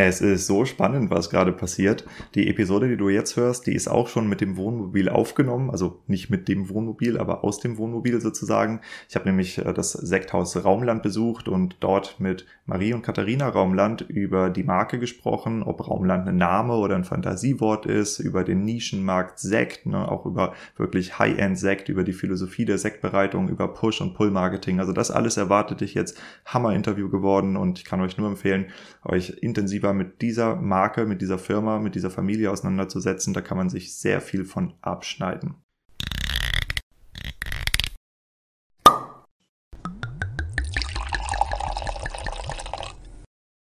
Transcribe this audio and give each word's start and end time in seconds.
Es 0.00 0.20
ist 0.20 0.46
so 0.46 0.64
spannend, 0.64 1.10
was 1.10 1.28
gerade 1.28 1.50
passiert. 1.50 2.04
Die 2.36 2.48
Episode, 2.48 2.86
die 2.86 2.96
du 2.96 3.08
jetzt 3.08 3.36
hörst, 3.36 3.66
die 3.66 3.74
ist 3.74 3.88
auch 3.88 4.06
schon 4.06 4.28
mit 4.28 4.40
dem 4.40 4.56
Wohnmobil 4.56 5.08
aufgenommen. 5.08 5.70
Also 5.70 5.98
nicht 6.06 6.30
mit 6.30 6.46
dem 6.46 6.68
Wohnmobil, 6.68 7.18
aber 7.18 7.42
aus 7.42 7.58
dem 7.58 7.78
Wohnmobil 7.78 8.20
sozusagen. 8.20 8.80
Ich 9.08 9.16
habe 9.16 9.26
nämlich 9.26 9.58
äh, 9.58 9.74
das 9.74 9.90
Sekthaus 9.90 10.64
Raumland 10.64 11.02
besucht 11.02 11.48
und 11.48 11.78
dort 11.80 12.20
mit 12.20 12.46
Marie 12.64 12.92
und 12.92 13.02
Katharina 13.02 13.48
Raumland 13.48 14.02
über 14.02 14.50
die 14.50 14.62
Marke 14.62 15.00
gesprochen, 15.00 15.64
ob 15.64 15.88
Raumland 15.88 16.28
ein 16.28 16.36
Name 16.36 16.74
oder 16.74 16.94
ein 16.94 17.02
Fantasiewort 17.02 17.84
ist, 17.86 18.20
über 18.20 18.44
den 18.44 18.62
Nischenmarkt 18.62 19.40
Sekt, 19.40 19.86
ne, 19.86 20.08
auch 20.08 20.26
über 20.26 20.54
wirklich 20.76 21.18
High-End-Sekt, 21.18 21.88
über 21.88 22.04
die 22.04 22.12
Philosophie 22.12 22.66
der 22.66 22.78
Sektbereitung, 22.78 23.48
über 23.48 23.66
Push- 23.66 24.00
und 24.00 24.14
Pull-Marketing. 24.14 24.78
Also 24.78 24.92
das 24.92 25.10
alles 25.10 25.38
erwartet 25.38 25.80
dich 25.80 25.94
jetzt. 25.94 26.20
Hammer-Interview 26.44 27.08
geworden 27.08 27.56
und 27.56 27.80
ich 27.80 27.84
kann 27.84 28.00
euch 28.00 28.16
nur 28.16 28.28
empfehlen, 28.28 28.66
euch 29.04 29.30
intensiver 29.40 29.87
intensiver 29.88 29.94
mit 29.94 30.22
dieser 30.22 30.56
Marke, 30.56 31.06
mit 31.06 31.20
dieser 31.20 31.38
Firma, 31.38 31.78
mit 31.78 31.94
dieser 31.94 32.10
Familie 32.10 32.50
auseinanderzusetzen. 32.50 33.34
Da 33.34 33.40
kann 33.40 33.56
man 33.56 33.70
sich 33.70 33.94
sehr 33.94 34.20
viel 34.20 34.44
von 34.44 34.74
abschneiden. 34.80 35.54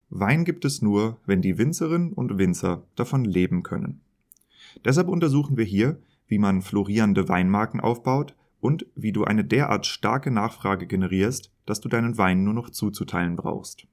Wein 0.10 0.46
gibt 0.46 0.66
es 0.66 0.82
nur, 0.82 1.20
wenn 1.28 1.42
die 1.42 1.60
Winzerinnen 1.60 2.12
und 2.14 2.40
Winzer 2.40 2.84
davon 2.96 3.24
leben 3.24 3.62
können. 3.62 4.02
Deshalb 4.84 5.10
untersuchen 5.10 5.58
wir 5.58 5.66
hier, 5.66 6.00
wie 6.28 6.40
man 6.40 6.62
florierende 6.62 7.30
Weinmarken 7.30 7.80
aufbaut 7.80 8.36
und 8.60 8.88
wie 8.96 9.12
du 9.12 9.26
eine 9.26 9.46
derart 9.46 9.86
starke 9.86 10.32
Nachfrage 10.32 10.88
generierst, 10.88 11.52
dass 11.68 11.82
du 11.82 11.88
deinen 11.88 12.18
Wein 12.18 12.44
nur 12.44 12.56
noch 12.56 12.72
zuzuteilen 12.72 13.36
brauchst. 13.36 13.88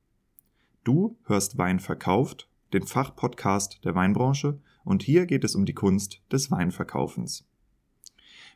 Du 0.85 1.17
hörst 1.25 1.57
Wein 1.57 1.81
verkauft, 1.81 2.47
den 2.75 2.83
Fachpodcast 2.83 3.83
der 3.87 3.95
Weinbranche, 3.95 4.61
und 4.85 5.03
hier 5.03 5.25
geht 5.25 5.43
es 5.43 5.55
um 5.55 5.65
die 5.65 5.73
Kunst 5.73 6.21
des 6.31 6.51
Weinverkaufens. 6.51 7.49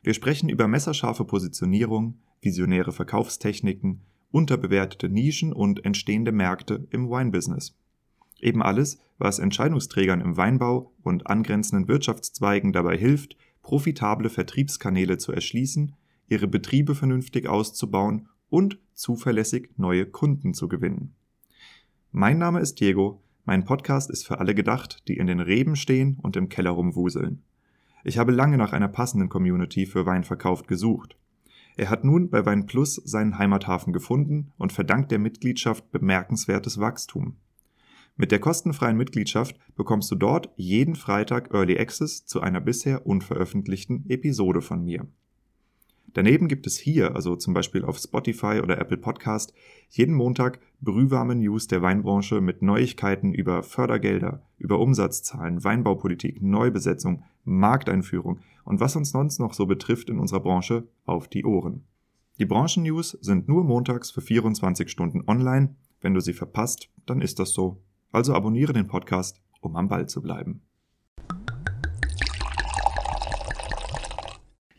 Wir 0.03 0.13
sprechen 0.13 0.47
über 0.47 0.67
messerscharfe 0.67 1.25
Positionierung, 1.25 2.19
visionäre 2.39 2.91
Verkaufstechniken, 2.91 4.01
unterbewertete 4.29 5.09
Nischen 5.09 5.51
und 5.53 5.83
entstehende 5.85 6.31
Märkte 6.31 6.87
im 6.91 7.09
Weinbusiness. 7.09 7.75
Eben 8.39 8.61
alles, 8.61 8.99
was 9.17 9.39
Entscheidungsträgern 9.39 10.21
im 10.21 10.37
Weinbau 10.37 10.93
und 11.01 11.25
angrenzenden 11.25 11.87
Wirtschaftszweigen 11.87 12.73
dabei 12.73 12.95
hilft, 12.95 13.37
profitable 13.63 14.29
Vertriebskanäle 14.29 15.17
zu 15.17 15.31
erschließen, 15.31 15.95
ihre 16.27 16.47
Betriebe 16.47 16.93
vernünftig 16.93 17.49
auszubauen 17.49 18.29
und 18.49 18.77
zuverlässig 18.93 19.71
neue 19.77 20.05
Kunden 20.05 20.53
zu 20.53 20.67
gewinnen. 20.67 21.15
Mein 22.11 22.39
Name 22.39 22.59
ist 22.59 22.79
Diego. 22.79 23.21
Mein 23.45 23.65
Podcast 23.65 24.09
ist 24.09 24.25
für 24.25 24.39
alle 24.39 24.55
gedacht, 24.55 25.07
die 25.07 25.17
in 25.17 25.27
den 25.27 25.39
Reben 25.39 25.75
stehen 25.75 26.17
und 26.23 26.35
im 26.37 26.49
Keller 26.49 26.71
rumwuseln. 26.71 27.43
Ich 28.03 28.17
habe 28.17 28.31
lange 28.31 28.57
nach 28.57 28.73
einer 28.73 28.87
passenden 28.87 29.29
Community 29.29 29.85
für 29.85 30.07
Wein 30.07 30.23
verkauft 30.23 30.67
gesucht. 30.67 31.17
Er 31.77 31.91
hat 31.91 32.03
nun 32.03 32.31
bei 32.31 32.47
Wein 32.47 32.65
Plus 32.65 32.95
seinen 32.95 33.37
Heimathafen 33.37 33.93
gefunden 33.93 34.51
und 34.57 34.73
verdankt 34.73 35.11
der 35.11 35.19
Mitgliedschaft 35.19 35.91
bemerkenswertes 35.91 36.79
Wachstum. 36.79 37.35
Mit 38.17 38.31
der 38.31 38.39
kostenfreien 38.39 38.97
Mitgliedschaft 38.97 39.59
bekommst 39.75 40.09
du 40.09 40.15
dort 40.15 40.49
jeden 40.55 40.95
Freitag 40.95 41.53
Early 41.53 41.77
Access 41.77 42.25
zu 42.25 42.41
einer 42.41 42.59
bisher 42.59 43.05
unveröffentlichten 43.05 44.09
Episode 44.09 44.61
von 44.61 44.83
mir. 44.83 45.05
Daneben 46.13 46.47
gibt 46.47 46.65
es 46.65 46.77
hier, 46.77 47.15
also 47.15 47.35
zum 47.35 47.53
Beispiel 47.53 47.83
auf 47.83 47.97
Spotify 47.97 48.61
oder 48.63 48.79
Apple 48.79 48.97
Podcast, 48.97 49.53
jeden 49.89 50.15
Montag 50.15 50.59
brühwarme 50.81 51.35
News 51.35 51.67
der 51.67 51.81
Weinbranche 51.81 52.41
mit 52.41 52.61
Neuigkeiten 52.61 53.33
über 53.33 53.63
Fördergelder, 53.63 54.41
über 54.57 54.79
Umsatzzahlen, 54.79 55.63
Weinbaupolitik, 55.63 56.41
Neubesetzung, 56.41 57.23
Markteinführung 57.43 58.39
und 58.63 58.79
was 58.79 58.95
uns 58.95 59.11
sonst 59.11 59.39
noch 59.39 59.53
so 59.53 59.65
betrifft 59.65 60.09
in 60.09 60.19
unserer 60.19 60.41
Branche 60.41 60.87
auf 61.05 61.27
die 61.27 61.45
Ohren. 61.45 61.83
Die 62.39 62.45
Branchennews 62.45 63.11
sind 63.21 63.47
nur 63.47 63.63
montags 63.63 64.11
für 64.11 64.21
24 64.21 64.89
Stunden 64.89 65.23
online. 65.27 65.75
Wenn 66.01 66.13
du 66.13 66.21
sie 66.21 66.33
verpasst, 66.33 66.89
dann 67.05 67.21
ist 67.21 67.39
das 67.39 67.51
so. 67.51 67.81
Also 68.11 68.33
abonniere 68.33 68.73
den 68.73 68.87
Podcast, 68.87 69.41
um 69.59 69.75
am 69.75 69.89
Ball 69.89 70.07
zu 70.07 70.21
bleiben. 70.21 70.61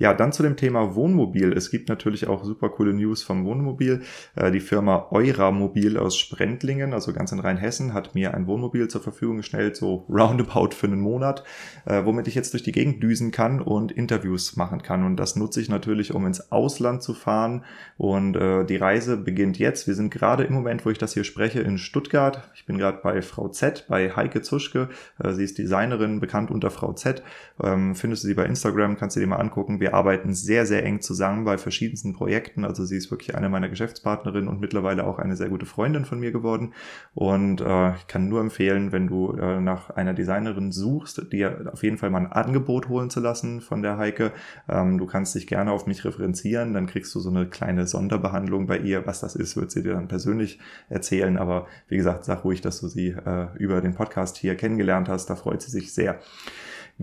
Ja, 0.01 0.15
dann 0.15 0.33
zu 0.33 0.43
dem 0.43 0.57
Thema 0.57 0.95
Wohnmobil. 0.95 1.53
Es 1.53 1.71
gibt 1.71 1.91
natürlich 1.91 2.27
auch 2.27 2.43
super 2.43 2.71
coole 2.71 2.95
News 2.95 3.23
vom 3.23 3.45
Wohnmobil. 3.45 4.01
Äh, 4.35 4.51
die 4.51 4.61
Firma 4.61 5.09
Euramobil 5.11 5.99
aus 5.99 6.17
Sprendlingen, 6.17 6.95
also 6.95 7.13
ganz 7.13 7.33
in 7.33 7.39
Rheinhessen, 7.39 7.93
hat 7.93 8.15
mir 8.15 8.33
ein 8.33 8.47
Wohnmobil 8.47 8.89
zur 8.89 9.03
Verfügung 9.03 9.37
gestellt, 9.37 9.77
so 9.77 10.07
roundabout 10.09 10.71
für 10.71 10.87
einen 10.87 11.03
Monat, 11.03 11.45
äh, 11.85 12.03
womit 12.03 12.29
ich 12.29 12.35
jetzt 12.35 12.55
durch 12.55 12.63
die 12.63 12.73
Gegend 12.73 13.03
düsen 13.03 13.31
kann 13.31 13.61
und 13.61 13.93
Interviews 13.93 14.57
machen 14.57 14.81
kann. 14.81 15.05
Und 15.05 15.17
das 15.17 15.37
nutze 15.37 15.61
ich 15.61 15.69
natürlich, 15.69 16.15
um 16.15 16.25
ins 16.25 16.51
Ausland 16.51 17.03
zu 17.03 17.13
fahren. 17.13 17.67
Und 17.99 18.37
äh, 18.37 18.65
die 18.65 18.77
Reise 18.77 19.19
beginnt 19.19 19.59
jetzt. 19.59 19.87
Wir 19.87 19.95
sind 19.95 20.11
gerade 20.11 20.45
im 20.45 20.55
Moment, 20.55 20.87
wo 20.87 20.91
ich 20.91 20.97
das 20.97 21.13
hier 21.13 21.25
spreche, 21.25 21.61
in 21.61 21.77
Stuttgart. 21.77 22.49
Ich 22.55 22.65
bin 22.65 22.79
gerade 22.79 23.01
bei 23.03 23.21
Frau 23.21 23.49
Z, 23.49 23.85
bei 23.87 24.17
Heike 24.17 24.41
Zuschke. 24.41 24.89
Sie 25.23 25.45
ist 25.45 25.59
Designerin, 25.59 26.21
bekannt 26.21 26.51
unter 26.51 26.71
Frau 26.71 26.95
Z. 26.95 27.23
Ähm, 27.63 27.95
findest 27.95 28.25
du 28.25 28.29
sie 28.29 28.35
bei 28.35 28.47
Instagram, 28.47 28.97
kannst 28.97 29.17
du 29.17 29.21
dir 29.21 29.27
mal 29.27 29.37
angucken. 29.37 29.79
Wir 29.79 29.90
wir 29.91 29.97
arbeiten 29.97 30.35
sehr, 30.35 30.67
sehr 30.67 30.85
eng 30.85 31.01
zusammen 31.01 31.45
bei 31.45 31.59
verschiedensten 31.59 32.13
Projekten. 32.13 32.65
Also 32.65 32.85
sie 32.85 32.97
ist 32.97 33.11
wirklich 33.11 33.35
eine 33.35 33.49
meiner 33.49 33.69
Geschäftspartnerinnen 33.69 34.49
und 34.49 34.61
mittlerweile 34.61 35.05
auch 35.05 35.19
eine 35.19 35.35
sehr 35.35 35.49
gute 35.49 35.67
Freundin 35.67 36.05
von 36.05 36.21
mir 36.21 36.31
geworden. 36.31 36.75
Und 37.13 37.61
äh, 37.61 37.97
ich 37.97 38.07
kann 38.07 38.29
nur 38.29 38.41
empfehlen, 38.41 38.93
wenn 38.93 39.09
du 39.09 39.33
äh, 39.33 39.61
nach 39.61 39.91
einer 39.91 40.15
Designerin 40.15 40.71
suchst, 40.71 41.33
dir 41.33 41.71
auf 41.73 41.83
jeden 41.83 41.99
Fall 41.99 42.11
mal 42.11 42.19
ein 42.19 42.31
Angebot 42.31 42.89
holen 42.89 43.11
zu 43.11 43.19
lassen 43.19 43.61
von 43.61 43.83
der 43.83 43.99
Heike. 43.99 44.31
Ähm, 44.69 44.97
du 44.99 45.07
kannst 45.07 45.35
dich 45.35 45.49
gerne 45.49 45.73
auf 45.73 45.87
mich 45.87 46.05
referenzieren, 46.05 46.73
dann 46.73 46.87
kriegst 46.87 47.13
du 47.17 47.19
so 47.19 47.31
eine 47.31 47.47
kleine 47.47 47.89
Sonderbehandlung 47.89 48.69
bei 48.69 48.79
ihr. 48.79 49.09
Was 49.09 49.21
das 49.21 49.35
ist, 49.35 49.57
wird 49.57 49.73
sie 49.73 49.83
dir 49.83 49.95
dann 49.95 50.07
persönlich 50.07 50.61
erzählen. 50.89 51.37
Aber 51.37 51.67
wie 51.89 51.97
gesagt, 51.97 52.25
sag 52.25 52.45
ruhig, 52.45 52.61
dass 52.61 52.81
du 52.81 52.87
sie 52.87 53.09
äh, 53.09 53.49
über 53.59 53.81
den 53.81 53.95
Podcast 53.95 54.37
hier 54.37 54.55
kennengelernt 54.55 55.09
hast. 55.09 55.29
Da 55.29 55.35
freut 55.35 55.63
sie 55.63 55.73
sich 55.73 55.93
sehr. 55.93 56.21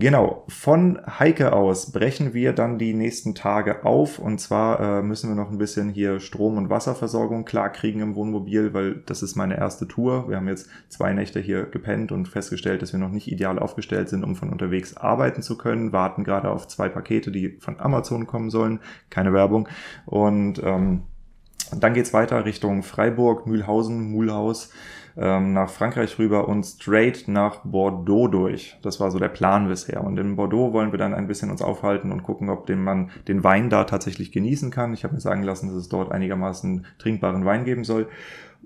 Genau, 0.00 0.44
von 0.46 1.00
Heike 1.18 1.52
aus 1.52 1.90
brechen 1.90 2.32
wir 2.32 2.52
dann 2.52 2.78
die 2.78 2.94
nächsten 2.94 3.34
Tage 3.34 3.84
auf 3.84 4.20
und 4.20 4.38
zwar 4.38 4.78
äh, 4.78 5.02
müssen 5.02 5.28
wir 5.28 5.34
noch 5.34 5.50
ein 5.50 5.58
bisschen 5.58 5.88
hier 5.88 6.20
Strom- 6.20 6.56
und 6.56 6.70
Wasserversorgung 6.70 7.44
klar 7.44 7.70
kriegen 7.70 7.98
im 7.98 8.14
Wohnmobil, 8.14 8.72
weil 8.74 9.02
das 9.06 9.24
ist 9.24 9.34
meine 9.34 9.58
erste 9.58 9.88
Tour. 9.88 10.28
Wir 10.28 10.36
haben 10.36 10.46
jetzt 10.46 10.68
zwei 10.88 11.12
Nächte 11.12 11.40
hier 11.40 11.64
gepennt 11.64 12.12
und 12.12 12.28
festgestellt, 12.28 12.80
dass 12.80 12.92
wir 12.92 13.00
noch 13.00 13.10
nicht 13.10 13.26
ideal 13.26 13.58
aufgestellt 13.58 14.08
sind, 14.08 14.22
um 14.22 14.36
von 14.36 14.50
unterwegs 14.50 14.96
arbeiten 14.96 15.42
zu 15.42 15.58
können. 15.58 15.92
Warten 15.92 16.22
gerade 16.22 16.48
auf 16.48 16.68
zwei 16.68 16.88
Pakete, 16.88 17.32
die 17.32 17.58
von 17.58 17.80
Amazon 17.80 18.28
kommen 18.28 18.50
sollen. 18.50 18.78
Keine 19.10 19.32
Werbung. 19.32 19.68
Und 20.06 20.62
ähm, 20.62 21.02
dann 21.76 21.94
geht's 21.94 22.12
weiter 22.12 22.44
Richtung 22.44 22.84
Freiburg, 22.84 23.48
Mühlhausen, 23.48 24.12
Mulhaus 24.12 24.70
ähm, 25.18 25.52
nach 25.52 25.68
Frankreich 25.68 26.18
rüber 26.18 26.48
und 26.48 26.64
straight 26.64 27.26
nach 27.26 27.64
Bordeaux 27.64 28.28
durch. 28.28 28.78
Das 28.82 29.00
war 29.00 29.10
so 29.10 29.18
der 29.18 29.28
Plan 29.28 29.68
bisher. 29.68 30.04
Und 30.04 30.18
in 30.18 30.36
Bordeaux 30.36 30.72
wollen 30.72 30.92
wir 30.92 30.98
dann 30.98 31.12
ein 31.12 31.26
bisschen 31.26 31.50
uns 31.50 31.60
aufhalten 31.60 32.12
und 32.12 32.22
gucken, 32.22 32.48
ob 32.50 32.66
den 32.66 32.82
man 32.82 33.10
den 33.26 33.42
Wein 33.42 33.68
da 33.68 33.84
tatsächlich 33.84 34.30
genießen 34.30 34.70
kann. 34.70 34.94
Ich 34.94 35.02
habe 35.02 35.14
mir 35.14 35.20
sagen 35.20 35.42
lassen, 35.42 35.66
dass 35.68 35.76
es 35.76 35.88
dort 35.88 36.12
einigermaßen 36.12 36.86
trinkbaren 36.98 37.44
Wein 37.44 37.64
geben 37.64 37.82
soll. 37.82 38.06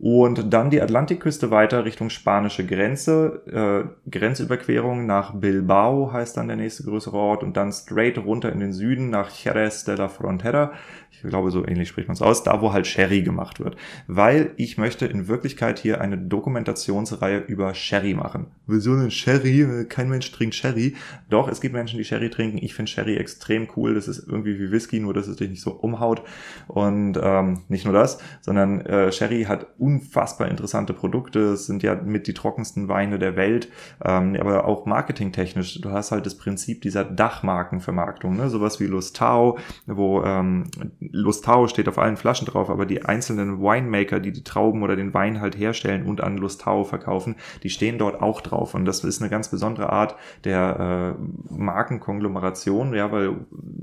Und 0.00 0.52
dann 0.52 0.70
die 0.70 0.80
Atlantikküste 0.80 1.50
weiter 1.50 1.84
Richtung 1.84 2.10
spanische 2.10 2.66
Grenze, 2.66 3.42
äh, 3.46 4.10
Grenzüberquerung 4.10 5.06
nach 5.06 5.34
Bilbao 5.34 6.12
heißt 6.12 6.36
dann 6.36 6.48
der 6.48 6.56
nächste 6.56 6.84
größere 6.84 7.16
Ort 7.16 7.42
und 7.42 7.56
dann 7.56 7.72
straight 7.72 8.18
runter 8.18 8.50
in 8.50 8.60
den 8.60 8.72
Süden 8.72 9.10
nach 9.10 9.30
Jerez 9.30 9.84
de 9.84 9.96
la 9.96 10.08
Frontera 10.08 10.72
ich 11.22 11.30
glaube, 11.30 11.50
so 11.50 11.66
ähnlich 11.66 11.88
spricht 11.88 12.08
man 12.08 12.14
es 12.14 12.22
aus, 12.22 12.42
da 12.42 12.60
wo 12.60 12.72
halt 12.72 12.86
Sherry 12.86 13.22
gemacht 13.22 13.60
wird. 13.60 13.76
Weil 14.06 14.52
ich 14.56 14.78
möchte 14.78 15.06
in 15.06 15.28
Wirklichkeit 15.28 15.78
hier 15.78 16.00
eine 16.00 16.18
Dokumentationsreihe 16.18 17.38
über 17.38 17.74
Sherry 17.74 18.14
machen. 18.14 18.46
Wieso 18.66 18.96
denn 18.96 19.10
Sherry? 19.10 19.86
Kein 19.88 20.08
Mensch 20.08 20.30
trinkt 20.32 20.54
Sherry. 20.54 20.94
Doch, 21.28 21.48
es 21.48 21.60
gibt 21.60 21.74
Menschen, 21.74 21.98
die 21.98 22.04
Sherry 22.04 22.30
trinken. 22.30 22.58
Ich 22.58 22.74
finde 22.74 22.90
Sherry 22.90 23.16
extrem 23.16 23.68
cool. 23.76 23.94
Das 23.94 24.08
ist 24.08 24.26
irgendwie 24.26 24.58
wie 24.58 24.70
Whisky, 24.70 25.00
nur 25.00 25.14
dass 25.14 25.28
es 25.28 25.36
dich 25.36 25.50
nicht 25.50 25.62
so 25.62 25.72
umhaut. 25.72 26.22
Und 26.68 27.18
ähm, 27.22 27.60
nicht 27.68 27.84
nur 27.84 27.94
das, 27.94 28.18
sondern 28.40 28.80
äh, 28.86 29.12
Sherry 29.12 29.44
hat 29.44 29.66
unfassbar 29.78 30.48
interessante 30.48 30.92
Produkte. 30.92 31.40
Es 31.52 31.66
sind 31.66 31.82
ja 31.82 31.94
mit 31.94 32.26
die 32.26 32.34
trockensten 32.34 32.88
Weine 32.88 33.18
der 33.18 33.36
Welt, 33.36 33.68
ähm, 34.04 34.36
aber 34.38 34.66
auch 34.66 34.86
marketingtechnisch. 34.86 35.80
Du 35.80 35.90
hast 35.90 36.12
halt 36.12 36.26
das 36.26 36.36
Prinzip 36.36 36.82
dieser 36.82 37.04
Dachmarkenvermarktung, 37.04 38.36
ne? 38.36 38.50
sowas 38.50 38.80
wie 38.80 38.86
Lustau, 38.86 39.58
wo 39.86 40.22
ähm, 40.22 40.64
Lustau 41.12 41.68
steht 41.68 41.88
auf 41.88 41.98
allen 41.98 42.16
Flaschen 42.16 42.46
drauf, 42.46 42.70
aber 42.70 42.86
die 42.86 43.04
einzelnen 43.04 43.60
Winemaker, 43.60 44.18
die 44.18 44.32
die 44.32 44.44
Trauben 44.44 44.82
oder 44.82 44.96
den 44.96 45.12
Wein 45.12 45.40
halt 45.40 45.58
herstellen 45.58 46.06
und 46.06 46.22
an 46.22 46.38
Lustau 46.38 46.84
verkaufen, 46.84 47.36
die 47.62 47.70
stehen 47.70 47.98
dort 47.98 48.22
auch 48.22 48.40
drauf. 48.40 48.74
Und 48.74 48.86
das 48.86 49.04
ist 49.04 49.20
eine 49.20 49.30
ganz 49.30 49.48
besondere 49.48 49.90
Art 49.90 50.16
der 50.44 51.16
äh, 51.18 51.54
Markenkonglomeration, 51.54 52.94
ja, 52.94 53.12
weil 53.12 53.36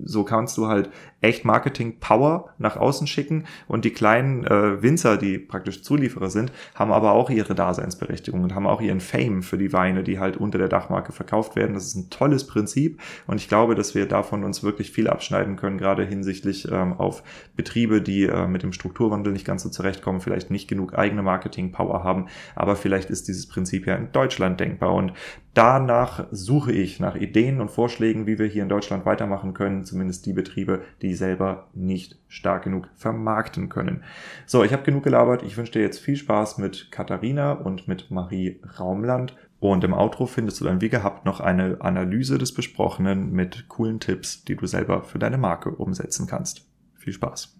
so 0.04 0.24
kannst 0.24 0.58
du 0.58 0.68
halt 0.68 0.90
echt 1.22 1.46
Marketing-Power 1.46 2.50
nach 2.58 2.78
außen 2.78 3.06
schicken 3.06 3.46
und 3.68 3.86
die 3.86 3.92
kleinen 3.92 4.46
äh, 4.46 4.82
Winzer, 4.82 5.18
die 5.18 5.38
praktisch 5.38 5.84
Zulieferer 5.84 6.30
sind, 6.30 6.52
haben 6.74 6.92
aber 6.92 7.12
auch 7.12 7.30
ihre 7.30 7.54
Daseinsberechtigung 7.54 8.42
und 8.42 8.56
haben 8.56 8.66
auch 8.66 8.82
ihren 8.82 9.02
Fame 9.02 9.44
für 9.44 9.58
die 9.58 9.72
Weine, 9.72 10.04
die 10.04 10.20
halt 10.20 10.38
unter 10.38 10.58
der 10.58 10.70
Dachmarke 10.70 11.12
verkauft 11.12 11.56
werden. 11.56 11.76
Das 11.76 11.86
ist 11.86 11.96
ein 11.96 12.10
tolles 12.10 12.48
Prinzip 12.48 13.00
und 13.28 13.38
ich 13.38 13.48
glaube, 13.48 13.76
dass 13.76 13.94
wir 13.94 14.08
davon 14.08 14.44
uns 14.44 14.64
wirklich 14.64 14.92
viel 14.92 15.08
abschneiden 15.08 15.58
können, 15.58 15.78
gerade 15.78 16.04
hinsichtlich 16.04 16.68
ähm, 16.72 16.94
auf 16.94 17.19
Betriebe, 17.56 18.02
die 18.02 18.24
äh, 18.24 18.48
mit 18.48 18.64
dem 18.64 18.74
Strukturwandel 18.74 19.34
nicht 19.34 19.46
ganz 19.46 19.64
so 19.64 19.70
zurechtkommen, 19.70 20.22
vielleicht 20.22 20.52
nicht 20.52 20.68
genug 20.68 20.98
eigene 20.98 21.24
Marketing-Power 21.24 22.04
haben, 22.04 22.28
aber 22.56 22.76
vielleicht 22.76 23.10
ist 23.10 23.28
dieses 23.28 23.48
Prinzip 23.48 23.88
ja 23.88 23.96
in 23.96 24.12
Deutschland 24.12 24.60
denkbar 24.60 24.94
und 24.94 25.14
danach 25.54 26.28
suche 26.32 26.72
ich 26.72 27.00
nach 27.00 27.16
Ideen 27.16 27.60
und 27.60 27.70
Vorschlägen, 27.70 28.28
wie 28.28 28.40
wir 28.40 28.46
hier 28.46 28.64
in 28.64 28.70
Deutschland 28.70 29.06
weitermachen 29.06 29.54
können, 29.54 29.84
zumindest 29.84 30.26
die 30.26 30.34
Betriebe, 30.34 30.84
die 31.02 31.14
selber 31.14 31.68
nicht 31.74 32.18
stark 32.28 32.64
genug 32.64 32.88
vermarkten 32.96 33.68
können. 33.68 34.04
So, 34.46 34.64
ich 34.64 34.72
habe 34.72 34.84
genug 34.84 35.04
gelabert. 35.04 35.44
Ich 35.44 35.58
wünsche 35.58 35.74
dir 35.74 35.82
jetzt 35.82 36.00
viel 36.00 36.16
Spaß 36.16 36.60
mit 36.60 36.92
Katharina 36.92 37.54
und 37.54 37.88
mit 37.88 38.12
Marie 38.12 38.62
Raumland. 38.80 39.36
Und 39.60 39.84
im 39.84 39.94
Outro 39.94 40.26
findest 40.26 40.62
du 40.62 40.66
dann 40.66 40.80
wie 40.80 40.90
gehabt 40.90 41.26
noch 41.26 41.42
eine 41.42 41.78
Analyse 41.82 42.38
des 42.38 42.54
Besprochenen 42.54 43.34
mit 43.34 43.68
coolen 43.68 44.00
Tipps, 44.00 44.46
die 44.46 44.56
du 44.56 44.66
selber 44.66 45.04
für 45.04 45.20
deine 45.20 45.38
Marke 45.38 45.72
umsetzen 45.72 46.28
kannst. 46.28 46.69
Viel 47.10 47.16
Spaß. 47.16 47.56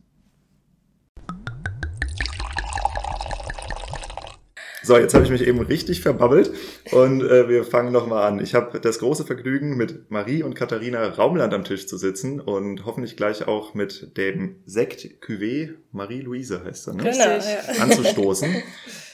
So, 4.84 4.98
jetzt 4.98 5.16
habe 5.16 5.26
ich 5.26 5.32
mich 5.32 5.42
eben 5.42 5.60
richtig 5.60 6.02
verbabbelt 6.02 6.52
und 6.92 7.22
äh, 7.24 7.50
wir 7.50 7.64
fangen 7.64 7.92
nochmal 7.92 8.28
an. 8.28 8.40
Ich 8.40 8.54
habe 8.54 8.80
das 8.80 9.00
große 9.00 9.26
Vergnügen, 9.26 9.76
mit 9.76 10.12
Marie 10.12 10.44
und 10.44 10.54
Katharina 10.54 11.04
Raumland 11.04 11.56
am 11.56 11.64
Tisch 11.64 11.88
zu 11.88 11.98
sitzen 11.98 12.40
und 12.40 12.86
hoffentlich 12.86 13.18
gleich 13.18 13.48
auch 13.48 13.74
mit 13.74 14.16
dem 14.18 14.62
Sekt 14.68 15.24
Cuvée, 15.24 15.74
Marie-Louise 15.92 16.64
heißt 16.64 16.90
er, 16.90 16.94
ne? 16.94 17.04
Genau, 17.04 17.24
ja. 17.24 17.82
anzustoßen. 17.82 18.64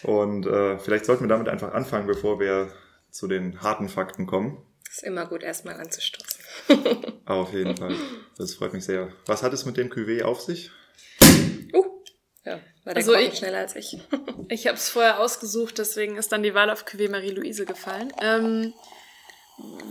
Und 0.03 0.47
äh, 0.47 0.77
vielleicht 0.79 1.05
sollten 1.05 1.23
wir 1.23 1.29
damit 1.29 1.47
einfach 1.47 1.73
anfangen, 1.73 2.07
bevor 2.07 2.41
wir 2.41 2.67
zu 3.09 3.27
den 3.27 3.61
harten 3.61 3.87
Fakten 3.87 4.25
kommen. 4.25 4.57
Ist 4.89 5.03
immer 5.03 5.27
gut, 5.27 5.43
erstmal 5.43 5.75
anzustoßen. 5.75 6.34
Auf 7.25 7.53
jeden 7.53 7.75
Fall. 7.77 7.95
Das 8.38 8.53
freut 8.56 8.73
mich 8.73 8.85
sehr. 8.85 9.12
Was 9.25 9.44
hat 9.44 9.53
es 9.53 9.65
mit 9.65 9.77
dem 9.77 9.89
Cuvée 9.91 10.23
auf 10.23 10.41
sich? 10.41 10.71
Ja, 12.44 12.59
war 12.83 12.94
der 12.94 12.97
Also 12.97 13.15
ich- 13.15 13.38
schneller 13.38 13.59
als 13.59 13.75
ich. 13.75 13.97
Ich 14.47 14.67
habe 14.67 14.77
es 14.77 14.89
vorher 14.89 15.19
ausgesucht, 15.19 15.79
deswegen 15.79 16.17
ist 16.17 16.31
dann 16.31 16.44
die 16.44 16.53
Wahl 16.53 16.69
auf 16.69 16.85
Cuvée 16.85 17.09
Marie-Louise 17.09 17.65
gefallen. 17.65 18.13
Ähm, 18.21 18.75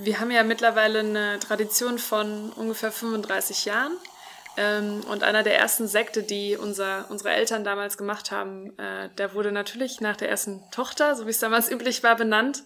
wir 0.01 0.21
haben 0.21 0.31
ja 0.31 0.45
mittlerweile 0.45 1.01
eine 1.01 1.41
Tradition 1.41 1.99
von 1.99 2.53
ungefähr 2.53 2.93
35 2.93 3.65
Jahren. 3.65 3.97
Ähm, 4.57 5.01
und 5.11 5.25
einer 5.25 5.43
der 5.43 5.59
ersten 5.59 5.89
Sekte, 5.89 6.23
die 6.23 6.57
unser, 6.57 7.11
unsere 7.11 7.31
Eltern 7.31 7.65
damals 7.65 7.97
gemacht 7.99 8.31
haben, 8.31 8.79
äh, 8.79 9.09
der 9.19 9.35
wurde 9.35 9.51
natürlich 9.51 10.01
nach 10.01 10.17
der 10.17 10.29
ersten 10.29 10.63
Tochter, 10.71 11.17
so 11.17 11.27
wie 11.27 11.31
es 11.31 11.41
damals 11.41 11.69
üblich 11.73 12.05
war, 12.05 12.15
benannt. 12.15 12.63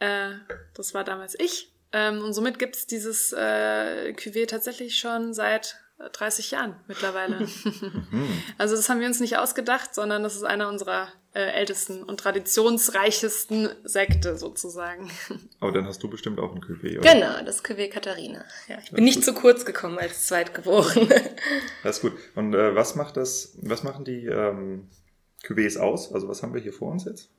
Äh, 0.00 0.30
das 0.74 0.92
war 0.94 1.04
damals 1.04 1.38
ich. 1.38 1.70
Ähm, 1.92 2.22
und 2.22 2.32
somit 2.32 2.58
gibt 2.58 2.76
es 2.76 2.86
dieses 2.86 3.32
äh, 3.32 4.12
Cuvée 4.12 4.46
tatsächlich 4.46 4.98
schon 4.98 5.32
seit 5.32 5.80
äh, 5.98 6.10
30 6.10 6.50
Jahren 6.50 6.76
mittlerweile. 6.86 7.46
Also 8.58 8.74
das 8.74 8.88
haben 8.88 9.00
wir 9.00 9.06
uns 9.06 9.20
nicht 9.20 9.36
ausgedacht, 9.38 9.94
sondern 9.94 10.22
das 10.22 10.34
ist 10.34 10.42
einer 10.42 10.68
unserer 10.68 11.08
äh, 11.34 11.52
ältesten 11.52 12.02
und 12.02 12.18
traditionsreichesten 12.18 13.68
Sekte 13.84 14.36
sozusagen. 14.36 15.10
Aber 15.60 15.72
dann 15.72 15.86
hast 15.86 16.02
du 16.02 16.10
bestimmt 16.10 16.40
auch 16.40 16.54
ein 16.54 16.60
Cuvée, 16.60 16.98
oder? 16.98 17.12
Genau, 17.12 17.44
das 17.44 17.64
Cuvée 17.64 17.88
Katharina. 17.88 18.44
Ja, 18.66 18.78
ich 18.82 18.90
bin 18.90 19.04
nicht 19.04 19.24
zu 19.24 19.32
kurz 19.32 19.64
gekommen 19.64 19.98
als 19.98 20.26
Zweitgeborene. 20.26 21.08
Das 21.84 21.96
ist 21.96 22.02
gut. 22.02 22.12
Und 22.34 22.54
äh, 22.54 22.74
was 22.74 22.96
macht 22.96 23.16
das, 23.16 23.56
was 23.62 23.84
machen 23.84 24.04
die 24.04 24.26
ähm, 24.26 24.88
Cuvées 25.44 25.78
aus? 25.78 26.12
Also 26.12 26.28
was 26.28 26.42
haben 26.42 26.52
wir 26.52 26.60
hier 26.60 26.72
vor 26.72 26.90
uns 26.90 27.04
jetzt? 27.04 27.30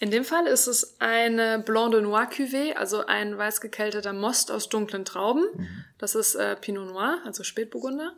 In 0.00 0.10
dem 0.10 0.24
Fall 0.24 0.46
ist 0.46 0.66
es 0.66 1.00
eine 1.00 1.60
Blanc 1.60 1.92
de 1.92 2.00
Noir 2.00 2.28
Cuvée, 2.28 2.74
also 2.74 3.06
ein 3.06 3.38
weiß 3.38 3.60
gekälteter 3.60 4.12
Most 4.12 4.50
aus 4.50 4.68
dunklen 4.68 5.04
Trauben. 5.04 5.44
Das 5.98 6.16
ist 6.16 6.34
äh, 6.34 6.56
Pinot 6.56 6.88
Noir, 6.88 7.20
also 7.24 7.44
Spätburgunder. 7.44 8.12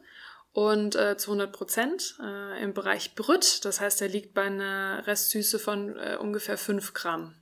Und 0.53 0.97
äh, 0.97 1.19
zu 1.19 1.33
100 1.33 1.53
Prozent 1.53 2.17
äh, 2.19 2.63
im 2.63 2.73
Bereich 2.73 3.15
Brüt. 3.15 3.67
Das 3.67 3.81
heißt, 3.81 4.01
er 4.01 4.09
liegt 4.09 4.33
bei 4.33 4.45
einer 4.45 5.07
Restsüße 5.07 5.59
von 5.59 5.99
äh, 5.99 6.17
ungefähr 6.19 6.57
5 6.57 6.95
Gramm. 6.95 7.35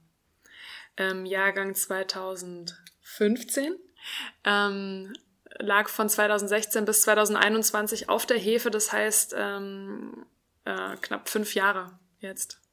Ähm, 0.96 1.24
Jahrgang 1.24 1.76
2015. 1.76 3.76
Ähm, 4.42 5.12
lag 5.58 5.88
von 5.88 6.08
2016 6.08 6.84
bis 6.84 7.02
2021 7.02 8.08
auf 8.08 8.26
der 8.26 8.38
Hefe. 8.38 8.72
Das 8.72 8.92
heißt, 8.92 9.36
ähm, 9.38 10.26
äh, 10.64 10.96
knapp 11.00 11.28
fünf 11.28 11.54
Jahre 11.54 11.96
jetzt. 12.18 12.63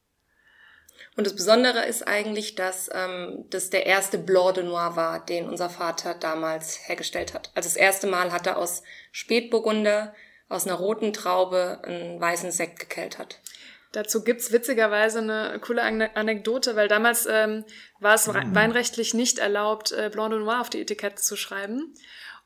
Und 1.18 1.28
das 1.28 1.36
Besondere 1.36 1.86
ist 1.86 2.08
eigentlich, 2.08 2.56
dass 2.56 2.90
ähm, 2.94 3.46
das 3.50 3.70
der 3.70 3.86
erste 3.86 4.18
Blanc 4.18 4.56
de 4.56 4.64
Noir 4.64 4.96
war, 4.96 5.26
den 5.26 5.50
unser 5.50 5.70
Vater 5.70 6.14
damals 6.14 6.88
hergestellt 6.88 7.34
hat. 7.34 7.52
Also 7.54 7.68
das 7.68 7.76
erste 7.76 8.08
Mal 8.08 8.32
hat 8.32 8.48
er 8.48 8.58
aus 8.58 8.82
Spätburgunder, 9.12 10.16
aus 10.48 10.66
einer 10.66 10.76
roten 10.78 11.12
Traube, 11.12 11.82
einen 11.84 12.20
weißen 12.20 12.52
Sekt 12.52 12.80
gekeltert. 12.80 13.42
Dazu 13.92 14.24
gibt's 14.24 14.54
witzigerweise 14.54 15.20
eine 15.20 15.60
coole 15.60 15.82
Ane- 15.84 16.16
Anekdote, 16.16 16.78
weil 16.78 16.88
damals 16.88 17.28
ähm, 17.30 17.66
war 18.00 18.16
es 18.16 18.34
rei- 18.34 18.46
weinrechtlich 18.54 19.14
nicht 19.14 19.38
erlaubt, 19.38 19.92
äh, 19.92 20.10
Blanc 20.10 20.32
de 20.32 20.40
Noir 20.40 20.62
auf 20.62 20.70
die 20.70 20.80
Etikette 20.82 21.22
zu 21.22 21.36
schreiben. 21.36 21.94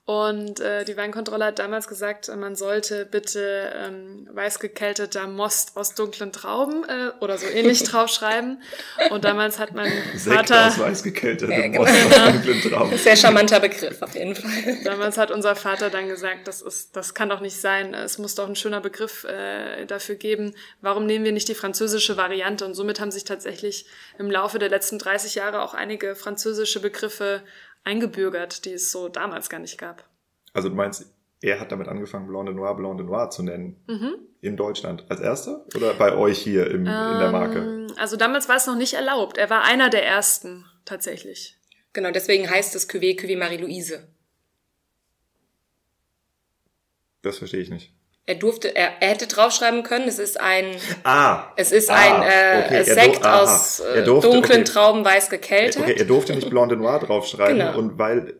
Und 0.06 0.60
äh, 0.60 0.86
die 0.86 0.96
Weinkontrolle 0.98 1.46
hat 1.46 1.58
damals 1.58 1.88
gesagt, 1.88 2.30
man 2.36 2.56
sollte 2.56 3.08
bitte 3.08 3.74
ähm, 3.76 4.30
weiß 4.32 4.60
gekälteter 4.60 5.26
Most 5.26 5.76
aus 5.76 5.96
dunklen 5.96 6.32
Trauben 6.32 6.84
äh, 6.84 7.10
oder 7.22 7.40
so 7.40 7.48
ähnlich 7.48 7.82
draufschreiben. 7.86 8.62
Und 9.10 9.26
damals 9.26 9.58
hat 9.58 9.74
mein 9.74 9.92
Sekt 10.14 10.36
Vater... 10.36 10.68
aus 10.68 10.78
weiß 10.78 11.02
gekältetem 11.02 11.74
Ja, 11.74 11.80
Most 11.80 11.92
genau. 11.92 12.24
aus 12.24 12.32
dunklen 12.34 12.62
Trauben. 12.62 12.98
Sehr 13.00 13.16
charmanter 13.16 13.60
Begriff 13.60 14.00
auf 14.04 14.14
jeden 14.14 14.36
Fall. 14.36 14.78
Damals 14.84 15.18
hat 15.18 15.32
unser 15.32 15.56
Vater 15.56 15.90
dann 15.90 16.08
gesagt, 16.08 16.48
das 16.48 16.62
ist, 16.62 16.96
das 16.96 17.16
kann 17.16 17.30
doch 17.30 17.42
nicht 17.42 17.60
sein. 17.60 17.96
Es 17.96 18.20
muss 18.20 18.36
doch 18.36 18.48
ein 18.48 18.56
schöner 18.56 18.82
Begriff 18.82 19.24
äh, 19.24 19.88
dafür 19.88 20.16
geben. 20.16 20.54
Warum 20.82 21.08
nehmen 21.08 21.26
wir 21.26 21.32
nicht 21.32 21.48
die 21.48 21.56
französische 21.56 22.16
Variante? 22.16 22.64
Und 22.64 22.76
somit 22.76 23.00
haben 23.00 23.10
sich 23.10 23.24
tatsächlich 23.24 23.88
im 24.20 24.30
Laufe 24.30 24.60
der 24.60 24.70
letzten 24.70 25.00
30 25.00 25.34
Jahre 25.34 25.64
auch 25.64 25.74
einige 25.74 26.16
französische 26.16 26.80
Begriffe 26.80 27.42
eingebürgert, 27.86 28.66
die 28.66 28.74
es 28.74 28.92
so 28.92 29.08
damals 29.08 29.50
gar 29.50 29.60
nicht 29.60 29.78
gab. 29.78 30.08
Also 30.54 30.70
du 30.70 30.76
meinst, 30.76 31.14
er 31.42 31.60
hat 31.60 31.72
damit 31.72 31.88
angefangen, 31.88 32.28
Blanc 32.28 32.48
de 32.48 32.56
Noir, 32.56 32.76
Blanc 32.76 32.98
de 32.98 33.06
Noir 33.06 33.30
zu 33.30 33.44
nennen. 33.44 33.82
Mhm. 33.88 34.16
In 34.42 34.58
Deutschland 34.58 35.06
als 35.10 35.22
erster? 35.22 35.66
Oder 35.76 35.94
bei 35.94 36.16
euch 36.16 36.40
hier 36.40 36.68
im, 36.68 36.82
in 36.82 36.86
der 36.86 37.32
Marke? 37.32 37.60
Ähm, 37.60 37.88
also 37.98 38.18
damals 38.18 38.48
war 38.50 38.58
es 38.58 38.68
noch 38.68 38.76
nicht 38.76 38.94
erlaubt. 38.94 39.38
Er 39.38 39.50
war 39.50 39.64
einer 39.64 39.90
der 39.90 40.06
ersten 40.06 40.66
tatsächlich. 40.86 41.58
Genau, 41.94 42.12
deswegen 42.12 42.50
heißt 42.50 42.76
es 42.76 42.90
Cuvée 42.90 43.20
Cuvée 43.20 43.38
Marie-Louise. 43.38 44.08
Das 47.22 47.40
verstehe 47.40 47.62
ich 47.62 47.70
nicht. 47.70 47.95
Er 48.28 48.36
durfte, 48.36 48.76
er, 48.76 49.02
er 49.02 49.10
hätte 49.10 49.28
draufschreiben 49.28 49.84
können, 49.84 50.08
es 50.08 50.18
ist 50.18 50.40
ein, 50.40 50.76
Ah! 51.04 51.52
es 51.58 51.72
ist 51.72 51.92
Ah, 51.92 51.96
ein 51.96 52.24
äh, 52.24 52.66
okay, 52.66 52.84
Sekt 52.84 53.24
aha. 53.24 53.42
aus 53.44 53.80
Er 53.82 53.98
äh, 53.98 54.04
durfte- 54.04 54.32
dunklen 54.32 54.62
okay. 54.62 54.72
Trauben 54.72 55.06
weiß 55.06 55.30
gekeltert. 55.30 55.84
Okay, 55.84 55.96
er 55.98 56.06
durfte 56.06 56.34
nicht 56.34 56.50
Blanc 56.50 56.70
de 56.70 56.78
Noir 56.78 57.00
draufschreiben 57.00 57.60
Genau. 57.60 57.78
und 57.78 58.00
weil 58.00 58.34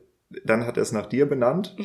dann 0.44 0.66
hat 0.66 0.78
er 0.78 0.84
es 0.84 0.92
nach 0.92 1.06
dir 1.06 1.28
benannt 1.28 1.76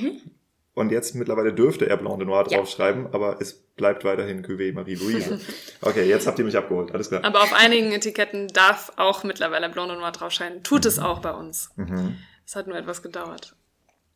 und 0.73 0.91
jetzt 0.93 1.15
mittlerweile 1.15 1.53
dürfte 1.53 1.91
er 1.91 1.99
Blanc 1.99 2.19
de 2.19 2.27
Noir 2.27 2.45
Mhm. 2.45 2.51
Ja. 2.51 2.57
draufschreiben, 2.59 3.09
aber 3.13 3.37
es 3.39 3.53
bleibt 3.77 4.03
weiterhin 4.05 4.45
Cuvée 4.47 4.73
Marie-Louise. 4.73 5.39
Okay, 5.83 6.05
jetzt 6.09 6.27
habt 6.27 6.39
ihr 6.39 6.45
mich 6.47 6.57
abgeholt, 6.57 6.93
alles 6.93 7.09
klar. 7.11 7.23
Aber 7.25 7.43
auf 7.43 7.53
einigen 7.53 7.93
Etiketten 7.93 8.49
darf 8.49 8.93
auch 8.97 9.25
mittlerweile 9.25 9.69
Blanc 9.69 9.91
de 9.91 9.99
Noir 9.99 10.13
draufscheinen. 10.13 10.63
Tut 10.63 10.87
es 10.87 10.99
auch 10.99 11.19
bei 11.21 11.33
uns. 11.33 11.71
Mhm. 11.77 12.17
Es 12.47 12.57
hat 12.57 12.67
nur 12.67 12.77
etwas 12.79 13.03
gedauert. 13.03 13.55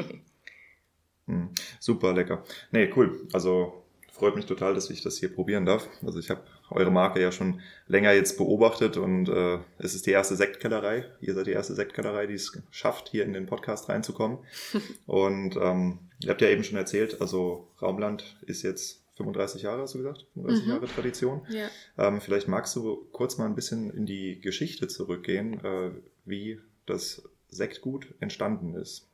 Hm, 1.26 1.50
Super 1.80 2.12
lecker. 2.12 2.44
Nee, 2.70 2.90
cool. 2.96 3.26
Also 3.32 3.82
freut 4.12 4.34
mich 4.36 4.46
total, 4.46 4.74
dass 4.74 4.88
ich 4.90 5.02
das 5.02 5.18
hier 5.18 5.32
probieren 5.32 5.66
darf. 5.66 5.88
Also 6.04 6.18
ich 6.18 6.30
habe 6.30 6.42
eure 6.70 6.90
Marke 6.90 7.20
ja 7.20 7.30
schon 7.32 7.60
länger 7.86 8.12
jetzt 8.12 8.38
beobachtet 8.38 8.96
und 8.96 9.28
äh, 9.28 9.58
es 9.78 9.94
ist 9.94 10.06
die 10.06 10.10
erste 10.12 10.36
Sektkellerei. 10.36 11.04
Ihr 11.20 11.34
seid 11.34 11.46
die 11.46 11.52
erste 11.52 11.74
Sektkellerei, 11.74 12.26
die 12.26 12.34
es 12.34 12.60
schafft, 12.70 13.08
hier 13.08 13.24
in 13.24 13.32
den 13.32 13.46
Podcast 13.46 13.88
reinzukommen. 13.88 14.38
und 15.06 15.56
ähm, 15.56 15.98
ihr 16.22 16.30
habt 16.30 16.40
ja 16.40 16.48
eben 16.48 16.64
schon 16.64 16.78
erzählt, 16.78 17.20
also 17.20 17.68
Raumland 17.82 18.36
ist 18.46 18.62
jetzt 18.62 19.02
35 19.16 19.62
Jahre, 19.62 19.82
hast 19.82 19.94
du 19.94 19.98
gesagt? 19.98 20.26
35 20.34 20.64
Mhm. 20.66 20.72
Jahre 20.72 20.86
Tradition. 20.86 21.40
Ja. 21.48 21.68
Ähm, 21.98 22.20
vielleicht 22.20 22.48
magst 22.48 22.74
du 22.76 23.06
kurz 23.12 23.38
mal 23.38 23.46
ein 23.46 23.54
bisschen 23.54 23.90
in 23.90 24.06
die 24.06 24.40
Geschichte 24.40 24.88
zurückgehen, 24.88 25.62
äh, 25.64 25.90
wie 26.24 26.60
das 26.86 27.22
Sektgut 27.48 28.06
entstanden 28.20 28.74
ist. 28.74 29.08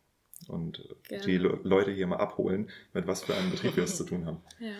Und 0.48 0.82
Gerne. 1.08 1.24
die 1.24 1.38
Le 1.38 1.58
Leute 1.62 1.90
hier 1.90 2.06
mal 2.06 2.16
abholen, 2.16 2.70
mit 2.92 3.06
was 3.06 3.24
für 3.24 3.34
einem 3.34 3.50
Betrieb 3.50 3.76
wir 3.76 3.84
es 3.84 3.96
zu 3.96 4.04
tun 4.04 4.26
haben. 4.26 4.42
Ja. 4.58 4.74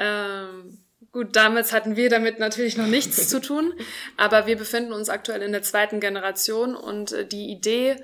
Ähm, 0.00 0.78
gut, 1.10 1.34
damals 1.34 1.72
hatten 1.72 1.96
wir 1.96 2.08
damit 2.08 2.38
natürlich 2.38 2.76
noch 2.76 2.86
nichts 2.86 3.28
zu 3.28 3.40
tun, 3.40 3.72
aber 4.16 4.46
wir 4.46 4.56
befinden 4.56 4.92
uns 4.92 5.08
aktuell 5.08 5.42
in 5.42 5.50
der 5.50 5.62
zweiten 5.62 5.98
Generation 5.98 6.76
und 6.76 7.12
äh, 7.12 7.26
die 7.26 7.50
Idee 7.50 7.96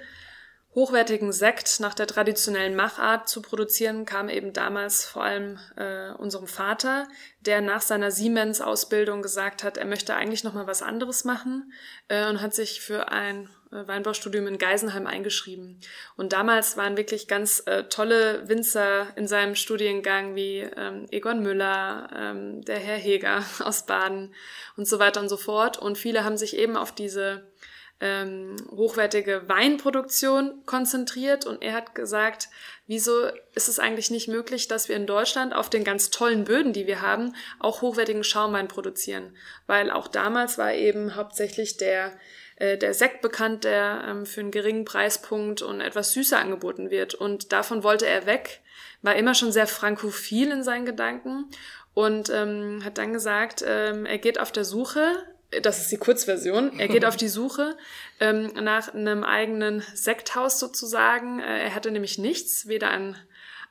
hochwertigen 0.75 1.33
Sekt 1.33 1.78
nach 1.81 1.95
der 1.95 2.07
traditionellen 2.07 2.75
Machart 2.75 3.28
zu 3.28 3.43
produzieren, 3.43 4.04
kam 4.04 4.28
eben 4.28 4.52
damals 4.52 5.04
vor 5.04 5.23
allem 5.23 5.59
äh, 5.76 6.11
unserem 6.12 6.49
Vater, 6.49 7.07
der 7.40 7.61
nach 7.61 7.81
seiner 7.81 8.11
Siemens-Ausbildung 8.11 9.23
gesagt 9.23 9.62
hat, 9.62 9.76
er 9.76 9.87
möchte 9.87 10.16
eigentlich 10.16 10.43
noch 10.43 10.54
mal 10.54 10.66
was 10.66 10.83
anderes 10.83 11.25
machen 11.25 11.73
äh, 12.09 12.28
und 12.28 12.43
hat 12.43 12.54
sich 12.54 12.81
für 12.81 13.09
ein 13.12 13.49
Weinbaustudium 13.75 14.47
in 14.47 14.59
Geisenheim 14.59 15.07
eingeschrieben. 15.07 15.81
Und 16.16 16.33
damals 16.33 16.76
waren 16.76 16.97
wirklich 16.97 17.28
ganz 17.28 17.62
äh, 17.66 17.85
tolle 17.85 18.49
Winzer 18.49 19.09
in 19.16 19.26
seinem 19.26 19.54
Studiengang 19.54 20.35
wie 20.35 20.61
ähm, 20.61 21.07
Egon 21.11 21.43
Müller, 21.43 22.09
ähm, 22.14 22.62
der 22.64 22.78
Herr 22.78 22.99
Heger 22.99 23.45
aus 23.64 23.87
Baden 23.87 24.35
und 24.76 24.87
so 24.87 24.99
weiter 24.99 25.21
und 25.21 25.28
so 25.28 25.37
fort. 25.37 25.78
Und 25.78 25.99
viele 25.99 26.25
haben 26.25 26.37
sich 26.37 26.57
eben 26.57 26.76
auf 26.76 26.93
diese 26.93 27.52
ähm, 28.00 28.57
hochwertige 28.71 29.49
Weinproduktion 29.49 30.62
konzentriert 30.66 31.47
und 31.47 31.62
er 31.62 31.73
hat 31.73 31.95
gesagt, 31.95 32.49
wieso 32.87 33.28
ist 33.54 33.69
es 33.69 33.78
eigentlich 33.78 34.11
nicht 34.11 34.28
möglich, 34.28 34.69
dass 34.69 34.88
wir 34.88 34.97
in 34.97 35.07
Deutschland 35.07 35.54
auf 35.54 35.71
den 35.71 35.85
ganz 35.85 36.11
tollen 36.11 36.45
Böden, 36.45 36.73
die 36.73 36.87
wir 36.87 37.02
haben, 37.02 37.35
auch 37.61 37.83
hochwertigen 37.83 38.25
Schaumwein 38.25 38.69
produzieren? 38.69 39.37
Weil 39.66 39.90
auch 39.90 40.09
damals 40.09 40.59
war 40.59 40.75
eben 40.75 41.14
hauptsächlich 41.14 41.76
der 41.76 42.12
äh, 42.56 42.78
der 42.78 42.94
Sekt 42.94 43.20
bekannt, 43.23 43.64
der 43.64 44.04
ähm, 44.08 44.26
für 44.26 44.40
einen 44.40 44.50
geringen 44.50 44.84
Preispunkt 44.84 45.62
und 45.62 45.80
etwas 45.80 46.12
süßer 46.12 46.38
angeboten 46.38 46.90
wird. 46.90 47.14
Und 47.14 47.52
davon 47.52 47.82
wollte 47.82 48.06
er 48.06 48.26
weg, 48.26 48.61
war 49.02 49.16
immer 49.16 49.34
schon 49.34 49.52
sehr 49.52 49.66
frankophil 49.66 50.50
in 50.50 50.62
seinen 50.62 50.87
Gedanken 50.87 51.46
und 51.94 52.30
ähm, 52.30 52.82
hat 52.84 52.99
dann 52.99 53.12
gesagt, 53.12 53.64
ähm, 53.66 54.06
er 54.06 54.18
geht 54.18 54.40
auf 54.40 54.52
der 54.52 54.64
Suche 54.64 55.25
das 55.62 55.80
ist 55.80 55.92
die 55.92 55.96
Kurzversion. 55.96 56.78
Er 56.78 56.88
geht 56.88 57.04
auf 57.04 57.16
die 57.16 57.28
Suche 57.28 57.76
ähm, 58.20 58.52
nach 58.61 58.92
einem 58.92 59.25
eigenen 59.25 59.82
Sekthaus 59.94 60.58
sozusagen. 60.58 61.40
Äh, 61.40 61.64
er 61.64 61.75
hatte 61.75 61.90
nämlich 61.90 62.18
nichts, 62.18 62.66
weder 62.66 62.90
ein, 62.90 63.16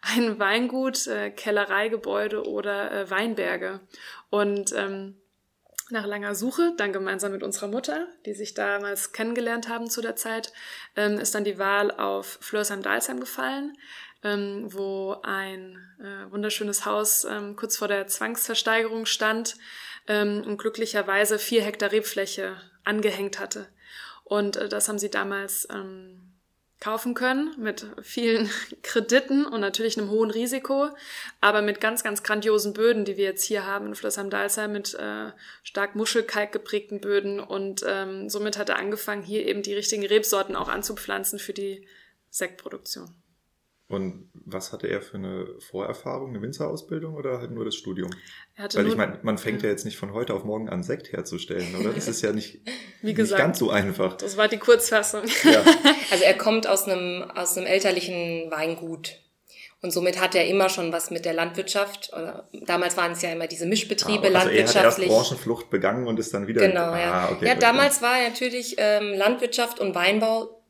ein 0.02 0.40
Weingut, 0.40 1.08
äh, 1.08 1.30
Kellereigebäude 1.32 2.48
oder 2.48 2.92
äh, 2.92 3.10
Weinberge. 3.10 3.82
Und 4.30 4.74
ähm, 4.74 5.16
nach 5.94 6.06
langer 6.06 6.36
Suche, 6.36 6.74
dann 6.78 6.92
gemeinsam 6.92 7.32
mit 7.32 7.44
unserer 7.44 7.68
Mutter, 7.68 8.08
die 8.26 8.34
sich 8.34 8.54
damals 8.54 9.14
kennengelernt 9.14 9.70
haben 9.70 9.90
zu 9.90 10.02
der 10.02 10.16
Zeit, 10.16 10.52
ähm, 10.96 11.18
ist 11.18 11.34
dann 11.34 11.46
die 11.46 11.58
Wahl 11.58 11.92
auf 11.92 12.38
Flörsheim-Dalsheim 12.42 13.20
gefallen, 13.20 13.78
ähm, 14.24 14.68
wo 14.74 15.16
ein 15.24 15.78
äh, 16.00 16.32
wunderschönes 16.32 16.86
Haus 16.86 17.24
ähm, 17.24 17.56
kurz 17.56 17.78
vor 17.78 17.88
der 17.88 18.08
Zwangsversteigerung 18.08 19.06
stand 19.06 19.56
ähm, 20.08 20.44
und 20.46 20.58
glücklicherweise 20.58 21.40
vier 21.40 21.64
Hektar 21.64 21.92
Rebfläche 21.92 22.58
angehängt 22.84 23.40
hatte. 23.40 23.68
Und 24.24 24.58
äh, 24.58 24.68
das 24.68 24.90
haben 24.90 25.00
sie 25.00 25.10
damals 25.10 25.68
ähm, 25.72 26.23
kaufen 26.84 27.14
können 27.14 27.56
mit 27.58 27.88
vielen 28.02 28.50
Krediten 28.84 29.46
und 29.46 29.62
natürlich 29.62 29.98
einem 29.98 30.10
hohen 30.10 30.30
Risiko, 30.30 30.90
aber 31.40 31.62
mit 31.62 31.80
ganz, 31.80 32.04
ganz 32.04 32.24
grandiosen 32.24 32.74
Böden, 32.74 33.06
die 33.06 33.16
wir 33.16 33.24
jetzt 33.24 33.46
hier 33.46 33.66
haben 33.66 33.88
in 33.88 33.96
Flössheim-Dalsheim 33.96 34.72
mit 34.72 34.94
äh, 34.96 35.32
stark 35.64 35.96
Muschelkalk 35.96 36.52
geprägten 36.52 37.00
Böden 37.00 37.40
und 37.40 37.86
ähm, 37.88 38.30
somit 38.30 38.58
hat 38.58 38.68
er 38.68 38.80
angefangen, 38.80 39.24
hier 39.24 39.46
eben 39.48 39.62
die 39.62 39.74
richtigen 39.74 40.06
Rebsorten 40.06 40.58
auch 40.58 40.68
anzupflanzen 40.68 41.40
für 41.40 41.54
die 41.54 41.88
Sektproduktion. 42.30 43.23
Und 43.94 44.30
was 44.34 44.74
hatte 44.74 44.88
er 44.88 45.02
für 45.02 45.18
eine 45.18 45.48
Vorerfahrung, 45.60 46.30
eine 46.30 46.42
Winzerausbildung 46.42 47.16
oder 47.16 47.40
halt 47.40 47.52
nur 47.52 47.66
das 47.66 47.76
Studium? 47.76 48.10
Weil 48.58 48.88
ich 48.88 48.96
meine, 48.96 49.20
man 49.24 49.38
fängt 49.38 49.64
ja. 49.64 49.70
jetzt 49.70 49.86
nicht 49.86 49.98
von 49.98 50.14
heute 50.14 50.34
auf 50.34 50.44
morgen 50.44 50.70
an, 50.70 50.84
Sekt 50.84 51.12
herzustellen, 51.12 51.76
oder? 51.76 51.92
Das 51.94 52.08
ist 52.08 52.22
ja 52.22 52.32
nicht, 52.34 52.62
Wie 53.02 53.14
gesagt, 53.14 53.40
nicht 53.40 53.46
ganz 53.46 53.60
so 53.60 53.70
einfach. 53.70 54.18
Das 54.18 54.38
war 54.38 54.48
die 54.48 54.58
Kurzfassung. 54.58 55.24
Ja. 55.44 55.64
Also 56.12 56.26
er 56.26 56.38
kommt 56.38 56.68
aus 56.68 56.88
einem, 56.88 57.24
aus 57.32 57.58
einem 57.58 57.66
elterlichen 57.66 58.52
Weingut. 58.52 59.18
Und 59.82 59.92
somit 59.92 60.22
hat 60.22 60.36
er 60.36 60.46
immer 60.46 60.70
schon 60.70 60.94
was 60.94 61.10
mit 61.10 61.26
der 61.26 61.34
Landwirtschaft. 61.34 62.12
Oder 62.14 62.48
damals 62.66 62.96
waren 62.98 63.14
es 63.14 63.22
ja 63.24 63.32
immer 63.32 63.48
diese 63.48 63.66
Mischbetriebe, 63.66 64.28
ah, 64.28 64.36
also 64.36 64.38
landwirtschaftlich. 64.38 65.10
Er 65.10 65.16
hat 65.16 65.22
erst 65.22 65.30
Branchenflucht 65.30 65.70
begangen 65.72 66.08
und 66.08 66.20
ist 66.20 66.34
dann 66.34 66.46
wieder. 66.46 66.68
Genau, 66.68 66.92
ah, 66.92 67.00
ja. 67.00 67.30
Okay, 67.32 67.48
ja, 67.48 67.56
damals 67.56 68.04
war 68.04 68.22
natürlich 68.22 68.76
ähm, 68.78 69.14
Landwirtschaft 69.16 69.80
und 69.80 69.96
Weinbau 69.96 70.64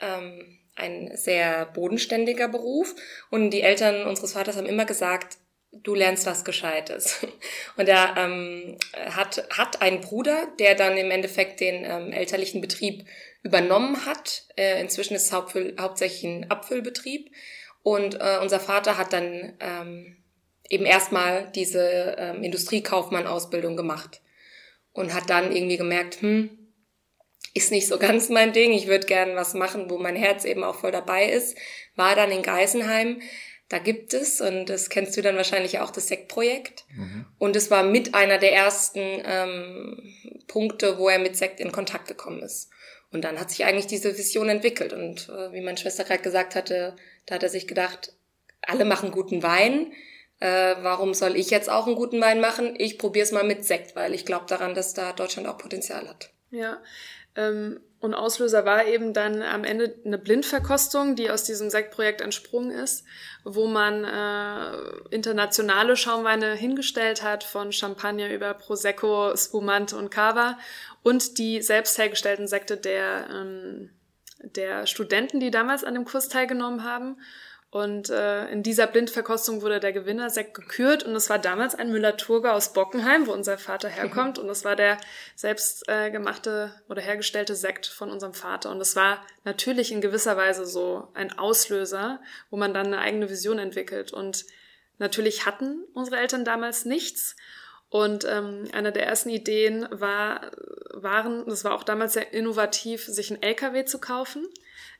ähm, 0.00 0.55
ein 0.76 1.10
sehr 1.16 1.66
bodenständiger 1.66 2.48
Beruf. 2.48 2.94
Und 3.30 3.50
die 3.50 3.62
Eltern 3.62 4.06
unseres 4.06 4.32
Vaters 4.32 4.56
haben 4.56 4.66
immer 4.66 4.84
gesagt, 4.84 5.38
du 5.72 5.94
lernst 5.94 6.26
was 6.26 6.44
Gescheites. 6.44 7.26
Und 7.76 7.88
er 7.88 8.14
ähm, 8.16 8.78
hat, 8.94 9.46
hat 9.50 9.82
einen 9.82 10.00
Bruder, 10.00 10.48
der 10.58 10.74
dann 10.74 10.96
im 10.96 11.10
Endeffekt 11.10 11.60
den 11.60 11.84
ähm, 11.84 12.12
elterlichen 12.12 12.60
Betrieb 12.60 13.04
übernommen 13.42 14.06
hat. 14.06 14.44
Äh, 14.56 14.80
inzwischen 14.80 15.14
ist 15.14 15.26
es 15.26 15.32
hauptsächlich 15.32 16.24
ein 16.24 16.50
Abfüllbetrieb. 16.50 17.30
Und 17.82 18.20
äh, 18.20 18.38
unser 18.40 18.60
Vater 18.60 18.98
hat 18.98 19.12
dann 19.12 19.54
ähm, 19.60 20.16
eben 20.68 20.86
erstmal 20.86 21.50
diese 21.54 22.16
ähm, 22.18 22.42
Industriekaufmann-Ausbildung 22.42 23.76
gemacht 23.76 24.20
und 24.92 25.14
hat 25.14 25.30
dann 25.30 25.54
irgendwie 25.54 25.76
gemerkt, 25.76 26.20
hm, 26.20 26.65
ist 27.56 27.70
nicht 27.70 27.88
so 27.88 27.98
ganz 27.98 28.28
mein 28.28 28.52
Ding. 28.52 28.72
Ich 28.72 28.86
würde 28.86 29.06
gern 29.06 29.36
was 29.36 29.54
machen, 29.54 29.88
wo 29.90 29.98
mein 29.98 30.16
Herz 30.16 30.44
eben 30.44 30.64
auch 30.64 30.76
voll 30.76 30.92
dabei 30.92 31.30
ist. 31.30 31.56
War 31.94 32.14
dann 32.14 32.30
in 32.30 32.42
Geisenheim. 32.42 33.20
Da 33.68 33.78
gibt 33.78 34.14
es, 34.14 34.40
und 34.40 34.66
das 34.66 34.90
kennst 34.90 35.16
du 35.16 35.22
dann 35.22 35.36
wahrscheinlich 35.36 35.80
auch, 35.80 35.90
das 35.90 36.08
Sektprojekt. 36.08 36.84
Mhm. 36.94 37.26
Und 37.38 37.56
es 37.56 37.70
war 37.70 37.82
mit 37.82 38.14
einer 38.14 38.38
der 38.38 38.52
ersten 38.52 39.00
ähm, 39.24 40.14
Punkte, 40.46 40.98
wo 40.98 41.08
er 41.08 41.18
mit 41.18 41.36
Sekt 41.36 41.58
in 41.58 41.72
Kontakt 41.72 42.06
gekommen 42.06 42.42
ist. 42.42 42.70
Und 43.10 43.22
dann 43.22 43.40
hat 43.40 43.50
sich 43.50 43.64
eigentlich 43.64 43.86
diese 43.86 44.16
Vision 44.16 44.48
entwickelt. 44.48 44.92
Und 44.92 45.28
äh, 45.28 45.52
wie 45.52 45.62
meine 45.62 45.78
Schwester 45.78 46.04
gerade 46.04 46.22
gesagt 46.22 46.54
hatte, 46.54 46.94
da 47.26 47.36
hat 47.36 47.42
er 47.42 47.48
sich 47.48 47.66
gedacht, 47.66 48.12
alle 48.62 48.84
machen 48.84 49.10
guten 49.10 49.42
Wein. 49.42 49.92
Äh, 50.38 50.76
warum 50.82 51.14
soll 51.14 51.36
ich 51.36 51.50
jetzt 51.50 51.70
auch 51.70 51.86
einen 51.86 51.96
guten 51.96 52.20
Wein 52.20 52.40
machen? 52.40 52.74
Ich 52.78 52.98
probiere 52.98 53.24
es 53.24 53.32
mal 53.32 53.44
mit 53.44 53.64
Sekt, 53.64 53.96
weil 53.96 54.14
ich 54.14 54.26
glaube 54.26 54.46
daran, 54.46 54.74
dass 54.74 54.94
da 54.94 55.12
Deutschland 55.12 55.48
auch 55.48 55.58
Potenzial 55.58 56.08
hat. 56.08 56.30
Ja, 56.50 56.80
und 57.98 58.14
Auslöser 58.14 58.64
war 58.64 58.86
eben 58.86 59.12
dann 59.12 59.42
am 59.42 59.64
Ende 59.64 59.94
eine 60.04 60.18
Blindverkostung, 60.18 61.16
die 61.16 61.30
aus 61.30 61.44
diesem 61.44 61.70
Sektprojekt 61.70 62.20
entsprungen 62.20 62.70
ist, 62.70 63.04
wo 63.44 63.66
man 63.66 64.04
äh, 64.04 65.14
internationale 65.14 65.96
Schaumweine 65.96 66.54
hingestellt 66.54 67.22
hat, 67.22 67.42
von 67.42 67.72
Champagner 67.72 68.30
über 68.32 68.52
Prosecco, 68.54 69.34
Spumante 69.36 69.96
und 69.96 70.10
Cava 70.10 70.58
und 71.02 71.38
die 71.38 71.62
selbst 71.62 71.98
hergestellten 71.98 72.46
Sekte 72.46 72.76
der, 72.76 73.28
ähm, 73.30 73.90
der 74.40 74.86
Studenten, 74.86 75.40
die 75.40 75.50
damals 75.50 75.82
an 75.82 75.94
dem 75.94 76.04
Kurs 76.04 76.28
teilgenommen 76.28 76.84
haben. 76.84 77.16
Und 77.70 78.10
äh, 78.10 78.48
in 78.48 78.62
dieser 78.62 78.86
Blindverkostung 78.86 79.60
wurde 79.60 79.80
der 79.80 79.92
Gewinnersekt 79.92 80.54
gekürt 80.54 81.02
und 81.02 81.14
es 81.16 81.28
war 81.28 81.38
damals 81.38 81.74
ein 81.74 81.90
Müller-Turger 81.90 82.54
aus 82.54 82.72
Bockenheim, 82.72 83.26
wo 83.26 83.32
unser 83.32 83.58
Vater 83.58 83.88
herkommt. 83.88 84.38
Und 84.38 84.48
es 84.48 84.64
war 84.64 84.76
der 84.76 84.98
selbst 85.34 85.88
äh, 85.88 86.10
gemachte 86.10 86.72
oder 86.88 87.02
hergestellte 87.02 87.56
Sekt 87.56 87.86
von 87.86 88.10
unserem 88.10 88.34
Vater. 88.34 88.70
Und 88.70 88.80
es 88.80 88.94
war 88.94 89.20
natürlich 89.44 89.90
in 89.90 90.00
gewisser 90.00 90.36
Weise 90.36 90.64
so 90.64 91.08
ein 91.14 91.36
Auslöser, 91.36 92.20
wo 92.50 92.56
man 92.56 92.72
dann 92.72 92.86
eine 92.86 92.98
eigene 92.98 93.28
Vision 93.28 93.58
entwickelt. 93.58 94.12
Und 94.12 94.46
natürlich 94.98 95.44
hatten 95.44 95.84
unsere 95.92 96.18
Eltern 96.18 96.44
damals 96.44 96.84
nichts. 96.84 97.36
Und 97.88 98.24
ähm, 98.24 98.68
eine 98.72 98.92
der 98.92 99.06
ersten 99.06 99.28
Ideen 99.28 99.86
war, 99.90 100.52
waren, 100.92 101.44
das 101.46 101.64
war 101.64 101.74
auch 101.74 101.84
damals 101.84 102.12
sehr 102.14 102.32
innovativ, 102.32 103.04
sich 103.04 103.30
ein 103.30 103.42
LKW 103.42 103.84
zu 103.84 103.98
kaufen. 103.98 104.46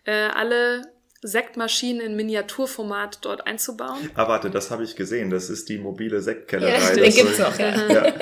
Äh, 0.05 0.29
alle 0.29 0.96
Sektmaschinen 1.27 2.01
in 2.01 2.17
Miniaturformat 2.17 3.19
dort 3.23 3.47
einzubauen. 3.47 4.11
Ah, 4.15 4.29
warte, 4.29 4.51
das 4.51 4.71
habe 4.71 4.85
ich 4.85 4.97
gesehen. 4.97 5.31
Das 5.31 5.51
ist 5.51 5.69
die 5.69 5.79
mobile 5.79 6.21
Sektkellerei. 6.21 6.79
Ja, 6.79 6.95
den 6.95 7.13
gibt's 7.13 7.39
noch, 7.39 7.59
ja. 7.59 7.89
ja. 7.93 8.15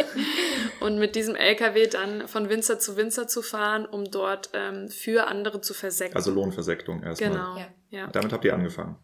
Und 0.81 0.99
mit 0.99 1.15
diesem 1.15 1.35
LKW 1.35 1.87
dann 1.87 2.29
von 2.29 2.49
Winzer 2.49 2.79
zu 2.79 2.97
Winzer 2.97 3.27
zu 3.27 3.43
fahren, 3.43 3.87
um 3.87 4.11
dort 4.11 4.51
ähm, 4.53 4.89
für 4.89 5.27
andere 5.27 5.61
zu 5.61 5.75
versekten. 5.75 6.17
Also 6.17 6.31
Lohnversektung 6.31 7.03
erstmal. 7.03 7.31
Genau. 7.31 7.57
Ja. 7.57 7.67
ja. 7.91 8.07
Damit 8.09 8.33
habt 8.33 8.45
ihr 8.45 8.55
angefangen. 8.55 8.97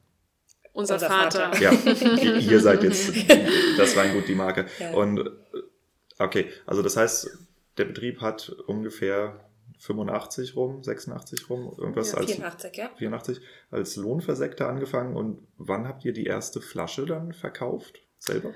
Unser, 0.73 0.95
Unser 0.95 1.09
Vater. 1.09 1.53
Vater. 1.53 1.61
Ja, 1.61 1.73
ihr 2.39 2.61
seid 2.61 2.83
jetzt 2.83 3.13
das 3.77 3.97
Weingut 3.97 4.29
die 4.29 4.35
Marke. 4.35 4.67
Ja. 4.79 4.93
Und 4.93 5.29
okay, 6.19 6.51
also 6.67 6.83
das 6.83 6.97
heißt, 6.97 7.31
der 7.77 7.85
Betrieb 7.87 8.21
hat 8.21 8.51
ungefähr 8.67 9.50
85 9.81 10.57
rum, 10.57 10.83
86 10.85 11.51
rum, 11.51 11.75
irgendwas 11.77 12.13
ja, 12.13 12.21
84, 12.21 12.71
als 12.71 12.77
ja. 12.77 12.91
84 12.97 13.41
als 13.71 13.97
Lohnversekter 13.97 14.69
angefangen 14.69 15.17
und 15.17 15.47
wann 15.57 15.89
habt 15.89 16.05
ihr 16.05 16.13
die 16.13 16.27
erste 16.27 16.61
Flasche 16.61 17.07
dann 17.07 17.33
verkauft 17.33 18.01
selber? 18.19 18.55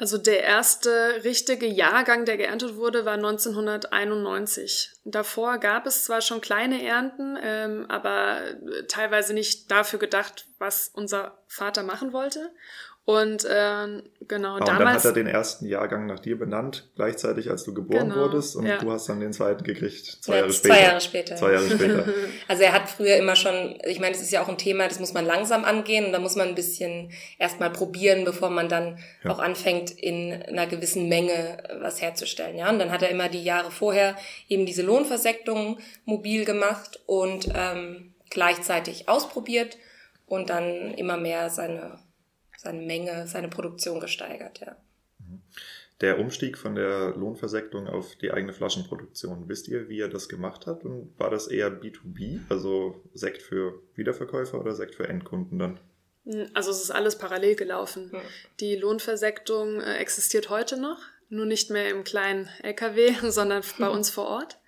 Also 0.00 0.16
der 0.16 0.44
erste 0.44 1.24
richtige 1.24 1.66
Jahrgang, 1.66 2.24
der 2.24 2.36
geerntet 2.36 2.76
wurde, 2.76 3.04
war 3.04 3.14
1991. 3.14 4.92
Davor 5.04 5.58
gab 5.58 5.86
es 5.86 6.04
zwar 6.04 6.20
schon 6.20 6.40
kleine 6.40 6.86
Ernten, 6.86 7.36
ähm, 7.42 7.86
aber 7.88 8.42
teilweise 8.86 9.34
nicht 9.34 9.72
dafür 9.72 9.98
gedacht, 9.98 10.46
was 10.58 10.88
unser 10.94 11.42
Vater 11.48 11.82
machen 11.82 12.12
wollte. 12.12 12.52
Und 13.08 13.46
äh, 13.46 14.02
genau, 14.28 14.56
ah, 14.56 14.60
damals. 14.60 14.60
Und 14.60 14.68
dann 14.68 14.92
hat 14.92 15.04
er 15.06 15.12
den 15.12 15.26
ersten 15.28 15.64
Jahrgang 15.64 16.04
nach 16.04 16.18
dir 16.18 16.38
benannt, 16.38 16.90
gleichzeitig 16.94 17.48
als 17.48 17.64
du 17.64 17.72
geboren 17.72 18.10
genau, 18.10 18.24
wurdest. 18.24 18.54
Und 18.54 18.66
ja. 18.66 18.76
du 18.76 18.92
hast 18.92 19.08
dann 19.08 19.18
den 19.18 19.32
zweiten 19.32 19.64
gekriegt, 19.64 20.04
zwei 20.20 20.34
ja, 20.34 20.38
Jahre 20.40 20.52
später. 20.52 20.74
Zwei 20.74 20.82
Jahre 20.82 21.00
später. 21.00 21.36
Zwei 21.36 21.52
Jahre 21.52 21.70
später. 21.70 22.04
also 22.48 22.62
er 22.64 22.72
hat 22.74 22.90
früher 22.90 23.16
immer 23.16 23.34
schon, 23.34 23.78
ich 23.86 23.98
meine, 23.98 24.12
das 24.12 24.20
ist 24.20 24.30
ja 24.30 24.42
auch 24.42 24.48
ein 24.50 24.58
Thema, 24.58 24.86
das 24.86 25.00
muss 25.00 25.14
man 25.14 25.24
langsam 25.24 25.64
angehen 25.64 26.04
und 26.04 26.12
da 26.12 26.18
muss 26.18 26.36
man 26.36 26.48
ein 26.48 26.54
bisschen 26.54 27.10
erstmal 27.38 27.70
probieren, 27.70 28.26
bevor 28.26 28.50
man 28.50 28.68
dann 28.68 28.98
ja. 29.24 29.30
auch 29.30 29.38
anfängt, 29.38 29.90
in 29.90 30.42
einer 30.42 30.66
gewissen 30.66 31.08
Menge 31.08 31.62
was 31.80 32.02
herzustellen. 32.02 32.58
Ja, 32.58 32.68
und 32.68 32.78
dann 32.78 32.92
hat 32.92 33.00
er 33.00 33.08
immer 33.08 33.30
die 33.30 33.42
Jahre 33.42 33.70
vorher 33.70 34.16
eben 34.50 34.66
diese 34.66 34.82
Lohnversektung 34.82 35.78
mobil 36.04 36.44
gemacht 36.44 37.00
und 37.06 37.48
ähm, 37.54 38.12
gleichzeitig 38.28 39.08
ausprobiert 39.08 39.78
und 40.26 40.50
dann 40.50 40.92
immer 40.92 41.16
mehr 41.16 41.48
seine 41.48 42.00
seine 42.58 42.82
Menge, 42.82 43.26
seine 43.28 43.48
Produktion 43.48 44.00
gesteigert, 44.00 44.60
ja. 44.60 44.76
Der 46.00 46.18
Umstieg 46.20 46.58
von 46.58 46.74
der 46.74 47.14
Lohnversektung 47.16 47.88
auf 47.88 48.14
die 48.16 48.30
eigene 48.30 48.52
Flaschenproduktion, 48.52 49.48
wisst 49.48 49.66
ihr, 49.66 49.88
wie 49.88 50.00
er 50.00 50.08
das 50.08 50.28
gemacht 50.28 50.66
hat? 50.66 50.84
Und 50.84 51.12
war 51.18 51.30
das 51.30 51.48
eher 51.48 51.70
B2B, 51.70 52.40
also 52.48 53.02
Sekt 53.14 53.42
für 53.42 53.82
Wiederverkäufer 53.94 54.60
oder 54.60 54.74
Sekt 54.74 54.94
für 54.94 55.08
Endkunden 55.08 55.58
dann? 55.58 55.80
Also 56.54 56.70
es 56.70 56.82
ist 56.82 56.90
alles 56.90 57.16
parallel 57.16 57.56
gelaufen. 57.56 58.10
Ja. 58.12 58.20
Die 58.60 58.76
Lohnversektung 58.76 59.80
äh, 59.80 59.96
existiert 59.96 60.50
heute 60.50 60.80
noch, 60.80 61.00
nur 61.30 61.46
nicht 61.46 61.70
mehr 61.70 61.90
im 61.90 62.04
kleinen 62.04 62.48
LKW, 62.62 63.14
sondern 63.30 63.62
bei 63.78 63.88
uns 63.88 64.10
vor 64.10 64.26
Ort. 64.26 64.58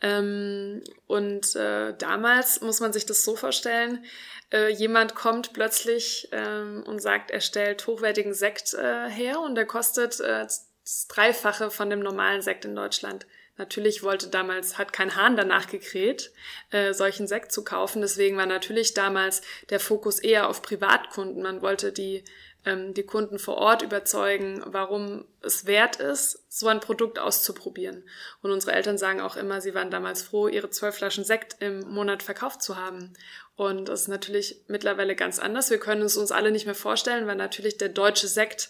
Ähm, 0.00 0.82
und 1.06 1.56
äh, 1.56 1.94
damals 1.96 2.60
muss 2.60 2.80
man 2.80 2.92
sich 2.92 3.06
das 3.06 3.24
so 3.24 3.36
vorstellen, 3.36 4.04
äh, 4.52 4.68
jemand 4.68 5.14
kommt 5.14 5.52
plötzlich 5.52 6.28
ähm, 6.32 6.84
und 6.86 7.00
sagt, 7.00 7.30
er 7.30 7.40
stellt 7.40 7.86
hochwertigen 7.86 8.34
Sekt 8.34 8.74
äh, 8.74 9.08
her 9.08 9.40
und 9.40 9.54
der 9.54 9.66
kostet 9.66 10.20
äh, 10.20 10.44
das 10.44 11.08
Dreifache 11.08 11.70
von 11.70 11.90
dem 11.90 12.00
normalen 12.00 12.42
Sekt 12.42 12.64
in 12.64 12.76
Deutschland. 12.76 13.26
Natürlich 13.58 14.02
wollte 14.02 14.28
damals, 14.28 14.76
hat 14.76 14.92
kein 14.92 15.16
Hahn 15.16 15.36
danach 15.36 15.66
gekräht, 15.66 16.30
äh, 16.70 16.92
solchen 16.92 17.26
Sekt 17.26 17.52
zu 17.52 17.64
kaufen. 17.64 18.02
Deswegen 18.02 18.36
war 18.36 18.46
natürlich 18.46 18.92
damals 18.92 19.40
der 19.70 19.80
Fokus 19.80 20.18
eher 20.18 20.48
auf 20.48 20.60
Privatkunden. 20.60 21.42
Man 21.42 21.62
wollte 21.62 21.90
die 21.90 22.22
ähm, 22.66 22.92
die 22.92 23.04
Kunden 23.04 23.38
vor 23.38 23.56
Ort 23.56 23.82
überzeugen, 23.82 24.60
warum 24.66 25.24
es 25.40 25.66
wert 25.66 25.96
ist, 25.96 26.44
so 26.48 26.66
ein 26.66 26.80
Produkt 26.80 27.18
auszuprobieren. 27.18 28.04
Und 28.42 28.50
unsere 28.50 28.72
Eltern 28.72 28.98
sagen 28.98 29.20
auch 29.20 29.36
immer, 29.36 29.60
sie 29.60 29.74
waren 29.74 29.90
damals 29.90 30.22
froh, 30.22 30.48
ihre 30.48 30.68
zwölf 30.68 30.96
Flaschen 30.96 31.24
Sekt 31.24 31.62
im 31.62 31.80
Monat 31.88 32.22
verkauft 32.24 32.62
zu 32.62 32.76
haben. 32.76 33.12
Und 33.54 33.88
das 33.88 34.02
ist 34.02 34.08
natürlich 34.08 34.64
mittlerweile 34.66 35.14
ganz 35.14 35.38
anders. 35.38 35.70
Wir 35.70 35.78
können 35.78 36.02
es 36.02 36.16
uns 36.16 36.32
alle 36.32 36.50
nicht 36.50 36.66
mehr 36.66 36.74
vorstellen, 36.74 37.26
weil 37.26 37.36
natürlich 37.36 37.78
der 37.78 37.88
deutsche 37.88 38.28
Sekt 38.28 38.68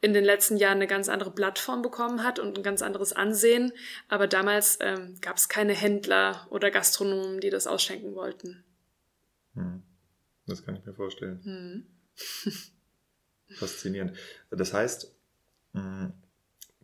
in 0.00 0.14
den 0.14 0.24
letzten 0.24 0.56
Jahren 0.56 0.78
eine 0.78 0.86
ganz 0.86 1.08
andere 1.08 1.30
Plattform 1.30 1.82
bekommen 1.82 2.24
hat 2.24 2.38
und 2.38 2.56
ein 2.56 2.62
ganz 2.62 2.82
anderes 2.82 3.12
Ansehen. 3.12 3.72
Aber 4.08 4.26
damals 4.26 4.78
ähm, 4.80 5.18
gab 5.20 5.36
es 5.36 5.48
keine 5.48 5.74
Händler 5.74 6.46
oder 6.50 6.70
Gastronomen, 6.70 7.40
die 7.40 7.50
das 7.50 7.66
ausschenken 7.66 8.14
wollten. 8.14 8.64
Hm. 9.54 9.82
Das 10.46 10.64
kann 10.64 10.76
ich 10.76 10.86
mir 10.86 10.94
vorstellen. 10.94 11.42
Hm. 11.44 11.86
Faszinierend. 13.56 14.16
Das 14.50 14.72
heißt, 14.72 15.14
mm, 15.72 16.06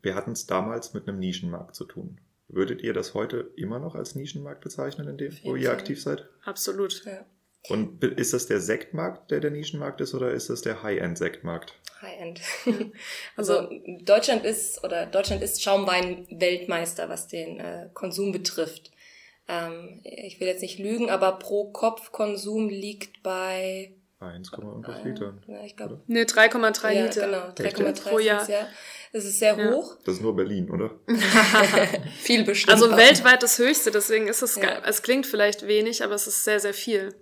wir 0.02 0.14
hatten 0.14 0.32
es 0.32 0.46
damals 0.46 0.94
mit 0.94 1.08
einem 1.08 1.18
Nischenmarkt 1.18 1.74
zu 1.74 1.84
tun. 1.84 2.20
Würdet 2.48 2.82
ihr 2.82 2.92
das 2.92 3.14
heute 3.14 3.50
immer 3.56 3.78
noch 3.78 3.94
als 3.94 4.14
Nischenmarkt 4.14 4.62
bezeichnen, 4.62 5.08
in 5.08 5.16
dem, 5.16 5.36
wo 5.42 5.56
ihr 5.56 5.72
aktiv 5.72 6.00
seid? 6.00 6.28
Absolut. 6.44 7.04
Ja. 7.04 7.24
Und 7.68 8.04
ist 8.04 8.34
das 8.34 8.46
der 8.46 8.60
Sektmarkt, 8.60 9.30
der 9.30 9.40
der 9.40 9.50
Nischenmarkt 9.50 10.00
ist, 10.02 10.14
oder 10.14 10.30
ist 10.32 10.50
das 10.50 10.60
der 10.60 10.82
High-End-Sektmarkt? 10.82 11.74
High-End. 12.02 12.42
also 13.36 13.70
Deutschland 14.02 14.44
ist 14.44 14.84
oder 14.84 15.06
Deutschland 15.06 15.42
ist 15.42 15.62
Schaumwein-Weltmeister, 15.62 17.08
was 17.08 17.26
den 17.26 17.60
äh, 17.60 17.88
Konsum 17.94 18.32
betrifft. 18.32 18.92
Ähm, 19.48 20.02
ich 20.04 20.40
will 20.40 20.48
jetzt 20.48 20.60
nicht 20.60 20.78
lügen, 20.78 21.08
aber 21.08 21.38
pro 21.38 21.70
Kopf 21.70 22.12
Konsum 22.12 22.68
liegt 22.68 23.22
bei 23.22 23.94
1, 24.20 24.50
irgendwas 24.52 25.04
Liter. 25.04 25.34
Ja, 25.46 25.64
ich 25.64 25.76
glaube. 25.76 26.00
Ne, 26.06 26.24
3,3 26.24 26.90
ja, 26.92 27.04
Liter. 27.04 27.26
Genau, 27.26 27.68
3,3 27.70 28.02
pro 28.02 28.18
Jahr. 28.18 28.48
Ja. 28.48 28.66
Das 29.12 29.24
ist 29.24 29.38
sehr 29.38 29.56
hoch. 29.56 29.96
Das 30.04 30.14
ist 30.16 30.22
nur 30.22 30.34
Berlin, 30.34 30.70
oder? 30.70 30.98
viel 32.18 32.44
bestimmt. 32.44 32.72
Also 32.72 32.96
weltweit 32.96 33.42
das 33.42 33.58
höchste, 33.58 33.90
deswegen 33.90 34.26
ist 34.26 34.42
es, 34.42 34.56
ja. 34.56 34.82
es 34.84 35.02
klingt 35.02 35.26
vielleicht 35.26 35.66
wenig, 35.66 36.02
aber 36.02 36.14
es 36.14 36.26
ist 36.26 36.44
sehr, 36.44 36.58
sehr 36.58 36.74
viel. 36.74 37.14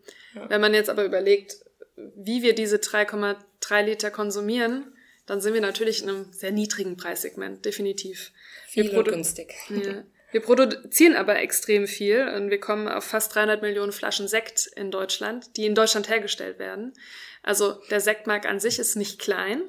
Wenn 0.49 0.61
man 0.63 0.73
jetzt 0.73 0.89
aber 0.89 1.05
überlegt, 1.05 1.57
wie 1.97 2.43
wir 2.43 2.55
diese 2.55 2.77
3,3 2.77 3.83
Liter 3.83 4.11
konsumieren, 4.11 4.95
dann 5.27 5.41
sind 5.41 5.55
wir 5.55 5.61
natürlich 5.61 6.03
in 6.03 6.09
einem 6.09 6.33
sehr 6.33 6.51
niedrigen 6.51 6.97
Preissegment, 6.97 7.65
definitiv. 7.65 8.33
Viel 8.67 8.97
und 8.97 9.09
günstig. 9.09 9.55
Ja. 9.69 10.05
Wir 10.33 10.41
produzieren 10.41 11.15
aber 11.15 11.37
extrem 11.37 11.87
viel 11.87 12.27
und 12.27 12.51
wir 12.51 12.59
kommen 12.59 12.89
auf 12.89 13.05
fast 13.05 13.35
300 13.35 13.61
Millionen 13.61 13.93
Flaschen 13.93 14.29
Sekt 14.29 14.67
in 14.67 14.91
Deutschland, 14.91 15.57
die 15.57 15.67
in 15.67 15.75
Deutschland 15.75 16.09
hergestellt 16.09 16.59
werden. 16.59 16.95
Also 17.43 17.75
der 17.91 18.01
Sektmarkt 18.01 18.47
an 18.47 18.59
sich 18.59 18.79
ist 18.79 18.97
nicht 18.97 19.19
klein, 19.21 19.63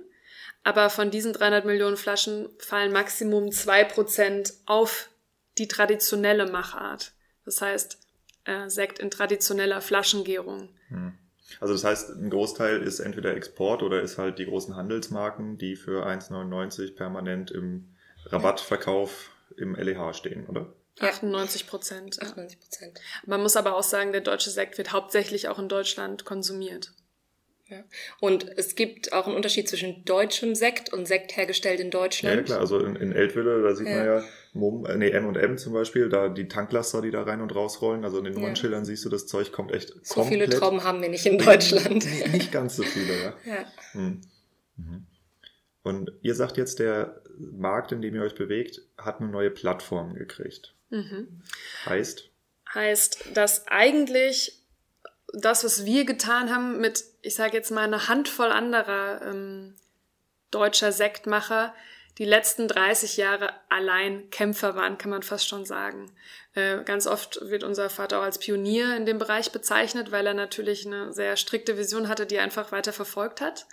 aber 0.64 0.90
von 0.90 1.12
diesen 1.12 1.34
300 1.34 1.66
Millionen 1.66 1.98
Flaschen 1.98 2.48
fallen 2.60 2.94
Maximum 2.94 3.52
zwei 3.52 3.84
Prozent 3.84 4.54
auf 4.66 5.10
die 5.58 5.68
traditionelle 5.68 6.50
Machart. 6.50 7.12
Das 7.44 7.62
heißt, 7.62 7.98
äh, 8.46 8.70
Sekt 8.70 9.00
in 9.00 9.12
traditioneller 9.12 9.82
Flaschengärung. 9.82 10.70
Hm. 10.88 11.14
Also 11.60 11.74
das 11.74 11.84
heißt, 11.84 12.10
ein 12.12 12.30
Großteil 12.30 12.82
ist 12.82 13.00
entweder 13.00 13.36
Export 13.36 13.84
oder 13.84 14.02
ist 14.02 14.18
halt 14.18 14.40
die 14.40 14.46
großen 14.46 14.76
Handelsmarken, 14.76 15.58
die 15.58 15.76
für 15.76 16.08
1,99 16.08 16.96
permanent 16.96 17.52
im 17.52 17.90
Rabattverkauf 18.26 19.30
im 19.58 19.76
LEH 19.76 20.14
stehen, 20.14 20.48
oder? 20.48 20.74
98 21.00 21.68
Prozent. 21.68 22.22
98 22.22 22.60
Prozent. 22.60 23.00
Man 23.26 23.42
muss 23.42 23.56
aber 23.56 23.76
auch 23.76 23.84
sagen, 23.84 24.12
der 24.12 24.22
deutsche 24.22 24.52
Sekt 24.52 24.78
wird 24.78 24.94
hauptsächlich 24.94 25.48
auch 25.48 25.60
in 25.60 25.68
Deutschland 25.68 26.24
konsumiert. 26.26 26.94
Ja. 27.68 27.84
Und 28.20 28.46
es 28.58 28.76
gibt 28.76 29.14
auch 29.14 29.26
einen 29.26 29.36
Unterschied 29.36 29.68
zwischen 29.68 30.06
deutschem 30.06 30.54
Sekt 30.54 30.94
und 30.94 31.08
Sekt 31.08 31.36
hergestellt 31.38 31.80
in 31.80 31.90
Deutschland. 31.90 32.36
Ja, 32.36 32.44
klar. 32.44 32.60
Also 32.60 32.78
in, 32.80 32.96
in 32.98 33.12
Eltville, 33.12 33.64
da 33.64 33.74
sieht 33.74 33.88
ja. 33.88 33.96
man 33.96 34.06
ja 34.06 34.24
Mum, 34.54 34.86
äh, 34.86 34.98
nee, 34.98 35.10
M&M 35.10 35.58
zum 35.58 35.74
Beispiel, 35.74 36.10
da 36.10 36.30
die 36.30 36.48
Tanklaster, 36.48 37.02
die 37.02 37.10
da 37.10 37.24
rein 37.24 37.42
und 37.42 37.56
rausrollen. 37.56 38.04
Also 38.04 38.20
in 38.20 38.26
den 38.26 38.34
Nummernschildern 38.34 38.82
ja. 38.82 38.86
siehst 38.86 39.06
du, 39.06 39.10
das 39.10 39.26
Zeug 39.26 39.52
kommt 39.52 39.72
echt 39.72 39.94
So 40.04 40.16
komplett. 40.16 40.42
viele 40.42 40.50
Trauben 40.50 40.84
haben 40.84 41.02
wir 41.02 41.10
nicht 41.10 41.26
in 41.26 41.40
Deutschland. 41.40 42.06
nicht 42.32 42.52
ganz 42.52 42.76
so 42.76 42.84
viele, 42.84 43.14
ja. 43.14 43.34
ja. 43.46 43.66
Hm. 43.94 44.22
Mhm. 44.76 45.08
Und 45.82 46.12
ihr 46.22 46.36
sagt 46.36 46.58
jetzt, 46.58 46.80
der 46.80 47.23
Markt, 47.38 47.92
in 47.92 48.02
dem 48.02 48.16
ihr 48.16 48.24
euch 48.24 48.36
bewegt, 48.36 48.82
hat 48.98 49.20
eine 49.20 49.30
neue 49.30 49.52
Plattform 49.52 50.16
gekriegt. 50.16 50.74
Mhm. 50.90 51.42
Heißt? 51.86 52.30
Heißt, 52.74 53.38
dass 53.38 53.68
eigentlich 53.68 54.64
das, 55.34 55.64
was 55.64 55.86
wir 55.86 56.06
getan 56.06 56.54
haben 56.54 56.80
mit, 56.80 57.04
ich 57.22 57.36
sage 57.36 57.58
jetzt 57.58 57.72
mal, 57.72 57.84
einer 57.84 58.08
Handvoll 58.08 58.52
anderer 58.52 59.22
ähm, 59.24 59.76
deutscher 60.52 60.92
Sektmacher, 60.92 61.74
die 62.20 62.26
letzten 62.26 62.68
30 62.68 63.18
Jahre 63.18 63.52
allein 63.70 64.30
Kämpfer 64.30 64.76
waren, 64.76 65.00
kann 65.00 65.10
man 65.10 65.24
fast 65.24 65.48
schon 65.48 65.66
sagen. 65.66 66.12
Äh, 66.54 66.84
ganz 66.84 67.08
oft 67.08 67.40
wird 67.50 67.64
unser 67.64 67.90
Vater 67.90 68.20
auch 68.20 68.24
als 68.24 68.38
Pionier 68.38 68.96
in 68.96 69.08
dem 69.08 69.18
Bereich 69.18 69.52
bezeichnet, 69.52 70.12
weil 70.12 70.28
er 70.28 70.36
natürlich 70.36 70.86
eine 70.86 71.12
sehr 71.12 71.36
strikte 71.38 71.78
Vision 71.78 72.08
hatte, 72.08 72.28
die 72.28 72.36
er 72.36 72.44
einfach 72.44 72.72
weiter 72.72 72.94
verfolgt 72.94 73.42
hat. 73.42 73.66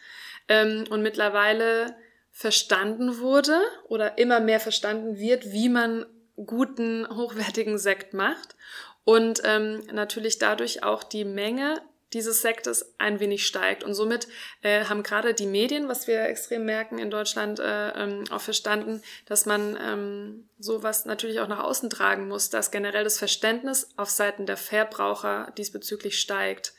Ähm, 0.48 0.84
und 0.88 1.02
mittlerweile 1.02 1.94
verstanden 2.30 3.18
wurde 3.18 3.60
oder 3.88 4.18
immer 4.18 4.40
mehr 4.40 4.60
verstanden 4.60 5.18
wird, 5.18 5.52
wie 5.52 5.68
man 5.68 6.06
guten, 6.36 7.06
hochwertigen 7.08 7.78
Sekt 7.78 8.14
macht 8.14 8.56
und 9.04 9.42
ähm, 9.44 9.82
natürlich 9.92 10.38
dadurch 10.38 10.82
auch 10.82 11.02
die 11.02 11.24
Menge 11.24 11.82
dieses 12.12 12.42
Sektes 12.42 12.94
ein 12.98 13.20
wenig 13.20 13.46
steigt. 13.46 13.84
Und 13.84 13.94
somit 13.94 14.26
äh, 14.62 14.84
haben 14.86 15.02
gerade 15.02 15.32
die 15.32 15.46
Medien, 15.46 15.88
was 15.88 16.06
wir 16.08 16.22
extrem 16.22 16.64
merken 16.64 16.98
in 16.98 17.10
Deutschland, 17.10 17.60
äh, 17.60 17.90
ähm, 17.90 18.24
auch 18.30 18.40
verstanden, 18.40 19.02
dass 19.26 19.46
man 19.46 19.78
ähm, 19.80 20.48
sowas 20.58 21.04
natürlich 21.04 21.40
auch 21.40 21.48
nach 21.48 21.62
außen 21.62 21.88
tragen 21.88 22.26
muss, 22.26 22.50
dass 22.50 22.72
generell 22.72 23.04
das 23.04 23.18
Verständnis 23.18 23.90
auf 23.96 24.10
Seiten 24.10 24.46
der 24.46 24.56
Verbraucher 24.56 25.52
diesbezüglich 25.56 26.18
steigt. 26.18 26.72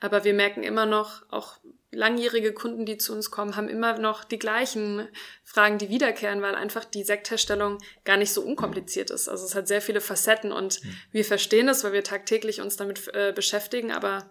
Aber 0.00 0.24
wir 0.24 0.34
merken 0.34 0.62
immer 0.62 0.86
noch, 0.86 1.22
auch 1.30 1.56
langjährige 1.94 2.52
Kunden, 2.52 2.84
die 2.84 2.98
zu 2.98 3.12
uns 3.12 3.30
kommen, 3.30 3.56
haben 3.56 3.68
immer 3.68 3.98
noch 3.98 4.24
die 4.24 4.38
gleichen 4.38 5.08
Fragen, 5.42 5.78
die 5.78 5.88
wiederkehren, 5.88 6.42
weil 6.42 6.54
einfach 6.54 6.84
die 6.84 7.04
Sektherstellung 7.04 7.78
gar 8.04 8.16
nicht 8.16 8.32
so 8.32 8.42
unkompliziert 8.42 9.10
ist. 9.10 9.28
Also 9.28 9.44
es 9.44 9.54
hat 9.54 9.68
sehr 9.68 9.80
viele 9.80 10.00
Facetten 10.00 10.52
und 10.52 10.84
mhm. 10.84 10.96
wir 11.12 11.24
verstehen 11.24 11.68
es, 11.68 11.84
weil 11.84 11.92
wir 11.92 12.04
tagtäglich 12.04 12.60
uns 12.60 12.76
damit 12.76 13.08
äh, 13.14 13.32
beschäftigen, 13.34 13.92
aber 13.92 14.28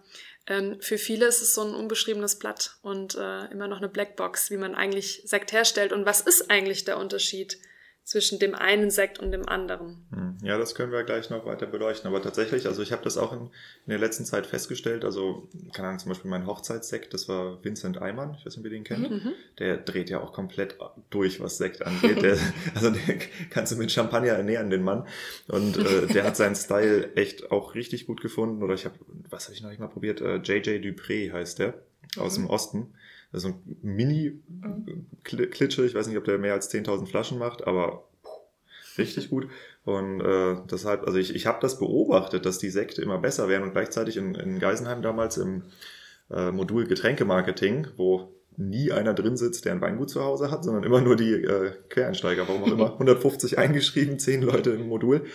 ähm, 0.48 0.78
für 0.82 0.98
viele 0.98 1.26
ist 1.26 1.42
es 1.42 1.54
so 1.54 1.62
ein 1.62 1.74
unbeschriebenes 1.74 2.38
Blatt 2.38 2.76
und 2.82 3.16
äh, 3.16 3.46
immer 3.52 3.68
noch 3.68 3.78
eine 3.78 3.90
Blackbox, 3.90 4.52
wie 4.52 4.58
man 4.58 4.76
eigentlich 4.76 5.22
Sekt 5.26 5.52
herstellt 5.54 5.94
und 5.94 6.06
was 6.06 6.22
ist 6.22 6.52
eigentlich 6.52 6.84
der 6.84 6.98
Unterschied 6.98 7.58
zwischen 8.04 8.38
dem 8.38 8.54
einen 8.54 8.92
Sekt 8.92 9.20
und 9.20 9.32
dem 9.32 9.48
anderen. 9.48 10.06
Hm. 10.12 10.38
Ja, 10.44 10.58
das 10.58 10.76
können 10.76 10.92
wir 10.92 11.04
gleich 11.04 11.30
noch 11.30 11.46
weiter 11.46 11.66
beleuchten. 11.66 12.10
Aber 12.10 12.22
tatsächlich, 12.22 12.68
also 12.68 12.82
ich 12.82 12.92
habe 12.92 13.04
das 13.04 13.18
auch 13.18 13.32
in, 13.32 13.44
in 13.44 13.50
der 13.90 13.98
letzten 13.98 14.26
Zeit 14.26 14.46
festgestellt. 14.46 15.06
Also, 15.06 15.48
keine 15.74 15.88
Ahnung, 15.88 16.00
zum 16.00 16.10
Beispiel 16.10 16.30
mein 16.30 16.46
Hochzeitssekt, 16.46 17.14
das 17.14 17.30
war 17.30 17.64
Vincent 17.64 18.02
Eimann, 18.02 18.36
ich 18.38 18.46
weiß 18.46 18.58
nicht, 18.58 18.66
ob 18.66 18.72
ihr 18.72 18.78
den 18.78 18.84
kennt. 18.84 19.10
Mhm. 19.10 19.34
Der 19.58 19.78
dreht 19.78 20.10
ja 20.10 20.20
auch 20.20 20.34
komplett 20.34 20.76
durch, 21.12 21.40
was 21.40 21.58
Sekt 21.58 21.86
angeht. 21.86 22.22
Der, 22.22 22.38
also 22.76 22.90
den 22.90 23.20
kannst 23.50 23.72
du 23.72 23.78
mit 23.78 23.90
Champagner 23.90 24.34
ernähren, 24.34 24.70
den 24.70 24.84
Mann. 24.84 25.08
Und 25.48 25.78
äh, 25.78 26.08
der 26.08 26.26
hat 26.26 26.36
seinen 26.36 26.56
Style 26.56 27.16
echt 27.16 27.52
auch 27.52 27.74
richtig 27.74 28.06
gut 28.06 28.20
gefunden. 28.20 28.64
Oder 28.64 28.74
ich 28.74 28.84
habe, 28.84 28.96
was 29.30 29.46
habe 29.46 29.54
ich 29.54 29.62
noch 29.62 29.70
nicht 29.70 29.80
mal 29.80 29.88
probiert? 29.88 30.20
Äh, 30.20 30.38
JJ 30.38 30.86
Dupré 30.86 31.32
heißt 31.32 31.60
der, 31.60 31.76
aus 32.18 32.38
mhm. 32.38 32.44
dem 32.44 32.50
Osten. 32.50 32.94
Das 33.34 33.44
ist 33.44 33.50
ein 33.50 33.78
Mini-Klitsche. 33.82 35.86
Ich 35.86 35.96
weiß 35.96 36.08
nicht, 36.08 36.18
ob 36.18 36.24
der 36.24 36.38
mehr 36.38 36.54
als 36.54 36.72
10.000 36.72 37.08
Flaschen 37.08 37.40
macht, 37.40 37.68
aber 37.68 38.08
richtig 38.98 39.30
gut. 39.30 39.50
Und 39.84 40.22
äh, 40.22 40.56
deshalb, 40.72 41.06
also 41.08 41.18
ich, 41.18 41.36
ich 41.36 41.46
habe 41.48 41.58
das 41.60 41.80
beobachtet, 41.80 42.46
dass 42.46 42.60
die 42.60 42.70
Sekte 42.70 43.02
immer 43.02 43.18
besser 43.18 43.50
werden 43.50 43.64
und 43.64 43.72
gleichzeitig 43.72 44.18
in, 44.18 44.36
in 44.36 44.60
Geisenheim 44.60 45.02
damals 45.02 45.38
im 45.38 45.64
äh, 46.30 46.52
Modul 46.52 46.86
Getränkemarketing, 46.86 47.88
wo 47.98 48.30
nie 48.56 48.92
einer 48.92 49.16
drin 49.16 49.36
sitzt, 49.36 49.66
der 49.66 49.72
ein 49.74 49.82
Weingut 49.82 50.12
zu 50.12 50.22
Hause 50.22 50.52
hat, 50.52 50.64
sondern 50.64 50.84
immer 50.84 51.02
nur 51.02 51.16
die 51.16 51.34
äh, 51.34 51.72
Quereinsteiger, 51.90 52.48
warum 52.48 52.64
auch 52.64 52.72
immer, 52.72 52.94
150 52.94 53.58
eingeschrieben, 53.58 54.20
10 54.20 54.44
Leute 54.44 54.70
im 54.70 54.88
Modul. 54.88 55.26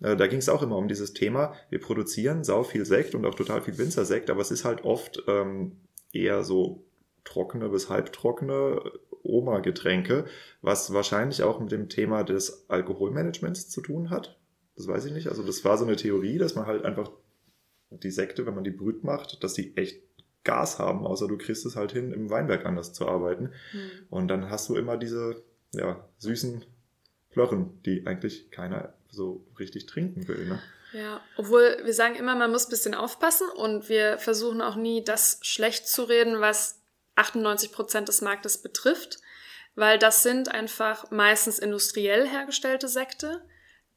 Äh, 0.00 0.14
da 0.14 0.28
ging 0.28 0.38
es 0.38 0.48
auch 0.48 0.62
immer 0.62 0.76
um 0.76 0.86
dieses 0.86 1.12
Thema, 1.12 1.54
wir 1.70 1.80
produzieren 1.80 2.44
sau 2.44 2.62
viel 2.62 2.86
Sekt 2.86 3.16
und 3.16 3.26
auch 3.26 3.34
total 3.34 3.62
viel 3.62 3.78
Winzersekt, 3.78 4.30
aber 4.30 4.40
es 4.40 4.52
ist 4.52 4.64
halt 4.64 4.84
oft 4.84 5.24
ähm, 5.26 5.72
eher 6.12 6.44
so 6.44 6.84
trockene 7.28 7.68
bis 7.68 7.90
halbtrockene 7.90 8.80
Oma-Getränke, 9.22 10.24
was 10.62 10.92
wahrscheinlich 10.92 11.42
auch 11.42 11.60
mit 11.60 11.70
dem 11.70 11.88
Thema 11.88 12.24
des 12.24 12.68
Alkoholmanagements 12.68 13.68
zu 13.68 13.80
tun 13.80 14.10
hat. 14.10 14.38
Das 14.76 14.88
weiß 14.88 15.04
ich 15.06 15.12
nicht. 15.12 15.28
Also 15.28 15.42
das 15.42 15.64
war 15.64 15.76
so 15.76 15.84
eine 15.84 15.96
Theorie, 15.96 16.38
dass 16.38 16.54
man 16.54 16.66
halt 16.66 16.84
einfach 16.84 17.10
die 17.90 18.10
Sekte, 18.10 18.46
wenn 18.46 18.54
man 18.54 18.64
die 18.64 18.70
brüt 18.70 19.04
macht, 19.04 19.42
dass 19.42 19.54
die 19.54 19.76
echt 19.76 20.02
Gas 20.44 20.78
haben, 20.78 21.06
außer 21.06 21.28
du 21.28 21.36
kriegst 21.36 21.66
es 21.66 21.76
halt 21.76 21.92
hin, 21.92 22.12
im 22.12 22.30
Weinberg 22.30 22.64
anders 22.64 22.92
zu 22.92 23.06
arbeiten. 23.06 23.50
Mhm. 23.72 23.90
Und 24.08 24.28
dann 24.28 24.50
hast 24.50 24.68
du 24.68 24.76
immer 24.76 24.96
diese 24.96 25.42
ja, 25.72 26.08
süßen 26.18 26.64
Plörren, 27.30 27.82
die 27.84 28.06
eigentlich 28.06 28.50
keiner 28.50 28.94
so 29.10 29.44
richtig 29.58 29.86
trinken 29.86 30.26
will. 30.28 30.46
Ne? 30.46 30.60
Ja, 30.92 31.20
obwohl 31.36 31.76
wir 31.84 31.92
sagen 31.92 32.14
immer, 32.14 32.34
man 32.34 32.50
muss 32.50 32.66
ein 32.66 32.70
bisschen 32.70 32.94
aufpassen 32.94 33.46
und 33.56 33.88
wir 33.88 34.18
versuchen 34.18 34.62
auch 34.62 34.76
nie, 34.76 35.04
das 35.04 35.38
schlecht 35.42 35.86
zu 35.88 36.04
reden, 36.04 36.40
was 36.40 36.80
98 37.18 37.72
Prozent 37.72 38.08
des 38.08 38.20
Marktes 38.20 38.58
betrifft, 38.58 39.18
weil 39.74 39.98
das 39.98 40.22
sind 40.22 40.48
einfach 40.48 41.10
meistens 41.10 41.58
industriell 41.58 42.26
hergestellte 42.26 42.88
Sekte, 42.88 43.44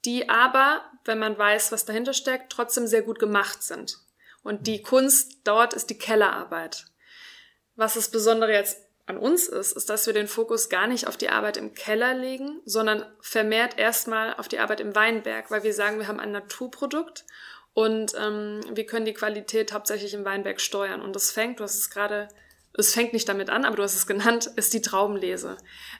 die 0.06 0.30
aber, 0.30 0.84
wenn 1.06 1.20
man 1.20 1.38
weiß, 1.38 1.72
was 1.72 1.86
dahinter 1.86 2.14
steckt, 2.14 2.52
trotzdem 2.52 2.88
sehr 2.88 3.02
gut 3.02 3.20
gemacht 3.20 3.64
sind. 3.64 4.00
Und 4.44 4.68
die 4.68 4.82
Kunst 4.82 5.42
dort 5.44 5.74
ist 5.74 5.90
die 5.90 5.98
Kellerarbeit. 5.98 6.86
Was 7.76 7.94
das 7.94 8.10
Besondere 8.10 8.54
jetzt 8.54 8.78
an 9.06 9.18
uns 9.18 9.48
ist, 9.48 9.74
ist, 9.74 9.90
dass 9.90 10.06
wir 10.08 10.14
den 10.14 10.28
Fokus 10.28 10.70
gar 10.70 10.88
nicht 10.88 11.08
auf 11.08 11.18
die 11.18 11.30
Arbeit 11.30 11.58
im 11.58 11.74
Keller 11.74 12.14
legen, 12.14 12.62
sondern 12.66 13.06
vermehrt 13.20 13.78
erstmal 13.78 14.36
auf 14.36 14.48
die 14.48 14.60
Arbeit 14.60 14.80
im 14.80 14.96
Weinberg, 14.96 15.52
weil 15.52 15.64
wir 15.64 15.74
sagen, 15.74 16.00
wir 16.00 16.08
haben 16.08 16.20
ein 16.20 16.32
Naturprodukt 16.32 17.26
und 17.74 18.14
ähm, 18.18 18.62
wir 18.72 18.86
können 18.86 19.06
die 19.06 19.14
Qualität 19.14 19.74
hauptsächlich 19.74 20.14
im 20.14 20.26
Weinberg 20.26 20.60
steuern. 20.60 21.02
Und 21.02 21.16
das 21.16 21.32
fängt, 21.32 21.60
du 21.60 21.64
hast 21.64 21.76
es 21.76 21.90
gerade 21.90 22.28
es 22.74 22.94
fängt 22.94 23.14
nicht 23.14 23.28
damit 23.28 23.50
an, 23.50 23.66
aber 23.66 23.76
du 23.76 23.84
hast 23.84 23.96
es 23.96 24.08
genannt, 24.08 24.46
ist 24.56 24.74
die 24.74 24.82
Traubenlese. 24.82 25.58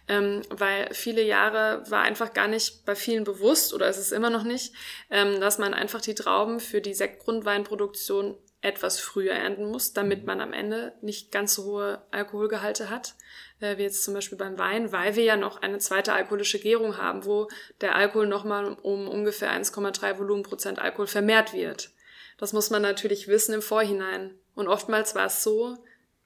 Ähm, 0.08 0.42
weil 0.50 0.94
viele 0.94 1.24
Jahre 1.24 1.84
war 1.90 2.02
einfach 2.02 2.34
gar 2.34 2.48
nicht 2.48 2.86
bei 2.86 2.96
vielen 2.96 3.24
bewusst, 3.24 3.74
oder 3.74 3.88
ist 3.90 3.98
es 3.98 4.12
immer 4.12 4.30
noch 4.30 4.44
nicht, 4.44 4.74
ähm, 5.10 5.42
dass 5.42 5.58
man 5.58 5.74
einfach 5.74 6.02
die 6.02 6.16
Trauben 6.16 6.60
für 6.60 6.82
die 6.82 6.94
Sektgrundweinproduktion 6.94 8.38
etwas 8.62 9.00
früher 9.00 9.34
ernten 9.34 9.66
muss, 9.66 9.94
damit 9.94 10.26
man 10.26 10.40
am 10.40 10.54
Ende 10.54 10.94
nicht 11.02 11.32
ganz 11.32 11.56
so 11.56 11.64
hohe 11.64 12.02
Alkoholgehalte 12.12 12.92
hat, 12.92 13.16
äh, 13.60 13.78
wie 13.78 13.84
jetzt 13.84 14.04
zum 14.04 14.14
Beispiel 14.14 14.38
beim 14.38 14.60
Wein, 14.60 14.92
weil 14.92 15.16
wir 15.16 15.24
ja 15.24 15.36
noch 15.36 15.62
eine 15.62 15.80
zweite 15.80 16.14
alkoholische 16.14 16.60
Gärung 16.60 16.98
haben, 16.98 17.26
wo 17.26 17.48
der 17.82 17.96
Alkohol 17.96 18.28
nochmal 18.28 18.78
um 18.84 19.08
ungefähr 19.08 19.52
1,3 19.52 20.20
Volumenprozent 20.20 20.78
Alkohol 20.78 21.08
vermehrt 21.08 21.54
wird. 21.54 21.90
Das 22.38 22.54
muss 22.54 22.70
man 22.70 22.84
natürlich 22.84 23.28
wissen 23.28 23.54
im 23.54 23.62
Vorhinein. 23.62 24.36
Und 24.54 24.68
oftmals 24.68 25.16
war 25.16 25.26
es 25.26 25.44
so, 25.44 25.78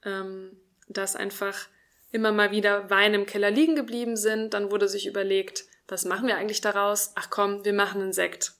ähm, 0.05 0.57
dass 0.87 1.15
einfach 1.15 1.67
immer 2.11 2.31
mal 2.31 2.51
wieder 2.51 2.89
Weine 2.89 3.15
im 3.15 3.25
Keller 3.25 3.51
liegen 3.51 3.75
geblieben 3.75 4.15
sind. 4.15 4.53
Dann 4.53 4.71
wurde 4.71 4.87
sich 4.87 5.05
überlegt, 5.05 5.65
was 5.87 6.05
machen 6.05 6.27
wir 6.27 6.37
eigentlich 6.37 6.61
daraus? 6.61 7.11
Ach 7.15 7.29
komm, 7.29 7.65
wir 7.65 7.73
machen 7.73 8.01
einen 8.01 8.13
Sekt. 8.13 8.53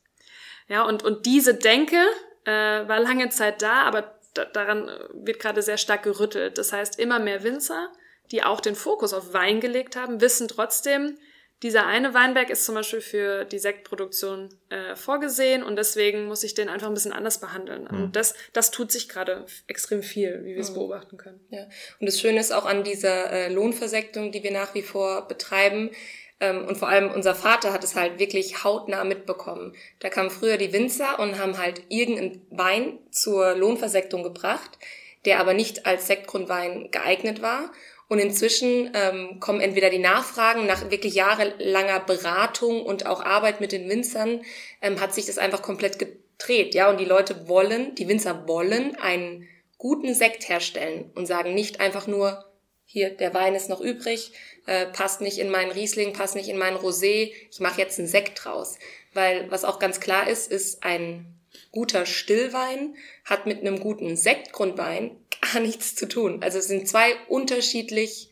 Ja, 0.68 0.84
und, 0.84 1.04
und 1.04 1.26
diese 1.26 1.54
Denke 1.54 2.04
äh, 2.44 2.52
war 2.52 3.00
lange 3.00 3.30
Zeit 3.30 3.62
da, 3.62 3.84
aber 3.84 4.16
da, 4.34 4.46
daran 4.46 4.90
wird 5.14 5.40
gerade 5.40 5.62
sehr 5.62 5.78
stark 5.78 6.04
gerüttelt. 6.04 6.58
Das 6.58 6.74
heißt, 6.74 7.00
immer 7.00 7.20
mehr 7.20 7.44
Winzer, 7.44 7.92
die 8.32 8.44
auch 8.44 8.60
den 8.60 8.76
Fokus 8.76 9.14
auf 9.14 9.34
Wein 9.34 9.62
gelegt 9.62 9.96
haben, 9.96 10.22
wissen 10.22 10.48
trotzdem, 10.48 11.18
dieser 11.64 11.86
eine 11.86 12.14
Weinberg 12.14 12.50
ist 12.50 12.66
zum 12.66 12.76
Beispiel 12.76 13.02
für 13.02 13.46
die 13.46 13.60
Sektproduktion 13.60 14.50
äh, 14.70 14.96
vorgesehen 14.96 15.64
und 15.64 15.78
deswegen 15.78 16.26
muss 16.26 16.44
ich 16.44 16.54
den 16.54 16.70
einfach 16.70 16.88
ein 16.88 16.94
bisschen 16.94 17.14
anders 17.14 17.40
behandeln. 17.40 17.88
Mhm. 17.90 18.04
Und 18.04 18.16
das, 18.16 18.36
das 18.54 18.72
tut 18.72 18.92
sich 18.92 19.08
gerade 19.10 19.46
extrem 19.68 20.04
viel, 20.04 20.44
wie 20.44 20.56
wir 20.56 20.62
es 20.62 20.72
mhm. 20.72 20.76
beobachten 20.76 21.18
können. 21.18 21.40
Ja. 21.50 21.64
Und 22.00 22.08
das 22.08 22.20
Schöne 22.20 22.40
ist 22.40 22.52
auch 22.52 22.66
an 22.66 22.84
dieser 22.84 23.32
äh, 23.32 23.50
Lohnversektung, 23.50 24.32
die 24.32 24.44
wir 24.44 24.52
nach 24.52 24.76
wie 24.76 24.84
vor 24.84 25.28
betreiben, 25.28 25.92
ähm, 26.40 26.68
und 26.68 26.78
vor 26.78 26.90
allem 26.90 27.12
unser 27.12 27.36
Vater 27.36 27.72
hat 27.72 27.84
es 27.84 27.96
halt 27.96 28.20
wirklich 28.20 28.64
hautnah 28.64 29.04
mitbekommen. 29.04 29.74
Da 30.00 30.10
kamen 30.10 30.30
früher 30.30 30.58
die 30.58 30.74
Winzer 30.74 31.20
und 31.20 31.40
haben 31.40 31.58
halt 31.58 31.84
irgendeinen 31.90 32.46
Wein 32.50 33.00
zur 33.12 33.56
Lohnversektung 33.56 34.24
gebracht, 34.24 34.78
der 35.26 35.40
aber 35.40 35.54
nicht 35.54 35.86
als 35.86 36.08
Sektgrundwein 36.08 36.92
geeignet 36.92 37.42
war. 37.42 37.72
Und 38.08 38.20
inzwischen 38.20 38.92
ähm, 38.94 39.40
kommen 39.40 39.62
entweder 39.62 39.90
die 39.90 40.00
Nachfragen 40.00 40.68
nach 40.68 40.92
wirklich 40.92 41.16
jahrelanger 41.16 42.00
Beratung 42.02 42.84
und 42.84 43.06
auch 43.08 43.22
Arbeit 43.24 43.62
mit 43.62 43.72
den 43.72 43.90
Winzern, 43.90 44.42
ähm, 44.82 45.02
hat 45.02 45.14
sich 45.14 45.26
das 45.26 45.38
einfach 45.38 45.62
komplett 45.62 45.98
gedreht, 45.98 46.76
ja. 46.76 46.90
Und 46.90 47.00
die 47.00 47.06
Leute 47.06 47.48
wollen, 47.48 47.96
die 47.96 48.08
Winzer 48.08 48.48
wollen 48.48 48.96
einen 48.96 49.48
guten 49.78 50.14
Sekt 50.14 50.48
herstellen 50.50 51.12
und 51.16 51.26
sagen 51.26 51.56
nicht 51.56 51.80
einfach 51.80 52.06
nur, 52.06 52.46
hier, 52.86 53.10
der 53.10 53.34
Wein 53.34 53.56
ist 53.56 53.70
noch 53.70 53.82
übrig, 53.82 54.32
äh, 54.68 54.86
passt 54.86 55.20
nicht 55.22 55.40
in 55.40 55.50
meinen 55.50 55.72
Riesling, 55.72 56.14
passt 56.14 56.36
nicht 56.36 56.50
in 56.50 56.58
meinen 56.58 56.78
Rosé, 56.78 57.32
ich 57.50 57.60
mache 57.60 57.82
jetzt 57.82 57.98
einen 57.98 58.08
Sekt 58.08 58.46
draus. 58.46 58.78
Weil 59.14 59.50
was 59.50 59.66
auch 59.66 59.80
ganz 59.80 60.00
klar 60.00 60.30
ist, 60.30 60.52
ist 60.52 60.84
ein 60.84 61.36
guter 61.72 62.06
Stillwein 62.06 62.96
hat 63.24 63.46
mit 63.46 63.60
einem 63.60 63.80
guten 63.80 64.16
Sektgrundwein 64.16 65.12
gar 65.56 65.62
nichts 65.62 65.96
zu 65.96 66.08
tun. 66.08 66.40
Also 66.42 66.60
es 66.60 66.68
sind 66.68 66.88
zwei 66.88 67.16
unterschiedlich, 67.28 68.32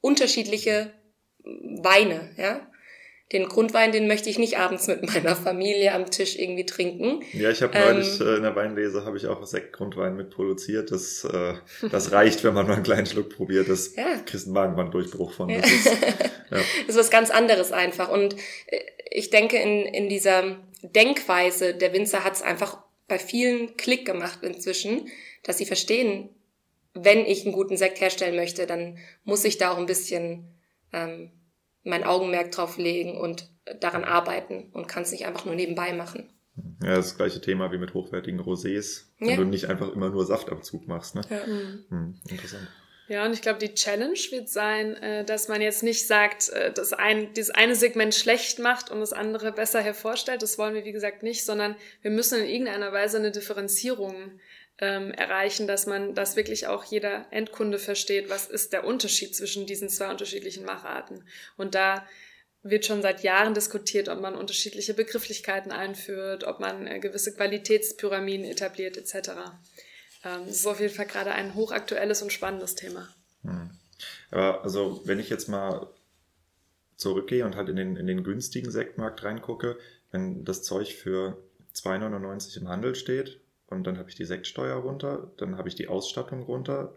unterschiedliche 0.00 0.92
Weine, 1.44 2.30
ja. 2.36 2.60
Den 3.30 3.46
Grundwein, 3.46 3.92
den 3.92 4.08
möchte 4.08 4.30
ich 4.30 4.38
nicht 4.38 4.58
abends 4.58 4.86
mit 4.86 5.06
meiner 5.06 5.36
Familie 5.36 5.92
am 5.92 6.10
Tisch 6.10 6.38
irgendwie 6.38 6.64
trinken. 6.64 7.22
Ja, 7.34 7.50
ich 7.50 7.60
habe 7.60 7.78
neulich 7.78 8.20
ähm, 8.20 8.26
äh, 8.26 8.36
in 8.36 8.42
der 8.42 8.56
Weinlese 8.56 9.04
habe 9.04 9.18
ich 9.18 9.26
auch 9.26 9.44
Sektgrundwein 9.44 10.16
mitproduziert. 10.16 10.90
Das, 10.90 11.24
äh, 11.24 11.54
das 11.90 12.12
reicht, 12.12 12.42
wenn 12.42 12.54
man 12.54 12.66
nur 12.66 12.76
einen 12.76 12.84
kleinen 12.84 13.04
Schluck 13.04 13.28
probiert. 13.28 13.68
Das 13.68 13.94
ja. 13.96 14.16
kriegst 14.24 14.46
einen 14.46 14.54
Magenbanddurchbruch 14.54 15.32
von. 15.32 15.48
Das, 15.48 15.58
ja. 15.58 15.76
ist, 15.76 15.84
ja. 16.50 16.56
das 16.86 16.88
ist 16.88 16.96
was 16.96 17.10
ganz 17.10 17.30
anderes 17.30 17.70
einfach. 17.70 18.08
Und 18.08 18.34
äh, 18.68 18.80
ich 19.10 19.28
denke, 19.28 19.58
in, 19.58 19.82
in 19.82 20.08
dieser 20.08 20.56
Denkweise 20.82 21.74
der 21.74 21.92
Winzer 21.92 22.24
hat 22.24 22.32
es 22.32 22.42
einfach 22.42 22.78
bei 23.08 23.18
vielen 23.18 23.76
Klick 23.76 24.06
gemacht 24.06 24.38
inzwischen, 24.42 25.08
dass 25.42 25.58
sie 25.58 25.66
verstehen, 25.66 26.30
wenn 27.04 27.26
ich 27.26 27.44
einen 27.44 27.54
guten 27.54 27.76
Sekt 27.76 28.00
herstellen 28.00 28.36
möchte, 28.36 28.66
dann 28.66 28.98
muss 29.24 29.44
ich 29.44 29.58
da 29.58 29.72
auch 29.72 29.78
ein 29.78 29.86
bisschen 29.86 30.58
ähm, 30.92 31.32
mein 31.82 32.04
Augenmerk 32.04 32.50
drauf 32.52 32.78
legen 32.78 33.16
und 33.16 33.50
daran 33.80 34.04
arbeiten 34.04 34.70
und 34.72 34.88
kann 34.88 35.02
es 35.02 35.12
nicht 35.12 35.26
einfach 35.26 35.44
nur 35.44 35.54
nebenbei 35.54 35.92
machen. 35.92 36.30
Ja, 36.82 36.96
das 36.96 37.16
gleiche 37.16 37.40
Thema 37.40 37.70
wie 37.72 37.78
mit 37.78 37.94
hochwertigen 37.94 38.40
Rosés, 38.40 39.06
wenn 39.18 39.30
ja. 39.30 39.36
du 39.36 39.44
nicht 39.44 39.66
einfach 39.66 39.92
immer 39.92 40.10
nur 40.10 40.26
Saftabzug 40.26 40.88
machst. 40.88 41.14
Ne? 41.14 41.22
Ja. 41.30 41.44
Hm, 41.44 42.20
interessant. 42.28 42.68
Ja, 43.08 43.24
und 43.24 43.32
ich 43.32 43.40
glaube, 43.40 43.58
die 43.58 43.72
Challenge 43.72 44.18
wird 44.30 44.50
sein, 44.50 44.94
äh, 44.96 45.24
dass 45.24 45.48
man 45.48 45.62
jetzt 45.62 45.82
nicht 45.82 46.06
sagt, 46.06 46.50
äh, 46.50 46.72
dass 46.72 46.92
ein, 46.92 47.32
dieses 47.32 47.50
eine 47.50 47.74
Segment 47.74 48.14
schlecht 48.14 48.58
macht 48.58 48.90
und 48.90 49.00
das 49.00 49.14
andere 49.14 49.50
besser 49.50 49.80
hervorstellt. 49.80 50.42
Das 50.42 50.58
wollen 50.58 50.74
wir, 50.74 50.84
wie 50.84 50.92
gesagt, 50.92 51.22
nicht, 51.22 51.44
sondern 51.44 51.74
wir 52.02 52.10
müssen 52.10 52.38
in 52.38 52.48
irgendeiner 52.48 52.92
Weise 52.92 53.16
eine 53.16 53.30
Differenzierung 53.30 54.38
ähm, 54.78 55.10
erreichen, 55.12 55.66
dass 55.66 55.86
man, 55.86 56.14
dass 56.14 56.36
wirklich 56.36 56.66
auch 56.68 56.84
jeder 56.84 57.26
Endkunde 57.30 57.78
versteht, 57.78 58.30
was 58.30 58.46
ist 58.46 58.72
der 58.72 58.84
Unterschied 58.84 59.34
zwischen 59.34 59.66
diesen 59.66 59.88
zwei 59.88 60.10
unterschiedlichen 60.10 60.64
Macharten. 60.64 61.24
Und 61.56 61.74
da 61.74 62.06
wird 62.62 62.86
schon 62.86 63.02
seit 63.02 63.22
Jahren 63.22 63.54
diskutiert, 63.54 64.08
ob 64.08 64.20
man 64.20 64.34
unterschiedliche 64.34 64.94
Begrifflichkeiten 64.94 65.72
einführt, 65.72 66.44
ob 66.44 66.60
man 66.60 66.86
äh, 66.86 67.00
gewisse 67.00 67.34
Qualitätspyramiden 67.34 68.46
etabliert 68.46 68.96
etc. 68.96 69.30
Ähm, 70.24 70.46
das 70.46 70.56
ist 70.56 70.66
auf 70.66 70.80
jeden 70.80 70.94
Fall 70.94 71.06
gerade 71.06 71.32
ein 71.32 71.54
hochaktuelles 71.54 72.22
und 72.22 72.32
spannendes 72.32 72.74
Thema. 72.74 73.08
Hm. 73.42 73.70
Aber 74.30 74.62
also 74.62 75.02
wenn 75.04 75.18
ich 75.18 75.28
jetzt 75.28 75.48
mal 75.48 75.88
zurückgehe 76.96 77.44
und 77.44 77.56
halt 77.56 77.68
in 77.68 77.76
den, 77.76 77.96
in 77.96 78.06
den 78.06 78.22
günstigen 78.22 78.70
Sektmarkt 78.70 79.24
reingucke, 79.24 79.78
wenn 80.10 80.44
das 80.44 80.62
Zeug 80.62 80.94
für 80.94 81.36
2,99 81.74 82.60
im 82.60 82.68
Handel 82.68 82.94
steht 82.94 83.40
und 83.70 83.86
dann 83.86 83.98
habe 83.98 84.08
ich 84.08 84.16
die 84.16 84.24
Sektsteuer 84.24 84.76
runter, 84.76 85.30
dann 85.36 85.56
habe 85.56 85.68
ich 85.68 85.74
die 85.74 85.88
Ausstattung 85.88 86.42
runter, 86.42 86.94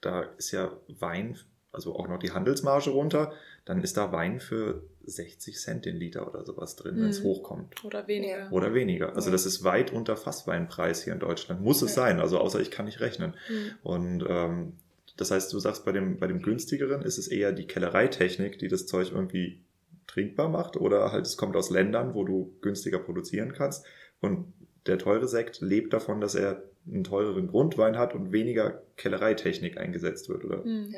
da 0.00 0.22
ist 0.38 0.52
ja 0.52 0.72
Wein, 0.88 1.38
also 1.72 1.94
auch 1.96 2.08
noch 2.08 2.18
die 2.18 2.32
Handelsmarge 2.32 2.90
runter, 2.90 3.32
dann 3.64 3.82
ist 3.82 3.96
da 3.96 4.12
Wein 4.12 4.40
für 4.40 4.82
60 5.04 5.58
Cent 5.58 5.84
den 5.84 5.96
Liter 5.96 6.28
oder 6.28 6.44
sowas 6.44 6.76
drin, 6.76 6.96
mhm. 6.96 7.02
wenn 7.02 7.10
es 7.10 7.22
hochkommt. 7.22 7.84
Oder 7.84 8.06
weniger. 8.06 8.48
Oder 8.50 8.74
weniger. 8.74 9.14
Also 9.14 9.30
das 9.30 9.46
ist 9.46 9.64
weit 9.64 9.92
unter 9.92 10.16
Fassweinpreis 10.16 11.04
hier 11.04 11.12
in 11.12 11.20
Deutschland. 11.20 11.62
Muss 11.62 11.82
es 11.82 11.94
ja. 11.96 12.02
sein, 12.02 12.20
also 12.20 12.38
außer 12.38 12.60
ich 12.60 12.70
kann 12.70 12.86
nicht 12.86 13.00
rechnen. 13.00 13.34
Mhm. 13.48 13.72
Und 13.82 14.24
ähm, 14.28 14.72
das 15.16 15.30
heißt, 15.30 15.52
du 15.52 15.58
sagst, 15.58 15.84
bei 15.84 15.92
dem, 15.92 16.18
bei 16.18 16.26
dem 16.26 16.40
günstigeren 16.40 17.02
ist 17.02 17.18
es 17.18 17.28
eher 17.28 17.52
die 17.52 17.66
Kellereitechnik, 17.66 18.58
die 18.58 18.68
das 18.68 18.86
Zeug 18.86 19.10
irgendwie 19.12 19.60
trinkbar 20.06 20.48
macht, 20.48 20.76
oder 20.76 21.12
halt 21.12 21.26
es 21.26 21.36
kommt 21.36 21.56
aus 21.56 21.70
Ländern, 21.70 22.14
wo 22.14 22.24
du 22.24 22.56
günstiger 22.62 22.98
produzieren 22.98 23.52
kannst. 23.52 23.84
Und 24.20 24.52
der 24.86 24.98
teure 24.98 25.28
Sekt 25.28 25.60
lebt 25.60 25.92
davon, 25.92 26.20
dass 26.20 26.34
er 26.34 26.62
einen 26.86 27.04
teureren 27.04 27.48
Grundwein 27.48 27.98
hat 27.98 28.14
und 28.14 28.32
weniger 28.32 28.82
Kellereitechnik 28.96 29.78
eingesetzt 29.78 30.28
wird, 30.28 30.44
oder? 30.44 30.58
Mhm. 30.64 30.94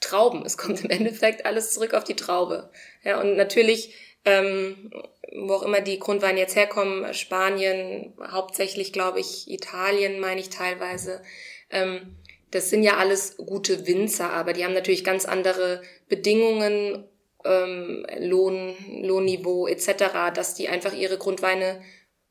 Trauben. 0.00 0.44
Es 0.44 0.56
kommt 0.56 0.82
im 0.84 0.90
Endeffekt 0.90 1.46
alles 1.46 1.72
zurück 1.72 1.94
auf 1.94 2.04
die 2.04 2.16
Traube. 2.16 2.70
Ja, 3.04 3.20
und 3.20 3.36
natürlich, 3.36 3.94
ähm, 4.24 4.90
wo 5.34 5.54
auch 5.54 5.62
immer 5.62 5.80
die 5.80 5.98
Grundweine 5.98 6.40
jetzt 6.40 6.56
herkommen, 6.56 7.12
Spanien, 7.14 8.12
hauptsächlich 8.20 8.92
glaube 8.92 9.20
ich 9.20 9.50
Italien, 9.50 10.20
meine 10.20 10.40
ich 10.40 10.50
teilweise. 10.50 11.22
Ähm, 11.70 12.16
das 12.50 12.68
sind 12.68 12.82
ja 12.82 12.96
alles 12.98 13.36
gute 13.38 13.86
Winzer, 13.86 14.30
aber 14.30 14.52
die 14.52 14.64
haben 14.64 14.74
natürlich 14.74 15.04
ganz 15.04 15.24
andere 15.24 15.82
Bedingungen, 16.08 17.04
ähm, 17.44 18.06
Lohn, 18.18 18.74
Lohnniveau 19.02 19.66
etc., 19.66 20.32
dass 20.34 20.54
die 20.54 20.68
einfach 20.68 20.92
ihre 20.94 21.18
Grundweine 21.18 21.80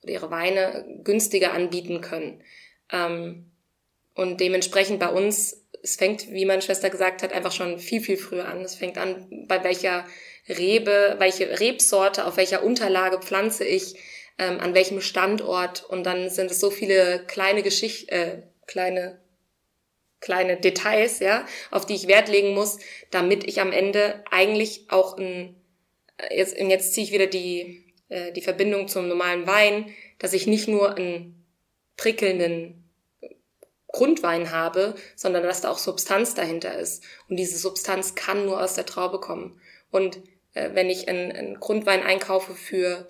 oder 0.04 0.14
ihre 0.14 0.32
Weine 0.32 0.86
günstiger 1.04 1.54
anbieten 1.54 2.02
können. 2.02 2.44
Ähm, 2.92 3.52
und 4.14 4.40
dementsprechend 4.42 5.00
bei 5.00 5.10
uns 5.10 5.62
es 5.84 5.96
fängt, 5.96 6.32
wie 6.32 6.46
meine 6.46 6.62
Schwester 6.62 6.90
gesagt 6.90 7.24
hat, 7.24 7.34
einfach 7.34 7.52
schon 7.52 7.80
viel, 7.80 8.02
viel 8.02 8.18
früher 8.18 8.48
an. 8.48 8.62
Es 8.62 8.76
fängt 8.76 8.98
an, 8.98 9.46
bei 9.48 9.64
welcher 9.64 10.06
Rebe, 10.48 11.16
welche 11.18 11.60
Rebsorte, 11.60 12.26
auf 12.26 12.38
welcher 12.38 12.64
Unterlage 12.64 13.20
pflanze 13.20 13.64
ich, 13.64 13.96
ähm, 14.38 14.60
an 14.60 14.76
welchem 14.76 15.02
Standort. 15.02 15.84
Und 15.84 16.04
dann 16.04 16.30
sind 16.30 16.52
es 16.52 16.60
so 16.60 16.70
viele 16.70 17.24
kleine 17.26 17.64
Geschichten, 17.64 18.14
äh, 18.14 18.44
kleine 18.68 19.20
kleine 20.22 20.58
Details, 20.58 21.20
ja, 21.20 21.48
auf 21.72 21.86
die 21.86 21.96
ich 21.96 22.08
Wert 22.08 22.30
legen 22.30 22.54
muss, 22.54 22.78
damit 23.10 23.44
ich 23.44 23.60
am 23.60 23.72
Ende 23.72 24.24
eigentlich 24.30 24.86
auch 24.90 25.18
ein, 25.18 25.56
äh, 26.18 26.38
jetzt, 26.38 26.58
jetzt 26.58 26.94
ziehe 26.94 27.06
ich 27.06 27.12
wieder 27.12 27.26
die, 27.26 27.91
äh, 28.12 28.32
die 28.34 28.42
Verbindung 28.42 28.88
zum 28.88 29.08
normalen 29.08 29.48
Wein, 29.48 29.92
dass 30.20 30.34
ich 30.34 30.46
nicht 30.46 30.68
nur 30.68 30.96
einen 30.96 31.46
prickelnden 31.98 32.90
Grundwein 33.88 34.52
habe, 34.52 34.96
sondern 35.16 35.44
dass 35.44 35.62
da 35.62 35.72
auch 35.72 35.78
Substanz 35.78 36.34
dahinter 36.34 36.78
ist. 36.78 37.04
Und 37.30 37.38
diese 37.38 37.58
Substanz 37.58 38.16
kann 38.16 38.46
nur 38.46 38.62
aus 38.62 38.76
der 38.76 38.86
Traube 38.86 39.20
kommen. 39.20 39.60
Und 39.92 40.18
äh, 40.54 40.72
wenn 40.74 40.90
ich 40.90 41.08
einen, 41.08 41.32
einen 41.32 41.60
Grundwein 41.60 42.04
einkaufe 42.04 42.54
für 42.54 43.10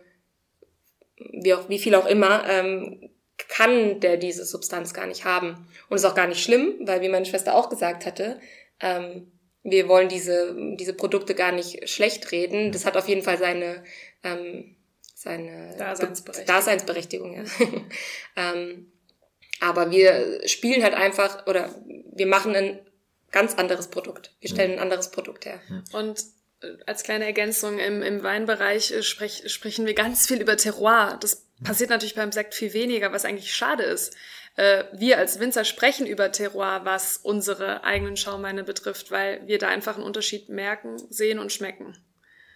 wie, 1.17 1.53
auch, 1.53 1.67
wie 1.69 1.79
viel 1.79 1.95
auch 1.95 2.07
immer, 2.07 2.47
ähm, 2.47 3.09
kann 3.47 3.99
der 3.99 4.17
diese 4.17 4.45
Substanz 4.45 4.93
gar 4.93 5.07
nicht 5.07 5.25
haben. 5.25 5.67
Und 5.89 5.95
ist 5.95 6.05
auch 6.05 6.15
gar 6.15 6.27
nicht 6.27 6.43
schlimm, 6.43 6.75
weil 6.81 7.01
wie 7.01 7.09
meine 7.09 7.25
Schwester 7.25 7.55
auch 7.55 7.69
gesagt 7.69 8.05
hatte, 8.05 8.39
ähm, 8.79 9.31
wir 9.63 9.87
wollen 9.87 10.09
diese, 10.09 10.55
diese 10.77 10.93
Produkte 10.93 11.35
gar 11.35 11.51
nicht 11.51 11.89
schlecht 11.89 12.31
reden. 12.31 12.71
Das 12.71 12.85
hat 12.85 12.97
auf 12.97 13.07
jeden 13.07 13.21
Fall 13.21 13.37
seine, 13.37 13.83
ähm, 14.23 14.75
seine 15.21 15.75
Daseinsberechtigung. 15.77 16.55
Daseinsberechtigung 16.55 17.33
ja. 17.35 17.43
ähm, 18.53 18.91
aber 19.59 19.91
wir 19.91 20.41
spielen 20.47 20.83
halt 20.83 20.95
einfach 20.95 21.45
oder 21.45 21.75
wir 22.13 22.25
machen 22.25 22.55
ein 22.55 22.79
ganz 23.31 23.53
anderes 23.53 23.89
Produkt. 23.89 24.35
Wir 24.39 24.49
stellen 24.49 24.73
ein 24.73 24.79
anderes 24.79 25.11
Produkt 25.11 25.45
her. 25.45 25.61
Und 25.93 26.19
äh, 26.61 26.67
als 26.87 27.03
kleine 27.03 27.25
Ergänzung 27.25 27.77
im, 27.77 28.01
im 28.01 28.23
Weinbereich 28.23 28.91
äh, 28.91 29.03
sprech, 29.03 29.43
sprechen 29.53 29.85
wir 29.85 29.93
ganz 29.93 30.25
viel 30.25 30.41
über 30.41 30.57
Terroir. 30.57 31.17
Das 31.21 31.45
passiert 31.63 31.91
natürlich 31.91 32.15
beim 32.15 32.31
Sekt 32.31 32.55
viel 32.55 32.73
weniger, 32.73 33.13
was 33.13 33.23
eigentlich 33.23 33.53
schade 33.53 33.83
ist. 33.83 34.15
Äh, 34.55 34.85
wir 34.93 35.19
als 35.19 35.39
Winzer 35.39 35.63
sprechen 35.63 36.07
über 36.07 36.31
Terroir, 36.31 36.81
was 36.83 37.17
unsere 37.17 37.83
eigenen 37.83 38.17
Schaumweine 38.17 38.63
betrifft, 38.63 39.11
weil 39.11 39.47
wir 39.47 39.59
da 39.59 39.67
einfach 39.67 39.95
einen 39.95 40.03
Unterschied 40.03 40.49
merken, 40.49 40.97
sehen 41.09 41.37
und 41.37 41.51
schmecken. 41.51 41.95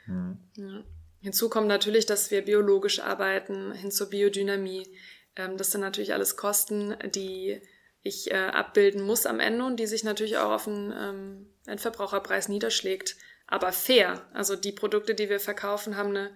Mhm. 0.07 0.39
Ja. 0.57 0.83
Hinzu 1.25 1.49
kommt 1.49 1.67
natürlich, 1.67 2.05
dass 2.05 2.29
wir 2.29 2.43
biologisch 2.43 2.99
arbeiten, 2.99 3.71
hin 3.71 3.89
zur 3.89 4.11
Biodynamie. 4.11 4.87
Ähm, 5.35 5.57
das 5.57 5.71
sind 5.71 5.81
natürlich 5.81 6.13
alles 6.13 6.37
Kosten, 6.37 6.95
die 7.15 7.59
ich 8.03 8.29
äh, 8.29 8.35
abbilden 8.35 9.01
muss 9.01 9.25
am 9.25 9.39
Ende 9.39 9.65
und 9.65 9.77
die 9.77 9.87
sich 9.87 10.03
natürlich 10.03 10.37
auch 10.37 10.51
auf 10.51 10.67
einen, 10.67 10.91
ähm, 10.91 11.49
einen 11.65 11.79
Verbraucherpreis 11.79 12.47
niederschlägt. 12.47 13.15
Aber 13.47 13.71
fair. 13.71 14.29
Also 14.33 14.55
die 14.55 14.71
Produkte, 14.71 15.15
die 15.15 15.27
wir 15.27 15.39
verkaufen, 15.39 15.97
haben 15.97 16.09
eine 16.09 16.29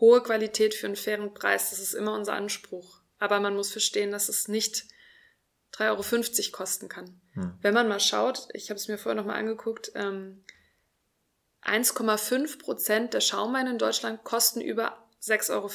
hohe 0.00 0.22
Qualität 0.22 0.74
für 0.74 0.84
einen 0.84 0.96
fairen 0.96 1.32
Preis. 1.32 1.70
Das 1.70 1.78
ist 1.78 1.94
immer 1.94 2.12
unser 2.12 2.34
Anspruch. 2.34 3.00
Aber 3.18 3.40
man 3.40 3.56
muss 3.56 3.72
verstehen, 3.72 4.10
dass 4.10 4.28
es 4.28 4.48
nicht 4.48 4.84
3,50 5.72 5.88
Euro 6.42 6.52
kosten 6.52 6.90
kann. 6.90 7.18
Hm. 7.32 7.54
Wenn 7.62 7.72
man 7.72 7.88
mal 7.88 8.00
schaut, 8.00 8.48
ich 8.52 8.68
habe 8.68 8.76
es 8.76 8.88
mir 8.88 8.98
vorher 8.98 9.18
nochmal 9.18 9.38
angeguckt, 9.38 9.92
ähm, 9.94 10.44
1,5 11.66 12.58
Prozent 12.58 13.14
der 13.14 13.20
Schaumweine 13.20 13.70
in 13.70 13.78
Deutschland 13.78 14.24
kosten 14.24 14.60
über 14.60 14.96
6,50 15.22 15.50
Euro. 15.52 15.68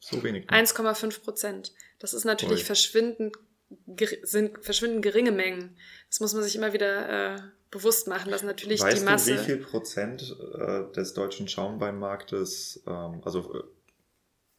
So 0.00 0.22
wenig. 0.22 0.48
1,5 0.48 1.20
Prozent. 1.22 1.72
Das 1.98 2.14
ist 2.14 2.24
natürlich 2.24 2.64
verschwindend, 2.64 3.36
sind 4.22 4.64
verschwindend 4.64 5.02
geringe 5.02 5.32
Mengen. 5.32 5.76
Das 6.08 6.20
muss 6.20 6.32
man 6.32 6.42
sich 6.42 6.56
immer 6.56 6.72
wieder 6.72 7.34
äh, 7.34 7.40
bewusst 7.70 8.08
machen, 8.08 8.30
dass 8.30 8.42
natürlich 8.42 8.80
weißt 8.80 9.00
die 9.00 9.04
Masse. 9.04 9.34
Du, 9.34 9.40
wie 9.40 9.44
viel 9.44 9.56
Prozent 9.58 10.36
äh, 10.54 10.90
des 10.92 11.14
deutschen 11.14 11.48
Schaumweinmarktes, 11.48 12.82
ähm, 12.86 13.20
also 13.24 13.54
äh, 13.54 13.62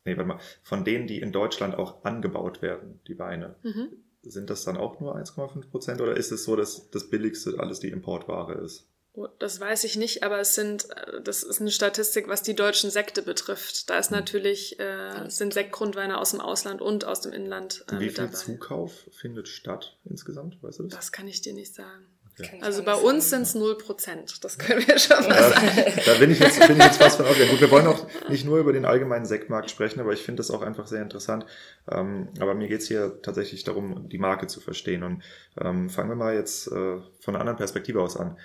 nee, 0.05 0.17
warte 0.17 0.27
mal, 0.27 0.39
von 0.61 0.85
denen, 0.85 1.07
die 1.07 1.19
in 1.19 1.31
Deutschland 1.31 1.75
auch 1.75 2.03
angebaut 2.03 2.61
werden, 2.61 3.01
die 3.07 3.17
Weine, 3.17 3.55
mhm. 3.63 3.89
sind 4.21 4.49
das 4.49 4.63
dann 4.63 4.77
auch 4.77 4.99
nur 4.99 5.15
1,5 5.15 5.69
Prozent 5.69 6.01
oder 6.01 6.15
ist 6.15 6.31
es 6.31 6.43
so, 6.43 6.55
dass 6.55 6.89
das 6.91 7.09
billigste 7.09 7.59
alles 7.59 7.79
die 7.79 7.89
Importware 7.89 8.53
ist? 8.61 8.90
Oh, 9.13 9.27
das 9.39 9.59
weiß 9.59 9.83
ich 9.83 9.97
nicht, 9.97 10.23
aber 10.23 10.39
es 10.39 10.55
sind, 10.55 10.89
äh, 10.89 11.21
das 11.21 11.43
ist 11.43 11.59
eine 11.59 11.71
Statistik, 11.71 12.29
was 12.29 12.43
die 12.43 12.55
deutschen 12.55 12.89
Sekte 12.89 13.21
betrifft. 13.21 13.89
Da 13.89 13.97
ist 13.97 14.09
natürlich, 14.09 14.79
äh, 14.79 15.29
sind 15.29 15.53
Sektgrundweine 15.53 16.17
aus 16.17 16.31
dem 16.31 16.39
Ausland 16.39 16.81
und 16.81 17.03
aus 17.03 17.19
dem 17.19 17.33
Inland. 17.33 17.83
Äh, 17.91 17.99
Wie 17.99 18.09
viel 18.09 18.25
dabei. 18.25 18.31
Zukauf 18.31 19.09
findet 19.11 19.49
statt 19.49 19.97
insgesamt? 20.05 20.63
Weißt 20.63 20.79
du 20.79 20.83
das? 20.83 20.95
Das 20.95 21.11
kann 21.11 21.27
ich 21.27 21.41
dir 21.41 21.53
nicht 21.53 21.75
sagen. 21.75 22.07
Okay. 22.39 22.59
Also 22.61 22.83
bei 22.83 22.95
uns 22.95 23.29
sind 23.29 23.41
es 23.41 23.55
0%, 23.55 24.41
das 24.41 24.57
können 24.57 24.87
wir 24.87 24.97
schon 24.97 25.27
mal 25.27 25.49
sagen. 25.49 26.01
Da 26.05 26.13
bin 26.13 26.31
ich 26.31 26.39
jetzt, 26.39 26.65
bin 26.65 26.77
ich 26.77 26.83
jetzt 26.83 26.97
fast 26.97 27.17
von 27.17 27.25
ausgegangen. 27.25 27.51
Gut, 27.51 27.61
wir 27.61 27.71
wollen 27.71 27.87
auch 27.87 28.07
nicht 28.29 28.45
nur 28.45 28.57
über 28.59 28.71
den 28.71 28.85
allgemeinen 28.85 29.25
Sektmarkt 29.25 29.69
sprechen, 29.69 29.99
aber 29.99 30.13
ich 30.13 30.21
finde 30.23 30.37
das 30.37 30.49
auch 30.49 30.61
einfach 30.61 30.87
sehr 30.87 31.01
interessant. 31.01 31.45
Ähm, 31.89 32.29
aber 32.39 32.53
mir 32.53 32.69
geht's 32.69 32.87
hier 32.87 33.21
tatsächlich 33.21 33.65
darum, 33.65 34.07
die 34.07 34.17
Marke 34.17 34.47
zu 34.47 34.61
verstehen. 34.61 35.03
Und 35.03 35.23
ähm, 35.59 35.89
fangen 35.89 36.09
wir 36.09 36.15
mal 36.15 36.33
jetzt 36.33 36.67
äh, 36.67 37.01
von 37.19 37.35
einer 37.35 37.41
anderen 37.41 37.57
Perspektive 37.57 38.01
aus 38.01 38.15
an. 38.15 38.37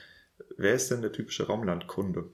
Wer 0.56 0.74
ist 0.74 0.90
denn 0.90 1.02
der 1.02 1.12
typische 1.12 1.46
Raumlandkunde? 1.46 2.30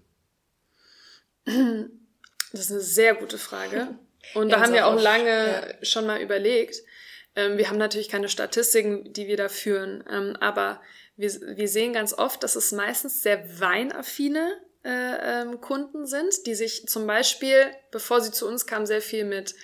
Das 1.45 2.61
ist 2.61 2.71
eine 2.71 2.81
sehr 2.81 3.15
gute 3.15 3.39
Frage. 3.39 3.99
Und 4.35 4.51
ja, 4.51 4.57
da 4.57 4.63
haben 4.63 4.73
wir 4.73 4.87
auch 4.87 5.01
lange 5.01 5.77
ja. 5.81 5.85
schon 5.85 6.07
mal 6.07 6.21
überlegt. 6.21 6.77
Ähm, 7.35 7.59
wir 7.59 7.69
haben 7.69 7.79
natürlich 7.79 8.09
keine 8.09 8.29
Statistiken, 8.29 9.13
die 9.13 9.27
wir 9.27 9.37
da 9.37 9.49
führen, 9.49 10.05
ähm, 10.09 10.37
aber 10.39 10.81
wir, 11.17 11.31
wir 11.57 11.69
sehen 11.69 11.93
ganz 11.93 12.13
oft, 12.13 12.43
dass 12.43 12.57
es 12.57 12.73
meistens 12.73 13.23
sehr 13.23 13.61
weinaffine 13.61 14.53
äh, 14.85 15.43
ähm, 15.43 15.61
Kunden 15.61 16.07
sind, 16.07 16.47
die 16.47 16.55
sich 16.55 16.87
zum 16.89 17.07
Beispiel, 17.07 17.71
bevor 17.91 18.21
sie 18.21 18.33
zu 18.33 18.47
uns 18.47 18.67
kamen, 18.67 18.87
sehr 18.87 19.03
viel 19.03 19.25
mit 19.25 19.55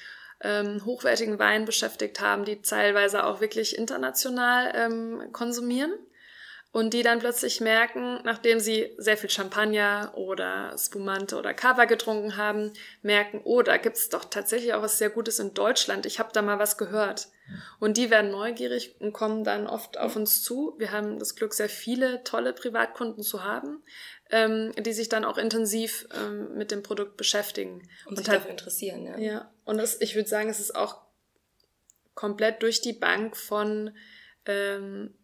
hochwertigen 0.40 1.40
Weinen 1.40 1.64
beschäftigt 1.64 2.20
haben, 2.20 2.44
die 2.44 2.62
teilweise 2.62 3.24
auch 3.24 3.40
wirklich 3.40 3.76
international 3.76 5.28
konsumieren 5.32 5.92
und 6.78 6.94
die 6.94 7.02
dann 7.02 7.18
plötzlich 7.18 7.60
merken, 7.60 8.20
nachdem 8.22 8.60
sie 8.60 8.94
sehr 8.98 9.16
viel 9.16 9.28
Champagner 9.28 10.12
oder 10.14 10.76
Spumante 10.78 11.36
oder 11.36 11.52
Cava 11.52 11.86
getrunken 11.86 12.36
haben, 12.36 12.72
merken, 13.02 13.40
oh, 13.42 13.62
da 13.62 13.78
gibt's 13.78 14.10
doch 14.10 14.24
tatsächlich 14.24 14.74
auch 14.74 14.82
was 14.82 14.96
sehr 14.96 15.10
Gutes 15.10 15.40
in 15.40 15.54
Deutschland. 15.54 16.06
Ich 16.06 16.20
habe 16.20 16.30
da 16.32 16.40
mal 16.40 16.60
was 16.60 16.78
gehört. 16.78 17.30
Und 17.80 17.96
die 17.96 18.10
werden 18.10 18.30
neugierig 18.30 18.94
und 19.00 19.12
kommen 19.12 19.42
dann 19.42 19.66
oft 19.66 19.98
auf 19.98 20.14
uns 20.14 20.44
zu. 20.44 20.76
Wir 20.78 20.92
haben 20.92 21.18
das 21.18 21.34
Glück, 21.34 21.52
sehr 21.52 21.68
viele 21.68 22.22
tolle 22.22 22.52
Privatkunden 22.52 23.24
zu 23.24 23.42
haben, 23.42 23.82
ähm, 24.30 24.70
die 24.78 24.92
sich 24.92 25.08
dann 25.08 25.24
auch 25.24 25.36
intensiv 25.36 26.06
ähm, 26.14 26.54
mit 26.56 26.70
dem 26.70 26.84
Produkt 26.84 27.16
beschäftigen. 27.16 27.88
Und, 28.04 28.10
und 28.10 28.16
sich 28.18 28.28
halt, 28.28 28.38
dafür 28.38 28.52
interessieren, 28.52 29.04
ja. 29.04 29.18
Ja, 29.18 29.50
und 29.64 29.78
das, 29.78 30.00
ich 30.00 30.14
würde 30.14 30.28
sagen, 30.28 30.48
es 30.48 30.60
ist 30.60 30.76
auch 30.76 31.00
komplett 32.14 32.62
durch 32.62 32.80
die 32.80 32.92
Bank 32.92 33.36
von 33.36 33.96
ähm, 34.46 35.17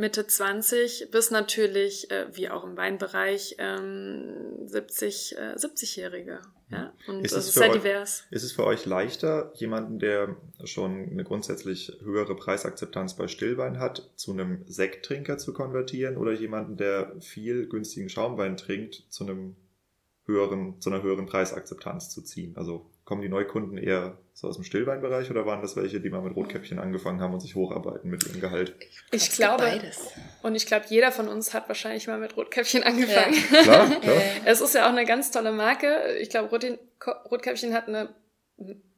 Mitte 0.00 0.26
20 0.26 1.10
bis 1.10 1.30
natürlich, 1.30 2.10
äh, 2.10 2.26
wie 2.32 2.48
auch 2.48 2.64
im 2.64 2.76
Weinbereich, 2.76 3.56
ähm, 3.58 4.66
70, 4.66 5.36
äh, 5.36 5.54
70-Jährige. 5.56 6.40
Ja? 6.70 6.92
Und 7.06 7.24
ist 7.24 7.34
das 7.34 7.44
es 7.44 7.48
ist 7.50 7.54
sehr 7.56 7.68
euch- 7.70 7.76
divers. 7.82 8.24
Ist 8.30 8.42
es 8.42 8.52
für 8.52 8.64
euch 8.64 8.86
leichter, 8.86 9.52
jemanden, 9.56 9.98
der 9.98 10.36
schon 10.64 11.10
eine 11.10 11.22
grundsätzlich 11.24 11.92
höhere 12.02 12.34
Preisakzeptanz 12.34 13.14
bei 13.14 13.28
Stillwein 13.28 13.78
hat, 13.78 14.10
zu 14.16 14.32
einem 14.32 14.64
Sekttrinker 14.66 15.36
zu 15.36 15.52
konvertieren 15.52 16.16
oder 16.16 16.32
jemanden, 16.32 16.76
der 16.76 17.14
viel 17.20 17.68
günstigen 17.68 18.08
Schaumwein 18.08 18.56
trinkt, 18.56 19.04
zu 19.10 19.24
einem 19.24 19.54
höheren, 20.24 20.80
zu 20.80 20.90
einer 20.90 21.02
höheren 21.02 21.26
Preisakzeptanz 21.26 22.08
zu 22.10 22.22
ziehen? 22.22 22.56
Also 22.56 22.90
kommen 23.10 23.22
die 23.22 23.28
Neukunden 23.28 23.76
eher 23.76 24.16
so 24.34 24.46
aus 24.46 24.54
dem 24.54 24.62
Stillweinbereich 24.64 25.28
oder 25.32 25.44
waren 25.46 25.60
das 25.62 25.74
welche, 25.74 25.98
die 26.00 26.10
mal 26.10 26.22
mit 26.22 26.36
Rotkäppchen 26.36 26.78
angefangen 26.78 27.20
haben 27.20 27.34
und 27.34 27.40
sich 27.40 27.56
hocharbeiten 27.56 28.08
mit 28.08 28.24
ihrem 28.24 28.40
Gehalt? 28.40 28.76
Ich 28.78 28.96
Es 29.10 29.24
gibt 29.24 29.36
glaube, 29.38 29.64
beides. 29.64 30.12
und 30.44 30.54
ich 30.54 30.64
glaube, 30.66 30.84
jeder 30.88 31.10
von 31.10 31.26
uns 31.26 31.52
hat 31.52 31.66
wahrscheinlich 31.68 32.06
mal 32.06 32.18
mit 32.20 32.36
Rotkäppchen 32.36 32.84
angefangen. 32.84 33.34
Klar, 33.64 33.90
klar. 33.90 33.90
Äh, 34.14 34.20
Es 34.44 34.60
ist 34.60 34.76
ja 34.76 34.84
auch 34.86 34.90
eine 34.92 35.04
ganz 35.04 35.32
tolle 35.32 35.50
Marke. 35.50 36.16
Ich 36.20 36.30
glaube, 36.30 36.48
Rotkäppchen 37.28 37.74
hat 37.74 37.88
eine, 37.88 38.14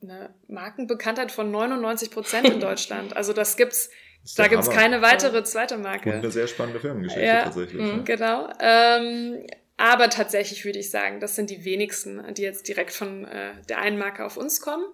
eine 0.03 0.35
Markenbekanntheit 0.47 1.33
von 1.33 1.51
99 1.51 2.11
Prozent 2.11 2.49
in 2.51 2.61
Deutschland. 2.69 3.17
Also 3.17 3.33
das 3.33 3.57
gibt's, 3.57 3.89
da 4.37 4.47
gibt's 4.47 4.69
Hammer. 4.69 4.79
keine 4.79 5.01
weitere 5.03 5.43
zweite 5.45 5.77
Und 5.77 5.83
Marke. 5.83 6.13
eine 6.13 6.31
sehr 6.31 6.47
spannende 6.49 6.81
Firmengeschichte 6.81 7.25
Ja. 7.27 7.45
tatsächlich. 7.45 7.81
Mhm. 7.81 8.05
ja. 8.07 8.15
Genau. 8.17 8.53
Ähm, 8.61 9.47
aber 9.83 10.11
tatsächlich 10.11 10.65
würde 10.65 10.79
ich 10.79 10.93
sagen, 10.93 11.19
das 11.19 11.35
sind 11.35 11.51
die 11.51 11.65
wenigsten, 11.65 12.23
die 12.35 12.43
jetzt 12.43 12.69
direkt 12.69 12.93
von 12.93 13.25
äh, 13.25 13.51
der 13.69 13.79
einen 13.79 13.99
Marke 13.99 14.25
auf 14.25 14.37
uns 14.37 14.61
kommen. 14.61 14.85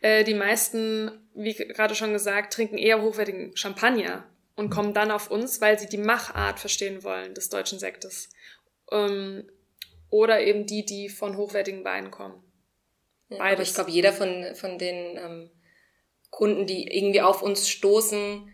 Äh, 0.00 0.24
die 0.24 0.34
meisten, 0.34 1.12
wie 1.32 1.54
gerade 1.54 1.94
schon 1.94 2.12
gesagt, 2.12 2.52
trinken 2.52 2.76
eher 2.76 3.02
hochwertigen 3.02 3.56
Champagner 3.56 4.26
und 4.56 4.68
kommen 4.68 4.94
dann 4.94 5.12
auf 5.12 5.30
uns, 5.30 5.60
weil 5.60 5.78
sie 5.78 5.86
die 5.86 5.96
Machart 5.96 6.58
verstehen 6.58 7.04
wollen 7.04 7.34
des 7.34 7.50
deutschen 7.50 7.78
Sektes. 7.78 8.30
Ähm, 8.90 9.48
oder 10.10 10.40
eben 10.40 10.66
die, 10.66 10.84
die 10.84 11.08
von 11.08 11.36
hochwertigen 11.36 11.84
Weinen 11.84 12.10
kommen. 12.10 12.42
Ja, 13.28 13.44
aber 13.44 13.62
ich 13.62 13.72
glaube, 13.72 13.92
jeder 13.92 14.12
von, 14.12 14.56
von 14.56 14.76
den 14.76 15.18
ähm, 15.18 15.50
Kunden, 16.30 16.66
die 16.66 16.88
irgendwie 16.88 17.20
auf 17.20 17.42
uns 17.42 17.68
stoßen, 17.68 18.52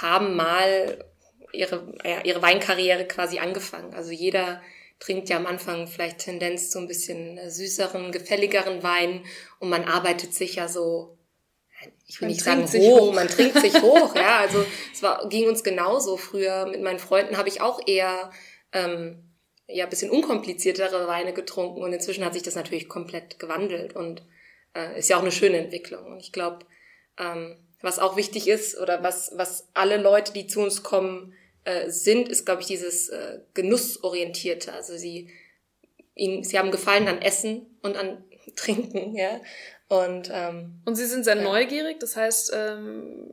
haben 0.00 0.34
mal 0.34 1.04
ihre, 1.52 1.94
ja, 2.02 2.24
ihre 2.24 2.42
Weinkarriere 2.42 3.06
quasi 3.06 3.38
angefangen. 3.38 3.94
Also 3.94 4.10
jeder 4.10 4.60
trinkt 5.02 5.28
ja 5.28 5.36
am 5.36 5.46
Anfang 5.46 5.88
vielleicht 5.88 6.18
Tendenz 6.18 6.70
zu 6.70 6.78
ein 6.78 6.86
bisschen 6.86 7.36
äh, 7.36 7.50
süßeren, 7.50 8.12
gefälligeren 8.12 8.84
Wein 8.84 9.24
und 9.58 9.68
man 9.68 9.84
arbeitet 9.84 10.32
sich 10.32 10.54
ja 10.54 10.68
so, 10.68 11.18
ich 12.06 12.20
will 12.20 12.28
Man 12.28 12.34
nicht 12.34 12.44
sagen 12.44 12.62
hoch, 12.62 13.00
hoch. 13.00 13.14
man 13.14 13.26
trinkt 13.26 13.58
sich 13.58 13.74
hoch, 13.82 14.14
ja. 14.14 14.36
Also 14.40 14.64
es 14.92 15.02
war, 15.02 15.28
ging 15.28 15.48
uns 15.48 15.64
genauso 15.64 16.16
früher. 16.16 16.66
Mit 16.66 16.82
meinen 16.82 17.00
Freunden 17.00 17.36
habe 17.36 17.48
ich 17.48 17.60
auch 17.60 17.80
eher 17.84 18.30
ähm, 18.72 19.24
ja, 19.66 19.84
ein 19.84 19.90
bisschen 19.90 20.10
unkompliziertere 20.10 21.08
Weine 21.08 21.32
getrunken 21.32 21.82
und 21.82 21.92
inzwischen 21.92 22.24
hat 22.24 22.34
sich 22.34 22.44
das 22.44 22.54
natürlich 22.54 22.88
komplett 22.88 23.40
gewandelt 23.40 23.96
und 23.96 24.22
äh, 24.76 25.00
ist 25.00 25.08
ja 25.08 25.16
auch 25.16 25.22
eine 25.22 25.32
schöne 25.32 25.58
Entwicklung. 25.58 26.06
Und 26.12 26.20
ich 26.20 26.30
glaube, 26.30 26.64
ähm, 27.18 27.56
was 27.80 27.98
auch 27.98 28.16
wichtig 28.16 28.46
ist 28.46 28.78
oder 28.78 29.02
was, 29.02 29.32
was 29.34 29.68
alle 29.74 29.96
Leute, 29.96 30.32
die 30.32 30.46
zu 30.46 30.60
uns 30.60 30.84
kommen, 30.84 31.34
äh, 31.64 31.90
sind, 31.90 32.28
ist, 32.28 32.44
glaube 32.44 32.62
ich, 32.62 32.66
dieses 32.68 33.08
äh, 33.08 33.40
Genussorientierte. 33.54 34.72
Also 34.72 34.96
sie, 34.96 35.30
ihnen, 36.14 36.42
sie 36.44 36.58
haben 36.58 36.70
Gefallen 36.70 37.08
an 37.08 37.22
Essen 37.22 37.66
und 37.82 37.96
an 37.96 38.24
Trinken, 38.56 39.14
ja. 39.14 39.40
Und 39.88 40.30
ähm, 40.32 40.80
Und 40.84 40.96
sie 40.96 41.06
sind 41.06 41.24
sehr 41.24 41.36
Ja. 41.36 41.42
neugierig, 41.42 42.00
das 42.00 42.16
heißt, 42.16 42.52
ähm, 42.54 43.30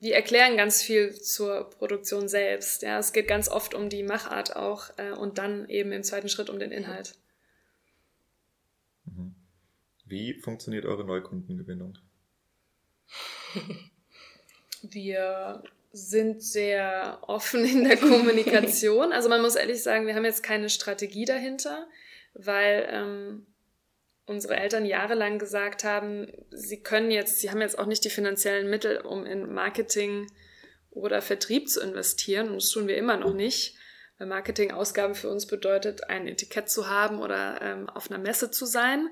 wir 0.00 0.14
erklären 0.14 0.56
ganz 0.56 0.80
viel 0.80 1.12
zur 1.12 1.70
Produktion 1.70 2.28
selbst. 2.28 2.82
Ja, 2.82 2.98
es 3.00 3.12
geht 3.12 3.26
ganz 3.26 3.48
oft 3.48 3.74
um 3.74 3.88
die 3.88 4.02
Machart 4.04 4.54
auch 4.54 4.90
äh, 4.96 5.10
und 5.10 5.38
dann 5.38 5.68
eben 5.68 5.90
im 5.92 6.04
zweiten 6.04 6.28
Schritt 6.28 6.50
um 6.50 6.58
den 6.58 6.70
Inhalt. 6.70 7.16
Mhm. 9.04 9.34
Wie 10.04 10.34
funktioniert 10.40 10.84
eure 10.86 11.04
Neukundengewinnung? 11.04 11.98
Wir 14.82 15.62
sind 15.90 16.42
sehr 16.42 17.18
offen 17.22 17.64
in 17.64 17.84
der 17.84 17.96
Kommunikation. 17.98 19.12
Also 19.12 19.28
man 19.28 19.42
muss 19.42 19.56
ehrlich 19.56 19.82
sagen, 19.82 20.06
wir 20.06 20.14
haben 20.14 20.24
jetzt 20.24 20.42
keine 20.42 20.68
Strategie 20.68 21.24
dahinter, 21.24 21.88
weil 22.34 22.88
ähm, 22.90 23.46
unsere 24.26 24.56
Eltern 24.56 24.84
jahrelang 24.84 25.38
gesagt 25.38 25.84
haben, 25.84 26.30
sie 26.50 26.82
können 26.82 27.10
jetzt, 27.10 27.40
sie 27.40 27.50
haben 27.50 27.60
jetzt 27.60 27.78
auch 27.78 27.86
nicht 27.86 28.04
die 28.04 28.10
finanziellen 28.10 28.68
Mittel, 28.68 28.98
um 28.98 29.24
in 29.24 29.52
Marketing 29.52 30.26
oder 30.90 31.22
Vertrieb 31.22 31.68
zu 31.68 31.80
investieren. 31.80 32.48
Und 32.48 32.56
das 32.56 32.70
tun 32.70 32.88
wir 32.88 32.96
immer 32.96 33.16
noch 33.16 33.32
nicht. 33.32 33.76
Weil 34.18 34.26
Marketingausgaben 34.26 35.14
für 35.14 35.30
uns 35.30 35.46
bedeutet, 35.46 36.10
ein 36.10 36.26
Etikett 36.26 36.68
zu 36.68 36.88
haben 36.88 37.20
oder 37.20 37.60
ähm, 37.62 37.88
auf 37.88 38.10
einer 38.10 38.18
Messe 38.18 38.50
zu 38.50 38.66
sein. 38.66 39.08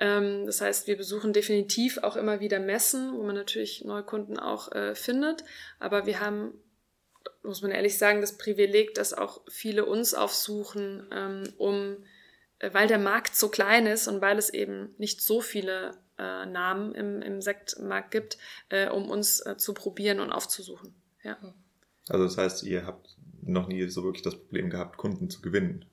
Ähm, 0.00 0.46
das 0.46 0.62
heißt, 0.62 0.86
wir 0.86 0.96
besuchen 0.96 1.32
definitiv 1.32 1.98
auch 1.98 2.16
immer 2.16 2.40
wieder 2.40 2.58
Messen, 2.58 3.12
wo 3.12 3.22
man 3.22 3.34
natürlich 3.34 3.84
Neukunden 3.84 4.38
auch 4.38 4.72
äh, 4.72 4.94
findet. 4.94 5.44
Aber 5.78 6.06
wir 6.06 6.20
haben, 6.20 6.54
muss 7.42 7.60
man 7.60 7.70
ehrlich 7.70 7.98
sagen, 7.98 8.22
das 8.22 8.38
Privileg, 8.38 8.94
dass 8.94 9.12
auch 9.12 9.42
viele 9.48 9.84
uns 9.84 10.14
aufsuchen, 10.14 11.06
ähm, 11.12 11.52
um, 11.58 11.98
äh, 12.58 12.72
weil 12.72 12.88
der 12.88 12.98
Markt 12.98 13.36
so 13.36 13.50
klein 13.50 13.86
ist 13.86 14.08
und 14.08 14.22
weil 14.22 14.38
es 14.38 14.48
eben 14.48 14.94
nicht 14.96 15.20
so 15.20 15.42
viele 15.42 15.92
äh, 16.18 16.46
Namen 16.46 16.94
im, 16.94 17.20
im 17.20 17.42
Sektmarkt 17.42 18.10
gibt, 18.10 18.38
äh, 18.70 18.88
um 18.88 19.10
uns 19.10 19.40
äh, 19.40 19.58
zu 19.58 19.74
probieren 19.74 20.20
und 20.20 20.32
aufzusuchen. 20.32 20.94
Ja. 21.22 21.36
Also 22.08 22.24
das 22.24 22.38
heißt, 22.38 22.62
ihr 22.62 22.86
habt 22.86 23.16
noch 23.42 23.68
nie 23.68 23.86
so 23.88 24.02
wirklich 24.02 24.22
das 24.22 24.36
Problem 24.36 24.70
gehabt, 24.70 24.96
Kunden 24.96 25.28
zu 25.28 25.42
gewinnen. 25.42 25.84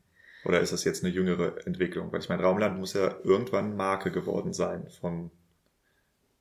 Oder 0.47 0.61
ist 0.61 0.71
das 0.71 0.83
jetzt 0.85 1.03
eine 1.03 1.13
jüngere 1.13 1.65
Entwicklung? 1.67 2.11
Weil 2.13 2.21
ich 2.21 2.29
meine, 2.29 2.41
Raumland 2.43 2.79
muss 2.79 2.93
ja 2.93 3.15
irgendwann 3.23 3.75
Marke 3.75 4.11
geworden 4.11 4.53
sein. 4.53 4.87
Vom 5.01 5.29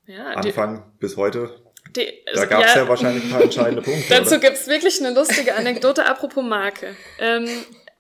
Ja, 0.07 0.41
die- 0.41 0.49
Anfang 0.49 0.93
bis 1.01 1.17
heute. 1.17 1.61
die, 1.97 2.25
Da 2.35 2.45
gab 2.47 2.65
es 2.65 2.75
ja, 2.75 2.87
wahrscheinlich 2.89 3.25
ein 3.25 3.31
paar 3.31 3.43
entscheidende 3.43 3.83
Punkte. 3.91 4.05
Dazu 4.09 4.37
oder? 4.37 4.39
gibt's 4.39 4.69
wirklich 4.69 5.05
eine 5.05 5.13
lustige 5.15 5.57
Anekdote 5.57 6.07
apropos 6.07 6.45
Marke. 6.45 6.95
Ähm, 7.19 7.49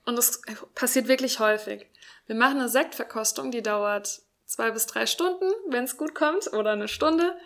und 0.04 0.16
das 0.16 0.40
passiert 0.76 1.08
wirklich 1.08 1.40
häufig. 1.40 1.86
Wir 2.28 2.36
machen 2.36 2.58
eine 2.60 2.68
Sektverkostung, 2.68 3.50
die 3.50 3.62
dauert 3.62 4.20
zwei 4.44 4.70
bis 4.70 4.86
drei 4.86 5.06
Stunden, 5.06 5.50
wenn 5.70 5.84
es 5.84 5.96
gut 5.96 6.14
kommt, 6.14 6.52
oder 6.52 6.70
eine 6.70 6.86
Stunde. 6.86 7.36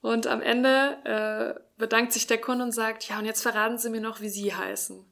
Und 0.00 0.26
am 0.26 0.40
Ende 0.40 0.96
äh, 1.04 1.60
bedankt 1.76 2.12
sich 2.14 2.26
der 2.26 2.38
Kunde 2.40 2.64
und 2.64 2.72
sagt, 2.72 3.04
ja, 3.08 3.18
und 3.18 3.26
jetzt 3.26 3.42
verraten 3.42 3.76
Sie 3.76 3.90
mir 3.90 4.00
noch, 4.00 4.22
wie 4.22 4.28
Sie 4.30 4.54
heißen. 4.54 5.04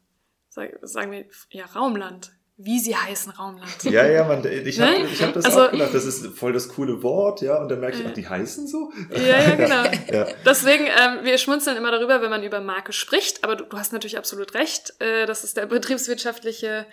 Sag, 0.48 0.78
sagen 0.82 1.12
wir, 1.12 1.26
ja, 1.50 1.66
Raumland. 1.66 2.32
Wie 2.58 2.80
Sie 2.80 2.96
heißen, 2.96 3.32
Raumland. 3.32 3.84
Ja, 3.84 4.06
ja, 4.06 4.24
man, 4.24 4.42
ich 4.46 4.80
habe 4.80 4.92
Ne? 5.02 5.06
ich 5.12 5.22
hab 5.22 5.34
das 5.34 5.44
Also- 5.44 5.66
auch 5.66 5.70
gedacht, 5.72 5.92
das 5.92 6.06
ist 6.06 6.26
voll 6.38 6.54
das 6.54 6.68
coole 6.70 7.02
Wort, 7.02 7.42
ja, 7.42 7.60
und 7.60 7.68
dann 7.68 7.80
merke 7.80 7.98
ich, 7.98 8.06
ach, 8.06 8.14
die 8.14 8.26
heißen 8.26 8.66
so? 8.66 8.90
Ja, 9.14 9.18
ja, 9.40 9.54
genau. 9.56 9.84
Ja. 10.10 10.26
Deswegen, 10.44 10.86
ähm, 10.86 11.18
wir 11.24 11.36
schmunzeln 11.36 11.76
immer 11.76 11.90
darüber, 11.90 12.22
wenn 12.22 12.30
man 12.30 12.42
über 12.42 12.60
Marke 12.60 12.94
spricht, 12.94 13.44
aber 13.44 13.56
du, 13.56 13.64
du 13.64 13.76
hast 13.76 13.92
natürlich 13.92 14.16
absolut 14.16 14.54
recht. 14.54 14.94
Äh, 15.00 15.26
das 15.26 15.44
ist 15.44 15.58
der 15.58 15.66
betriebswirtschaftliche 15.66 16.86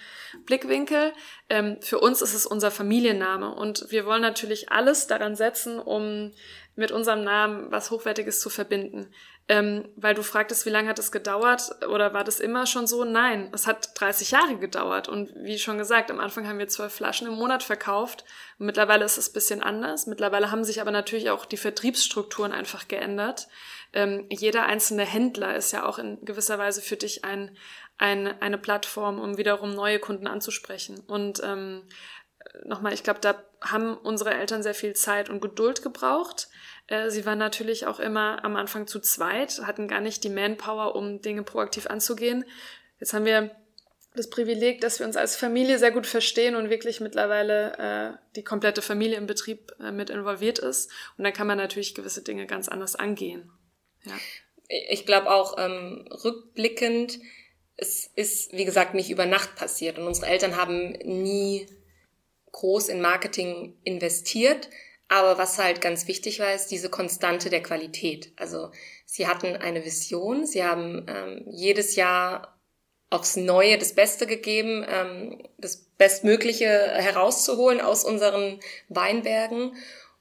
Blickwinkel. 0.46 1.14
Ähm, 1.50 1.78
für 1.80 2.00
uns 2.00 2.22
ist 2.22 2.34
es 2.34 2.46
unser 2.46 2.70
Familienname 2.70 3.54
und 3.56 3.86
wir 3.90 4.06
wollen 4.06 4.22
natürlich 4.22 4.70
alles 4.70 5.08
daran 5.08 5.36
setzen, 5.38 5.80
um 5.80 6.32
mit 6.76 6.92
unserem 6.92 7.24
Namen 7.24 7.72
was 7.72 7.92
Hochwertiges 7.92 8.40
zu 8.40 8.50
verbinden. 8.50 9.08
Ähm, 9.50 9.90
weil 9.98 10.16
du 10.16 10.24
fragtest, 10.24 10.66
wie 10.66 10.70
lange 10.70 10.88
hat 10.88 11.00
es 11.00 11.12
gedauert 11.12 11.84
oder 11.90 12.14
war 12.14 12.24
das 12.24 12.40
immer 12.40 12.66
schon 12.66 12.88
so? 12.88 13.04
Nein, 13.04 13.50
es 13.54 13.68
hat 13.68 13.90
30 14.00 14.32
Jahre 14.32 14.56
gedauert 14.56 15.10
und 15.10 15.34
wie 15.36 15.60
schon 15.60 15.78
gesagt, 15.78 16.10
am 16.12 16.22
Anfang 16.22 16.48
haben 16.48 16.60
wir 16.60 16.70
zwölf 16.70 16.94
Flaschen 16.94 17.28
im 17.28 17.34
Monat 17.34 17.62
verkauft. 17.62 18.24
Mittlerweile 18.58 19.04
ist 19.04 19.18
es 19.18 19.30
ein 19.30 19.34
bisschen 19.34 19.62
anders. 19.62 20.08
Mittlerweile 20.08 20.50
haben 20.50 20.64
sich 20.64 20.80
aber 20.80 20.92
natürlich 20.92 21.30
auch 21.30 21.44
die 21.44 21.58
Vertriebsstrukturen 21.58 22.54
einfach 22.54 22.88
geändert. 22.88 23.50
Ähm, 23.92 24.28
jeder 24.30 24.66
einzelne 24.66 25.04
Händler 25.04 25.56
ist 25.58 25.74
ja 25.74 25.86
auch 25.86 26.00
in 26.00 26.24
gewisser 26.24 26.58
Weise 26.58 26.82
für 26.82 26.96
dich 26.96 27.26
ein, 27.26 27.58
ein, 27.98 28.42
eine 28.42 28.58
Plattform, 28.58 29.20
um 29.20 29.38
wiederum 29.38 29.76
neue 29.76 30.00
Kunden 30.00 30.26
anzusprechen. 30.26 31.02
Und 31.06 31.42
ähm, 31.44 31.84
nochmal, 32.64 32.94
ich 32.94 33.04
glaube, 33.04 33.20
da 33.20 33.36
haben 33.62 33.98
unsere 33.98 34.34
Eltern 34.34 34.64
sehr 34.64 34.74
viel 34.74 34.94
Zeit 34.94 35.30
und 35.30 35.42
Geduld 35.42 35.84
gebraucht. 35.84 36.50
Äh, 36.94 37.10
Sie 37.10 37.26
waren 37.26 37.40
natürlich 37.40 37.86
auch 37.88 38.00
immer 38.00 38.44
am 38.44 38.56
Anfang 38.56 38.88
zu 38.88 39.00
zweit, 39.00 39.62
hatten 39.66 39.88
gar 39.88 40.02
nicht 40.02 40.24
die 40.24 40.30
Manpower, 40.30 40.96
um 40.96 41.22
Dinge 41.22 41.44
proaktiv 41.44 41.88
anzugehen. 41.88 42.46
Jetzt 43.00 43.14
haben 43.14 43.26
wir 43.26 43.52
das 44.16 44.30
Privileg, 44.30 44.82
dass 44.82 45.00
wir 45.00 45.08
uns 45.08 45.18
als 45.18 45.36
Familie 45.36 45.80
sehr 45.80 45.92
gut 45.92 46.06
verstehen 46.06 46.56
und 46.56 46.70
wirklich 46.70 47.00
mittlerweile 47.00 47.78
äh, 47.80 48.18
die 48.36 48.44
komplette 48.44 48.84
Familie 48.84 49.18
im 49.18 49.26
Betrieb 49.26 49.72
äh, 49.80 49.92
mit 49.92 50.12
involviert 50.12 50.60
ist. 50.60 50.92
Und 51.18 51.24
dann 51.24 51.34
kann 51.34 51.48
man 51.48 51.58
natürlich 51.58 51.96
gewisse 51.96 52.22
Dinge 52.22 52.46
ganz 52.46 52.70
anders 52.70 52.96
angehen. 52.96 53.50
Ja. 54.06 54.14
ich 54.68 55.06
glaube 55.06 55.32
auch 55.32 55.58
ähm, 55.58 56.08
rückblickend, 56.24 57.20
es 57.78 58.06
ist, 58.06 58.54
wie 58.54 58.66
gesagt, 58.66 58.94
nicht 58.94 59.10
über 59.10 59.26
Nacht 59.26 59.56
passiert. 59.56 59.98
Und 59.98 60.06
unsere 60.06 60.28
Eltern 60.28 60.58
haben 60.58 60.92
nie 60.92 61.66
groß 62.52 62.90
in 62.90 63.02
Marketing 63.02 63.76
investiert. 63.84 64.70
Aber 65.08 65.38
was 65.38 65.60
halt 65.60 65.82
ganz 65.82 66.08
wichtig 66.08 66.40
war, 66.40 66.54
ist 66.54 66.68
diese 66.68 66.90
Konstante 66.90 67.50
der 67.50 67.62
Qualität. 67.62 68.32
Also 68.36 68.72
sie 69.06 69.28
hatten 69.28 69.56
eine 69.56 69.86
Vision, 69.86 70.46
sie 70.46 70.64
haben 70.64 71.06
ähm, 71.08 71.46
jedes 71.50 71.96
Jahr 71.96 72.60
aufs 73.10 73.36
Neue 73.36 73.78
das 73.78 73.94
Beste 73.94 74.26
gegeben, 74.26 74.84
ähm, 74.90 75.48
das 75.58 75.78
Bestmögliche 75.98 76.68
herauszuholen 76.68 77.80
aus 77.80 78.04
unseren 78.04 78.60
Weinbergen. 78.90 79.76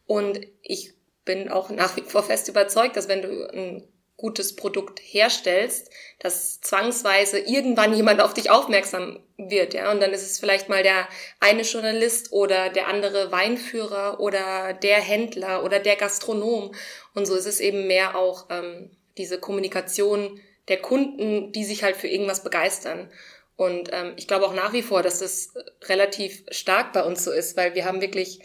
Und 0.07 0.41
ich 0.61 0.93
bin 1.25 1.49
auch 1.49 1.71
nach 1.71 1.97
wie 1.97 2.03
vor 2.03 2.23
fest 2.23 2.49
überzeugt, 2.49 2.97
dass 2.97 3.09
wenn 3.09 3.23
du 3.23 3.49
ein 3.51 3.89
gutes 4.17 4.55
Produkt 4.55 5.01
herstellst, 5.03 5.91
dass 6.19 6.61
zwangsweise 6.61 7.39
irgendwann 7.41 7.95
jemand 7.95 8.21
auf 8.21 8.35
dich 8.35 8.51
aufmerksam 8.51 9.19
wird, 9.37 9.75
ja. 9.75 9.91
Und 9.91 10.01
dann 10.01 10.13
ist 10.13 10.23
es 10.23 10.39
vielleicht 10.39 10.69
mal 10.69 10.83
der 10.83 11.09
eine 11.41 11.63
Journalist 11.63 12.33
oder 12.33 12.69
der 12.69 12.89
andere 12.89 13.33
Weinführer 13.33 14.21
oder 14.21 14.75
der 14.75 15.01
Händler 15.01 15.65
oder 15.65 15.81
der 15.81 15.97
Gastronom. 15.97 16.73
Und 17.15 17.27
so 17.27 17.35
ist 17.35 17.47
es 17.47 17.59
eben 17.59 17.87
mehr 17.87 18.17
auch 18.17 18.47
ähm, 18.51 18.91
diese 19.19 19.41
Kommunikation 19.41 20.41
der 20.69 20.79
Kunden, 20.81 21.53
die 21.53 21.65
sich 21.65 21.83
halt 21.83 21.97
für 21.97 22.09
irgendwas 22.09 22.45
begeistern. 22.45 23.11
Und 23.57 23.91
ähm, 23.93 24.15
ich 24.17 24.29
glaube 24.29 24.47
auch 24.47 24.55
nach 24.55 24.73
wie 24.73 24.83
vor, 24.83 25.03
dass 25.03 25.19
das 25.19 25.53
relativ 25.83 26.45
stark 26.51 26.93
bei 26.93 27.03
uns 27.03 27.25
so 27.25 27.33
ist, 27.33 27.57
weil 27.57 27.75
wir 27.75 27.85
haben 27.85 28.01
wirklich 28.01 28.41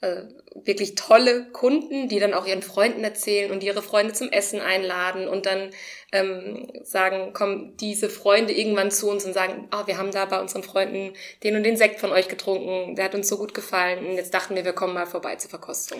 äh, 0.00 0.22
wirklich 0.64 0.94
tolle 0.94 1.50
Kunden, 1.52 2.08
die 2.08 2.18
dann 2.18 2.34
auch 2.34 2.46
ihren 2.46 2.62
Freunden 2.62 3.02
erzählen 3.02 3.50
und 3.50 3.62
ihre 3.62 3.82
Freunde 3.82 4.12
zum 4.12 4.30
Essen 4.30 4.60
einladen 4.60 5.26
und 5.26 5.46
dann 5.46 5.70
ähm, 6.12 6.70
sagen, 6.82 7.32
kommen 7.32 7.76
diese 7.78 8.10
Freunde 8.10 8.52
irgendwann 8.52 8.90
zu 8.90 9.08
uns 9.08 9.24
und 9.24 9.32
sagen, 9.32 9.68
ah, 9.70 9.82
oh, 9.82 9.86
wir 9.86 9.96
haben 9.96 10.10
da 10.10 10.24
bei 10.26 10.40
unseren 10.40 10.62
Freunden 10.62 11.14
den 11.42 11.56
und 11.56 11.62
den 11.62 11.76
Sekt 11.76 12.00
von 12.00 12.10
euch 12.10 12.28
getrunken, 12.28 12.94
der 12.94 13.06
hat 13.06 13.14
uns 13.14 13.28
so 13.28 13.38
gut 13.38 13.54
gefallen 13.54 14.06
und 14.06 14.16
jetzt 14.16 14.34
dachten 14.34 14.54
wir, 14.54 14.64
wir 14.64 14.72
kommen 14.72 14.94
mal 14.94 15.06
vorbei 15.06 15.36
zur 15.36 15.50
Verkostung. 15.50 15.98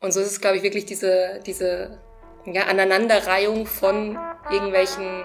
Und 0.00 0.12
so 0.12 0.20
ist 0.20 0.30
es, 0.30 0.40
glaube 0.40 0.58
ich, 0.58 0.62
wirklich 0.62 0.84
diese, 0.84 1.40
diese 1.46 1.98
ja, 2.44 2.64
Aneinanderreihung 2.64 3.66
von 3.66 4.18
irgendwelchen 4.50 5.24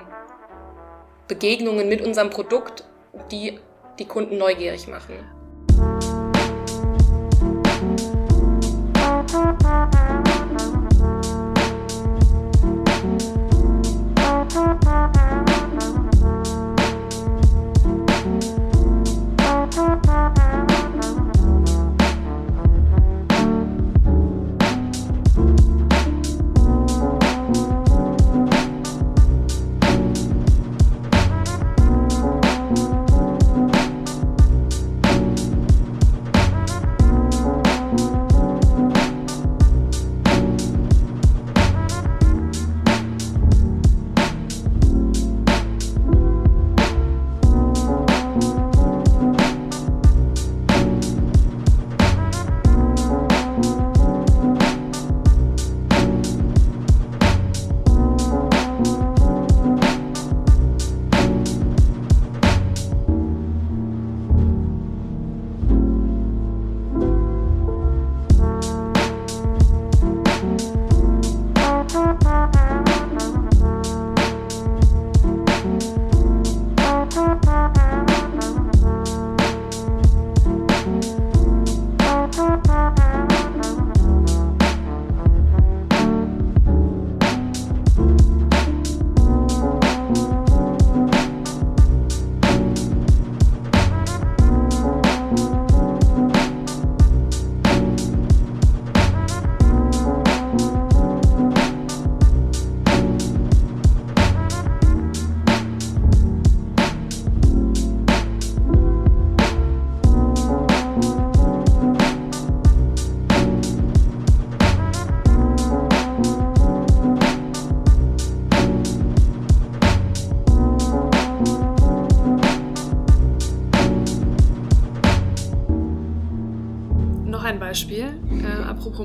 Begegnungen 1.27 1.89
mit 1.89 2.01
unserem 2.01 2.29
Produkt, 2.29 2.85
die 3.31 3.59
die 3.99 4.05
Kunden 4.05 4.37
neugierig 4.37 4.87
machen. 4.87 5.38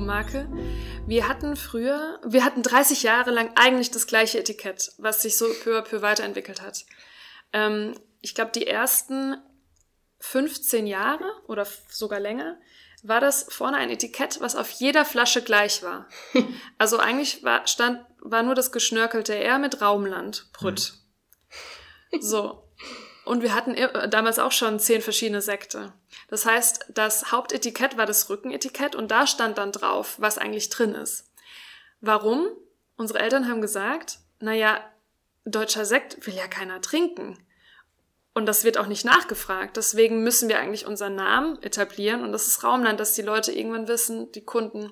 Marke. 0.01 0.49
Wir 1.05 1.27
hatten 1.27 1.55
früher, 1.55 2.19
wir 2.25 2.43
hatten 2.43 2.63
30 2.63 3.03
Jahre 3.03 3.31
lang 3.31 3.51
eigentlich 3.55 3.91
das 3.91 4.07
gleiche 4.07 4.39
Etikett, 4.39 4.93
was 4.97 5.21
sich 5.21 5.37
so 5.37 5.45
peu 5.63 5.77
à 5.77 5.81
peu 5.81 6.01
weiterentwickelt 6.01 6.61
hat. 6.61 6.85
Ähm, 7.53 7.95
ich 8.21 8.35
glaube, 8.35 8.51
die 8.53 8.67
ersten 8.67 9.37
15 10.19 10.87
Jahre 10.87 11.25
oder 11.47 11.67
sogar 11.89 12.19
länger 12.19 12.57
war 13.03 13.19
das 13.19 13.45
vorne 13.49 13.77
ein 13.77 13.91
Etikett, 13.91 14.41
was 14.41 14.55
auf 14.55 14.71
jeder 14.71 15.05
Flasche 15.05 15.41
gleich 15.41 15.83
war. 15.83 16.09
Also 16.77 16.97
eigentlich 16.97 17.43
war, 17.43 17.67
stand, 17.67 18.03
war 18.19 18.43
nur 18.43 18.55
das 18.55 18.71
geschnörkelte 18.71 19.35
R 19.35 19.59
mit 19.59 19.81
Raumland, 19.81 20.49
Brütt. 20.53 20.93
Mhm. 22.11 22.21
So. 22.21 22.64
Und 23.25 23.41
wir 23.41 23.55
hatten 23.55 23.75
damals 24.11 24.37
auch 24.37 24.51
schon 24.51 24.79
zehn 24.79 25.01
verschiedene 25.01 25.41
Sekte. 25.41 25.93
Das 26.27 26.45
heißt, 26.45 26.85
das 26.89 27.31
Hauptetikett 27.31 27.97
war 27.97 28.05
das 28.05 28.29
Rückenetikett 28.29 28.95
und 28.95 29.09
da 29.09 29.25
stand 29.25 29.57
dann 29.57 29.71
drauf, 29.71 30.15
was 30.19 30.37
eigentlich 30.37 30.69
drin 30.69 30.93
ist. 30.93 31.31
Warum? 32.01 32.47
Unsere 32.97 33.19
Eltern 33.19 33.49
haben 33.49 33.61
gesagt, 33.61 34.19
naja, 34.39 34.79
deutscher 35.43 35.85
Sekt 35.85 36.25
will 36.27 36.35
ja 36.35 36.47
keiner 36.47 36.81
trinken. 36.81 37.37
Und 38.35 38.45
das 38.45 38.63
wird 38.63 38.77
auch 38.77 38.87
nicht 38.87 39.05
nachgefragt. 39.05 39.77
Deswegen 39.77 40.21
müssen 40.21 40.49
wir 40.49 40.59
eigentlich 40.59 40.85
unseren 40.85 41.15
Namen 41.15 41.61
etablieren. 41.63 42.21
Und 42.21 42.31
das 42.31 42.47
ist 42.47 42.63
Raumland, 42.63 42.99
dass 42.99 43.13
die 43.13 43.21
Leute 43.21 43.53
irgendwann 43.53 43.87
wissen, 43.87 44.31
die 44.33 44.43
Kunden, 44.43 44.91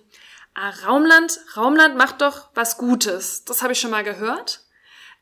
ah, 0.54 0.70
Raumland, 0.86 1.40
Raumland 1.58 1.98
macht 1.98 2.22
doch 2.22 2.50
was 2.56 2.78
Gutes. 2.78 3.44
Das 3.44 3.62
habe 3.62 3.74
ich 3.74 3.80
schon 3.80 3.92
mal 3.92 4.04
gehört. 4.04 4.62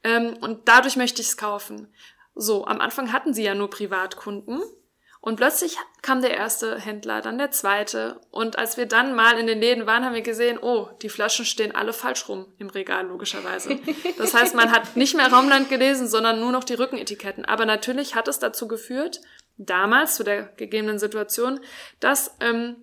Ähm, 0.03 0.37
und 0.41 0.67
dadurch 0.67 0.95
möchte 0.95 1.21
ich 1.21 1.29
es 1.29 1.37
kaufen. 1.37 1.91
So, 2.41 2.65
am 2.65 2.81
Anfang 2.81 3.13
hatten 3.13 3.33
sie 3.33 3.43
ja 3.43 3.55
nur 3.55 3.69
Privatkunden. 3.69 4.61
Und 5.23 5.35
plötzlich 5.35 5.77
kam 6.01 6.21
der 6.21 6.35
erste 6.35 6.79
Händler, 6.79 7.21
dann 7.21 7.37
der 7.37 7.51
zweite. 7.51 8.19
Und 8.31 8.57
als 8.57 8.75
wir 8.75 8.87
dann 8.87 9.13
mal 9.13 9.37
in 9.37 9.45
den 9.45 9.59
Läden 9.59 9.85
waren, 9.85 10.03
haben 10.03 10.15
wir 10.15 10.23
gesehen, 10.23 10.57
oh, 10.59 10.87
die 11.03 11.09
Flaschen 11.09 11.45
stehen 11.45 11.75
alle 11.75 11.93
falsch 11.93 12.27
rum 12.27 12.47
im 12.57 12.71
Regal, 12.71 13.05
logischerweise. 13.05 13.77
Das 14.17 14.33
heißt, 14.33 14.55
man 14.55 14.71
hat 14.71 14.95
nicht 14.95 15.15
mehr 15.15 15.31
Raumland 15.31 15.69
gelesen, 15.69 16.07
sondern 16.07 16.39
nur 16.39 16.51
noch 16.51 16.63
die 16.63 16.73
Rückenetiketten. 16.73 17.45
Aber 17.45 17.65
natürlich 17.65 18.15
hat 18.15 18.27
es 18.27 18.39
dazu 18.39 18.67
geführt, 18.67 19.21
damals 19.57 20.15
zu 20.15 20.23
der 20.23 20.41
gegebenen 20.57 20.97
Situation, 20.97 21.59
dass 21.99 22.35
ähm, 22.39 22.77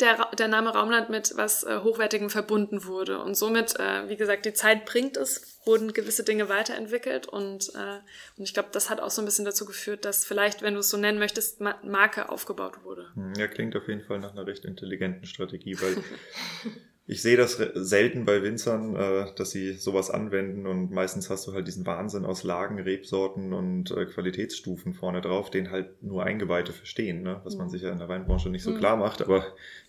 der, 0.00 0.28
der 0.38 0.48
Name 0.48 0.70
Raumland 0.70 1.10
mit 1.10 1.32
was 1.36 1.64
äh, 1.64 1.80
Hochwertigem 1.82 2.30
verbunden 2.30 2.84
wurde. 2.84 3.20
Und 3.20 3.36
somit, 3.36 3.78
äh, 3.78 4.08
wie 4.08 4.16
gesagt, 4.16 4.46
die 4.46 4.52
Zeit 4.52 4.84
bringt 4.84 5.16
es, 5.16 5.60
wurden 5.64 5.92
gewisse 5.92 6.24
Dinge 6.24 6.48
weiterentwickelt 6.48 7.26
und, 7.26 7.74
äh, 7.74 7.98
und 8.36 8.44
ich 8.44 8.54
glaube, 8.54 8.70
das 8.72 8.90
hat 8.90 9.00
auch 9.00 9.10
so 9.10 9.20
ein 9.22 9.24
bisschen 9.24 9.44
dazu 9.44 9.64
geführt, 9.64 10.04
dass 10.04 10.24
vielleicht, 10.24 10.62
wenn 10.62 10.74
du 10.74 10.80
es 10.80 10.90
so 10.90 10.96
nennen 10.96 11.18
möchtest, 11.18 11.60
Ma 11.60 11.74
Marke 11.82 12.28
aufgebaut 12.28 12.84
wurde. 12.84 13.10
Hm, 13.14 13.34
ja, 13.34 13.48
klingt 13.48 13.76
auf 13.76 13.88
jeden 13.88 14.02
Fall 14.02 14.18
nach 14.18 14.32
einer 14.32 14.46
recht 14.46 14.64
intelligenten 14.64 15.26
Strategie, 15.26 15.76
weil 15.80 15.96
ich 17.10 17.22
sehe 17.22 17.38
das 17.38 17.54
selten 17.54 18.26
bei 18.26 18.42
Winzern, 18.42 18.94
äh, 18.94 19.34
dass 19.34 19.50
sie 19.50 19.72
sowas 19.72 20.10
anwenden 20.10 20.66
und 20.66 20.90
meistens 20.90 21.30
hast 21.30 21.46
du 21.46 21.54
halt 21.54 21.66
diesen 21.66 21.86
Wahnsinn 21.86 22.26
aus 22.26 22.44
Lagen, 22.44 22.78
Rebsorten 22.78 23.54
und 23.54 23.90
äh, 23.92 24.04
Qualitätsstufen 24.04 24.92
vorne 24.92 25.22
drauf, 25.22 25.48
den 25.48 25.70
halt 25.70 26.02
nur 26.02 26.24
Eingeweihte 26.24 26.74
verstehen, 26.74 27.22
ne? 27.22 27.40
was 27.44 27.56
man 27.56 27.68
mhm. 27.68 27.70
sich 27.70 27.80
ja 27.80 27.90
in 27.90 27.98
der 27.98 28.10
Weinbranche 28.10 28.50
nicht 28.50 28.62
so 28.62 28.72
mhm. 28.72 28.78
klar 28.78 28.98
macht, 28.98 29.22
aber 29.22 29.42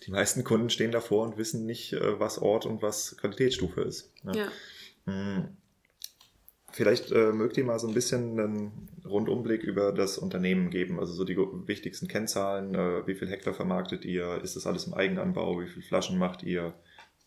die 0.06 0.10
meisten 0.12 0.44
Kunden 0.44 0.70
stehen 0.70 0.92
davor 0.92 1.24
und 1.24 1.36
wissen 1.36 1.66
nicht, 1.66 1.92
äh, 1.92 2.18
was 2.18 2.38
Ort 2.38 2.64
und 2.64 2.80
was 2.80 3.18
Qualitätsstufe 3.18 3.82
ist. 3.82 4.10
Ne? 4.24 4.32
Ja. 5.04 5.12
Mhm. 5.12 5.48
Vielleicht 6.72 7.12
äh, 7.12 7.32
mögt 7.32 7.58
ihr 7.58 7.64
mal 7.64 7.78
so 7.78 7.88
ein 7.88 7.94
bisschen 7.94 8.40
einen 8.40 8.88
Rundumblick 9.04 9.62
über 9.62 9.92
das 9.92 10.16
Unternehmen 10.16 10.70
geben, 10.70 10.98
also 10.98 11.12
so 11.12 11.24
die 11.24 11.36
wichtigsten 11.36 12.08
Kennzahlen, 12.08 12.74
äh, 12.74 13.06
wie 13.06 13.14
viel 13.14 13.28
Hektar 13.28 13.52
vermarktet 13.52 14.06
ihr, 14.06 14.40
ist 14.42 14.56
das 14.56 14.66
alles 14.66 14.86
im 14.86 14.94
Eigenanbau, 14.94 15.60
wie 15.60 15.66
viel 15.66 15.82
Flaschen 15.82 16.16
macht 16.16 16.44
ihr, 16.44 16.72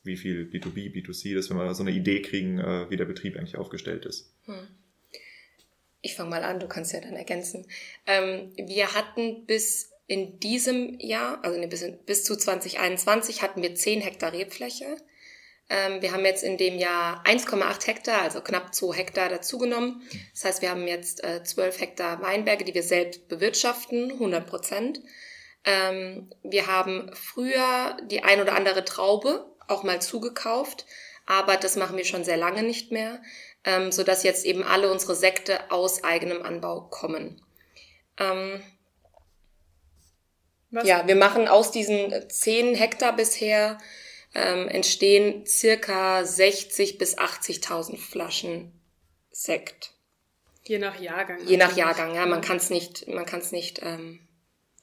wie 0.04 0.18
viel 0.18 0.50
B2B, 0.52 0.94
B2C 0.94 1.36
das, 1.36 1.50
wenn 1.50 1.58
wir 1.58 1.74
so 1.74 1.84
eine 1.84 1.92
Idee 1.92 2.22
kriegen, 2.22 2.60
äh, 2.60 2.90
wie 2.90 2.98
der 2.98 3.06
Betrieb 3.06 3.38
eigentlich 3.38 3.58
aufgestellt 3.58 4.06
ist. 4.06 4.34
Hm. 4.46 4.68
Ich 6.02 6.16
fange 6.16 6.30
mal 6.30 6.44
an, 6.44 6.60
du 6.60 6.68
kannst 6.68 6.92
ja 6.92 7.00
dann 7.00 7.16
ergänzen. 7.16 7.66
Ähm, 8.06 8.52
wir 8.58 8.94
hatten 8.94 9.46
bis 9.46 9.92
in 10.08 10.40
diesem 10.40 11.00
Jahr, 11.00 11.44
also 11.44 11.66
bis, 11.68 11.82
in, 11.82 11.98
bis 12.06 12.26
zu 12.26 12.36
2021, 12.36 13.42
hatten 13.42 13.62
wir 13.62 13.74
10 13.74 14.02
Hektar 14.02 14.34
Rebfläche. 14.34 14.98
Ähm, 15.70 16.02
wir 16.02 16.12
haben 16.12 16.26
jetzt 16.26 16.44
in 16.44 16.58
dem 16.58 16.78
Jahr 16.78 17.26
1,8 17.26 17.88
Hektar, 17.88 18.22
also 18.22 18.42
knapp 18.42 18.76
2 18.76 18.96
Hektar 18.98 19.30
dazugenommen. 19.30 20.02
Das 20.34 20.44
heißt, 20.44 20.62
wir 20.62 20.72
haben 20.72 20.88
jetzt 20.88 21.24
äh, 21.24 21.42
12 21.44 21.80
Hektar 21.80 22.22
Weinberge, 22.22 22.66
die 22.66 22.74
wir 22.74 22.84
selbst 22.84 23.30
bewirtschaften, 23.30 24.12
100 24.12 24.46
Prozent. 24.46 25.02
Ähm, 25.64 26.30
wir 26.44 26.68
haben 26.68 27.10
früher 27.14 27.98
die 28.12 28.24
ein 28.24 28.42
oder 28.42 28.56
andere 28.56 28.84
Traube 28.84 29.53
auch 29.68 29.84
mal 29.84 30.02
zugekauft, 30.02 30.86
aber 31.26 31.58
das 31.58 31.76
machen 31.76 31.98
wir 31.98 32.06
schon 32.06 32.24
sehr 32.24 32.38
lange 32.38 32.64
nicht 32.64 32.92
mehr, 32.92 33.22
ähm, 33.64 33.92
so 33.92 34.04
dass 34.04 34.24
jetzt 34.24 34.46
eben 34.46 34.64
alle 34.64 34.92
unsere 34.92 35.16
Sekte 35.16 35.72
aus 35.72 36.04
eigenem 36.04 36.42
Anbau 36.42 36.82
kommen. 36.82 37.42
Ähm, 38.18 38.62
ja, 40.84 41.08
wir 41.08 41.16
machen 41.16 41.48
aus 41.48 41.72
diesen 41.72 42.14
10 42.30 42.76
Hektar 42.76 43.16
bisher 43.16 43.78
ähm, 44.34 44.68
entstehen 44.68 45.46
circa 45.46 46.26
60 46.26 46.98
bis 46.98 47.18
80.000 47.18 47.98
Flaschen 47.98 48.72
Sekt. 49.32 49.94
Je 50.64 50.80
nach 50.80 51.00
Jahrgang. 51.00 51.46
Je 51.46 51.58
nach 51.58 51.76
Jahrgang, 51.76 52.16
ja. 52.16 52.26
Man 52.26 52.42
kann 52.42 52.58
es 52.58 52.70
nicht, 52.70 53.08
man 53.08 53.26
kann 53.26 53.42
es 53.42 53.52
nicht 53.52 53.82
ähm, 53.84 54.20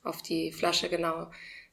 auf 0.03 0.23
die 0.23 0.53
Flasche 0.53 0.89
genau 0.89 1.31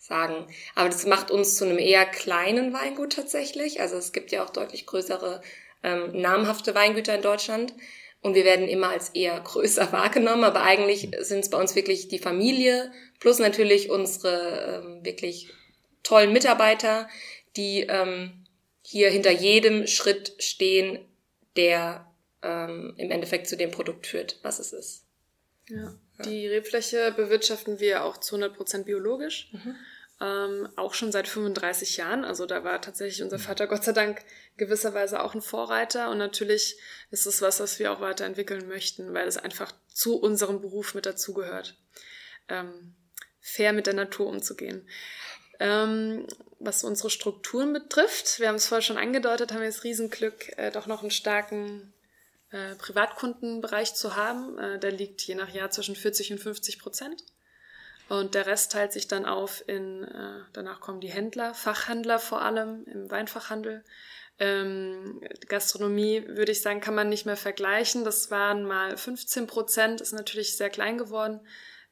sagen. 0.08 0.48
Aber 0.76 0.90
das 0.90 1.06
macht 1.06 1.32
uns 1.32 1.56
zu 1.56 1.66
einem 1.66 1.78
eher 1.78 2.06
kleinen 2.06 2.74
Weingut 2.74 3.14
tatsächlich. 3.14 3.82
Also 3.82 3.98
es 3.98 4.12
gibt 4.14 4.32
ja 4.32 4.44
auch 4.44 4.50
deutlich 4.50 4.86
größere 4.86 5.42
ähm, 5.84 6.20
namhafte 6.20 6.74
Weingüter 6.74 7.16
in 7.16 7.22
Deutschland. 7.22 7.74
Und 8.22 8.34
wir 8.34 8.46
werden 8.46 8.68
immer 8.68 8.90
als 8.90 9.10
eher 9.10 9.40
größer 9.44 9.92
wahrgenommen, 9.92 10.44
aber 10.44 10.64
eigentlich 10.64 11.12
sind 11.20 11.40
es 11.40 11.50
bei 11.50 11.60
uns 11.60 11.76
wirklich 11.76 12.08
die 12.08 12.20
Familie 12.20 12.92
plus 13.20 13.40
natürlich 13.40 13.90
unsere 13.90 14.84
ähm, 14.84 15.06
wirklich 15.06 15.50
tollen 16.04 16.34
Mitarbeiter, 16.34 17.10
die 17.56 17.82
ähm, 17.82 18.46
hier 18.82 19.10
hinter 19.10 19.32
jedem 19.32 19.88
Schritt 19.88 20.36
stehen, 20.40 21.00
der 21.56 22.10
ähm, 22.42 22.94
im 22.98 23.12
Endeffekt 23.12 23.48
zu 23.48 23.58
dem 23.58 23.72
Produkt 23.72 24.08
führt, 24.08 24.40
was 24.44 24.60
es 24.60 24.72
ist. 24.72 25.04
Ja. 25.68 25.94
Die 26.26 26.48
Rebfläche 26.48 27.12
bewirtschaften 27.12 27.80
wir 27.80 28.04
auch 28.04 28.18
zu 28.18 28.36
100 28.36 28.56
Prozent 28.56 28.86
biologisch. 28.86 29.50
Mhm. 29.52 29.76
Ähm, 30.20 30.68
auch 30.76 30.96
schon 30.96 31.12
seit 31.12 31.28
35 31.28 31.98
Jahren. 31.98 32.26
Also 32.26 32.46
da 32.46 32.64
war 32.64 32.82
tatsächlich 32.82 33.22
unser 33.22 33.38
Vater 33.38 33.68
Gott 33.68 33.84
sei 33.84 33.92
Dank 33.92 34.24
gewisserweise 34.58 35.22
auch 35.22 35.36
ein 35.36 35.42
Vorreiter. 35.42 36.10
Und 36.10 36.18
natürlich 36.18 36.80
ist 37.12 37.28
es 37.28 37.42
was, 37.42 37.60
was 37.60 37.78
wir 37.78 37.92
auch 37.92 38.02
weiterentwickeln 38.02 38.68
möchten, 38.68 39.14
weil 39.14 39.28
es 39.28 39.38
einfach 39.38 39.74
zu 39.94 40.18
unserem 40.18 40.60
Beruf 40.62 40.96
mit 40.96 41.06
dazugehört. 41.06 41.78
Ähm, 42.50 42.96
fair 43.40 43.74
mit 43.74 43.86
der 43.86 43.94
Natur 43.94 44.28
umzugehen. 44.28 44.88
Ähm, 45.60 46.26
was 46.60 46.84
unsere 46.84 47.10
Strukturen 47.10 47.74
betrifft, 47.74 48.40
wir 48.40 48.48
haben 48.48 48.56
es 48.56 48.68
vorher 48.68 48.82
schon 48.82 48.98
angedeutet, 48.98 49.52
haben 49.52 49.62
wir 49.62 49.68
das 49.68 49.84
Riesenglück, 49.84 50.58
äh, 50.58 50.72
doch 50.72 50.88
noch 50.88 51.02
einen 51.02 51.12
starken 51.12 51.94
äh, 52.52 52.76
Privatkundenbereich 52.76 53.94
zu 53.94 54.16
haben. 54.16 54.58
Äh, 54.58 54.80
der 54.80 54.92
liegt 54.92 55.22
je 55.22 55.36
nach 55.36 55.50
Jahr 55.50 55.70
zwischen 55.70 55.96
40 55.96 56.34
und 56.34 56.40
50 56.40 56.80
Prozent. 56.80 57.24
Und 58.10 58.36
der 58.36 58.46
Rest 58.46 58.72
teilt 58.72 58.94
sich 58.94 59.08
dann 59.08 59.26
auf 59.26 59.64
in, 59.68 60.04
äh, 60.04 60.42
danach 60.54 60.80
kommen 60.80 61.02
die 61.02 61.10
Händler, 61.10 61.54
Fachhändler 61.54 62.20
vor 62.20 62.42
allem 62.42 62.86
im 62.86 63.12
Weinfachhandel. 63.12 63.84
Ähm, 64.40 65.22
Gastronomie, 65.48 66.24
würde 66.28 66.52
ich 66.52 66.62
sagen, 66.62 66.80
kann 66.80 66.96
man 66.96 67.10
nicht 67.10 67.26
mehr 67.26 67.38
vergleichen. 67.38 68.04
Das 68.04 68.32
waren 68.32 68.64
mal 68.64 68.96
15 68.96 69.48
Prozent, 69.48 70.00
ist 70.00 70.14
natürlich 70.14 70.56
sehr 70.56 70.70
klein 70.70 70.98
geworden 70.98 71.42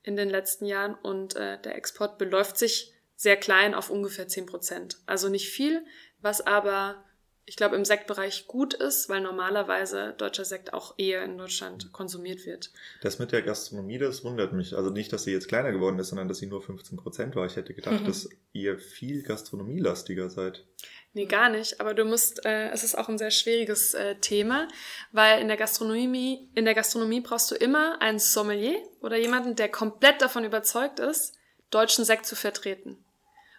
in 0.03 0.15
den 0.15 0.29
letzten 0.29 0.65
Jahren 0.65 0.93
und 0.93 1.35
äh, 1.35 1.59
der 1.59 1.75
Export 1.75 2.17
beläuft 2.17 2.57
sich 2.57 2.93
sehr 3.15 3.37
klein 3.37 3.73
auf 3.73 3.89
ungefähr 3.89 4.27
10 4.27 4.45
Prozent. 4.45 4.97
Also 5.07 5.29
nicht 5.29 5.49
viel, 5.49 5.83
was 6.21 6.45
aber 6.45 7.03
ich 7.47 7.55
glaube, 7.55 7.75
im 7.75 7.85
Sektbereich 7.85 8.47
gut 8.47 8.73
ist, 8.73 9.07
weil 9.07 9.21
normalerweise 9.21 10.15
deutscher 10.17 10.45
Sekt 10.45 10.73
auch 10.73 10.95
eher 10.97 11.23
in 11.23 11.37
Deutschland 11.37 11.91
konsumiert 11.91 12.45
wird. 12.45 12.71
Das 13.01 13.19
mit 13.19 13.31
der 13.31 13.43
Gastronomie, 13.43 13.99
das 13.99 14.23
wundert 14.23 14.53
mich. 14.53 14.75
Also 14.75 14.89
nicht, 14.89 15.13
dass 15.13 15.25
sie 15.25 15.31
jetzt 15.31 15.47
kleiner 15.47 15.71
geworden 15.71 15.99
ist, 15.99 16.09
sondern 16.09 16.27
dass 16.27 16.39
sie 16.39 16.47
nur 16.47 16.63
15 16.63 16.97
Prozent 16.97 17.35
war. 17.35 17.45
Ich 17.45 17.55
hätte 17.55 17.75
gedacht, 17.75 18.01
mhm. 18.01 18.05
dass 18.05 18.29
ihr 18.51 18.79
viel 18.79 19.21
gastronomielastiger 19.21 20.31
seid. 20.31 20.65
Nee, 21.13 21.27
gar 21.27 21.49
nicht. 21.49 21.79
Aber 21.79 21.93
du 21.93 22.03
musst, 22.03 22.43
äh, 22.45 22.69
es 22.71 22.83
ist 22.83 22.97
auch 22.97 23.09
ein 23.09 23.19
sehr 23.19 23.31
schwieriges 23.31 23.93
äh, 23.93 24.15
Thema, 24.15 24.67
weil 25.11 25.39
in 25.39 25.47
der 25.47 25.57
Gastronomie, 25.57 26.49
in 26.55 26.65
der 26.65 26.73
Gastronomie 26.73 27.21
brauchst 27.21 27.51
du 27.51 27.55
immer 27.55 28.01
einen 28.01 28.19
Sommelier 28.19 28.81
oder 29.01 29.17
jemanden, 29.17 29.55
der 29.55 29.69
komplett 29.69 30.19
davon 30.19 30.45
überzeugt 30.45 30.99
ist, 30.99 31.37
deutschen 31.69 32.05
Sekt 32.05 32.25
zu 32.25 32.35
vertreten. 32.35 32.97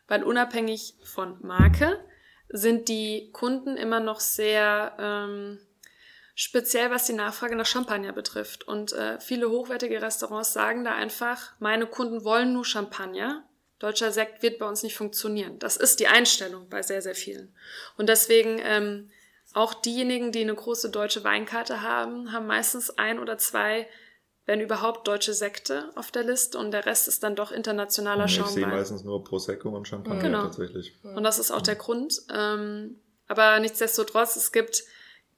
Weil 0.09 0.24
unabhängig 0.24 0.95
von 1.05 1.39
Marke 1.41 2.01
sind 2.49 2.88
die 2.88 3.30
Kunden 3.32 3.76
immer 3.76 4.01
noch 4.01 4.20
sehr 4.20 4.97
ähm, 4.99 5.59
speziell, 6.34 6.90
was 6.90 7.05
die 7.05 7.12
Nachfrage 7.12 7.57
nach 7.57 7.66
Champagner 7.66 8.12
betrifft. 8.12 8.68
Und 8.68 8.92
äh, 8.92 9.18
viele 9.20 9.51
hochwertige 9.51 10.01
Restaurants 10.01 10.53
sagen 10.53 10.84
da 10.84 10.94
einfach, 10.94 11.53
meine 11.59 11.86
Kunden 11.86 12.24
wollen 12.24 12.53
nur 12.53 12.64
Champagner. 12.64 13.44
Deutscher 13.78 14.12
Sekt 14.12 14.42
wird 14.42 14.59
bei 14.59 14.66
uns 14.66 14.82
nicht 14.82 14.97
funktionieren. 14.97 15.59
Das 15.59 15.76
ist 15.76 16.01
die 16.01 16.09
Einstellung 16.09 16.68
bei 16.68 16.82
sehr, 16.82 17.03
sehr 17.03 17.14
vielen. 17.14 17.55
Und 17.97 18.09
deswegen 18.09 18.61
ähm, 18.62 19.11
auch 19.53 19.74
diejenigen, 19.74 20.32
die 20.32 20.42
eine 20.42 20.55
große 20.55 20.90
deutsche 20.90 21.24
Weinkarte 21.24 21.82
haben, 21.82 22.32
haben 22.32 22.47
meistens 22.47 22.90
ein 22.99 23.18
oder 23.18 23.38
zwei 23.38 23.88
wenn 24.47 24.61
überhaupt 24.61 25.07
deutsche 25.09 25.34
Sekte 25.34 25.90
auf 25.97 26.11
der 26.11 26.22
Liste 26.22 26.57
und 26.59 26.70
der 26.70 26.86
Rest 26.86 27.09
ist 27.09 27.22
dann 27.22 27.34
doch 27.34 27.51
internationaler 27.51 28.28
Schaumwein. 28.28 28.49
Ich 28.49 28.55
sehe 28.55 28.66
meistens 28.66 29.05
nur 29.05 29.22
Prosecco 29.24 29.68
und 29.70 29.86
Champagner 29.86 30.22
genau. 30.22 30.42
tatsächlich. 30.42 30.94
Und 31.03 31.24
das 31.24 31.38
ist 31.38 31.51
auch 31.51 31.62
der 31.62 31.74
Grund. 31.74 32.22
Ähm, 32.32 32.97
aber 33.26 33.59
nichtsdestotrotz, 33.59 34.36
es 34.36 34.53
gibt 34.53 34.84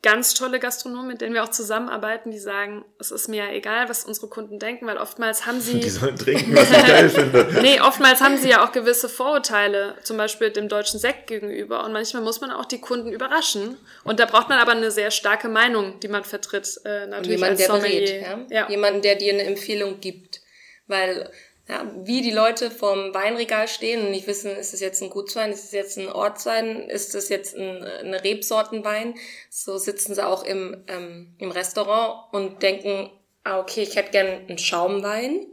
ganz 0.02 0.34
tolle 0.34 0.60
Gastronomen, 0.60 1.08
mit 1.08 1.20
denen 1.20 1.34
wir 1.34 1.42
auch 1.42 1.50
zusammenarbeiten, 1.50 2.30
die 2.30 2.38
sagen, 2.38 2.84
es 3.00 3.10
ist 3.10 3.28
mir 3.28 3.46
ja 3.46 3.50
egal, 3.50 3.88
was 3.88 4.04
unsere 4.04 4.28
Kunden 4.28 4.60
denken, 4.60 4.86
weil 4.86 4.96
oftmals 4.96 5.44
haben 5.44 5.60
sie... 5.60 5.80
Die 5.80 5.88
sollen 5.88 6.16
trinken, 6.16 6.54
was 6.54 6.70
ich 6.70 6.86
geil 6.86 7.10
finde. 7.10 7.48
Nee, 7.62 7.80
oftmals 7.80 8.20
haben 8.20 8.36
sie 8.36 8.48
ja 8.48 8.64
auch 8.64 8.70
gewisse 8.70 9.08
Vorurteile, 9.08 9.96
zum 10.04 10.16
Beispiel 10.16 10.50
dem 10.50 10.68
deutschen 10.68 11.00
Sekt 11.00 11.26
gegenüber. 11.26 11.84
Und 11.84 11.92
manchmal 11.92 12.22
muss 12.22 12.40
man 12.40 12.52
auch 12.52 12.64
die 12.64 12.80
Kunden 12.80 13.10
überraschen. 13.10 13.76
Und 14.04 14.20
da 14.20 14.26
braucht 14.26 14.48
man 14.48 14.58
aber 14.58 14.72
eine 14.72 14.92
sehr 14.92 15.10
starke 15.10 15.48
Meinung, 15.48 15.98
die 16.00 16.08
man 16.08 16.22
vertritt. 16.22 16.80
Äh, 16.84 17.06
natürlich 17.06 17.40
jemand, 17.40 17.58
als 17.58 17.66
der 17.66 17.72
berät. 17.72 18.22
Ja? 18.22 18.46
ja? 18.50 18.70
Jemanden, 18.70 19.02
der 19.02 19.16
dir 19.16 19.32
eine 19.32 19.44
Empfehlung 19.44 20.00
gibt. 20.00 20.42
Weil 20.86 21.30
ja, 21.68 21.86
wie 22.02 22.22
die 22.22 22.30
Leute 22.30 22.70
vom 22.70 23.12
Weinregal 23.12 23.68
stehen 23.68 24.06
und 24.06 24.10
nicht 24.10 24.26
wissen, 24.26 24.50
ist 24.50 24.72
es 24.72 24.80
jetzt 24.80 25.02
ein 25.02 25.10
Gutswein, 25.10 25.52
ist 25.52 25.64
es 25.64 25.72
jetzt 25.72 25.98
ein 25.98 26.08
Ortswein, 26.08 26.88
ist 26.88 27.14
es 27.14 27.28
jetzt 27.28 27.54
ein, 27.56 27.82
eine 27.82 28.24
Rebsortenwein, 28.24 29.14
so 29.50 29.76
sitzen 29.76 30.14
sie 30.14 30.26
auch 30.26 30.44
im, 30.44 30.82
ähm, 30.88 31.34
im 31.38 31.50
Restaurant 31.50 32.32
und 32.32 32.62
denken, 32.62 33.10
ah, 33.44 33.60
okay, 33.60 33.82
ich 33.82 33.96
hätte 33.96 34.12
gern 34.12 34.46
einen 34.48 34.58
Schaumwein. 34.58 35.46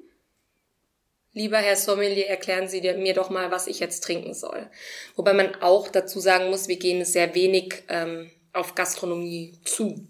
Lieber 1.33 1.57
Herr 1.57 1.75
Sommelier, 1.75 2.27
erklären 2.27 2.69
Sie 2.69 2.79
mir 2.79 3.13
doch 3.13 3.29
mal, 3.29 3.51
was 3.51 3.67
ich 3.67 3.81
jetzt 3.81 4.05
trinken 4.05 4.33
soll. 4.33 4.69
Wobei 5.17 5.33
man 5.33 5.55
auch 5.55 5.89
dazu 5.89 6.21
sagen 6.21 6.49
muss, 6.49 6.69
wir 6.69 6.77
gehen 6.77 7.03
sehr 7.03 7.35
wenig 7.35 7.83
ähm, 7.89 8.31
auf 8.53 8.73
Gastronomie 8.73 9.59
zu. 9.65 10.07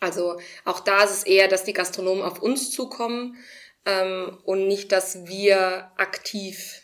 Also 0.00 0.40
auch 0.64 0.80
da 0.80 1.04
ist 1.04 1.10
es 1.10 1.22
eher, 1.24 1.48
dass 1.48 1.64
die 1.64 1.74
Gastronomen 1.74 2.24
auf 2.24 2.40
uns 2.40 2.70
zukommen 2.70 3.36
ähm, 3.88 4.38
und 4.44 4.68
nicht, 4.68 4.92
dass 4.92 5.26
wir 5.26 5.90
aktiv 5.96 6.82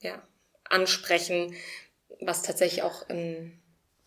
ja, 0.00 0.22
ansprechen, 0.64 1.54
was 2.20 2.42
tatsächlich 2.42 2.82
auch 2.82 3.08
ein, 3.10 3.60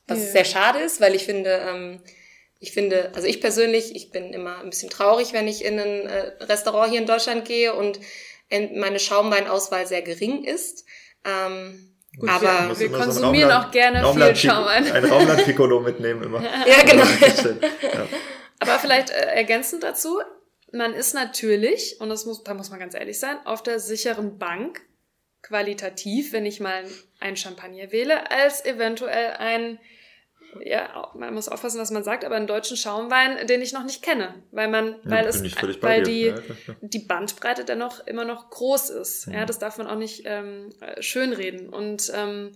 was 0.08 0.20
ja. 0.20 0.26
sehr 0.26 0.46
schade 0.46 0.80
ist, 0.80 1.00
weil 1.02 1.14
ich 1.14 1.26
finde, 1.26 1.62
ähm, 1.70 2.02
ich 2.60 2.72
finde, 2.72 3.12
also 3.14 3.28
ich 3.28 3.40
persönlich, 3.40 3.96
ich 3.96 4.10
bin 4.10 4.34
immer 4.34 4.60
ein 4.60 4.72
bisschen 4.72 4.90
traurig, 4.90 5.34
wenn 5.34 5.48
ich 5.48 5.64
in 5.64 5.80
ein 5.80 6.08
äh, 6.08 6.44
Restaurant 6.44 6.90
hier 6.90 7.00
in 7.00 7.06
Deutschland 7.06 7.46
gehe 7.46 7.74
und 7.74 8.00
meine 8.76 9.00
Schaumweinauswahl 9.00 9.86
sehr 9.86 10.02
gering 10.02 10.44
ist. 10.44 10.86
Ähm, 11.24 11.96
Gut, 12.18 12.28
aber 12.28 12.70
wir, 12.70 12.80
wir 12.80 12.92
konsumieren 12.92 13.52
so 13.52 13.56
auch 13.56 13.72
gerne 13.72 14.02
Raumland 14.02 14.36
viel 14.36 14.50
Schaumwein. 14.50 14.92
Ein 14.92 15.06
Raumland-Piccolo 15.06 15.80
mitnehmen 15.80 16.24
immer. 16.24 16.42
ja, 16.66 16.82
genau. 16.84 17.04
Ja. 17.04 18.08
Aber 18.60 18.80
vielleicht 18.80 19.12
äh, 19.12 19.36
ergänzend 19.36 19.84
dazu, 19.84 20.20
man 20.72 20.94
ist 20.94 21.14
natürlich, 21.14 21.98
und 22.00 22.10
das 22.10 22.26
muss, 22.26 22.44
da 22.44 22.54
muss 22.54 22.70
man 22.70 22.80
ganz 22.80 22.94
ehrlich 22.94 23.20
sein, 23.20 23.38
auf 23.46 23.64
der 23.64 23.80
sicheren 23.80 24.38
Bank 24.38 24.82
qualitativ, 25.42 26.34
wenn 26.34 26.46
ich 26.46 26.60
mal 26.60 26.84
ein 27.20 27.38
Champagner 27.38 27.92
wähle, 27.92 28.30
als 28.32 28.66
eventuell 28.66 29.34
ein 29.38 29.80
ja, 30.62 31.12
man 31.16 31.34
muss 31.34 31.48
aufpassen, 31.48 31.80
was 31.80 31.92
man 31.92 32.04
sagt, 32.04 32.26
aber 32.26 32.36
einen 32.36 32.48
deutschen 32.48 32.78
Schaumwein, 32.78 33.46
den 33.48 33.62
ich 33.62 33.74
noch 33.74 33.84
nicht 33.84 34.02
kenne, 34.02 34.42
weil 34.52 34.68
man, 34.68 34.96
ja, 35.04 35.12
weil 35.12 35.26
es, 35.28 35.44
weil 35.82 36.04
die, 36.04 36.28
ja, 36.28 36.36
die 36.82 37.00
Bandbreite 37.00 37.66
dennoch 37.66 38.06
immer 38.08 38.26
noch 38.26 38.50
groß 38.50 38.90
ist. 38.90 39.28
Ja, 39.28 39.46
das 39.46 39.60
darf 39.60 39.78
man 39.78 39.88
auch 39.88 39.98
nicht 39.98 40.24
ähm, 40.26 40.74
schönreden. 41.00 41.70
Und 41.70 42.12
ähm, 42.16 42.52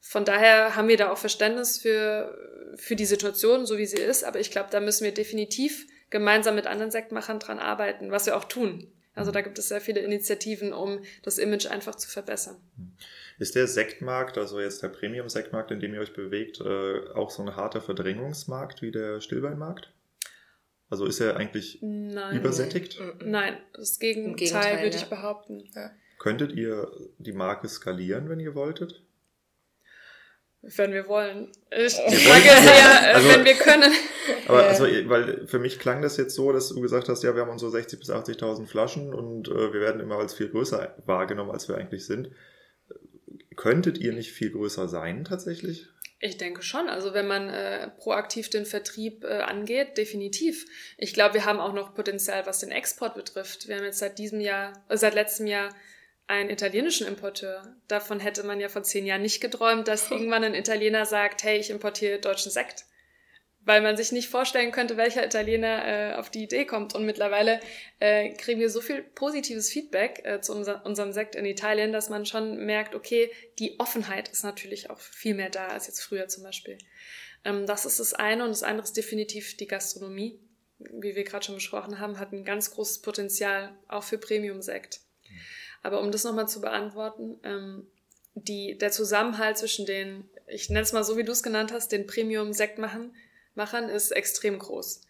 von 0.00 0.24
daher 0.24 0.76
haben 0.76 0.88
wir 0.88 0.96
da 0.96 1.10
auch 1.12 1.18
Verständnis 1.18 1.78
für, 1.78 2.74
für 2.76 2.96
die 2.96 3.06
Situation, 3.06 3.66
so 3.66 3.78
wie 3.78 3.86
sie 3.86 4.00
ist. 4.00 4.24
Aber 4.24 4.40
ich 4.40 4.50
glaube, 4.50 4.68
da 4.70 4.80
müssen 4.80 5.04
wir 5.04 5.14
definitiv 5.14 5.86
gemeinsam 6.10 6.54
mit 6.54 6.66
anderen 6.66 6.90
Sektmachern 6.90 7.38
dran 7.38 7.58
arbeiten, 7.58 8.10
was 8.10 8.26
wir 8.26 8.36
auch 8.36 8.44
tun. 8.44 8.92
Also 9.14 9.32
da 9.32 9.40
gibt 9.40 9.58
es 9.58 9.68
sehr 9.68 9.80
viele 9.80 10.00
Initiativen, 10.00 10.74
um 10.74 11.00
das 11.22 11.38
Image 11.38 11.66
einfach 11.66 11.94
zu 11.94 12.08
verbessern. 12.08 12.56
Ist 13.38 13.54
der 13.54 13.66
Sektmarkt, 13.66 14.36
also 14.36 14.60
jetzt 14.60 14.82
der 14.82 14.88
Premium-Sektmarkt, 14.88 15.70
in 15.70 15.80
dem 15.80 15.94
ihr 15.94 16.00
euch 16.00 16.12
bewegt, 16.12 16.60
äh, 16.60 17.08
auch 17.14 17.30
so 17.30 17.42
ein 17.42 17.56
harter 17.56 17.80
Verdrängungsmarkt 17.80 18.82
wie 18.82 18.90
der 18.90 19.20
Stillweinmarkt? 19.22 19.92
Also 20.90 21.06
ist 21.06 21.20
er 21.20 21.36
eigentlich 21.36 21.78
Nein. 21.80 22.36
übersättigt? 22.36 23.00
Nein, 23.24 23.58
das 23.72 23.98
Gegenteil, 23.98 24.36
Gegenteil 24.36 24.82
würde 24.82 24.96
ja. 24.96 25.02
ich 25.02 25.08
behaupten. 25.08 25.64
Ja. 25.74 25.90
Könntet 26.18 26.52
ihr 26.52 26.90
die 27.18 27.32
Marke 27.32 27.68
skalieren, 27.68 28.28
wenn 28.28 28.38
ihr 28.38 28.54
wolltet? 28.54 29.02
Wenn 30.74 30.92
wir 30.92 31.06
wollen. 31.06 31.52
Ich 31.70 31.94
sage 31.94 32.44
ja, 32.44 33.12
also, 33.14 33.28
wenn 33.28 33.44
wir 33.44 33.54
können. 33.54 33.92
Aber 34.48 34.64
also, 34.64 34.84
weil 34.84 35.46
für 35.46 35.60
mich 35.60 35.78
klang 35.78 36.02
das 36.02 36.16
jetzt 36.16 36.34
so, 36.34 36.50
dass 36.52 36.68
du 36.70 36.80
gesagt 36.80 37.08
hast, 37.08 37.22
ja, 37.22 37.34
wir 37.34 37.42
haben 37.42 37.50
unsere 37.50 37.70
60.000 37.70 37.98
bis 37.98 38.10
80.000 38.10 38.66
Flaschen 38.66 39.14
und 39.14 39.48
äh, 39.48 39.72
wir 39.72 39.80
werden 39.80 40.00
immer 40.00 40.16
als 40.16 40.34
viel 40.34 40.48
größer 40.48 40.96
wahrgenommen, 41.06 41.52
als 41.52 41.68
wir 41.68 41.76
eigentlich 41.76 42.04
sind. 42.06 42.30
Könntet 43.54 43.98
ihr 43.98 44.12
nicht 44.12 44.32
viel 44.32 44.50
größer 44.50 44.88
sein 44.88 45.24
tatsächlich? 45.24 45.86
Ich 46.18 46.38
denke 46.38 46.62
schon. 46.62 46.88
Also 46.88 47.14
wenn 47.14 47.26
man 47.26 47.48
äh, 47.48 47.88
proaktiv 47.98 48.48
den 48.48 48.64
Vertrieb 48.64 49.24
äh, 49.24 49.38
angeht, 49.38 49.98
definitiv. 49.98 50.64
Ich 50.96 51.12
glaube, 51.12 51.34
wir 51.34 51.44
haben 51.44 51.60
auch 51.60 51.74
noch 51.74 51.94
Potenzial, 51.94 52.46
was 52.46 52.60
den 52.60 52.70
Export 52.70 53.14
betrifft. 53.14 53.68
Wir 53.68 53.76
haben 53.76 53.84
jetzt 53.84 53.98
seit 53.98 54.18
diesem 54.18 54.40
Jahr, 54.40 54.84
äh, 54.88 54.96
seit 54.96 55.14
letztem 55.14 55.46
Jahr 55.46 55.74
einen 56.26 56.50
italienischen 56.50 57.06
Importeur. 57.06 57.76
Davon 57.88 58.20
hätte 58.20 58.42
man 58.42 58.60
ja 58.60 58.68
vor 58.68 58.82
zehn 58.82 59.06
Jahren 59.06 59.22
nicht 59.22 59.40
geträumt, 59.40 59.88
dass 59.88 60.10
irgendwann 60.10 60.44
ein 60.44 60.54
Italiener 60.54 61.06
sagt, 61.06 61.44
hey, 61.44 61.58
ich 61.58 61.70
importiere 61.70 62.18
deutschen 62.18 62.50
Sekt 62.50 62.86
weil 63.66 63.82
man 63.82 63.96
sich 63.96 64.12
nicht 64.12 64.28
vorstellen 64.28 64.70
könnte, 64.70 64.96
welcher 64.96 65.26
Italiener 65.26 65.84
äh, 65.84 66.14
auf 66.14 66.30
die 66.30 66.44
Idee 66.44 66.64
kommt. 66.64 66.94
Und 66.94 67.04
mittlerweile 67.04 67.60
äh, 67.98 68.32
kriegen 68.34 68.60
wir 68.60 68.70
so 68.70 68.80
viel 68.80 69.02
positives 69.02 69.70
Feedback 69.70 70.20
äh, 70.24 70.40
zu 70.40 70.54
unser, 70.54 70.86
unserem 70.86 71.12
Sekt 71.12 71.34
in 71.34 71.44
Italien, 71.44 71.92
dass 71.92 72.08
man 72.08 72.24
schon 72.24 72.64
merkt, 72.64 72.94
okay, 72.94 73.30
die 73.58 73.78
Offenheit 73.80 74.28
ist 74.28 74.44
natürlich 74.44 74.88
auch 74.88 75.00
viel 75.00 75.34
mehr 75.34 75.50
da 75.50 75.66
als 75.66 75.88
jetzt 75.88 76.00
früher 76.00 76.28
zum 76.28 76.44
Beispiel. 76.44 76.78
Ähm, 77.44 77.66
das 77.66 77.86
ist 77.86 77.98
das 77.98 78.14
eine 78.14 78.44
und 78.44 78.50
das 78.50 78.62
andere 78.62 78.84
ist 78.84 78.96
definitiv 78.96 79.56
die 79.56 79.66
Gastronomie. 79.66 80.38
Wie 80.78 81.16
wir 81.16 81.24
gerade 81.24 81.44
schon 81.44 81.56
besprochen 81.56 81.98
haben, 81.98 82.20
hat 82.20 82.32
ein 82.32 82.44
ganz 82.44 82.70
großes 82.70 83.02
Potenzial 83.02 83.76
auch 83.88 84.04
für 84.04 84.18
Premium-Sekt. 84.18 85.00
Aber 85.86 86.00
um 86.00 86.10
das 86.10 86.24
nochmal 86.24 86.48
zu 86.48 86.60
beantworten, 86.60 87.38
ähm, 87.44 87.86
die, 88.34 88.76
der 88.76 88.90
Zusammenhalt 88.90 89.56
zwischen 89.56 89.86
den, 89.86 90.28
ich 90.48 90.68
nenne 90.68 90.82
es 90.82 90.92
mal 90.92 91.04
so, 91.04 91.16
wie 91.16 91.22
du 91.24 91.30
es 91.32 91.44
genannt 91.44 91.72
hast, 91.72 91.92
den 91.92 92.06
Premium-Sekt 92.06 92.78
machen 92.78 93.12
Machern 93.56 93.88
ist 93.88 94.10
extrem 94.12 94.58
groß, 94.58 95.00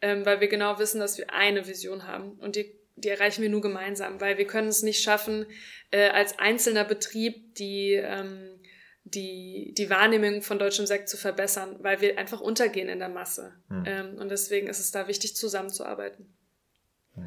ähm, 0.00 0.24
weil 0.24 0.40
wir 0.40 0.48
genau 0.48 0.78
wissen, 0.78 1.00
dass 1.00 1.18
wir 1.18 1.32
eine 1.32 1.66
Vision 1.66 2.06
haben 2.06 2.32
und 2.38 2.54
die, 2.54 2.72
die 2.96 3.08
erreichen 3.08 3.42
wir 3.42 3.48
nur 3.48 3.62
gemeinsam, 3.62 4.20
weil 4.20 4.38
wir 4.38 4.46
können 4.46 4.68
es 4.68 4.82
nicht 4.82 5.02
schaffen, 5.02 5.46
äh, 5.90 6.10
als 6.10 6.38
einzelner 6.38 6.84
Betrieb 6.84 7.54
die, 7.56 7.94
ähm, 7.94 8.60
die, 9.04 9.72
die 9.76 9.90
Wahrnehmung 9.90 10.42
von 10.42 10.58
deutschem 10.58 10.86
Sekt 10.86 11.08
zu 11.08 11.16
verbessern, 11.16 11.76
weil 11.80 12.00
wir 12.00 12.18
einfach 12.18 12.40
untergehen 12.40 12.88
in 12.88 12.98
der 12.98 13.08
Masse. 13.08 13.54
Mhm. 13.68 13.84
Ähm, 13.86 14.18
und 14.18 14.28
deswegen 14.28 14.68
ist 14.68 14.80
es 14.80 14.90
da 14.90 15.08
wichtig, 15.08 15.34
zusammenzuarbeiten. 15.34 16.32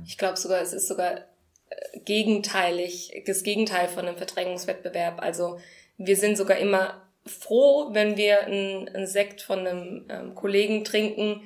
Ich 0.05 0.17
glaube 0.17 0.37
sogar, 0.37 0.61
es 0.61 0.73
ist 0.73 0.87
sogar 0.87 1.25
gegenteilig, 2.05 3.23
das 3.25 3.43
Gegenteil 3.43 3.87
von 3.87 4.07
einem 4.07 4.17
Verdrängungswettbewerb. 4.17 5.21
Also 5.21 5.59
wir 5.97 6.15
sind 6.15 6.37
sogar 6.37 6.57
immer 6.57 7.01
froh, 7.25 7.89
wenn 7.91 8.17
wir 8.17 8.41
einen, 8.41 9.07
Sekt 9.07 9.41
von 9.41 9.59
einem 9.59 10.05
ähm, 10.09 10.35
Kollegen 10.35 10.83
trinken, 10.83 11.41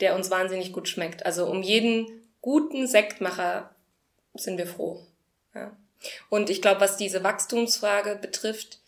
der 0.00 0.14
uns 0.14 0.30
wahnsinnig 0.30 0.72
gut 0.72 0.88
schmeckt. 0.88 1.24
Also 1.24 1.46
um 1.46 1.62
jeden 1.62 2.06
guten 2.40 2.86
Sektmacher 2.86 3.70
sind 4.34 4.58
wir 4.58 4.66
froh. 4.66 5.00
Ja. 5.54 5.76
Und 6.28 6.50
ich 6.50 6.60
glaube, 6.60 6.80
was 6.80 6.96
diese 6.96 7.22
Wachstumsfrage 7.22 8.16
betrifft, 8.16 8.80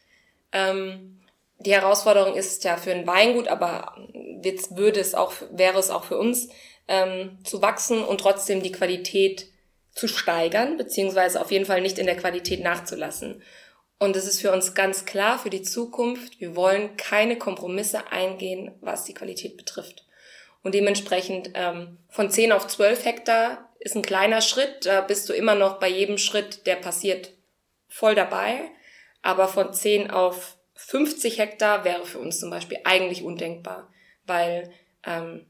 ähm, 0.52 1.20
die 1.58 1.72
Herausforderung 1.72 2.34
ist 2.34 2.64
ja 2.64 2.76
für 2.76 2.92
ein 2.92 3.06
Weingut, 3.06 3.48
aber 3.48 3.96
jetzt 4.42 4.76
würde 4.76 5.00
es 5.00 5.14
auch, 5.14 5.32
wäre 5.52 5.78
es 5.78 5.90
auch 5.90 6.04
für 6.04 6.18
uns, 6.18 6.48
ähm, 6.88 7.38
zu 7.44 7.62
wachsen 7.62 8.04
und 8.04 8.20
trotzdem 8.20 8.62
die 8.62 8.72
Qualität 8.72 9.46
zu 9.94 10.08
steigern, 10.08 10.76
beziehungsweise 10.76 11.40
auf 11.40 11.50
jeden 11.50 11.66
Fall 11.66 11.80
nicht 11.80 11.98
in 11.98 12.06
der 12.06 12.16
Qualität 12.16 12.62
nachzulassen. 12.62 13.42
Und 13.98 14.16
es 14.16 14.26
ist 14.26 14.40
für 14.40 14.52
uns 14.52 14.74
ganz 14.74 15.04
klar 15.04 15.38
für 15.38 15.50
die 15.50 15.62
Zukunft, 15.62 16.40
wir 16.40 16.56
wollen 16.56 16.96
keine 16.96 17.38
Kompromisse 17.38 18.10
eingehen, 18.10 18.72
was 18.80 19.04
die 19.04 19.14
Qualität 19.14 19.56
betrifft. 19.56 20.04
Und 20.62 20.74
dementsprechend 20.74 21.50
ähm, 21.54 21.98
von 22.08 22.30
10 22.30 22.52
auf 22.52 22.66
12 22.66 23.04
Hektar 23.04 23.72
ist 23.78 23.94
ein 23.94 24.02
kleiner 24.02 24.40
Schritt, 24.40 24.86
da 24.86 25.02
bist 25.02 25.28
du 25.28 25.32
immer 25.32 25.54
noch 25.54 25.78
bei 25.78 25.88
jedem 25.88 26.18
Schritt, 26.18 26.66
der 26.66 26.76
passiert, 26.76 27.32
voll 27.88 28.14
dabei. 28.14 28.70
Aber 29.22 29.46
von 29.48 29.72
10 29.72 30.10
auf 30.10 30.56
50 30.74 31.38
Hektar 31.38 31.84
wäre 31.84 32.04
für 32.04 32.18
uns 32.18 32.40
zum 32.40 32.50
Beispiel 32.50 32.78
eigentlich 32.84 33.22
undenkbar, 33.22 33.92
weil 34.26 34.72
ähm, 35.06 35.46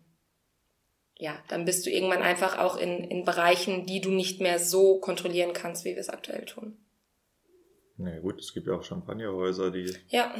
ja, 1.16 1.38
dann 1.48 1.64
bist 1.64 1.86
du 1.86 1.90
irgendwann 1.90 2.22
einfach 2.22 2.58
auch 2.58 2.76
in, 2.76 3.04
in 3.04 3.24
Bereichen, 3.24 3.86
die 3.86 4.00
du 4.00 4.10
nicht 4.10 4.40
mehr 4.40 4.58
so 4.58 4.98
kontrollieren 4.98 5.52
kannst, 5.52 5.84
wie 5.84 5.90
wir 5.90 5.98
es 6.00 6.08
aktuell 6.08 6.44
tun. 6.44 6.76
Na 7.96 8.10
nee, 8.10 8.20
gut, 8.20 8.40
es 8.40 8.52
gibt 8.52 8.66
ja 8.66 8.74
auch 8.74 8.82
Champagnerhäuser, 8.82 9.70
die. 9.70 9.94
Ja. 10.08 10.34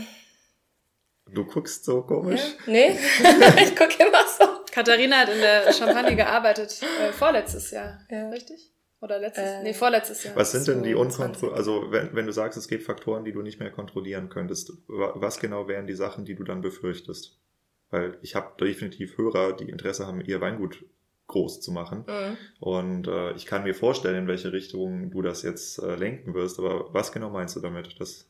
Du 1.27 1.45
guckst 1.45 1.85
so 1.85 2.03
komisch. 2.03 2.41
Ja, 2.67 2.73
nee, 2.73 2.91
ich 3.63 3.77
gucke 3.77 4.03
immer 4.03 4.27
so. 4.27 4.45
Katharina 4.71 5.21
hat 5.21 5.29
in 5.29 5.39
der 5.39 5.73
Champagne 5.73 6.17
gearbeitet, 6.17 6.83
äh, 7.01 7.13
vorletztes 7.13 7.71
Jahr, 7.71 8.01
ja. 8.11 8.29
richtig? 8.31 8.73
Oder 9.01 9.21
letztes? 9.21 9.45
Äh, 9.45 9.63
nee, 9.63 9.73
vorletztes 9.73 10.25
Jahr. 10.25 10.35
Was 10.35 10.53
sind 10.53 10.67
denn 10.67 10.83
die 10.83 10.95
Unkontroll... 10.95 11.55
Also 11.55 11.93
wenn, 11.93 12.15
wenn 12.15 12.27
du 12.27 12.33
sagst, 12.33 12.59
es 12.59 12.69
gibt 12.69 12.83
Faktoren, 12.83 13.25
die 13.25 13.33
du 13.33 13.43
nicht 13.43 13.61
mehr 13.61 13.71
kontrollieren 13.71 14.31
könntest, 14.31 14.73
was 14.89 15.39
genau 15.39 15.69
wären 15.69 15.87
die 15.87 15.95
Sachen, 15.95 16.25
die 16.25 16.35
du 16.35 16.43
dann 16.43 16.61
befürchtest? 16.61 17.39
Weil 17.95 18.19
ich 18.23 18.35
habe 18.35 18.57
definitiv 18.59 19.17
Hörer, 19.17 19.53
die 19.53 19.69
Interesse 19.69 20.05
haben, 20.05 20.21
ihr 20.21 20.41
Weingut 20.41 20.85
groß 21.29 21.61
zu 21.61 21.71
machen. 21.71 22.05
Mhm. 22.09 22.37
Und 22.59 23.07
äh, 23.07 23.31
ich 23.35 23.47
kann 23.47 23.63
mir 23.63 23.73
vorstellen, 23.73 24.17
in 24.17 24.27
welche 24.27 24.53
Richtung 24.53 25.13
du 25.13 25.23
das 25.23 25.43
jetzt 25.43 25.79
äh, 25.79 25.95
lenken 25.95 26.35
wirst. 26.35 26.59
Aber 26.59 26.93
was 26.93 27.13
genau 27.13 27.31
meinst 27.31 27.55
du 27.55 27.61
damit? 27.61 27.95
Das, 28.01 28.27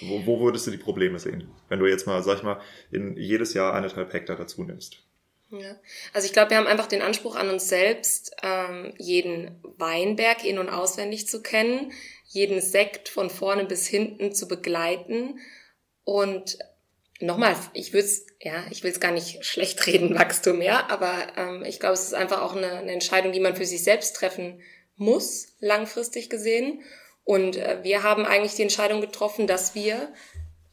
wo, 0.00 0.24
wo 0.24 0.40
würdest 0.40 0.66
du 0.66 0.70
die 0.70 0.78
Probleme 0.78 1.18
sehen? 1.18 1.50
Wenn 1.68 1.80
du 1.80 1.86
jetzt 1.86 2.06
mal, 2.06 2.22
sag 2.22 2.38
ich 2.38 2.42
mal, 2.42 2.62
in 2.90 3.18
jedes 3.18 3.52
Jahr 3.52 3.74
eineinhalb 3.74 4.10
Hektar 4.10 4.36
dazu 4.36 4.64
nimmst. 4.64 5.02
Ja. 5.50 5.76
Also 6.14 6.24
ich 6.24 6.32
glaube, 6.32 6.48
wir 6.48 6.56
haben 6.56 6.66
einfach 6.66 6.86
den 6.86 7.02
Anspruch 7.02 7.36
an 7.36 7.50
uns 7.50 7.68
selbst, 7.68 8.34
ähm, 8.42 8.94
jeden 8.96 9.60
Weinberg 9.76 10.46
in- 10.46 10.58
und 10.58 10.70
auswendig 10.70 11.28
zu 11.28 11.42
kennen, 11.42 11.92
jeden 12.24 12.62
Sekt 12.62 13.10
von 13.10 13.28
vorne 13.28 13.66
bis 13.66 13.86
hinten 13.86 14.32
zu 14.32 14.48
begleiten 14.48 15.40
und 16.04 16.58
nochmal, 17.20 17.56
ich 17.72 17.92
würde 17.92 18.06
es, 18.06 18.26
ja, 18.40 18.64
ich 18.70 18.82
will 18.82 18.90
es 18.90 19.00
gar 19.00 19.12
nicht 19.12 19.44
schlecht 19.44 19.86
reden, 19.86 20.14
Wachstum, 20.18 20.62
ja, 20.62 20.86
aber 20.88 21.14
ähm, 21.36 21.64
ich 21.64 21.80
glaube, 21.80 21.94
es 21.94 22.04
ist 22.04 22.14
einfach 22.14 22.42
auch 22.42 22.54
eine, 22.54 22.72
eine 22.72 22.92
Entscheidung, 22.92 23.32
die 23.32 23.40
man 23.40 23.56
für 23.56 23.66
sich 23.66 23.82
selbst 23.82 24.16
treffen 24.16 24.60
muss, 24.96 25.56
langfristig 25.60 26.30
gesehen. 26.30 26.82
Und 27.24 27.56
äh, 27.56 27.78
wir 27.82 28.02
haben 28.02 28.24
eigentlich 28.24 28.54
die 28.54 28.62
Entscheidung 28.62 29.00
getroffen, 29.00 29.46
dass 29.46 29.74
wir 29.74 30.12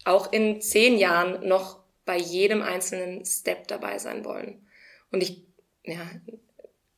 auch 0.03 0.31
in 0.31 0.61
zehn 0.61 0.97
Jahren 0.97 1.47
noch 1.47 1.83
bei 2.05 2.17
jedem 2.17 2.61
einzelnen 2.61 3.25
Step 3.25 3.67
dabei 3.67 3.97
sein 3.97 4.23
wollen. 4.23 4.67
Und 5.11 5.21
ich, 5.21 5.43
ja, 5.83 6.09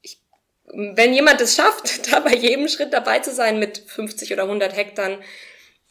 ich, 0.01 0.21
wenn 0.65 1.13
jemand 1.13 1.39
es 1.41 1.55
schafft, 1.55 2.11
da 2.11 2.19
bei 2.19 2.35
jedem 2.35 2.67
Schritt 2.67 2.93
dabei 2.93 3.19
zu 3.19 3.33
sein 3.33 3.59
mit 3.59 3.77
50 3.77 4.33
oder 4.33 4.43
100 4.43 4.75
Hektar, 4.75 5.19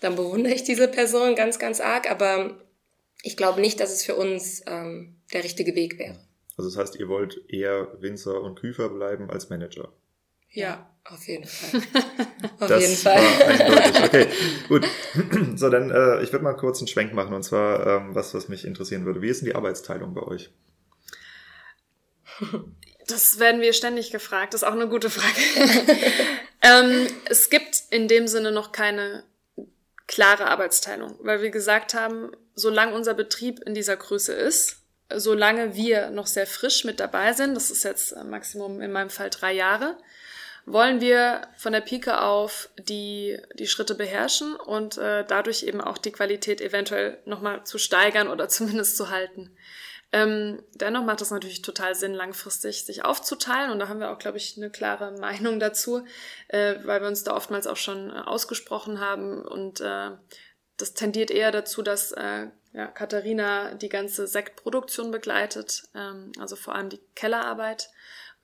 dann 0.00 0.16
bewundere 0.16 0.52
ich 0.52 0.62
diese 0.62 0.88
Person 0.88 1.34
ganz, 1.34 1.58
ganz 1.58 1.80
arg. 1.80 2.10
Aber 2.10 2.65
ich 3.26 3.36
glaube 3.36 3.60
nicht, 3.60 3.80
dass 3.80 3.92
es 3.92 4.04
für 4.04 4.14
uns 4.14 4.62
ähm, 4.66 5.16
der 5.32 5.44
richtige 5.44 5.74
Weg 5.74 5.98
wäre. 5.98 6.18
Also 6.56 6.70
das 6.70 6.78
heißt, 6.78 6.96
ihr 6.96 7.08
wollt 7.08 7.40
eher 7.48 8.00
Winzer 8.00 8.40
und 8.40 8.58
Küfer 8.58 8.88
bleiben 8.88 9.30
als 9.30 9.50
Manager. 9.50 9.92
Ja. 10.50 10.90
Auf 11.08 11.28
jeden 11.28 11.46
Fall. 11.46 11.80
Auf 12.58 12.68
das 12.68 12.82
jeden 12.82 12.96
Fall. 12.96 13.22
war 13.22 13.46
eindeutig. 13.46 14.04
Okay, 14.04 14.26
gut. 14.68 14.86
So, 15.56 15.70
dann 15.70 15.90
äh, 15.90 16.22
ich 16.22 16.32
würde 16.32 16.44
mal 16.44 16.54
kurz 16.54 16.80
einen 16.80 16.88
Schwenk 16.88 17.14
machen 17.14 17.32
und 17.32 17.42
zwar 17.42 17.86
ähm, 17.86 18.14
was, 18.14 18.34
was 18.34 18.48
mich 18.48 18.64
interessieren 18.64 19.06
würde. 19.06 19.22
Wie 19.22 19.28
ist 19.28 19.40
denn 19.40 19.46
die 19.46 19.54
Arbeitsteilung 19.54 20.14
bei 20.14 20.22
euch? 20.22 20.50
Das 23.06 23.38
werden 23.38 23.60
wir 23.60 23.72
ständig 23.72 24.10
gefragt. 24.10 24.52
Das 24.52 24.62
ist 24.62 24.68
auch 24.68 24.72
eine 24.72 24.88
gute 24.88 25.08
Frage. 25.08 25.40
ähm, 26.62 27.06
es 27.26 27.48
gibt 27.48 27.84
in 27.90 28.08
dem 28.08 28.26
Sinne 28.26 28.52
noch 28.52 28.72
keine 28.72 29.24
klare 30.06 30.48
Arbeitsteilung, 30.48 31.16
weil 31.20 31.40
wir 31.40 31.50
gesagt 31.50 31.94
haben, 31.94 32.32
solange 32.56 32.94
unser 32.94 33.14
Betrieb 33.14 33.60
in 33.60 33.74
dieser 33.74 33.96
Größe 33.96 34.32
ist, 34.32 34.78
solange 35.14 35.76
wir 35.76 36.10
noch 36.10 36.26
sehr 36.26 36.46
frisch 36.46 36.84
mit 36.84 36.98
dabei 36.98 37.32
sind, 37.32 37.54
das 37.54 37.70
ist 37.70 37.84
jetzt 37.84 38.12
äh, 38.12 38.24
Maximum 38.24 38.80
in 38.80 38.90
meinem 38.90 39.10
Fall 39.10 39.30
drei 39.30 39.52
Jahre, 39.52 39.96
wollen 40.64 41.00
wir 41.00 41.42
von 41.56 41.72
der 41.72 41.80
Pike 41.80 42.20
auf 42.20 42.70
die, 42.76 43.38
die 43.54 43.68
Schritte 43.68 43.94
beherrschen 43.94 44.56
und 44.56 44.98
äh, 44.98 45.24
dadurch 45.24 45.62
eben 45.62 45.80
auch 45.80 45.96
die 45.96 46.10
Qualität 46.10 46.60
eventuell 46.60 47.18
nochmal 47.24 47.64
zu 47.64 47.78
steigern 47.78 48.26
oder 48.26 48.48
zumindest 48.48 48.96
zu 48.96 49.10
halten. 49.10 49.56
Ähm, 50.12 50.62
dennoch 50.74 51.04
macht 51.04 51.20
es 51.20 51.30
natürlich 51.30 51.62
total 51.62 51.94
Sinn, 51.94 52.14
langfristig 52.14 52.84
sich 52.84 53.04
aufzuteilen. 53.04 53.70
Und 53.70 53.80
da 53.80 53.88
haben 53.88 54.00
wir 54.00 54.10
auch, 54.10 54.18
glaube 54.18 54.38
ich, 54.38 54.56
eine 54.56 54.70
klare 54.70 55.12
Meinung 55.18 55.60
dazu, 55.60 56.04
äh, 56.48 56.76
weil 56.84 57.00
wir 57.00 57.08
uns 57.08 57.24
da 57.24 57.34
oftmals 57.34 57.66
auch 57.66 57.76
schon 57.76 58.10
äh, 58.10 58.20
ausgesprochen 58.20 59.00
haben. 59.00 59.42
Und 59.42 59.80
äh, 59.80 60.10
das 60.76 60.94
tendiert 60.94 61.30
eher 61.30 61.52
dazu, 61.52 61.82
dass 61.82 62.12
äh, 62.12 62.48
ja, 62.72 62.86
Katharina 62.88 63.74
die 63.74 63.88
ganze 63.88 64.26
Sektproduktion 64.26 65.10
begleitet, 65.10 65.84
ähm, 65.94 66.32
also 66.38 66.56
vor 66.56 66.74
allem 66.74 66.90
die 66.90 67.00
Kellerarbeit. 67.14 67.90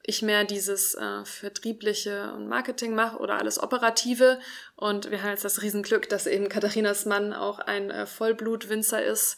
Ich 0.04 0.22
mehr 0.22 0.44
dieses 0.44 0.94
äh, 0.94 1.24
Vertriebliche 1.24 2.32
und 2.32 2.48
Marketing 2.48 2.94
mache 2.94 3.18
oder 3.18 3.38
alles 3.38 3.62
Operative. 3.62 4.40
Und 4.74 5.10
wir 5.10 5.22
haben 5.22 5.30
jetzt 5.30 5.44
das 5.44 5.62
Riesenglück, 5.62 6.08
dass 6.08 6.26
eben 6.26 6.48
Katharinas 6.48 7.06
Mann 7.06 7.32
auch 7.32 7.60
ein 7.60 7.90
äh, 7.90 8.06
Vollblutwinzer 8.06 9.04
ist, 9.04 9.36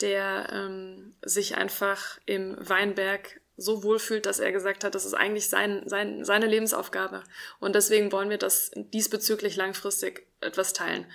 der 0.00 0.48
ähm, 0.52 1.16
sich 1.22 1.56
einfach 1.56 2.18
im 2.24 2.56
Weinberg 2.58 3.40
so 3.58 3.82
wohlfühlt, 3.82 4.26
dass 4.26 4.38
er 4.38 4.52
gesagt 4.52 4.84
hat, 4.84 4.94
das 4.94 5.06
ist 5.06 5.14
eigentlich 5.14 5.48
sein, 5.48 5.82
sein, 5.86 6.24
seine 6.24 6.46
Lebensaufgabe. 6.46 7.22
Und 7.58 7.74
deswegen 7.74 8.12
wollen 8.12 8.30
wir 8.30 8.38
das 8.38 8.70
diesbezüglich 8.74 9.56
langfristig 9.56 10.26
etwas 10.40 10.72
teilen. 10.72 11.06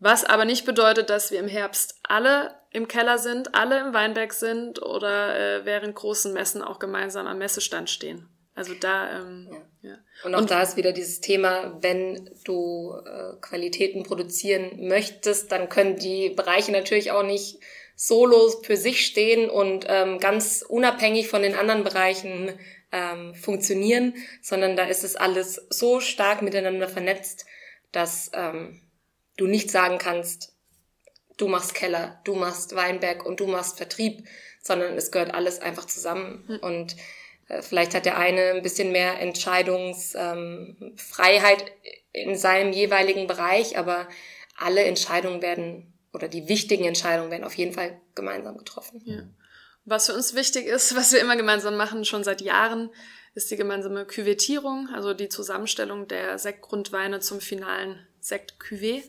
Was 0.00 0.24
aber 0.24 0.44
nicht 0.44 0.64
bedeutet, 0.64 1.10
dass 1.10 1.30
wir 1.30 1.40
im 1.40 1.48
Herbst 1.48 1.98
alle 2.04 2.54
im 2.70 2.86
Keller 2.86 3.18
sind, 3.18 3.54
alle 3.54 3.80
im 3.80 3.94
Weinberg 3.94 4.32
sind 4.32 4.82
oder 4.82 5.38
äh, 5.38 5.64
während 5.64 5.94
großen 5.94 6.32
Messen 6.32 6.62
auch 6.62 6.78
gemeinsam 6.78 7.26
am 7.26 7.38
Messestand 7.38 7.90
stehen. 7.90 8.28
Also 8.54 8.74
da, 8.74 9.20
ähm, 9.20 9.48
ja. 9.82 9.90
ja. 9.90 9.98
Und 10.24 10.34
auch 10.34 10.40
und, 10.40 10.50
da 10.50 10.62
ist 10.62 10.76
wieder 10.76 10.92
dieses 10.92 11.20
Thema, 11.20 11.78
wenn 11.80 12.30
du 12.44 12.92
äh, 13.06 13.40
Qualitäten 13.40 14.02
produzieren 14.02 14.88
möchtest, 14.88 15.52
dann 15.52 15.68
können 15.68 15.96
die 15.96 16.30
Bereiche 16.30 16.72
natürlich 16.72 17.12
auch 17.12 17.22
nicht 17.22 17.60
solo 17.94 18.50
für 18.62 18.76
sich 18.76 19.06
stehen 19.06 19.48
und 19.48 19.86
ähm, 19.88 20.18
ganz 20.18 20.64
unabhängig 20.66 21.28
von 21.28 21.42
den 21.42 21.54
anderen 21.54 21.84
Bereichen 21.84 22.52
ähm, 22.92 23.34
funktionieren, 23.34 24.14
sondern 24.42 24.76
da 24.76 24.84
ist 24.84 25.04
es 25.04 25.16
alles 25.16 25.66
so 25.70 26.00
stark 26.00 26.42
miteinander 26.42 26.88
vernetzt, 26.88 27.46
dass 27.92 28.30
ähm, 28.34 28.80
du 29.38 29.46
nicht 29.46 29.70
sagen 29.70 29.96
kannst, 29.96 30.52
du 31.38 31.48
machst 31.48 31.74
Keller, 31.74 32.20
du 32.24 32.34
machst 32.34 32.76
Weinberg 32.76 33.24
und 33.24 33.40
du 33.40 33.46
machst 33.46 33.78
Vertrieb, 33.78 34.28
sondern 34.62 34.98
es 34.98 35.10
gehört 35.10 35.32
alles 35.32 35.60
einfach 35.60 35.86
zusammen. 35.86 36.44
Mhm. 36.46 36.58
Und 36.58 36.96
äh, 37.48 37.62
vielleicht 37.62 37.94
hat 37.94 38.04
der 38.04 38.18
eine 38.18 38.50
ein 38.50 38.62
bisschen 38.62 38.92
mehr 38.92 39.18
Entscheidungsfreiheit 39.20 41.62
ähm, 41.62 41.68
in 42.12 42.36
seinem 42.36 42.72
jeweiligen 42.72 43.26
Bereich, 43.26 43.78
aber 43.78 44.06
alle 44.56 44.84
Entscheidungen 44.84 45.40
werden 45.40 45.94
oder 46.12 46.28
die 46.28 46.48
wichtigen 46.48 46.84
Entscheidungen 46.84 47.30
werden 47.30 47.44
auf 47.44 47.54
jeden 47.54 47.72
Fall 47.72 47.98
gemeinsam 48.14 48.58
getroffen. 48.58 49.00
Ja. 49.04 49.22
Was 49.84 50.06
für 50.06 50.14
uns 50.14 50.34
wichtig 50.34 50.66
ist, 50.66 50.96
was 50.96 51.12
wir 51.12 51.20
immer 51.20 51.36
gemeinsam 51.36 51.76
machen, 51.76 52.04
schon 52.04 52.24
seit 52.24 52.40
Jahren, 52.40 52.90
ist 53.34 53.52
die 53.52 53.56
gemeinsame 53.56 54.04
Küvettierung, 54.04 54.88
also 54.92 55.14
die 55.14 55.28
Zusammenstellung 55.28 56.08
der 56.08 56.38
Sektgrundweine 56.38 57.20
zum 57.20 57.40
finalen 57.40 58.07
Sekt-Cuvée. 58.20 59.02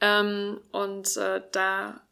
Ähm, 0.00 0.60
und 0.72 1.16
äh, 1.16 1.42
da 1.52 2.02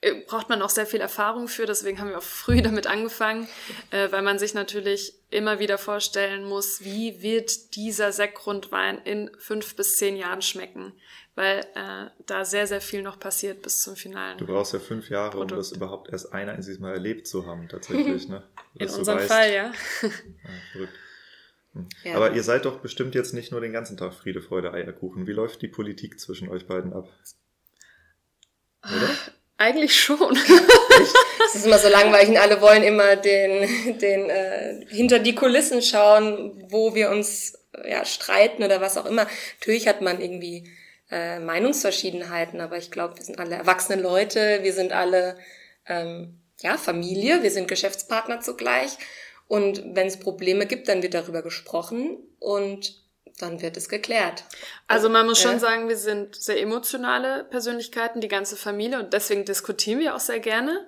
äh, 0.00 0.14
braucht 0.26 0.48
man 0.48 0.60
auch 0.62 0.70
sehr 0.70 0.86
viel 0.86 1.00
Erfahrung 1.00 1.48
für, 1.48 1.66
deswegen 1.66 1.98
haben 1.98 2.10
wir 2.10 2.18
auch 2.18 2.22
früh 2.22 2.62
damit 2.62 2.86
angefangen, 2.86 3.48
äh, 3.90 4.10
weil 4.12 4.22
man 4.22 4.38
sich 4.38 4.54
natürlich 4.54 5.14
immer 5.30 5.58
wieder 5.58 5.78
vorstellen 5.78 6.44
muss, 6.44 6.84
wie 6.84 7.22
wird 7.22 7.74
dieser 7.74 8.12
Sektgrundwein 8.12 8.98
in 9.04 9.30
fünf 9.38 9.76
bis 9.76 9.96
zehn 9.96 10.16
Jahren 10.16 10.42
schmecken 10.42 10.92
weil 11.36 11.60
äh, 11.74 12.06
da 12.24 12.44
sehr, 12.44 12.66
sehr 12.66 12.80
viel 12.80 13.02
noch 13.02 13.20
passiert 13.20 13.62
bis 13.62 13.82
zum 13.82 13.94
finalen. 13.94 14.38
Du 14.38 14.46
brauchst 14.46 14.72
ja 14.72 14.78
fünf 14.78 15.10
Jahre, 15.10 15.32
Produkt. 15.32 15.52
um 15.52 15.58
das 15.58 15.72
überhaupt 15.72 16.08
erst 16.10 16.32
ein 16.32 16.48
einziges 16.48 16.80
Mal 16.80 16.94
erlebt 16.94 17.28
zu 17.28 17.46
haben, 17.46 17.68
tatsächlich. 17.68 18.26
Ne? 18.28 18.42
In 18.74 18.88
unserem 18.88 19.18
weißt. 19.18 19.28
Fall, 19.28 19.52
ja. 19.52 19.72
ja 20.02 20.10
verrückt. 20.72 20.92
Hm. 21.76 21.88
Ja. 22.04 22.14
Aber 22.16 22.32
ihr 22.32 22.42
seid 22.42 22.64
doch 22.64 22.80
bestimmt 22.80 23.14
jetzt 23.14 23.34
nicht 23.34 23.52
nur 23.52 23.60
den 23.60 23.72
ganzen 23.72 23.96
Tag 23.96 24.14
Friede, 24.14 24.40
Freude, 24.40 24.72
Eierkuchen. 24.72 25.26
Wie 25.26 25.32
läuft 25.32 25.62
die 25.62 25.68
Politik 25.68 26.18
zwischen 26.18 26.48
euch 26.48 26.66
beiden 26.66 26.92
ab? 26.92 27.08
Oder? 28.84 29.10
Eigentlich 29.58 29.98
schon. 29.98 30.36
Es 31.46 31.54
ist 31.54 31.66
immer 31.66 31.78
so 31.78 31.88
langweilig 31.88 32.28
und 32.28 32.36
alle 32.36 32.60
wollen 32.60 32.82
immer 32.82 33.16
den, 33.16 33.98
den 33.98 34.28
äh, 34.28 34.84
hinter 34.88 35.18
die 35.18 35.34
Kulissen 35.34 35.80
schauen, 35.80 36.64
wo 36.70 36.94
wir 36.94 37.10
uns 37.10 37.56
ja, 37.84 38.04
streiten 38.04 38.64
oder 38.64 38.80
was 38.80 38.98
auch 38.98 39.06
immer. 39.06 39.26
Natürlich 39.60 39.88
hat 39.88 40.02
man 40.02 40.20
irgendwie 40.20 40.68
äh, 41.10 41.38
Meinungsverschiedenheiten, 41.38 42.60
aber 42.60 42.78
ich 42.78 42.90
glaube, 42.90 43.16
wir 43.16 43.24
sind 43.24 43.38
alle 43.38 43.54
erwachsene 43.54 44.00
Leute, 44.00 44.58
wir 44.62 44.72
sind 44.72 44.92
alle 44.92 45.38
ähm, 45.86 46.40
ja 46.60 46.76
Familie, 46.76 47.42
wir 47.42 47.50
sind 47.50 47.68
Geschäftspartner 47.68 48.40
zugleich. 48.40 48.98
Und 49.48 49.94
wenn 49.94 50.06
es 50.06 50.18
Probleme 50.18 50.66
gibt, 50.66 50.88
dann 50.88 51.02
wird 51.02 51.14
darüber 51.14 51.42
gesprochen 51.42 52.18
und 52.38 53.00
dann 53.38 53.60
wird 53.60 53.76
es 53.76 53.88
geklärt. 53.88 54.44
Also 54.88 55.08
man 55.08 55.26
muss 55.26 55.40
schon 55.40 55.58
sagen, 55.58 55.88
wir 55.88 55.96
sind 55.96 56.34
sehr 56.34 56.60
emotionale 56.60 57.44
Persönlichkeiten, 57.44 58.20
die 58.20 58.28
ganze 58.28 58.56
Familie, 58.56 58.98
und 58.98 59.12
deswegen 59.12 59.44
diskutieren 59.44 60.00
wir 60.00 60.14
auch 60.14 60.20
sehr 60.20 60.40
gerne. 60.40 60.86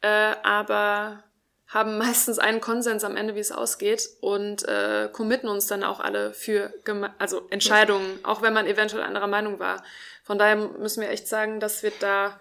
Äh, 0.00 0.34
aber 0.42 1.22
haben 1.68 1.98
meistens 1.98 2.38
einen 2.38 2.60
Konsens 2.60 3.04
am 3.04 3.16
Ende, 3.16 3.34
wie 3.34 3.40
es 3.40 3.52
ausgeht 3.52 4.08
und 4.20 4.66
äh, 4.68 5.08
committen 5.12 5.48
uns 5.48 5.66
dann 5.66 5.84
auch 5.84 6.00
alle 6.00 6.34
für 6.34 6.72
Geme 6.84 7.14
also 7.18 7.46
Entscheidungen, 7.50 8.18
auch 8.24 8.42
wenn 8.42 8.52
man 8.52 8.66
eventuell 8.66 9.02
anderer 9.02 9.26
Meinung 9.26 9.58
war. 9.58 9.82
Von 10.24 10.38
daher 10.38 10.56
müssen 10.56 11.00
wir 11.00 11.10
echt 11.10 11.28
sagen, 11.28 11.60
dass 11.60 11.82
wir 11.82 11.92
da 12.00 12.38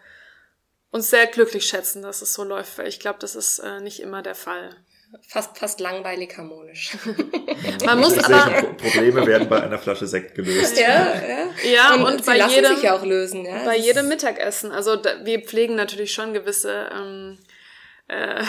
uns 0.91 1.09
sehr 1.09 1.27
glücklich 1.27 1.65
schätzen, 1.65 2.01
dass 2.01 2.21
es 2.21 2.33
so 2.33 2.43
läuft, 2.43 2.77
weil 2.77 2.87
ich 2.87 2.99
glaube, 2.99 3.19
das 3.19 3.35
ist 3.35 3.59
äh, 3.59 3.79
nicht 3.79 4.01
immer 4.01 4.21
der 4.21 4.35
Fall. 4.35 4.75
Fast, 5.27 5.57
fast 5.57 5.79
langweilig 5.81 6.37
harmonisch. 6.37 6.97
Man 7.85 7.99
muss 7.99 8.17
aber 8.17 8.63
Probleme 8.73 9.25
werden 9.27 9.49
bei 9.49 9.61
einer 9.61 9.77
Flasche 9.77 10.07
Sekt 10.07 10.35
gelöst. 10.35 10.77
Ja, 10.77 11.13
ja. 11.15 11.47
ja 11.69 11.93
und, 11.95 12.05
und 12.05 12.25
bei 12.25 12.37
jedem, 12.37 12.75
sich 12.75 12.83
ja 12.83 12.95
auch 12.95 13.03
lösen. 13.03 13.45
Ja. 13.45 13.65
Bei 13.65 13.75
jedem 13.75 14.07
Mittagessen. 14.07 14.71
Also 14.71 14.95
da, 14.95 15.25
wir 15.25 15.41
pflegen 15.41 15.75
natürlich 15.75 16.13
schon 16.13 16.33
gewisse 16.33 16.89
ähm, 16.95 17.37
äh, 18.07 18.43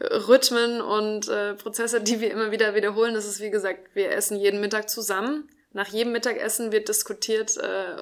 Rhythmen 0.00 0.82
und 0.82 1.28
äh, 1.28 1.54
Prozesse, 1.54 2.02
die 2.02 2.20
wir 2.20 2.30
immer 2.30 2.50
wieder 2.50 2.74
wiederholen. 2.74 3.14
Das 3.14 3.24
ist, 3.24 3.40
wie 3.40 3.50
gesagt, 3.50 3.80
wir 3.94 4.10
essen 4.10 4.36
jeden 4.36 4.60
Mittag 4.60 4.90
zusammen. 4.90 5.48
Nach 5.72 5.88
jedem 5.88 6.12
Mittagessen 6.12 6.72
wird 6.72 6.88
diskutiert 6.88 7.56
äh, 7.56 7.96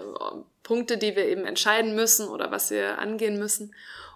Punkte, 0.64 0.98
die 0.98 1.14
wir 1.14 1.26
eben 1.26 1.44
entscheiden 1.44 1.94
müssen 1.94 2.28
oder 2.28 2.50
was 2.50 2.70
wir 2.70 2.98
angehen 2.98 3.38
müssen. 3.38 3.72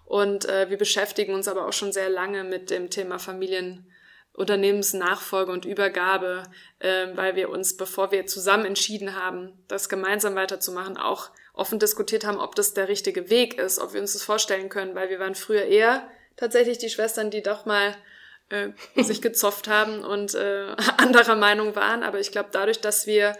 Und 0.09 0.45
äh, 0.49 0.69
wir 0.71 0.77
beschäftigen 0.79 1.35
uns 1.35 1.47
aber 1.47 1.67
auch 1.67 1.73
schon 1.73 1.91
sehr 1.91 2.09
lange 2.09 2.43
mit 2.43 2.71
dem 2.71 2.89
Thema 2.89 3.19
Familienunternehmensnachfolge 3.19 5.51
und 5.51 5.65
Übergabe, 5.65 6.45
äh, 6.79 7.09
weil 7.13 7.35
wir 7.35 7.51
uns, 7.51 7.77
bevor 7.77 8.11
wir 8.11 8.25
zusammen 8.25 8.65
entschieden 8.65 9.15
haben, 9.15 9.53
das 9.67 9.87
gemeinsam 9.87 10.33
weiterzumachen, 10.33 10.97
auch 10.97 11.29
offen 11.53 11.77
diskutiert 11.77 12.25
haben, 12.25 12.39
ob 12.39 12.55
das 12.55 12.73
der 12.73 12.87
richtige 12.87 13.29
Weg 13.29 13.59
ist, 13.59 13.77
ob 13.77 13.93
wir 13.93 14.01
uns 14.01 14.13
das 14.13 14.23
vorstellen 14.23 14.69
können, 14.69 14.95
weil 14.95 15.11
wir 15.11 15.19
waren 15.19 15.35
früher 15.35 15.65
eher 15.65 16.07
tatsächlich 16.37 16.79
die 16.79 16.89
Schwestern, 16.89 17.29
die 17.29 17.43
doch 17.43 17.67
mal 17.67 17.95
äh, 18.49 18.69
sich 18.95 19.21
gezofft 19.21 19.67
haben 19.67 20.03
und 20.03 20.33
äh, 20.33 20.75
anderer 20.97 21.35
Meinung 21.35 21.75
waren. 21.75 22.01
Aber 22.01 22.19
ich 22.19 22.31
glaube, 22.31 22.49
dadurch, 22.51 22.81
dass 22.81 23.05
wir 23.05 23.37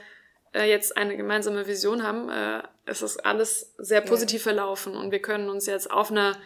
äh, 0.53 0.69
jetzt 0.69 0.97
eine 0.97 1.17
gemeinsame 1.17 1.67
Vision 1.67 2.03
haben, 2.03 2.29
äh, 2.29 2.63
ist 2.89 3.01
es 3.01 3.17
alles 3.17 3.73
sehr 3.77 4.01
positiv 4.01 4.43
verlaufen 4.43 4.95
und 4.95 5.11
wir 5.11 5.21
können 5.21 5.49
uns 5.49 5.65
jetzt 5.65 5.91
auf 5.91 6.11
einer 6.11 6.37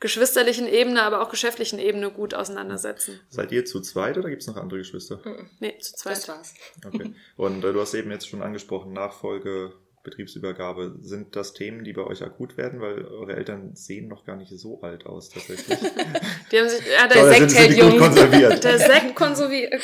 geschwisterlichen 0.00 0.66
Ebene, 0.66 1.02
aber 1.02 1.22
auch 1.22 1.30
geschäftlichen 1.30 1.78
Ebene 1.78 2.10
gut 2.10 2.34
auseinandersetzen. 2.34 3.20
Seid 3.30 3.52
ihr 3.52 3.64
zu 3.64 3.80
zweit 3.80 4.18
oder 4.18 4.28
gibt 4.28 4.42
es 4.42 4.48
noch 4.48 4.56
andere 4.56 4.78
Geschwister? 4.78 5.20
Nee, 5.60 5.78
zu 5.78 5.94
zweit. 5.94 6.16
Das 6.16 6.28
war's. 6.28 6.54
Okay. 6.84 7.14
Und 7.36 7.64
äh, 7.64 7.72
du 7.72 7.80
hast 7.80 7.94
eben 7.94 8.10
jetzt 8.10 8.28
schon 8.28 8.42
angesprochen, 8.42 8.92
Nachfolge, 8.92 9.72
Betriebsübergabe. 10.02 10.96
Sind 11.00 11.34
das 11.34 11.54
Themen, 11.54 11.84
die 11.84 11.94
bei 11.94 12.02
euch 12.02 12.22
akut 12.22 12.56
werden? 12.56 12.80
Weil 12.80 13.06
eure 13.06 13.34
Eltern 13.34 13.74
sehen 13.74 14.08
noch 14.08 14.24
gar 14.24 14.36
nicht 14.36 14.50
so 14.50 14.80
alt 14.82 15.06
aus, 15.06 15.30
tatsächlich. 15.30 15.78
die 16.52 16.58
haben 16.58 16.68
sich, 16.68 16.82
ja, 16.86 17.08
der 17.08 17.32
Sekt 17.32 17.54
hält 17.54 17.76
jung. 17.76 17.98
Konserviert. 17.98 18.62
Der 18.62 18.78
Sekt 18.78 19.14
konserviert. 19.14 19.74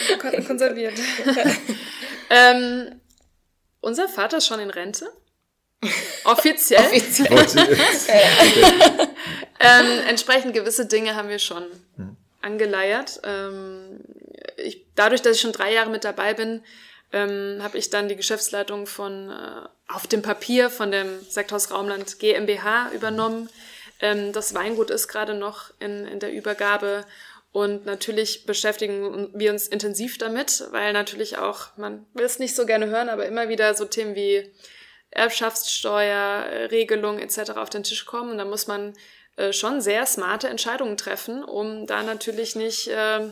konserviert. 0.47 0.95
Ähm, 2.33 3.01
unser 3.81 4.09
Vater 4.09 4.39
ist 4.39 4.47
schon 4.47 4.61
in 4.61 4.71
Rente. 4.71 5.11
Offiziell. 6.25 6.81
Offiziell. 6.81 7.29
ähm, 9.61 9.87
entsprechend 10.07 10.53
gewisse 10.53 10.87
Dinge 10.87 11.17
haben 11.17 11.29
wir 11.29 11.39
schon 11.39 11.65
hm. 11.97 12.17
angeleiert. 12.43 13.21
Ähm, 13.25 14.01
ich, 14.57 14.85
dadurch, 14.95 15.23
dass 15.23 15.37
ich 15.37 15.41
schon 15.41 15.53
drei 15.53 15.73
Jahre 15.73 15.91
mit 15.91 16.05
dabei 16.05 16.35
bin, 16.35 16.63
ähm, 17.13 17.59
habe 17.63 17.79
ich 17.79 17.91
dann 17.91 18.09
die 18.09 18.17
Geschäftsleitung 18.17 18.87
von 18.87 19.31
äh, 19.31 19.69
auf 19.89 20.07
dem 20.07 20.23
Papier 20.23 20.71
von 20.71 20.93
dem 20.93 21.21
Sekthaus 21.29 21.71
Raumland 21.71 22.19
GmbH 22.19 22.91
übernommen. 22.93 23.49
Ähm, 24.01 24.33
das 24.33 24.55
Weingut 24.55 24.91
ist 24.91 25.09
gerade 25.09 25.35
noch 25.35 25.73
in, 25.81 26.07
in 26.07 26.21
der 26.21 26.33
Übergabe 26.33 27.05
und 27.53 27.85
natürlich 27.85 28.47
beschäftigen 28.47 29.31
wir 29.35 29.51
uns 29.51 29.67
intensiv 29.67 30.19
damit, 30.19 30.65
weil 30.71 30.93
natürlich 30.93 31.39
auch, 31.39 31.77
man 31.77 32.07
will 32.15 32.25
es 32.25 32.39
nicht 32.39 32.55
so 32.55 32.65
gerne 32.65 32.87
hören, 32.87 33.09
aber 33.09 33.27
immer 33.27 33.49
wieder 33.49 33.75
so 33.75 33.85
Themen 33.85 34.15
wie 34.15 34.53
Erbschaftssteuer, 35.11 36.71
Regelung 36.71 37.19
etc. 37.19 37.51
auf 37.57 37.69
den 37.69 37.83
Tisch 37.83 38.07
kommen. 38.07 38.31
Und 38.31 38.39
da 38.39 38.45
muss 38.45 38.69
man 38.69 38.95
äh, 39.37 39.53
schon 39.53 39.81
sehr 39.81 40.07
smarte 40.07 40.49
Entscheidungen 40.49 40.97
treffen, 40.97 41.43
um 41.43 41.89
da 41.89 42.05
natürlich 42.05 42.55
nicht 42.55 42.87
äh, 42.87 43.25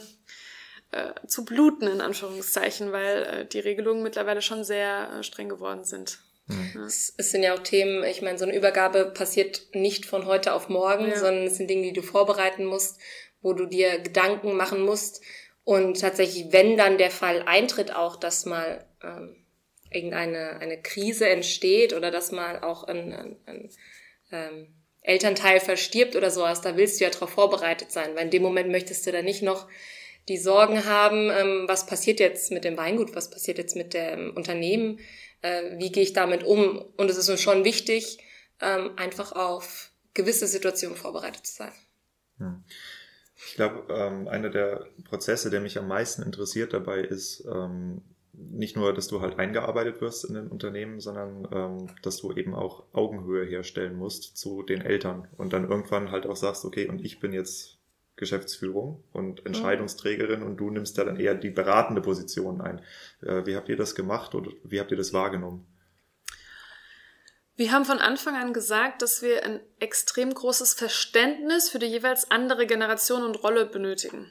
äh, 0.90 1.12
zu 1.28 1.44
bluten, 1.44 1.86
in 1.86 2.00
Anführungszeichen, 2.00 2.90
weil 2.90 3.22
äh, 3.22 3.46
die 3.46 3.60
Regelungen 3.60 4.02
mittlerweile 4.02 4.42
schon 4.42 4.64
sehr 4.64 5.10
äh, 5.12 5.22
streng 5.22 5.48
geworden 5.48 5.84
sind. 5.84 6.18
Mhm. 6.46 6.72
Ja. 6.74 6.86
Es, 6.86 7.14
es, 7.16 7.30
sind 7.30 7.44
ja 7.44 7.54
auch 7.54 7.58
Themen, 7.60 8.02
ich 8.02 8.22
meine, 8.22 8.38
so 8.38 8.46
eine 8.46 8.56
Übergabe 8.56 9.04
passiert 9.04 9.66
nicht 9.74 10.06
von 10.06 10.26
heute 10.26 10.54
auf 10.54 10.68
morgen, 10.68 11.08
ja. 11.08 11.18
sondern 11.18 11.46
es 11.46 11.56
sind 11.56 11.68
Dinge, 11.68 11.82
die 11.82 11.92
du 11.92 12.02
vorbereiten 12.02 12.64
musst, 12.64 12.98
wo 13.40 13.52
du 13.52 13.66
dir 13.66 13.98
Gedanken 13.98 14.56
machen 14.56 14.82
musst. 14.82 15.22
Und 15.64 16.00
tatsächlich, 16.00 16.52
wenn 16.52 16.76
dann 16.76 16.98
der 16.98 17.10
Fall 17.10 17.42
eintritt, 17.46 17.94
auch, 17.94 18.16
dass 18.16 18.46
mal 18.46 18.86
ähm, 19.02 19.36
irgendeine 19.90 20.58
eine 20.60 20.80
Krise 20.80 21.28
entsteht 21.28 21.92
oder 21.92 22.10
dass 22.10 22.32
mal 22.32 22.60
auch 22.60 22.84
ein, 22.84 23.12
ein, 23.12 23.36
ein 23.46 23.70
ähm, 24.32 24.74
Elternteil 25.02 25.60
verstirbt 25.60 26.16
oder 26.16 26.30
sowas, 26.30 26.60
da 26.60 26.76
willst 26.76 27.00
du 27.00 27.04
ja 27.04 27.10
darauf 27.10 27.30
vorbereitet 27.30 27.92
sein, 27.92 28.14
weil 28.14 28.24
in 28.24 28.30
dem 28.30 28.42
Moment 28.42 28.70
möchtest 28.70 29.06
du 29.06 29.12
da 29.12 29.22
nicht 29.22 29.42
noch 29.42 29.68
die 30.28 30.36
Sorgen 30.36 30.84
haben, 30.84 31.30
ähm, 31.30 31.64
was 31.66 31.86
passiert 31.86 32.20
jetzt 32.20 32.50
mit 32.52 32.64
dem 32.64 32.76
Weingut, 32.76 33.14
was 33.14 33.30
passiert 33.30 33.58
jetzt 33.58 33.76
mit 33.76 33.94
dem 33.94 34.36
Unternehmen, 34.36 35.00
äh, 35.42 35.78
wie 35.78 35.90
gehe 35.90 36.02
ich 36.02 36.12
damit 36.12 36.44
um. 36.44 36.84
Und 36.96 37.10
es 37.10 37.16
ist 37.16 37.28
uns 37.28 37.40
schon 37.40 37.64
wichtig, 37.64 38.18
ähm, 38.60 38.92
einfach 38.96 39.32
auf 39.32 39.90
gewisse 40.14 40.46
Situationen 40.46 40.96
vorbereitet 40.96 41.46
zu 41.46 41.54
sein. 41.54 41.72
Hm. 42.38 42.64
Ich 43.58 43.66
glaube, 43.66 43.92
ähm, 43.92 44.28
einer 44.28 44.50
der 44.50 44.86
Prozesse, 45.02 45.50
der 45.50 45.60
mich 45.60 45.76
am 45.80 45.88
meisten 45.88 46.22
interessiert 46.22 46.72
dabei 46.72 47.00
ist, 47.00 47.44
ähm, 47.52 48.02
nicht 48.32 48.76
nur, 48.76 48.94
dass 48.94 49.08
du 49.08 49.20
halt 49.20 49.40
eingearbeitet 49.40 50.00
wirst 50.00 50.24
in 50.26 50.34
den 50.34 50.46
Unternehmen, 50.46 51.00
sondern 51.00 51.48
ähm, 51.50 51.86
dass 52.02 52.18
du 52.18 52.32
eben 52.32 52.54
auch 52.54 52.84
Augenhöhe 52.92 53.44
herstellen 53.44 53.96
musst 53.96 54.36
zu 54.36 54.62
den 54.62 54.80
Eltern 54.80 55.26
und 55.38 55.52
dann 55.52 55.68
irgendwann 55.68 56.12
halt 56.12 56.24
auch 56.24 56.36
sagst, 56.36 56.64
okay, 56.64 56.86
und 56.86 57.04
ich 57.04 57.18
bin 57.18 57.32
jetzt 57.32 57.78
Geschäftsführung 58.14 59.02
und 59.12 59.44
Entscheidungsträgerin 59.44 60.44
und 60.44 60.58
du 60.58 60.70
nimmst 60.70 60.96
da 60.96 61.02
dann 61.02 61.18
eher 61.18 61.34
die 61.34 61.50
beratende 61.50 62.00
Position 62.00 62.60
ein. 62.60 62.80
Äh, 63.22 63.44
wie 63.44 63.56
habt 63.56 63.68
ihr 63.68 63.76
das 63.76 63.96
gemacht 63.96 64.36
oder 64.36 64.52
wie 64.62 64.78
habt 64.78 64.92
ihr 64.92 64.96
das 64.96 65.12
wahrgenommen? 65.12 65.66
Wir 67.58 67.72
haben 67.72 67.84
von 67.84 67.98
Anfang 67.98 68.36
an 68.36 68.52
gesagt, 68.52 69.02
dass 69.02 69.20
wir 69.20 69.42
ein 69.42 69.58
extrem 69.80 70.32
großes 70.32 70.74
Verständnis 70.74 71.68
für 71.68 71.80
die 71.80 71.86
jeweils 71.86 72.30
andere 72.30 72.68
Generation 72.68 73.24
und 73.24 73.42
Rolle 73.42 73.66
benötigen. 73.66 74.30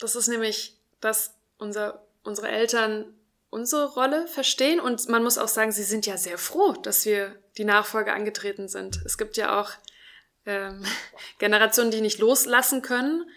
Das 0.00 0.16
ist 0.16 0.26
nämlich, 0.26 0.76
dass 1.00 1.36
unser 1.58 2.04
unsere 2.24 2.48
Eltern 2.48 3.14
unsere 3.50 3.92
Rolle 3.92 4.26
verstehen 4.26 4.80
und 4.80 5.08
man 5.08 5.22
muss 5.22 5.38
auch 5.38 5.46
sagen, 5.46 5.70
sie 5.70 5.84
sind 5.84 6.06
ja 6.06 6.16
sehr 6.16 6.38
froh, 6.38 6.72
dass 6.72 7.06
wir 7.06 7.38
die 7.56 7.64
Nachfolge 7.64 8.12
angetreten 8.12 8.66
sind. 8.66 9.00
Es 9.04 9.16
gibt 9.16 9.36
ja 9.36 9.60
auch 9.60 9.70
ähm, 10.44 10.84
Generationen, 11.38 11.92
die 11.92 12.00
nicht 12.00 12.18
loslassen 12.18 12.82
können. 12.82 13.30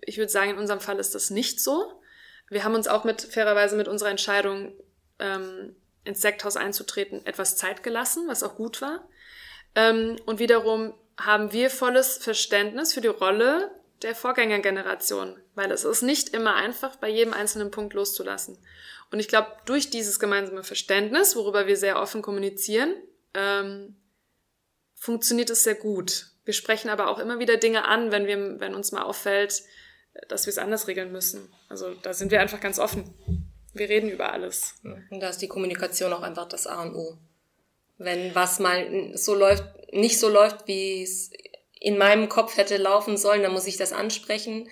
Ich 0.00 0.18
würde 0.18 0.32
sagen, 0.32 0.50
in 0.50 0.58
unserem 0.58 0.80
Fall 0.80 0.98
ist 0.98 1.14
das 1.14 1.30
nicht 1.30 1.60
so. 1.60 2.02
Wir 2.48 2.64
haben 2.64 2.74
uns 2.74 2.88
auch 2.88 3.04
mit 3.04 3.22
fairerweise 3.22 3.76
mit 3.76 3.86
unserer 3.86 4.10
Entscheidung 4.10 4.72
ähm, 5.20 5.76
ins 6.04 6.20
Sekthaus 6.20 6.56
einzutreten 6.56 7.24
etwas 7.26 7.56
Zeit 7.56 7.82
gelassen, 7.82 8.26
was 8.28 8.42
auch 8.42 8.56
gut 8.56 8.82
war. 8.82 9.08
Ähm, 9.74 10.16
und 10.26 10.38
wiederum 10.38 10.94
haben 11.16 11.52
wir 11.52 11.70
volles 11.70 12.16
Verständnis 12.18 12.92
für 12.92 13.00
die 13.00 13.08
Rolle 13.08 13.70
der 14.02 14.14
Vorgängergeneration, 14.14 15.40
weil 15.54 15.70
es 15.70 15.84
ist 15.84 16.02
nicht 16.02 16.30
immer 16.30 16.54
einfach, 16.54 16.96
bei 16.96 17.08
jedem 17.08 17.32
einzelnen 17.32 17.70
Punkt 17.70 17.94
loszulassen. 17.94 18.58
Und 19.10 19.20
ich 19.20 19.28
glaube, 19.28 19.48
durch 19.66 19.90
dieses 19.90 20.18
gemeinsame 20.18 20.64
Verständnis, 20.64 21.36
worüber 21.36 21.66
wir 21.66 21.76
sehr 21.76 22.00
offen 22.00 22.22
kommunizieren, 22.22 22.94
ähm, 23.34 23.96
funktioniert 24.94 25.50
es 25.50 25.64
sehr 25.64 25.74
gut. 25.74 26.28
Wir 26.44 26.54
sprechen 26.54 26.88
aber 26.88 27.08
auch 27.08 27.18
immer 27.18 27.38
wieder 27.38 27.56
Dinge 27.56 27.84
an, 27.84 28.10
wenn 28.10 28.26
wir, 28.26 28.58
wenn 28.58 28.74
uns 28.74 28.90
mal 28.90 29.02
auffällt, 29.02 29.62
dass 30.28 30.46
wir 30.46 30.50
es 30.50 30.58
anders 30.58 30.88
regeln 30.88 31.12
müssen. 31.12 31.52
Also 31.68 31.94
da 31.94 32.12
sind 32.12 32.30
wir 32.30 32.40
einfach 32.40 32.60
ganz 32.60 32.78
offen. 32.78 33.14
Wir 33.72 33.88
reden 33.88 34.10
über 34.10 34.32
alles. 34.32 34.74
Und 34.82 35.20
da 35.20 35.28
ist 35.28 35.42
die 35.42 35.48
Kommunikation 35.48 36.12
auch 36.12 36.22
einfach 36.22 36.48
das 36.48 36.66
A 36.66 36.82
und 36.82 36.94
O. 36.94 37.16
Wenn 37.98 38.34
was 38.34 38.58
mal 38.58 39.12
so 39.14 39.34
läuft, 39.34 39.64
nicht 39.92 40.18
so 40.18 40.28
läuft, 40.28 40.66
wie 40.66 41.02
es 41.02 41.30
in 41.78 41.98
meinem 41.98 42.28
Kopf 42.28 42.56
hätte 42.56 42.76
laufen 42.76 43.16
sollen, 43.16 43.42
dann 43.42 43.52
muss 43.52 43.66
ich 43.66 43.76
das 43.76 43.92
ansprechen 43.92 44.68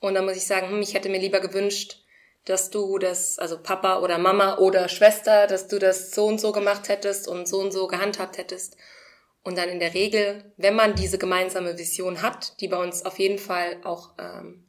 und 0.00 0.14
dann 0.14 0.24
muss 0.24 0.36
ich 0.36 0.46
sagen, 0.46 0.68
hm, 0.68 0.82
ich 0.82 0.94
hätte 0.94 1.08
mir 1.08 1.20
lieber 1.20 1.40
gewünscht, 1.40 2.02
dass 2.44 2.70
du 2.70 2.98
das, 2.98 3.38
also 3.38 3.58
Papa 3.62 4.00
oder 4.00 4.18
Mama 4.18 4.58
oder 4.58 4.88
Schwester, 4.88 5.46
dass 5.46 5.68
du 5.68 5.78
das 5.78 6.10
so 6.10 6.26
und 6.26 6.40
so 6.40 6.52
gemacht 6.52 6.88
hättest 6.88 7.28
und 7.28 7.46
so 7.46 7.60
und 7.60 7.72
so 7.72 7.86
gehandhabt 7.86 8.36
hättest. 8.36 8.76
Und 9.44 9.58
dann 9.58 9.68
in 9.68 9.80
der 9.80 9.94
Regel, 9.94 10.52
wenn 10.56 10.74
man 10.74 10.94
diese 10.94 11.18
gemeinsame 11.18 11.78
Vision 11.78 12.22
hat, 12.22 12.60
die 12.60 12.68
bei 12.68 12.82
uns 12.82 13.04
auf 13.04 13.18
jeden 13.18 13.38
Fall 13.38 13.78
auch, 13.84 14.14
ähm, 14.18 14.64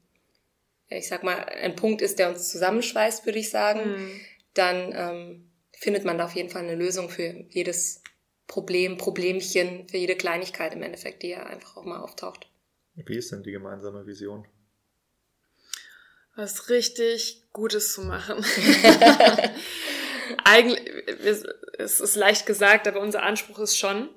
ich 0.98 1.08
sag 1.08 1.24
mal, 1.24 1.36
ein 1.36 1.76
Punkt 1.76 2.02
ist, 2.02 2.20
der 2.20 2.30
uns 2.30 2.50
zusammenschweißt, 2.50 3.26
würde 3.26 3.40
ich 3.40 3.50
sagen, 3.50 3.92
mhm. 3.92 4.22
dann 4.54 4.94
ähm, 4.94 5.52
findet 5.78 6.06
man 6.06 6.18
da 6.18 6.26
auf 6.26 6.36
jeden 6.36 6.50
Fall 6.50 6.64
eine 6.64 6.76
Lösung 6.76 7.10
für 7.10 7.46
jedes 7.50 8.02
Problem, 8.48 8.98
Problemchen 8.98 9.88
für 9.88 9.98
jede 9.98 10.16
Kleinigkeit 10.16 10.74
im 10.74 10.84
Endeffekt, 10.84 11.24
die 11.24 11.30
ja 11.30 11.44
einfach 11.44 11.78
auch 11.78 11.86
mal 11.86 12.02
auftaucht. 12.02 12.50
Wie 12.96 13.18
ist 13.18 13.32
denn 13.32 13.44
die 13.44 13.52
gemeinsame 13.52 14.06
Vision? 14.06 14.48
Was 16.36 16.70
richtig 16.70 17.44
Gutes 17.52 17.94
zu 17.94 18.02
machen. 18.02 18.44
Eigentlich, 20.44 20.90
es 21.78 22.00
ist 22.00 22.16
leicht 22.16 22.46
gesagt, 22.46 22.88
aber 22.88 23.00
unser 23.00 23.24
Anspruch 23.24 23.60
ist 23.60 23.78
schon, 23.78 24.10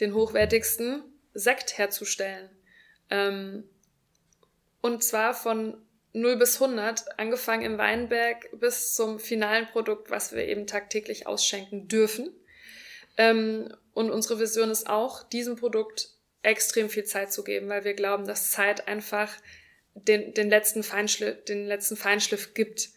den 0.00 0.14
hochwertigsten 0.14 1.02
Sekt 1.34 1.78
herzustellen. 1.78 2.50
Ähm, 3.10 3.64
und 4.80 5.02
zwar 5.02 5.34
von 5.34 5.76
0 6.16 6.36
bis 6.36 6.60
100, 6.60 7.18
angefangen 7.18 7.62
im 7.62 7.78
Weinberg 7.78 8.48
bis 8.58 8.94
zum 8.94 9.20
finalen 9.20 9.66
Produkt, 9.66 10.10
was 10.10 10.32
wir 10.32 10.48
eben 10.48 10.66
tagtäglich 10.66 11.26
ausschenken 11.26 11.88
dürfen. 11.88 12.30
Ähm, 13.18 13.74
und 13.92 14.10
unsere 14.10 14.40
Vision 14.40 14.70
ist 14.70 14.88
auch, 14.88 15.22
diesem 15.28 15.56
Produkt 15.56 16.08
extrem 16.42 16.88
viel 16.88 17.04
Zeit 17.04 17.32
zu 17.32 17.44
geben, 17.44 17.68
weil 17.68 17.84
wir 17.84 17.92
glauben, 17.92 18.26
dass 18.26 18.50
Zeit 18.50 18.88
einfach 18.88 19.30
den, 19.94 20.32
den, 20.32 20.48
letzten, 20.48 20.82
Feinschliff, 20.82 21.44
den 21.44 21.66
letzten 21.66 21.96
Feinschliff 21.96 22.54
gibt. 22.54 22.88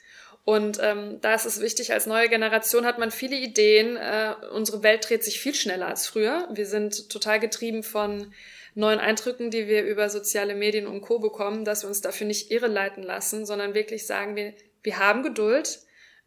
Und 0.46 0.80
ähm, 0.82 1.20
da 1.20 1.36
ist 1.36 1.46
es 1.46 1.60
wichtig, 1.60 1.92
als 1.92 2.06
neue 2.06 2.30
Generation 2.30 2.86
hat 2.86 3.00
man 3.00 3.12
viele 3.12 3.36
Ideen. 3.36 3.98
Äh, 3.98 4.36
unsere 4.54 4.82
Welt 4.82 5.10
dreht 5.10 5.26
sich 5.26 5.42
viel 5.42 5.54
schneller 5.54 5.88
als 5.88 6.08
früher. 6.08 6.48
Wir 6.54 6.66
sind 6.66 7.10
total 7.10 7.40
getrieben 7.40 7.84
von 7.84 8.34
neuen 8.80 9.00
Eindrücken, 9.00 9.52
die 9.52 9.68
wir 9.68 9.84
über 9.84 10.10
soziale 10.10 10.56
Medien 10.56 10.88
und 10.88 11.02
Co. 11.02 11.20
bekommen, 11.20 11.66
dass 11.66 11.84
wir 11.84 11.90
uns 11.90 12.02
dafür 12.02 12.28
nicht 12.28 12.52
irreleiten 12.52 13.04
lassen, 13.04 13.46
sondern 13.46 13.74
wirklich 13.74 14.08
sagen, 14.08 14.36
wir, 14.36 14.54
wir 14.82 14.98
haben 14.98 15.24
Geduld, 15.24 15.80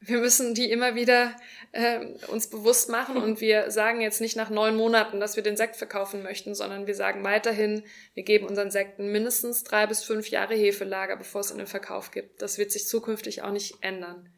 wir 0.04 0.18
müssen 0.18 0.54
die 0.54 0.70
immer 0.70 0.96
wieder 0.96 1.36
äh, 1.70 2.04
uns 2.26 2.48
bewusst 2.48 2.88
machen 2.88 3.16
und 3.16 3.40
wir 3.40 3.70
sagen 3.70 4.00
jetzt 4.00 4.20
nicht 4.20 4.36
nach 4.36 4.50
neun 4.50 4.76
Monaten, 4.76 5.20
dass 5.20 5.36
wir 5.36 5.44
den 5.44 5.56
Sekt 5.56 5.76
verkaufen 5.76 6.24
möchten, 6.24 6.56
sondern 6.56 6.88
wir 6.88 6.94
sagen 6.96 7.22
weiterhin, 7.22 7.84
wir 8.14 8.24
geben 8.24 8.46
unseren 8.46 8.72
Sekten 8.72 9.12
mindestens 9.12 9.62
drei 9.62 9.86
bis 9.86 10.02
fünf 10.02 10.28
Jahre 10.28 10.54
Hefelager, 10.54 11.16
bevor 11.16 11.40
es 11.40 11.52
in 11.52 11.58
den 11.58 11.68
Verkauf 11.68 12.10
gibt. 12.10 12.42
Das 12.42 12.58
wird 12.58 12.72
sich 12.72 12.88
zukünftig 12.88 13.42
auch 13.42 13.52
nicht 13.52 13.76
ändern. 13.80 14.28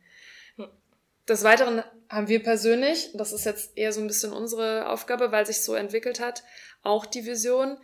Des 1.26 1.42
Weiteren 1.42 1.82
haben 2.10 2.28
wir 2.28 2.42
persönlich, 2.42 3.10
das 3.14 3.32
ist 3.32 3.46
jetzt 3.46 3.78
eher 3.78 3.92
so 3.92 4.02
ein 4.02 4.06
bisschen 4.06 4.34
unsere 4.34 4.90
Aufgabe, 4.90 5.32
weil 5.32 5.46
sich 5.46 5.62
so 5.62 5.74
entwickelt 5.74 6.20
hat, 6.20 6.42
auch 6.82 7.06
die 7.06 7.24
Vision, 7.24 7.78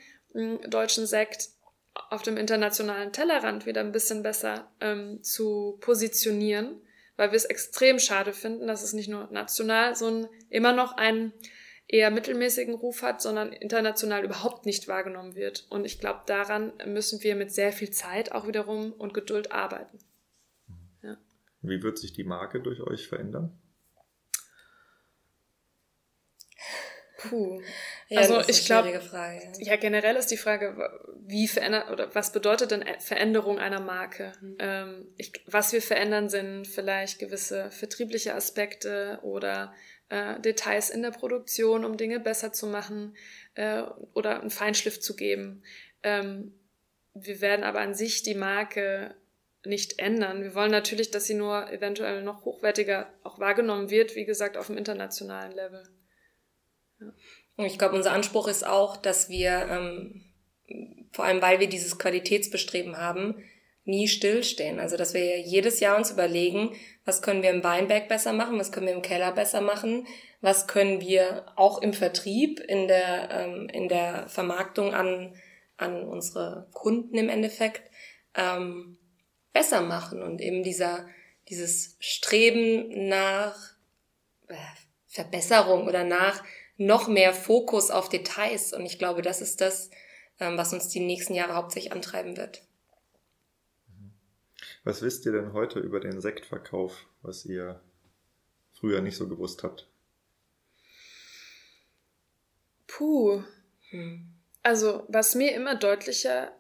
deutschen 0.69 1.07
Sekt 1.07 1.49
auf 1.93 2.23
dem 2.23 2.37
internationalen 2.37 3.13
Tellerrand 3.13 3.67
wieder 3.67 3.81
ein 3.81 3.93
bisschen 3.93 4.23
besser 4.23 4.71
ähm, 4.81 5.23
zu 5.23 5.79
positionieren 5.81 6.81
weil 7.21 7.33
wir 7.33 7.37
es 7.37 7.45
extrem 7.45 7.99
schade 7.99 8.33
finden, 8.33 8.67
dass 8.67 8.83
es 8.83 8.95
nicht 8.95 9.11
nur 9.11 9.29
national 9.31 9.95
so 9.95 10.07
ein, 10.07 10.29
immer 10.49 10.73
noch 10.73 10.97
einen 10.97 11.35
eher 11.87 12.11
mittelmäßigen 12.11 12.73
Ruf 12.73 13.03
hat, 13.03 13.21
sondern 13.21 13.53
international 13.53 14.25
überhaupt 14.25 14.65
nicht 14.65 14.89
wahrgenommen 14.89 15.35
wird. 15.35 15.67
Und 15.69 15.85
ich 15.85 16.01
glaube, 16.01 16.23
daran 16.25 16.73
müssen 16.87 17.23
wir 17.23 17.37
mit 17.37 17.53
sehr 17.53 17.75
viel 17.75 17.91
Zeit 17.91 18.33
auch 18.33 18.47
wiederum 18.47 18.95
und 18.95 19.13
Geduld 19.13 19.53
arbeiten. 19.53 19.99
Ja. 21.03 21.19
Wie 21.61 21.83
wird 21.83 21.99
sich 21.99 22.15
die 22.15 22.25
Marke 22.25 22.63
durch 22.63 22.81
euch 22.81 23.07
verändern? 23.07 23.60
Puh. 27.29 27.61
Ja, 28.09 28.21
Also 28.21 28.41
ich 28.49 28.65
glaub- 28.67 28.85
eine 28.85 28.93
schwierige 28.93 29.09
Frage. 29.11 29.43
ja. 29.59 29.73
Ja, 29.73 29.77
generell 29.77 30.17
ist 30.17 30.31
die 30.31 30.37
Frage, 30.37 30.77
wie 31.27 31.47
verändert 31.49 31.91
oder 31.91 32.15
was 32.15 32.33
bedeutet 32.33 32.71
denn 32.71 32.85
Veränderung 32.99 33.59
einer 33.59 33.81
Marke? 33.81 34.33
Mhm. 34.41 34.57
Ähm, 34.59 35.09
ich, 35.17 35.33
was 35.47 35.73
wir 35.73 35.83
verändern, 35.83 36.29
sind 36.29 36.67
vielleicht 36.67 37.19
gewisse 37.19 37.71
vertriebliche 37.71 38.35
Aspekte 38.35 39.19
oder 39.23 39.75
äh, 40.09 40.41
Details 40.41 40.91
in 40.91 41.03
der 41.03 41.11
Produktion, 41.13 41.85
um 41.85 41.97
Dinge 41.97 42.21
besser 42.21 42.53
zu 42.53 42.67
machen 42.67 43.15
äh, 43.55 43.83
oder 44.15 44.41
einen 44.41 44.51
Feinschliff 44.51 45.01
zu 45.01 45.15
geben. 45.15 45.63
Ähm, 46.03 46.55
wir 47.15 47.41
werden 47.41 47.65
aber 47.65 47.81
an 47.81 47.95
sich 47.95 48.23
die 48.23 48.35
Marke 48.35 49.15
nicht 49.65 49.99
ändern. 49.99 50.43
Wir 50.43 50.55
wollen 50.55 50.71
natürlich, 50.71 51.11
dass 51.11 51.27
sie 51.27 51.35
nur 51.35 51.71
eventuell 51.71 52.23
noch 52.23 52.45
hochwertiger 52.45 53.13
auch 53.25 53.39
wahrgenommen 53.39 53.91
wird, 53.91 54.17
wie 54.17 54.25
gesagt, 54.25 54.57
auf 54.57 54.69
dem 54.69 54.79
internationalen 54.79 55.53
Level. 55.53 55.83
Und 57.57 57.67
ich 57.67 57.79
glaube, 57.79 57.97
unser 57.97 58.13
Anspruch 58.13 58.49
ist 58.49 58.67
auch, 58.67 58.97
dass 58.97 59.29
wir, 59.29 59.67
ähm, 59.69 60.25
vor 61.13 61.25
allem 61.25 61.43
weil 61.43 61.61
wir 61.61 61.69
dieses 61.69 61.99
Qualitätsbestreben 61.99 62.97
haben, 62.97 63.43
nie 63.85 64.09
stillstehen. 64.09 64.79
Also 64.79 64.97
dass 64.97 65.15
wir 65.15 65.41
jedes 65.41 65.81
Jahr 65.81 65.97
uns 65.97 66.11
überlegen, 66.11 66.75
was 67.05 67.23
können 67.23 67.43
wir 67.43 67.51
im 67.51 67.65
Weinberg 67.65 68.09
besser 68.09 68.33
machen, 68.33 68.59
was 68.59 68.73
können 68.73 68.87
wir 68.87 68.95
im 68.95 69.03
Keller 69.03 69.33
besser 69.33 69.61
machen, 69.61 70.07
was 70.41 70.67
können 70.67 71.01
wir 71.01 71.47
auch 71.57 71.83
im 71.83 71.93
Vertrieb, 71.93 72.61
in 72.61 72.89
der, 72.89 73.31
ähm, 73.31 73.69
in 73.69 73.89
der 73.89 74.29
Vermarktung 74.29 74.95
an, 74.95 75.35
an 75.77 76.05
unsere 76.05 76.69
Kunden 76.73 77.17
im 77.17 77.29
Endeffekt 77.29 77.91
ähm, 78.35 78.97
besser 79.53 79.81
machen. 79.81 80.23
Und 80.23 80.41
eben 80.41 80.63
dieser, 80.63 81.07
dieses 81.49 81.97
Streben 81.99 83.09
nach 83.09 83.57
äh, 84.49 84.55
Verbesserung 85.07 85.87
oder 85.89 86.05
nach 86.05 86.45
noch 86.81 87.09
mehr 87.09 87.35
Fokus 87.35 87.91
auf 87.91 88.09
Details. 88.09 88.73
Und 88.73 88.87
ich 88.87 88.99
glaube, 88.99 89.21
das 89.23 89.43
ist 89.43 89.61
das, 89.61 89.91
ähm, 90.41 90.57
was 90.57 90.73
uns 90.73 90.89
die 90.89 91.01
nächsten 91.01 91.35
Jahre 91.35 91.55
hauptsächlich 91.55 91.93
antreiben 91.93 92.37
wird. 92.37 92.63
Was 94.83 95.03
wisst 95.03 95.27
ihr 95.27 95.33
denn 95.33 95.53
heute 95.53 95.79
über 95.79 96.01
den 96.01 96.23
Sektverkauf, 96.23 97.07
was 97.21 97.45
ihr 97.45 97.83
früher 98.73 99.03
nicht 99.03 99.17
so 99.17 99.29
gewusst 99.29 99.63
habt? 99.63 99.89
Puh. 102.87 103.45
Hm. 103.91 104.33
Also, 104.63 105.05
was 105.09 105.35
mir 105.35 105.55
immer 105.55 105.75
deutlicher 105.75 106.51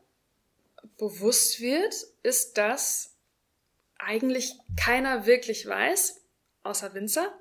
bewusst 0.99 1.61
wird, 1.61 1.95
ist, 2.23 2.59
dass 2.59 3.17
eigentlich 3.99 4.59
keiner 4.79 5.25
wirklich 5.25 5.67
weiß, 5.67 6.21
außer 6.63 6.93
Winzer, 6.93 7.33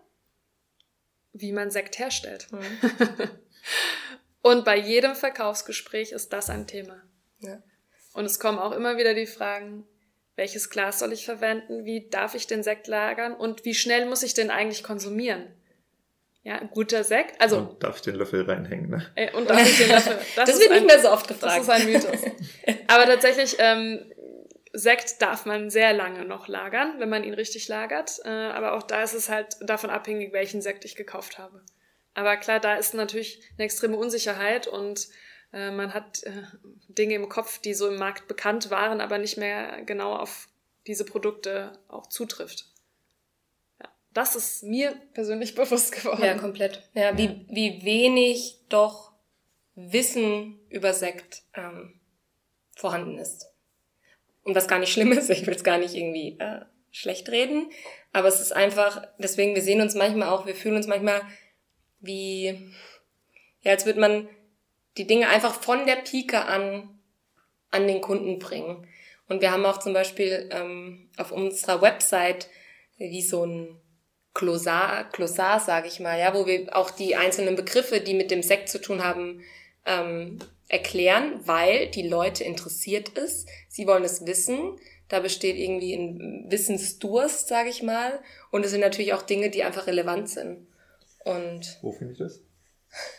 wie 1.33 1.51
man 1.51 1.71
Sekt 1.71 1.99
herstellt. 1.99 2.47
Hm. 2.51 2.59
Und 4.41 4.65
bei 4.65 4.77
jedem 4.77 5.15
Verkaufsgespräch 5.15 6.11
ist 6.11 6.31
das 6.33 6.49
ein 6.49 6.65
Thema. 6.67 7.01
Ja. 7.39 7.61
Und 8.13 8.25
es 8.25 8.39
kommen 8.39 8.57
auch 8.59 8.71
immer 8.71 8.97
wieder 8.97 9.13
die 9.13 9.27
Fragen, 9.27 9.85
welches 10.35 10.69
Glas 10.69 10.99
soll 10.99 11.11
ich 11.11 11.25
verwenden, 11.25 11.83
wie 11.85 12.09
darf 12.09 12.35
ich 12.35 12.47
den 12.47 12.63
Sekt 12.63 12.87
lagern 12.87 13.33
und 13.35 13.65
wie 13.65 13.75
schnell 13.75 14.05
muss 14.05 14.23
ich 14.23 14.33
den 14.33 14.49
eigentlich 14.49 14.83
konsumieren? 14.83 15.47
Ja, 16.43 16.55
ein 16.57 16.69
guter 16.69 17.03
Sekt, 17.03 17.39
also 17.41 17.57
Und 17.57 17.83
darf 17.83 17.97
ich 17.97 18.01
den 18.03 18.15
Löffel 18.15 18.43
reinhängen, 18.49 18.89
ne? 18.89 19.05
äh, 19.15 19.29
und 19.33 19.49
darf 19.49 19.61
ich 19.69 19.77
den 19.77 19.89
dafür, 19.89 20.17
Das, 20.37 20.49
ist 20.49 20.59
wird 20.61 20.71
ein- 20.71 20.83
nicht 20.83 20.87
mehr 20.87 21.01
so 21.01 21.11
oft 21.11 21.29
das 21.29 21.37
gefragt. 21.39 21.61
ist 21.61 21.69
ein 21.69 21.85
Mythos. 21.85 22.21
Aber 22.87 23.05
tatsächlich, 23.05 23.57
ähm, 23.59 24.09
Sekt 24.71 25.21
darf 25.21 25.45
man 25.45 25.69
sehr 25.69 25.93
lange 25.93 26.25
noch 26.25 26.47
lagern, 26.47 26.99
wenn 26.99 27.09
man 27.09 27.23
ihn 27.23 27.33
richtig 27.33 27.67
lagert. 27.67 28.19
Äh, 28.23 28.29
aber 28.29 28.73
auch 28.73 28.83
da 28.83 29.01
ist 29.01 29.13
es 29.13 29.29
halt 29.29 29.57
davon 29.61 29.89
abhängig, 29.89 30.31
welchen 30.31 30.61
Sekt 30.61 30.85
ich 30.85 30.95
gekauft 30.95 31.37
habe. 31.37 31.63
Aber 32.13 32.37
klar, 32.37 32.59
da 32.59 32.75
ist 32.75 32.93
natürlich 32.93 33.41
eine 33.57 33.65
extreme 33.65 33.97
Unsicherheit 33.97 34.67
und 34.67 35.07
äh, 35.53 35.71
man 35.71 35.93
hat 35.93 36.23
äh, 36.23 36.43
Dinge 36.87 37.15
im 37.15 37.29
Kopf, 37.29 37.59
die 37.59 37.73
so 37.73 37.87
im 37.87 37.97
Markt 37.97 38.27
bekannt 38.27 38.69
waren, 38.69 39.01
aber 39.01 39.17
nicht 39.17 39.37
mehr 39.37 39.81
genau 39.83 40.15
auf 40.15 40.47
diese 40.85 41.05
Produkte 41.05 41.79
auch 41.87 42.07
zutrifft. 42.07 42.65
Ja, 43.81 43.89
das 44.13 44.35
ist 44.35 44.63
mir 44.63 44.95
persönlich 45.13 45.55
bewusst 45.55 45.93
geworden. 45.93 46.23
Ja, 46.23 46.37
komplett. 46.37 46.89
Ja, 46.93 47.17
wie, 47.17 47.45
wie 47.49 47.83
wenig 47.83 48.59
doch 48.69 49.13
Wissen 49.75 50.59
über 50.69 50.93
Sekt 50.93 51.43
ähm, 51.53 51.99
vorhanden 52.75 53.17
ist. 53.17 53.48
Und 54.49 54.55
was 54.55 54.67
gar 54.67 54.79
nicht 54.79 54.91
schlimm 54.91 55.11
ist, 55.13 55.29
ich 55.29 55.45
will 55.45 55.55
es 55.55 55.63
gar 55.63 55.77
nicht 55.77 55.95
irgendwie 55.95 56.37
äh, 56.39 56.61
schlecht 56.91 57.29
reden, 57.29 57.69
aber 58.11 58.27
es 58.27 58.41
ist 58.41 58.51
einfach, 58.51 59.07
deswegen, 59.19 59.55
wir 59.55 59.61
sehen 59.61 59.81
uns 59.81 59.95
manchmal 59.95 60.29
auch, 60.29 60.45
wir 60.45 60.55
fühlen 60.55 60.75
uns 60.75 60.87
manchmal 60.87 61.21
wie, 61.99 62.71
ja, 63.61 63.71
als 63.71 63.85
würde 63.85 63.99
man 63.99 64.27
die 64.97 65.05
Dinge 65.05 65.29
einfach 65.29 65.53
von 65.53 65.85
der 65.85 65.97
Pike 65.97 66.45
an 66.45 66.99
an 67.71 67.87
den 67.87 68.01
Kunden 68.01 68.39
bringen. 68.39 68.87
Und 69.27 69.41
wir 69.41 69.51
haben 69.51 69.65
auch 69.65 69.77
zum 69.77 69.93
Beispiel 69.93 70.49
ähm, 70.51 71.09
auf 71.17 71.31
unserer 71.31 71.81
Website 71.81 72.49
wie 72.97 73.21
so 73.21 73.45
ein 73.45 73.79
Glossar, 74.33 75.09
Glossar 75.11 75.59
sage 75.59 75.87
ich 75.87 75.99
mal, 75.99 76.19
ja, 76.19 76.33
wo 76.33 76.45
wir 76.45 76.75
auch 76.75 76.89
die 76.89 77.15
einzelnen 77.15 77.55
Begriffe, 77.55 77.99
die 77.99 78.13
mit 78.13 78.31
dem 78.31 78.41
Sekt 78.41 78.69
zu 78.69 78.81
tun 78.81 79.03
haben, 79.03 79.43
ähm, 79.85 80.39
erklären, 80.69 81.41
weil 81.45 81.89
die 81.89 82.07
Leute 82.07 82.43
interessiert 82.43 83.09
ist. 83.09 83.49
Sie 83.67 83.85
wollen 83.87 84.03
es 84.03 84.25
wissen. 84.25 84.77
Da 85.09 85.19
besteht 85.19 85.57
irgendwie 85.57 85.95
ein 85.95 86.45
Wissensdurst, 86.49 87.47
sage 87.47 87.69
ich 87.69 87.81
mal. 87.81 88.19
Und 88.51 88.63
es 88.63 88.71
sind 88.71 88.81
natürlich 88.81 89.13
auch 89.13 89.23
Dinge, 89.23 89.49
die 89.49 89.63
einfach 89.63 89.87
relevant 89.87 90.29
sind. 90.29 90.67
Und 91.25 91.79
Wo 91.81 91.91
finde 91.91 92.13
ich 92.13 92.19
das? 92.19 92.39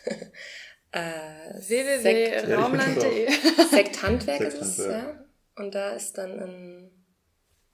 äh, 0.91 1.67
www.raumland.de 1.67 3.29
Sekthandwerk 3.69 4.41
ist 4.41 4.61
es, 4.61 4.77
ja. 4.77 5.25
Und 5.55 5.75
da 5.75 5.91
ist 5.91 6.17
dann 6.17 6.39
ein 6.39 6.91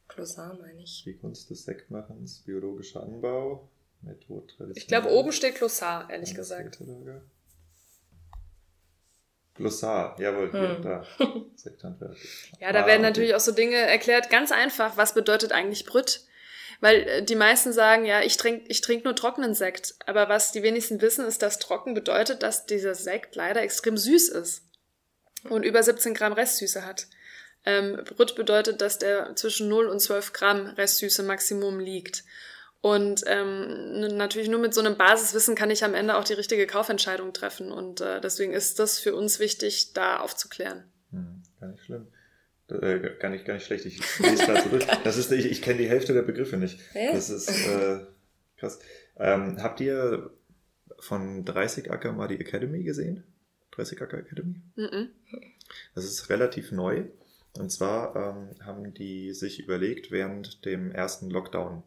Glossar, 0.08 0.58
meine 0.60 0.82
ich. 0.82 1.04
Die 1.06 1.16
Kunst 1.16 1.50
des 1.52 1.64
Sektmachens, 1.64 2.40
biologischer 2.40 3.04
Anbau, 3.04 3.70
Methode. 4.02 4.72
Ich 4.74 4.88
glaube, 4.88 5.12
oben 5.12 5.32
steht 5.32 5.56
Glossar, 5.56 6.10
ehrlich 6.10 6.34
gesagt. 6.34 6.80
Lager. 6.80 7.22
Glossar, 9.58 10.16
jawohl, 10.20 10.52
hier, 10.52 10.76
Hm. 10.78 10.82
da. 10.82 11.06
Sekthandwerk. 11.56 12.16
Ja, 12.60 12.72
da 12.72 12.84
Ah, 12.84 12.88
werden 12.88 13.02
okay. 13.02 13.10
natürlich 13.10 13.36
auch 13.36 13.40
so 13.40 13.52
Dinge 13.52 13.76
erklärt, 13.76 14.30
ganz 14.30 14.52
einfach, 14.52 14.98
was 14.98 15.14
bedeutet 15.14 15.52
eigentlich 15.52 15.86
Brüt? 15.86 16.22
Weil 16.80 17.08
äh, 17.08 17.24
die 17.24 17.36
meisten 17.36 17.74
sagen, 17.74 18.06
ja, 18.06 18.22
ich 18.22 18.38
trinke 18.38 18.66
ich 18.68 18.82
trink 18.82 19.04
nur 19.04 19.16
trockenen 19.16 19.56
Sekt. 19.56 19.96
Aber 20.06 20.30
was 20.30 20.52
die 20.52 20.62
wenigsten 20.64 21.02
wissen, 21.02 21.26
ist, 21.26 21.42
dass 21.42 21.58
trocken 21.60 21.94
bedeutet, 21.96 22.44
dass 22.44 22.66
dieser 22.68 22.94
Sekt 22.94 23.36
leider 23.36 23.62
extrem 23.62 23.98
süß 23.98 24.30
ist 24.30 24.62
und 25.50 25.64
über 25.64 25.82
17 25.82 26.14
Gramm 26.14 26.34
Restsüße 26.34 26.86
hat. 26.86 27.08
Ähm, 27.66 28.04
Brüt 28.16 28.36
bedeutet, 28.36 28.80
dass 28.82 29.00
der 29.00 29.36
zwischen 29.36 29.68
0 29.70 29.88
und 29.88 30.00
12 30.00 30.34
Gramm 30.34 30.68
Restsüße 30.68 31.24
Maximum 31.24 31.80
liegt. 31.80 32.24
Und 32.82 33.24
ähm, 33.26 34.18
natürlich 34.18 34.50
nur 34.50 34.60
mit 34.60 34.74
so 34.74 34.82
einem 34.82 34.98
Basiswissen 34.98 35.56
kann 35.56 35.72
ich 35.72 35.84
am 35.84 35.94
Ende 35.94 36.16
auch 36.16 36.24
die 36.24 36.34
richtige 36.34 36.68
Kaufentscheidung 36.68 37.34
treffen. 37.34 37.72
Und 37.72 38.02
äh, 38.02 38.22
deswegen 38.22 38.54
ist 38.54 38.80
das 38.80 39.00
für 39.00 39.16
uns 39.16 39.40
wichtig, 39.40 39.94
da 39.94 40.20
aufzuklären. 40.20 40.84
Hm, 41.12 41.44
gar 41.60 41.70
nicht 41.70 41.84
schlimm. 41.84 42.08
Äh, 42.70 43.16
gar 43.20 43.30
nicht, 43.30 43.46
gar 43.46 43.56
nicht 43.56 43.66
schlecht. 43.66 43.86
Ich 43.86 44.20
lese 44.20 44.46
gerade 44.46 44.64
zurück. 44.64 44.86
Das 45.04 45.18
ist, 45.18 45.32
ich, 45.32 45.46
ich 45.46 45.62
kenne 45.62 45.80
die 45.80 45.90
Hälfte 45.90 46.14
der 46.14 46.22
Begriffe 46.22 46.58
nicht. 46.58 46.80
Ja. 46.94 47.14
Das 47.14 47.30
ist 47.30 47.50
äh, 47.50 48.06
krass. 48.58 48.80
Ähm, 49.18 49.62
habt 49.62 49.80
ihr 49.80 50.32
von 51.00 51.46
30 51.46 51.92
Acker 51.92 52.12
mal 52.12 52.28
die 52.28 52.40
Academy 52.40 52.84
gesehen? 52.84 53.24
30 53.72 54.02
Acker 54.02 54.18
Academy? 54.18 54.62
Mhm. 54.76 55.10
Das 55.96 56.06
ist 56.06 56.30
relativ 56.30 56.72
neu. 56.72 57.06
Und 57.58 57.72
zwar 57.72 58.16
ähm, 58.16 58.66
haben 58.66 58.94
die 58.94 59.34
sich 59.34 59.60
überlegt, 59.60 60.12
während 60.12 60.66
dem 60.66 60.92
ersten 60.92 61.30
Lockdown, 61.30 61.84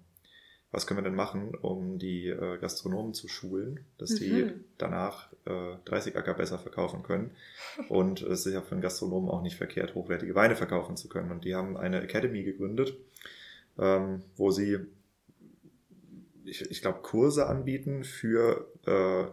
was 0.73 0.87
können 0.87 0.99
wir 0.99 1.05
denn 1.05 1.15
machen, 1.17 1.55
um 1.63 1.99
die 1.99 2.29
äh, 2.29 2.59
Gastronomen 2.59 3.13
zu 3.15 3.27
schulen, 3.29 3.81
dass 3.99 4.15
die 4.15 4.45
Mhm. 4.45 4.65
danach 4.79 5.33
äh, 5.47 5.75
30 5.85 6.17
Acker 6.17 6.35
besser 6.35 6.59
verkaufen 6.59 7.03
können 7.03 7.33
und 7.89 8.23
es 8.23 8.47
ist 8.47 8.53
ja 8.55 8.61
für 8.63 8.73
einen 8.73 8.83
Gastronomen 8.83 9.29
auch 9.31 9.43
nicht 9.43 9.57
verkehrt, 9.57 9.95
hochwertige 9.95 10.35
Weine 10.35 10.55
verkaufen 10.57 10.97
zu 10.97 11.09
können. 11.09 11.31
Und 11.33 11.45
die 11.45 11.55
haben 11.55 11.77
eine 11.77 12.01
Academy 12.03 12.43
gegründet, 12.45 12.97
ähm, 13.79 14.23
wo 14.37 14.51
sie, 14.51 14.79
ich, 16.45 16.71
ich 16.71 16.81
glaube, 16.83 17.01
Kurse 17.03 17.47
anbieten 17.47 18.05
für 18.05 18.67
äh, 18.87 19.25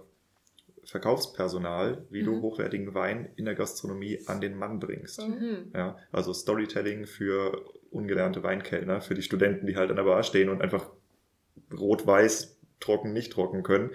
Verkaufspersonal, 0.86 2.06
wie 2.10 2.24
du 2.24 2.32
Mhm. 2.36 2.42
hochwertigen 2.42 2.94
Wein 2.94 3.30
in 3.36 3.46
der 3.46 3.56
Gastronomie 3.56 4.22
an 4.28 4.40
den 4.42 4.56
Mann 4.58 4.80
bringst. 4.80 5.22
Mhm. 5.22 5.72
Ja, 5.76 5.98
also 6.12 6.34
Storytelling 6.34 7.06
für 7.06 7.64
ungelernte 7.92 8.42
Weinkellner, 8.44 9.02
für 9.02 9.14
die 9.14 9.22
Studenten, 9.22 9.68
die 9.68 9.76
halt 9.76 9.90
an 9.90 9.98
der 9.98 10.04
Bar 10.04 10.24
stehen 10.24 10.50
und 10.50 10.62
einfach 10.62 10.90
rot-weiß, 11.72 12.58
trocken, 12.80 13.14
nicht 13.14 13.34
trocken 13.34 13.64
können. 13.64 13.92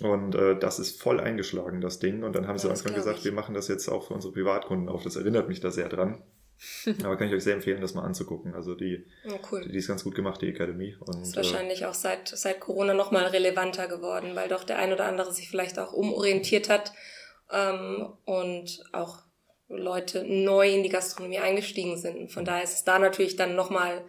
Und 0.00 0.34
äh, 0.34 0.58
das 0.58 0.78
ist 0.78 1.00
voll 1.00 1.20
eingeschlagen, 1.20 1.80
das 1.80 1.98
Ding. 1.98 2.22
Und 2.22 2.36
dann 2.36 2.46
haben 2.46 2.58
sie 2.58 2.68
Ja, 2.68 2.74
glaub 2.74 2.94
gesagt, 2.94 3.18
ich. 3.20 3.24
wir 3.24 3.32
machen 3.32 3.54
das 3.54 3.68
jetzt 3.68 3.88
auch 3.88 4.06
für 4.06 4.14
unsere 4.14 4.32
Privatkunden 4.32 4.88
auf. 4.88 5.02
Das 5.02 5.16
erinnert 5.16 5.48
mich 5.48 5.60
da 5.60 5.70
sehr 5.70 5.88
dran. 5.88 6.22
Aber 7.04 7.16
kann 7.16 7.28
ich 7.28 7.34
euch 7.34 7.44
sehr 7.44 7.54
empfehlen, 7.54 7.80
das 7.80 7.94
mal 7.94 8.02
anzugucken. 8.02 8.54
Also 8.54 8.74
die, 8.74 9.06
oh, 9.28 9.38
cool. 9.50 9.62
die, 9.62 9.72
die 9.72 9.78
ist 9.78 9.88
ganz 9.88 10.04
gut 10.04 10.14
gemacht, 10.14 10.42
die 10.42 10.48
Academy. 10.48 10.96
Und, 11.00 11.22
ist 11.22 11.36
wahrscheinlich 11.36 11.82
äh, 11.82 11.86
auch 11.86 11.94
seit, 11.94 12.28
seit 12.28 12.60
Corona 12.60 12.94
nochmal 12.94 13.26
relevanter 13.26 13.86
geworden, 13.88 14.32
weil 14.34 14.48
doch 14.48 14.64
der 14.64 14.78
ein 14.78 14.92
oder 14.92 15.06
andere 15.06 15.32
sich 15.32 15.48
vielleicht 15.48 15.78
auch 15.78 15.92
umorientiert 15.92 16.68
hat 16.68 16.92
ähm, 17.52 18.12
und 18.24 18.82
auch 18.92 19.22
Leute 19.68 20.24
neu 20.24 20.68
in 20.68 20.82
die 20.82 20.88
Gastronomie 20.88 21.38
eingestiegen 21.38 21.98
sind. 21.98 22.32
von 22.32 22.44
daher 22.44 22.64
ist 22.64 22.74
es 22.74 22.84
da 22.84 22.98
natürlich 22.98 23.36
dann 23.36 23.54
nochmal 23.54 24.02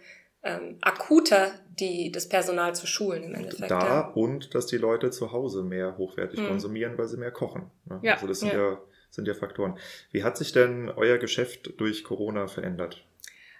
ähm, 0.43 0.77
akuter, 0.81 1.51
die, 1.79 2.11
das 2.11 2.29
Personal 2.29 2.75
zu 2.75 2.87
schulen 2.87 3.23
im 3.23 3.35
Endeffekt. 3.35 3.71
Da 3.71 3.79
ja. 3.79 4.07
und 4.15 4.55
dass 4.55 4.67
die 4.67 4.77
Leute 4.77 5.11
zu 5.11 5.31
Hause 5.31 5.63
mehr 5.63 5.97
hochwertig 5.97 6.39
hm. 6.39 6.47
konsumieren, 6.47 6.97
weil 6.97 7.07
sie 7.07 7.17
mehr 7.17 7.31
kochen. 7.31 7.69
Ne? 7.85 7.99
Ja. 8.03 8.13
Also 8.13 8.27
das 8.27 8.39
sind 8.39 8.53
ja. 8.53 8.71
ja. 8.71 8.81
sind 9.09 9.27
ja 9.27 9.33
Faktoren. 9.33 9.77
Wie 10.11 10.23
hat 10.23 10.37
sich 10.37 10.51
denn 10.51 10.89
euer 10.89 11.17
Geschäft 11.17 11.73
durch 11.77 12.03
Corona 12.03 12.47
verändert? 12.47 13.03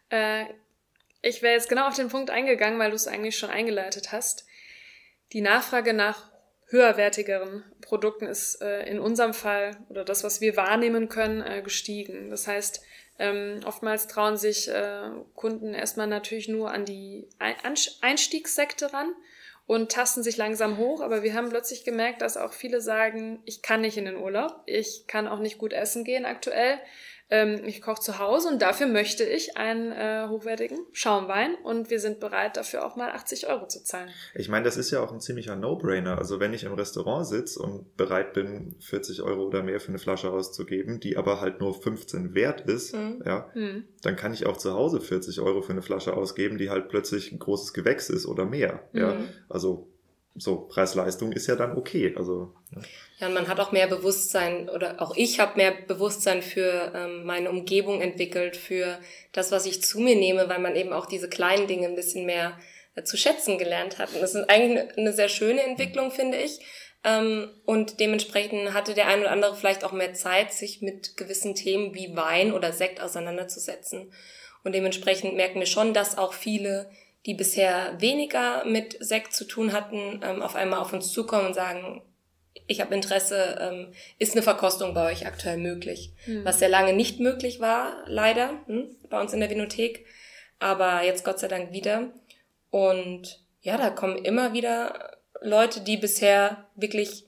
Äh, 0.10 0.46
ich 1.22 1.42
wäre 1.42 1.54
jetzt 1.54 1.70
genau 1.70 1.88
auf 1.88 1.96
den 1.96 2.08
Punkt 2.08 2.30
eingegangen, 2.30 2.80
weil 2.80 2.92
du 2.92 2.96
es 2.96 3.08
eigentlich 3.08 3.38
schon 3.38 3.50
eingeleitet 3.50 4.12
hast. 4.12 4.46
Die 5.34 5.42
Nachfrage 5.42 5.94
nach 5.94 6.30
höherwertigeren 6.68 7.64
Produkten 7.82 8.26
ist 8.26 8.62
äh, 8.62 8.84
in 8.84 9.00
unserem 9.00 9.34
Fall 9.34 9.76
oder 9.90 10.06
das, 10.06 10.24
was 10.24 10.40
wir 10.40 10.56
wahrnehmen 10.56 11.10
können, 11.10 11.42
äh, 11.42 11.62
gestiegen. 11.62 12.30
Das 12.30 12.48
heißt, 12.48 12.84
ähm, 13.20 13.60
oftmals 13.66 14.08
trauen 14.08 14.38
sich 14.38 14.70
äh, 14.70 15.12
Kunden 15.36 15.74
erstmal 15.74 16.08
natürlich 16.08 16.48
nur 16.48 16.72
an 16.72 16.86
die 16.86 17.28
Einstiegssekte 18.02 18.94
ran 18.94 19.14
und 19.68 19.92
tasten 19.92 20.24
sich 20.24 20.38
langsam 20.38 20.78
hoch. 20.78 21.02
Aber 21.02 21.22
wir 21.22 21.34
haben 21.34 21.50
plötzlich 21.50 21.84
gemerkt, 21.84 22.22
dass 22.22 22.38
auch 22.38 22.54
viele 22.54 22.82
sagen, 22.82 23.42
ich 23.46 23.62
kann 23.62 23.82
nicht 23.82 23.98
in 23.98 24.06
den 24.06 24.18
Urlaub, 24.18 24.64
ich 24.66 25.04
kann 25.06 25.28
auch 25.28 25.40
nicht 25.40 25.58
gut 25.58 25.74
essen 25.74 26.04
gehen 26.04 26.26
aktuell. 26.26 26.80
Ähm, 27.32 27.62
ich 27.64 27.82
koche 27.82 28.02
zu 28.02 28.18
Hause 28.18 28.50
und 28.50 28.62
dafür 28.62 28.88
möchte 28.88 29.24
ich 29.24 29.56
einen 29.56 29.92
äh, 29.92 30.28
hochwertigen 30.28 30.80
Schaumwein 30.94 31.56
und 31.64 31.92
wir 31.92 32.00
sind 32.00 32.20
bereit, 32.20 32.58
dafür 32.58 32.86
auch 32.86 32.96
mal 32.96 33.12
80 33.12 33.48
Euro 33.48 33.68
zu 33.68 33.84
zahlen. 33.84 34.10
Ich 34.34 34.50
meine, 34.50 34.66
das 34.66 34.78
ist 34.78 34.90
ja 34.90 35.02
auch 35.02 35.12
ein 35.12 35.20
ziemlicher 35.20 35.56
No-Brainer. 35.56 36.18
Also 36.18 36.40
wenn 36.40 36.54
ich 36.54 36.64
im 36.64 36.74
Restaurant 36.74 37.28
sitze 37.28 37.62
und 37.62 37.96
bereit 37.98 38.34
bin, 38.34 38.76
40 38.80 39.22
Euro 39.22 39.46
oder 39.46 39.62
mehr 39.62 39.80
für 39.80 39.90
eine 39.90 40.00
Flasche 40.00 40.32
auszugeben, 40.32 41.00
die 41.00 41.18
aber 41.18 41.40
halt 41.40 41.60
nur 41.60 41.80
15 41.80 42.34
wert 42.34 42.62
ist, 42.62 42.96
mhm. 42.96 43.22
ja, 43.26 43.50
mhm. 43.54 43.86
dann 44.02 44.16
kann 44.16 44.34
ich 44.34 44.48
auch 44.48 44.58
zu 44.58 44.74
Hause 44.74 45.00
40 45.00 45.40
Euro 45.42 45.62
für 45.62 45.74
eine 45.74 45.84
Flasche 45.84 46.16
ausgeben, 46.16 46.58
die 46.58 46.72
halt 46.72 46.90
plötzlich 46.90 47.32
ein 47.32 47.40
großes 47.40 47.74
Gewächs 47.74 48.10
ist 48.10 48.26
oder 48.26 48.46
mehr. 48.46 48.84
Mhm. 48.94 49.00
Ja, 49.00 49.18
also 49.50 49.88
so 50.36 50.68
Preis-Leistung 50.68 51.32
ist 51.32 51.48
ja 51.48 51.56
dann 51.56 51.78
okay. 51.78 52.14
Also 52.16 52.54
ja. 52.74 52.82
ja, 53.20 53.28
und 53.28 53.34
man 53.34 53.48
hat 53.48 53.60
auch 53.60 53.72
mehr 53.72 53.88
Bewusstsein 53.88 54.70
oder 54.70 55.02
auch 55.02 55.16
ich 55.16 55.40
habe 55.40 55.58
mehr 55.58 55.74
Bewusstsein 55.88 56.42
für 56.42 56.92
ähm, 56.96 57.26
meine 57.26 57.50
Umgebung 57.50 58.02
entwickelt, 58.02 58.56
für 58.56 59.00
das, 59.32 59.52
was 59.52 59.66
ich 59.66 59.84
zu 59.84 60.00
mir 60.00 60.16
nehme, 60.16 60.48
weil 60.50 60.60
man 60.60 60.76
eben 60.76 60.94
auch 60.94 61.06
diese 61.06 61.30
kleinen 61.30 61.68
Dinge 61.68 61.88
ein 61.88 61.96
bisschen 61.96 62.26
mehr 62.26 62.58
äh, 62.96 63.04
zu 63.04 63.18
schätzen 63.18 63.58
gelernt 63.58 63.98
hat. 64.00 64.14
Und 64.14 64.22
das 64.22 64.36
ist 64.36 64.50
eigentlich 64.50 64.80
eine, 64.80 64.98
eine 64.98 65.14
sehr 65.14 65.30
schöne 65.30 65.64
Entwicklung, 65.64 66.12
finde 66.12 66.38
ich. 66.38 66.60
Ähm, 67.04 67.50
und 67.66 68.00
dementsprechend 68.00 68.74
hatte 68.74 68.94
der 68.94 69.08
ein 69.08 69.22
oder 69.22 69.32
andere 69.32 69.56
vielleicht 69.56 69.84
auch 69.84 69.94
mehr 69.94 70.14
Zeit, 70.14 70.52
sich 70.52 70.82
mit 70.82 71.16
gewissen 71.18 71.56
Themen 71.56 71.94
wie 71.94 72.16
Wein 72.16 72.54
oder 72.54 72.74
Sekt 72.74 73.02
auseinanderzusetzen. 73.02 74.12
Und 74.64 74.76
dementsprechend 74.76 75.36
merken 75.36 75.60
wir 75.60 75.66
schon, 75.66 75.94
dass 75.94 76.18
auch 76.18 76.34
viele 76.34 76.90
die 77.26 77.34
bisher 77.34 78.00
weniger 78.00 78.66
mit 78.66 78.98
Sekt 79.00 79.34
zu 79.34 79.46
tun 79.46 79.74
hatten, 79.74 80.22
ähm, 80.24 80.42
auf 80.42 80.56
einmal 80.56 80.80
auf 80.80 80.94
uns 80.94 81.12
zukommen 81.12 81.48
und 81.48 81.54
sagen, 81.54 82.02
ich 82.68 82.82
habe 82.82 82.96
Interesse, 82.96 83.58
ähm, 83.60 83.94
ist 84.20 84.34
eine 84.34 84.44
Verkostung 84.44 84.94
bei 84.94 85.12
euch 85.12 85.26
aktuell 85.26 85.58
möglich? 85.58 86.14
Mhm. 86.26 86.46
Was 86.46 86.60
sehr 86.60 86.70
lange 86.70 86.94
nicht 86.94 87.20
möglich 87.20 87.60
war, 87.60 88.04
leider, 88.06 88.52
hm, 88.68 88.96
bei 89.10 89.20
uns 89.20 89.34
in 89.34 89.40
der 89.40 89.50
Vinothek, 89.50 90.06
aber 90.60 91.04
jetzt 91.04 91.26
Gott 91.26 91.40
sei 91.40 91.48
Dank 91.48 91.72
wieder. 91.72 92.12
Und 92.70 93.44
ja, 93.62 93.78
da 93.78 93.90
kommen 93.90 94.18
immer 94.18 94.54
wieder 94.54 95.18
Leute, 95.42 95.82
die 95.82 95.98
bisher 95.98 96.66
wirklich 96.76 97.26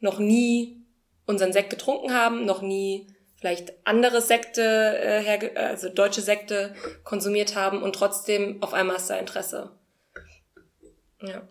noch 0.00 0.18
nie 0.18 0.82
unseren 1.26 1.52
Sekt 1.52 1.70
getrunken 1.70 2.14
haben, 2.14 2.44
noch 2.44 2.62
nie 2.62 3.08
vielleicht 3.36 3.72
andere 3.86 4.20
Sekte, 4.20 4.62
äh, 4.62 5.20
herge 5.20 5.56
also 5.56 5.88
deutsche 5.88 6.22
Sekte 6.22 6.74
konsumiert 7.04 7.54
haben 7.54 7.82
und 7.82 7.94
trotzdem 7.94 8.62
auf 8.62 8.74
einmal 8.74 8.96
ist 8.96 9.08
da 9.08 9.16
Interesse. 9.16 9.70
Ja. 11.20 11.46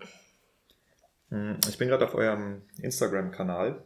Hm, 1.29 1.59
ich 1.67 1.77
bin 1.77 1.87
gerade 1.87 2.05
auf 2.05 2.15
eurem 2.15 2.63
Instagram-Kanal. 2.81 3.83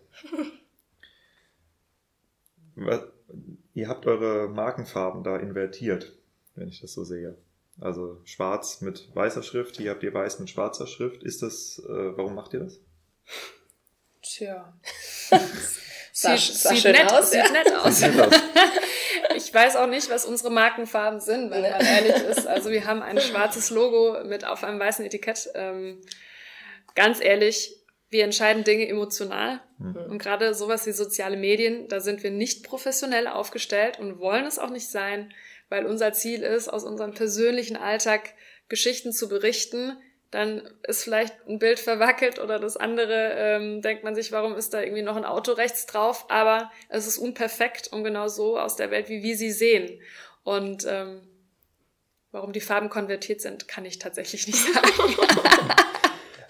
Ihr 3.74 3.88
habt 3.88 4.06
eure 4.08 4.48
Markenfarben 4.50 5.24
da 5.24 5.38
invertiert, 5.38 6.18
wenn 6.56 6.70
ich 6.70 6.82
das 6.82 6.94
so 6.94 7.04
sehe. 7.04 7.38
Also 7.80 8.22
schwarz 8.26 8.82
mit 8.82 9.10
weißer 9.16 9.44
Schrift, 9.44 9.78
hier 9.78 9.92
habt 9.92 10.04
ihr 10.04 10.14
weiß 10.14 10.40
mit 10.40 10.50
schwarzer 10.50 10.88
Schrift. 10.88 11.24
Ist 11.24 11.42
das, 11.42 11.80
äh, 11.80 12.18
warum 12.18 12.36
macht 12.36 12.54
ihr 12.54 12.60
das? 12.62 12.82
Tja. 14.22 14.78
Sah, 16.22 16.36
sieht, 16.36 16.56
sah 16.58 16.76
sieht, 16.76 16.84
nett, 16.84 17.14
aus, 17.14 17.32
sieht 17.32 17.46
ja. 17.46 17.50
nett 17.50 17.74
aus. 17.74 18.02
ich 19.38 19.54
weiß 19.54 19.78
auch 19.78 19.88
nicht, 19.88 20.10
was 20.10 20.26
unsere 20.26 20.52
Markenfarben 20.52 21.22
sind, 21.22 21.50
wenn 21.50 21.62
man 21.62 21.80
ehrlich 21.80 22.24
ist. 22.30 22.46
Also 22.46 22.72
wir 22.72 22.86
haben 22.86 23.02
ein 23.02 23.22
schwarzes 23.22 23.70
Logo 23.70 24.22
mit 24.26 24.44
auf 24.44 24.66
einem 24.66 24.82
weißen 24.82 25.06
Etikett. 25.06 25.50
Ähm, 25.56 26.02
ganz 26.94 27.24
ehrlich, 27.24 27.74
wir 28.10 28.26
entscheiden 28.26 28.66
Dinge 28.66 28.86
emotional. 28.90 29.62
Mhm. 29.78 29.96
Und 30.10 30.18
gerade 30.18 30.54
sowas 30.54 30.86
wie 30.86 30.92
soziale 30.92 31.38
Medien, 31.38 31.88
da 31.88 32.02
sind 32.02 32.22
wir 32.22 32.32
nicht 32.32 32.66
professionell 32.66 33.28
aufgestellt 33.28 33.98
und 33.98 34.20
wollen 34.20 34.46
es 34.46 34.60
auch 34.60 34.72
nicht 34.72 34.92
sein, 34.92 35.34
weil 35.70 35.86
unser 35.86 36.12
Ziel 36.12 36.44
ist, 36.44 36.68
aus 36.68 36.84
unserem 36.84 37.14
persönlichen 37.14 37.78
Alltag 37.78 38.34
Geschichten 38.68 39.14
zu 39.14 39.30
berichten, 39.30 39.98
dann 40.32 40.62
ist 40.84 41.04
vielleicht 41.04 41.34
ein 41.48 41.58
Bild 41.58 41.80
verwackelt 41.80 42.40
oder 42.40 42.60
das 42.60 42.78
andere 42.78 43.34
ähm, 43.36 43.82
denkt 43.82 44.04
man 44.04 44.14
sich, 44.14 44.32
warum 44.32 44.56
ist 44.56 44.74
da 44.74 44.82
irgendwie 44.82 45.02
noch 45.02 45.16
ein 45.16 45.26
Auto 45.26 45.54
rechts 45.54 45.88
drauf? 45.88 46.26
Aber 46.30 46.72
es 46.88 47.08
ist 47.08 47.18
unperfekt 47.18 47.88
und 47.88 48.04
genau 48.04 48.28
so 48.28 48.60
aus 48.60 48.76
der 48.76 48.92
Welt, 48.92 49.10
wie 49.10 49.24
wir 49.24 49.36
sie 49.36 49.52
sehen. 49.52 50.00
Und 50.44 50.86
ähm, 50.88 51.22
warum 52.32 52.54
die 52.54 52.62
Farben 52.62 52.90
konvertiert 52.90 53.42
sind, 53.42 53.68
kann 53.68 53.86
ich 53.86 53.98
tatsächlich 53.98 54.46
nicht 54.46 54.74
sagen. 54.74 54.88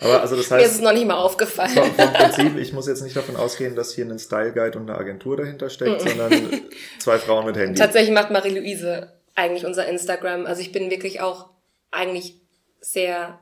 Aber 0.02 0.22
also 0.22 0.38
das 0.38 0.50
heißt, 0.50 0.62
mir 0.62 0.66
ist 0.66 0.76
es 0.76 0.82
noch 0.82 0.94
nicht 0.94 1.06
mal 1.06 1.18
aufgefallen. 1.18 1.72
Vom, 1.72 1.94
vom 1.94 2.14
Prinzip, 2.14 2.58
ich 2.58 2.72
muss 2.72 2.88
jetzt 2.88 3.02
nicht 3.02 3.18
davon 3.18 3.36
ausgehen, 3.36 3.76
dass 3.76 3.94
hier 3.94 4.06
ein 4.06 4.18
Style 4.18 4.54
Guide 4.54 4.78
und 4.80 4.90
eine 4.90 4.98
Agentur 4.98 5.36
dahinter 5.36 5.70
steckt, 5.70 6.02
sondern 6.02 6.32
zwei 7.00 7.18
Frauen 7.18 7.46
mit 7.46 7.58
Handy. 7.58 7.78
Tatsächlich 7.78 8.14
macht 8.14 8.32
Marie-Louise 8.32 9.12
eigentlich 9.36 9.66
unser 9.66 9.88
Instagram. 9.88 10.46
Also 10.46 10.62
ich 10.62 10.72
bin 10.72 10.90
wirklich 10.90 11.20
auch 11.20 11.50
eigentlich 11.92 12.36
sehr 12.80 13.40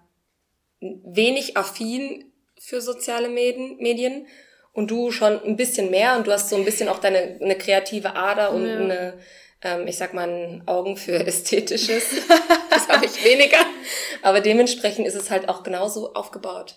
wenig 0.79 1.57
affin 1.57 2.31
für 2.59 2.81
soziale 2.81 3.29
Medien 3.29 4.27
und 4.73 4.91
du 4.91 5.11
schon 5.11 5.41
ein 5.43 5.55
bisschen 5.55 5.89
mehr 5.89 6.17
und 6.17 6.27
du 6.27 6.31
hast 6.31 6.49
so 6.49 6.55
ein 6.55 6.65
bisschen 6.65 6.87
auch 6.87 6.99
deine 6.99 7.39
eine 7.41 7.57
kreative 7.57 8.15
Ader 8.15 8.51
und 8.51 8.67
ja. 8.67 8.75
eine, 8.75 9.19
ähm, 9.63 9.87
ich 9.87 9.97
sag 9.97 10.13
mal, 10.13 10.61
Augen 10.65 10.97
für 10.97 11.13
Ästhetisches. 11.27 12.03
das 12.69 12.87
habe 12.87 13.05
ich 13.05 13.23
weniger. 13.23 13.57
Aber 14.21 14.41
dementsprechend 14.41 15.07
ist 15.07 15.15
es 15.15 15.31
halt 15.31 15.49
auch 15.49 15.63
genauso 15.63 16.13
aufgebaut. 16.13 16.75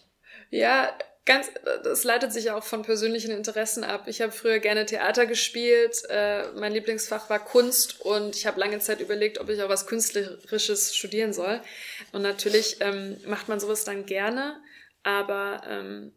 Ja, 0.51 0.93
ganz, 1.31 1.49
das 1.85 2.03
leitet 2.03 2.33
sich 2.33 2.51
auch 2.51 2.65
von 2.65 2.83
persönlichen 2.83 3.31
Interessen 3.31 3.85
ab. 3.85 4.09
Ich 4.09 4.21
habe 4.21 4.33
früher 4.33 4.59
gerne 4.59 4.85
Theater 4.85 5.27
gespielt. 5.27 6.03
Äh, 6.09 6.51
mein 6.55 6.73
Lieblingsfach 6.73 7.31
war 7.31 7.39
Kunst 7.39 8.01
und 8.01 8.35
ich 8.35 8.47
habe 8.47 8.59
lange 8.59 8.81
Zeit 8.81 9.01
überlegt, 9.01 9.39
ob 9.39 9.49
ich 9.49 9.63
auch 9.63 9.69
was 9.69 9.87
Künstlerisches 9.87 10.97
studieren 10.97 11.33
soll. 11.33 11.61
Und 12.11 12.23
natürlich 12.23 12.79
ähm, 12.81 13.17
macht 13.27 13.49
man 13.49 13.61
sowas 13.61 13.85
dann 13.85 14.07
gerne, 14.07 14.61
aber 15.05 15.63
ähm, 15.69 16.13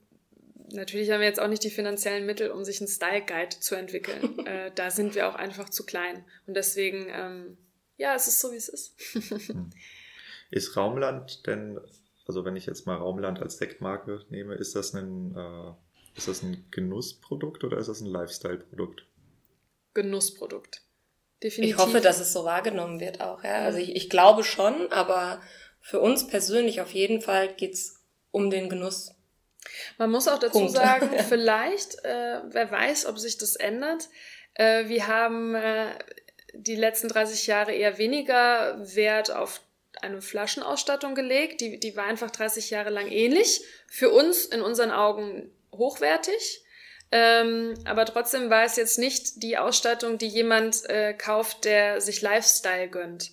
natürlich 0.72 1.12
haben 1.12 1.20
wir 1.20 1.28
jetzt 1.28 1.40
auch 1.40 1.48
nicht 1.48 1.64
die 1.64 1.70
finanziellen 1.70 2.26
Mittel, 2.26 2.50
um 2.50 2.66
sich 2.66 2.82
einen 2.82 2.88
Style 2.88 3.22
Guide 3.22 3.60
zu 3.60 3.76
entwickeln. 3.76 4.40
äh, 4.48 4.72
da 4.74 4.90
sind 4.90 5.14
wir 5.14 5.30
auch 5.30 5.36
einfach 5.36 5.70
zu 5.70 5.86
klein. 5.86 6.26
Und 6.48 6.56
deswegen, 6.56 7.06
ähm, 7.12 7.58
ja, 7.98 8.16
es 8.16 8.28
ist 8.28 8.40
so, 8.40 8.52
wie 8.52 8.58
es 8.58 8.68
ist. 8.68 8.96
ist 10.50 10.76
Raumland 10.76 11.46
denn 11.46 11.80
also 12.26 12.46
wenn 12.46 12.56
ich 12.56 12.66
jetzt 12.66 12.86
mal 12.86 12.96
Raumland 12.96 13.42
als 13.42 13.58
Sektmarke 13.58 14.22
nehme, 14.30 14.56
ist 14.56 14.76
das 14.76 14.94
ein, 14.94 15.36
äh, 15.36 16.18
ist 16.18 16.28
das 16.28 16.42
ein 16.44 16.68
Genussprodukt 16.72 17.64
oder 17.64 17.78
ist 17.78 17.88
das 17.88 18.02
ein 18.02 18.08
Lifestyle-Produkt? 18.08 19.06
Genussprodukt. 19.94 20.82
Definitiv. 21.44 21.76
Ich 21.76 21.82
hoffe, 21.82 22.00
dass 22.00 22.20
es 22.20 22.32
so 22.32 22.46
wahrgenommen 22.46 23.00
wird 23.00 23.20
auch. 23.22 23.44
Ja? 23.44 23.60
Also 23.60 23.80
ich, 23.80 23.96
ich 23.96 24.10
glaube 24.10 24.44
schon, 24.44 24.92
aber 24.92 25.42
für 25.82 26.00
uns 26.00 26.28
persönlich 26.28 26.80
auf 26.80 26.94
jeden 26.94 27.22
Fall 27.22 27.54
geht's 27.54 28.02
um 28.32 28.50
den 28.50 28.70
Genuss. 28.70 29.14
Man 29.98 30.12
muss 30.12 30.28
auch 30.28 30.40
dazu 30.40 30.60
Punkt. 30.60 30.72
sagen, 30.72 31.10
vielleicht, 31.30 32.04
äh, 32.06 32.42
wer 32.50 32.72
weiß, 32.72 33.06
ob 33.06 33.20
sich 33.20 33.38
das 33.38 33.56
ändert. 33.56 34.10
Äh, 34.54 34.88
wir 34.88 35.08
haben 35.08 35.56
äh, 35.56 35.98
die 36.54 36.76
letzten 36.76 37.10
30 37.10 37.48
Jahre 37.48 37.74
eher 37.74 37.98
weniger 37.98 38.78
Wert 38.96 39.32
auf 39.32 39.62
eine 40.02 40.22
Flaschenausstattung 40.22 41.16
gelegt. 41.16 41.62
Die, 41.62 41.80
die 41.80 41.96
war 41.96 42.06
einfach 42.06 42.32
30 42.32 42.70
Jahre 42.70 42.90
lang 42.90 43.10
ähnlich. 43.10 43.62
Für 43.88 44.10
uns 44.10 44.46
in 44.46 44.62
unseren 44.62 44.92
Augen 44.92 45.52
hochwertig. 45.72 46.64
Ähm, 47.12 47.76
aber 47.86 48.06
trotzdem 48.06 48.50
war 48.50 48.64
es 48.64 48.76
jetzt 48.76 48.98
nicht 48.98 49.44
die 49.44 49.58
Ausstattung, 49.58 50.18
die 50.18 50.28
jemand 50.28 50.90
äh, 50.90 51.14
kauft, 51.14 51.66
der 51.66 52.02
sich 52.02 52.22
Lifestyle 52.22 52.90
gönnt. 52.90 53.30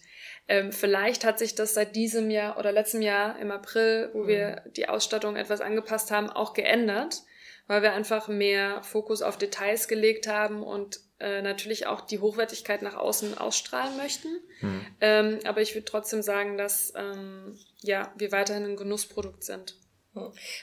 Ähm, 0.49 0.73
vielleicht 0.73 1.25
hat 1.25 1.39
sich 1.39 1.55
das 1.55 1.75
seit 1.75 1.97
diesem 1.97 2.29
Jahr 2.31 2.59
oder 2.59 2.73
letztem 2.73 3.03
Jahr 3.03 3.39
im 3.39 3.51
April, 3.51 4.11
wo 4.13 4.25
mhm. 4.25 4.27
wir 4.27 4.63
die 4.77 4.89
Ausstattung 4.89 5.37
etwas 5.37 5.61
angepasst 5.61 6.11
haben, 6.11 6.29
auch 6.29 6.53
geändert, 6.53 7.23
weil 7.69 7.83
wir 7.83 7.93
einfach 7.93 8.29
mehr 8.29 8.83
Fokus 8.83 9.23
auf 9.23 9.39
Details 9.39 9.89
gelegt 9.89 10.27
haben 10.27 10.63
und 10.63 11.01
äh, 11.21 11.43
natürlich 11.43 11.87
auch 11.87 12.01
die 12.01 12.19
Hochwertigkeit 12.19 12.83
nach 12.83 12.97
außen 12.97 13.37
ausstrahlen 13.37 13.97
möchten. 13.97 14.29
Mhm. 14.61 14.87
Ähm, 15.01 15.39
aber 15.45 15.61
ich 15.61 15.75
würde 15.75 15.85
trotzdem 15.85 16.23
sagen, 16.23 16.57
dass 16.57 16.95
ähm, 16.97 17.59
ja, 17.81 18.13
wir 18.17 18.33
weiterhin 18.33 18.65
ein 18.65 18.77
Genussprodukt 18.77 19.45
sind. 19.45 19.77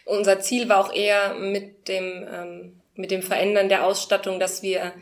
Unser 0.06 0.40
Ziel 0.40 0.68
war 0.68 0.84
auch 0.84 0.94
eher 0.94 1.36
mit 1.36 1.88
dem, 1.88 2.28
ähm, 2.30 2.82
mit 2.96 3.12
dem 3.12 3.22
Verändern 3.22 3.70
der 3.70 3.86
Ausstattung, 3.86 4.40
dass 4.40 4.62
wir 4.62 4.94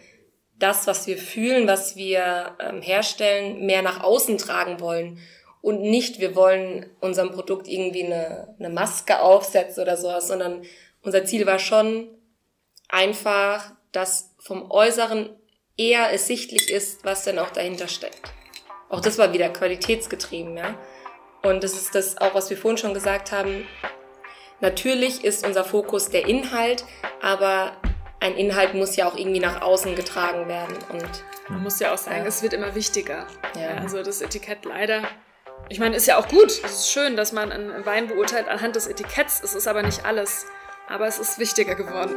das, 0.59 0.87
was 0.87 1.07
wir 1.07 1.17
fühlen, 1.17 1.67
was 1.67 1.95
wir 1.95 2.55
ähm, 2.59 2.81
herstellen, 2.81 3.65
mehr 3.65 3.81
nach 3.81 4.03
außen 4.03 4.37
tragen 4.37 4.79
wollen. 4.79 5.19
Und 5.61 5.81
nicht, 5.81 6.19
wir 6.19 6.35
wollen 6.35 6.89
unserem 6.99 7.31
Produkt 7.31 7.67
irgendwie 7.67 8.03
eine, 8.03 8.55
eine 8.59 8.69
Maske 8.69 9.21
aufsetzen 9.21 9.81
oder 9.81 9.97
sowas, 9.97 10.27
sondern 10.27 10.63
unser 11.01 11.25
Ziel 11.25 11.45
war 11.45 11.59
schon 11.59 12.07
einfach, 12.87 13.71
dass 13.91 14.35
vom 14.37 14.69
Äußeren 14.69 15.29
eher 15.77 16.11
ersichtlich 16.11 16.71
ist, 16.71 17.03
was 17.03 17.23
denn 17.23 17.39
auch 17.39 17.51
dahinter 17.51 17.87
steckt. 17.87 18.33
Auch 18.89 19.01
das 19.01 19.17
war 19.17 19.33
wieder 19.33 19.49
qualitätsgetrieben, 19.49 20.57
ja. 20.57 20.77
Und 21.43 21.63
das 21.63 21.73
ist 21.73 21.93
das 21.95 22.17
auch, 22.17 22.33
was 22.33 22.49
wir 22.49 22.57
vorhin 22.57 22.77
schon 22.77 22.93
gesagt 22.93 23.31
haben. 23.31 23.67
Natürlich 24.61 25.23
ist 25.23 25.45
unser 25.45 25.63
Fokus 25.63 26.09
der 26.09 26.27
Inhalt, 26.27 26.85
aber 27.21 27.77
ein 28.19 28.35
Inhalt 28.35 28.73
muss 28.73 28.95
ja 28.95 29.07
auch 29.07 29.15
irgendwie 29.15 29.39
nach 29.39 29.61
außen 29.61 29.95
getragen 29.95 30.47
werden. 30.47 30.75
Und 30.91 31.23
man 31.49 31.61
muss 31.61 31.79
ja 31.79 31.93
auch 31.93 31.97
sagen, 31.97 32.21
ja. 32.21 32.25
es 32.25 32.41
wird 32.41 32.53
immer 32.53 32.73
wichtiger. 32.73 33.27
Ja. 33.59 33.81
Also 33.81 34.01
das 34.01 34.21
Etikett 34.21 34.65
leider. 34.65 35.03
Ich 35.69 35.79
meine, 35.79 35.95
ist 35.95 36.07
ja 36.07 36.17
auch 36.17 36.27
gut. 36.27 36.49
Es 36.63 36.79
ist 36.79 36.91
schön, 36.91 37.15
dass 37.15 37.31
man 37.31 37.51
einen 37.51 37.85
Wein 37.85 38.07
beurteilt 38.07 38.47
anhand 38.47 38.75
des 38.75 38.87
Etiketts. 38.87 39.43
Es 39.43 39.53
ist 39.53 39.67
aber 39.67 39.83
nicht 39.83 40.05
alles. 40.05 40.45
Aber 40.87 41.07
es 41.07 41.19
ist 41.19 41.37
wichtiger 41.37 41.75
geworden. 41.75 42.15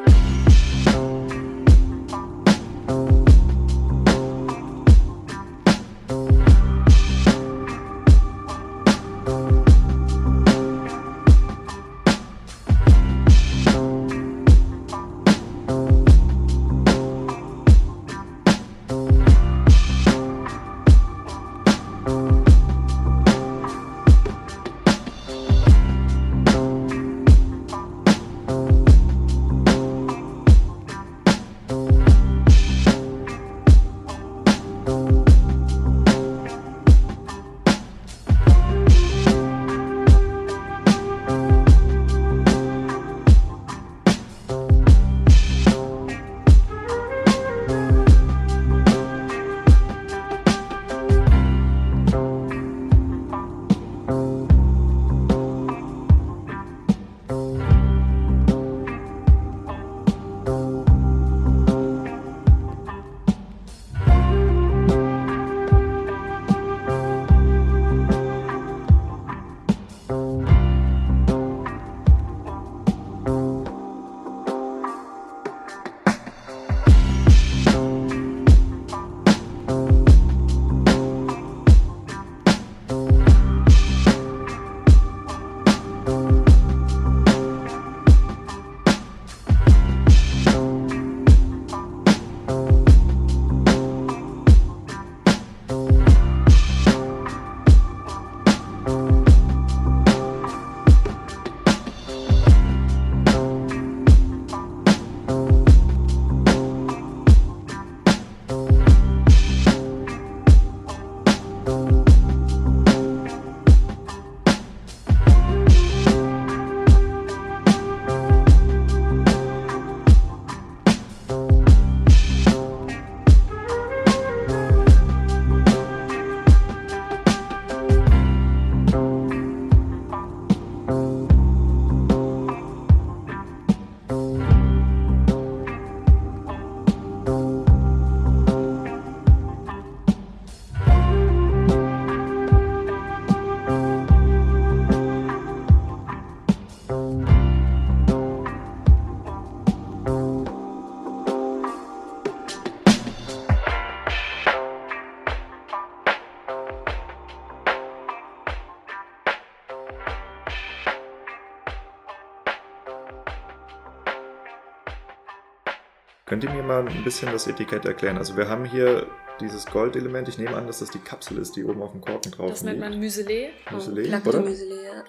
Mal 166.68 166.86
ein 166.86 167.04
bisschen 167.04 167.32
das 167.32 167.46
Etikett 167.46 167.84
erklären? 167.84 168.18
Also 168.18 168.36
wir 168.36 168.48
haben 168.48 168.64
hier 168.64 169.06
dieses 169.40 169.66
Goldelement. 169.66 170.28
Ich 170.28 170.38
nehme 170.38 170.54
an, 170.54 170.66
dass 170.66 170.78
das 170.78 170.90
die 170.90 170.98
Kapsel 170.98 171.38
ist, 171.38 171.56
die 171.56 171.64
oben 171.64 171.82
auf 171.82 171.92
dem 171.92 172.00
Korken 172.00 172.30
drauf 172.30 172.52
ist. 172.52 172.58
Das 172.58 172.62
nennt 172.62 172.78
man. 172.78 172.98
Muselet, 172.98 173.52
oh, 173.72 173.76
oder? 173.76 174.40
Muselet, 174.40 174.84
ja. 174.84 175.04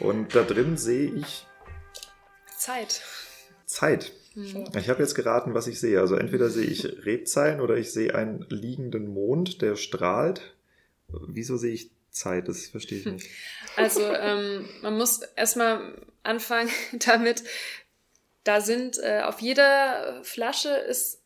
Und 0.00 0.34
da 0.34 0.42
drin 0.42 0.76
sehe 0.76 1.12
ich 1.12 1.46
Zeit. 2.56 3.02
Zeit. 3.66 4.12
Hm. 4.34 4.64
Ich 4.76 4.88
habe 4.88 5.02
jetzt 5.02 5.14
geraten, 5.14 5.54
was 5.54 5.66
ich 5.66 5.78
sehe. 5.78 6.00
Also 6.00 6.16
entweder 6.16 6.48
sehe 6.48 6.66
ich 6.66 6.84
Rebzeilen 7.04 7.60
oder 7.60 7.76
ich 7.76 7.92
sehe 7.92 8.14
einen 8.14 8.44
liegenden 8.48 9.06
Mond, 9.08 9.62
der 9.62 9.76
strahlt. 9.76 10.54
Wieso 11.08 11.56
sehe 11.56 11.74
ich 11.74 11.90
Zeit? 12.10 12.48
Das 12.48 12.66
verstehe 12.66 12.98
ich 12.98 13.06
nicht. 13.06 13.30
Also 13.76 14.00
ähm, 14.02 14.68
man 14.82 14.96
muss 14.96 15.20
erstmal 15.36 16.02
anfangen 16.22 16.70
damit, 17.04 17.44
da 18.44 18.60
sind 18.60 18.98
äh, 19.02 19.22
auf 19.24 19.40
jeder 19.40 20.20
Flasche 20.22 20.70
ist 20.70 21.22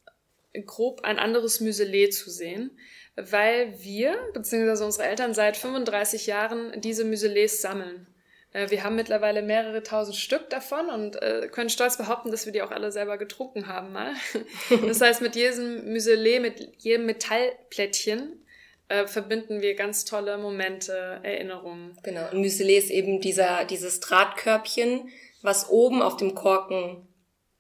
grob 0.67 1.03
ein 1.05 1.19
anderes 1.19 1.61
Muselet 1.61 2.15
zu 2.15 2.31
sehen, 2.31 2.71
weil 3.17 3.75
wir, 3.81 4.17
beziehungsweise 4.33 4.85
unsere 4.85 5.07
Eltern 5.07 5.35
seit 5.35 5.57
35 5.57 6.27
Jahren 6.27 6.81
diese 6.81 7.05
Muselets 7.05 7.61
sammeln. 7.61 8.07
Äh, 8.53 8.71
wir 8.71 8.85
haben 8.85 8.97
mittlerweile 8.97 9.43
mehrere 9.43 9.83
tausend 9.83 10.17
Stück 10.17 10.49
davon 10.51 10.89
und 10.89 11.21
äh, 11.21 11.49
können 11.51 11.71
stolz 11.71 11.97
behaupten, 11.97 12.31
dass 12.31 12.47
wir 12.47 12.53
die 12.53 12.63
auch 12.63 12.71
alle 12.71 12.93
selber 12.93 13.19
getrunken 13.19 13.67
haben 13.67 13.93
mal. 13.93 14.15
das 14.87 15.01
heißt, 15.01 15.21
mit 15.21 15.37
jedem 15.37 15.93
Muselet, 15.93 16.41
mit 16.41 16.77
jedem 16.79 17.07
Metallplättchen 17.07 18.45
äh, 18.89 19.07
verbinden 19.07 19.61
wir 19.61 19.75
ganz 19.75 20.05
tolle 20.05 20.39
Momente, 20.39 21.21
Erinnerungen. 21.23 21.99
Genau. 22.03 22.29
Ein 22.31 22.39
Muselet 22.39 22.85
ist 22.85 22.91
eben 22.91 23.21
dieser, 23.21 23.65
dieses 23.65 24.01
Drahtkörbchen, 24.01 25.09
was 25.43 25.69
oben 25.69 26.03
auf 26.03 26.17
dem 26.17 26.35
Korken 26.35 27.08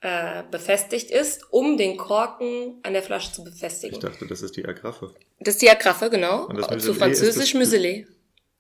äh, 0.00 0.42
befestigt 0.50 1.10
ist, 1.10 1.42
um 1.50 1.76
den 1.76 1.96
Korken 1.96 2.78
an 2.82 2.92
der 2.92 3.02
Flasche 3.02 3.32
zu 3.32 3.42
befestigen. 3.44 3.94
Ich 3.94 4.00
dachte, 4.00 4.26
das 4.26 4.42
ist 4.42 4.56
die 4.56 4.64
Agraffe. 4.64 5.12
Das 5.40 5.54
ist 5.54 5.62
die 5.62 5.70
Agraffe, 5.70 6.08
genau. 6.10 6.46
Und 6.46 6.56
das 6.56 6.84
Zu 6.84 6.94
französisch 6.94 7.52
das- 7.52 7.58
Muselet. 7.58 8.06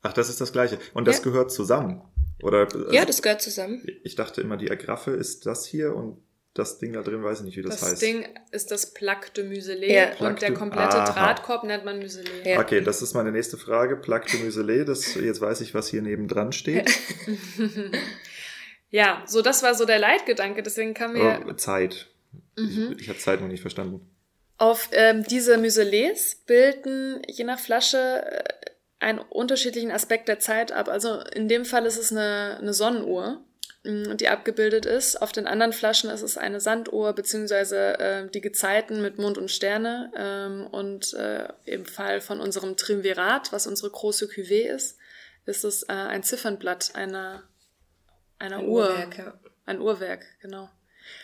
Ach, 0.02 0.12
das 0.12 0.28
ist 0.28 0.40
das 0.40 0.52
Gleiche. 0.52 0.78
Und 0.94 1.06
das 1.06 1.18
Ja. 1.18 1.24
gehört 1.24 1.50
zusammen. 1.52 2.02
Oder? 2.42 2.64
also, 2.66 2.92
Ja, 2.92 3.04
das 3.04 3.20
gehört 3.22 3.42
zusammen. 3.42 3.84
Ich 4.04 4.14
dachte 4.14 4.40
immer, 4.40 4.56
die 4.56 4.70
Agraffe 4.70 5.10
ist 5.12 5.46
das 5.46 5.66
hier 5.66 5.94
und 5.94 6.18
das 6.54 6.78
Ding 6.78 6.92
da 6.92 7.02
drin, 7.02 7.22
weiß 7.22 7.40
ich 7.40 7.44
nicht, 7.44 7.56
wie 7.56 7.62
das, 7.62 7.78
Das, 7.80 7.90
heißt. 7.90 8.02
Ding 8.02 8.26
ist 8.50 8.70
das 8.72 8.92
Plaque 8.92 9.30
de 9.36 9.44
Muselet 9.48 9.90
Ja. 9.92 10.06
Plaque 10.06 10.24
und 10.34 10.42
der 10.42 10.48
de- 10.50 10.58
komplette 10.58 10.96
Aha. 11.02 11.12
Drahtkorb 11.12 11.62
nennt 11.64 11.84
man 11.84 11.98
Muselet. 12.00 12.44
Ja. 12.46 12.60
Okay, 12.60 12.80
das 12.80 13.00
ist 13.02 13.14
meine 13.14 13.30
nächste 13.30 13.56
Frage. 13.56 13.96
Plaque 13.96 14.28
de 14.32 14.42
Muselet, 14.44 14.88
das, 14.88 15.14
jetzt 15.14 15.40
weiß 15.40 15.60
ich, 15.60 15.74
was 15.74 15.88
hier 15.88 16.02
nebendran 16.02 16.50
steht. 16.52 16.90
Ja, 18.90 19.22
so 19.26 19.42
das 19.42 19.62
war 19.62 19.74
so 19.74 19.84
der 19.84 19.98
Leitgedanke, 19.98 20.62
deswegen 20.62 20.94
kamen 20.94 21.14
wir 21.14 21.44
Oh, 21.46 21.52
Zeit. 21.52 22.06
Mhm. 22.56 22.92
Ich, 22.96 23.02
ich 23.02 23.08
habe 23.08 23.18
Zeit 23.18 23.40
noch 23.40 23.48
nicht 23.48 23.60
verstanden. 23.60 24.08
Auf 24.56 24.88
ähm, 24.92 25.22
diese 25.24 25.56
Muselets 25.58 26.34
bilden 26.34 27.22
je 27.28 27.44
nach 27.44 27.60
Flasche 27.60 28.24
äh, 28.26 28.44
einen 28.98 29.20
unterschiedlichen 29.20 29.92
Aspekt 29.92 30.28
der 30.28 30.40
Zeit 30.40 30.72
ab. 30.72 30.88
Also 30.88 31.20
in 31.34 31.48
dem 31.48 31.64
Fall 31.64 31.86
ist 31.86 31.98
es 31.98 32.10
eine, 32.10 32.58
eine 32.60 32.72
Sonnenuhr, 32.72 33.44
mh, 33.84 34.14
die 34.14 34.28
abgebildet 34.28 34.86
ist. 34.86 35.22
Auf 35.22 35.30
den 35.30 35.46
anderen 35.46 35.72
Flaschen 35.72 36.10
ist 36.10 36.22
es 36.22 36.36
eine 36.36 36.60
Sanduhr 36.60 37.12
beziehungsweise 37.12 37.98
äh, 38.00 38.28
die 38.30 38.40
Gezeiten 38.40 39.00
mit 39.00 39.18
Mond 39.18 39.38
und 39.38 39.50
Sterne. 39.52 40.10
Ähm, 40.16 40.66
und 40.66 41.14
äh, 41.14 41.46
im 41.64 41.86
Fall 41.86 42.20
von 42.20 42.40
unserem 42.40 42.76
Triumvirat, 42.76 43.52
was 43.52 43.68
unsere 43.68 43.90
große 43.90 44.26
Cuvée 44.26 44.66
ist, 44.68 44.98
ist 45.46 45.62
es 45.64 45.84
äh, 45.84 45.92
ein 45.92 46.24
Ziffernblatt 46.24 46.96
einer, 46.96 47.44
einer 48.38 48.58
Ein 48.58 48.66
Uhr. 48.68 48.88
Uhrwerk, 48.88 49.18
ja. 49.18 49.38
Ein 49.66 49.80
Uhrwerk, 49.80 50.24
genau. 50.40 50.68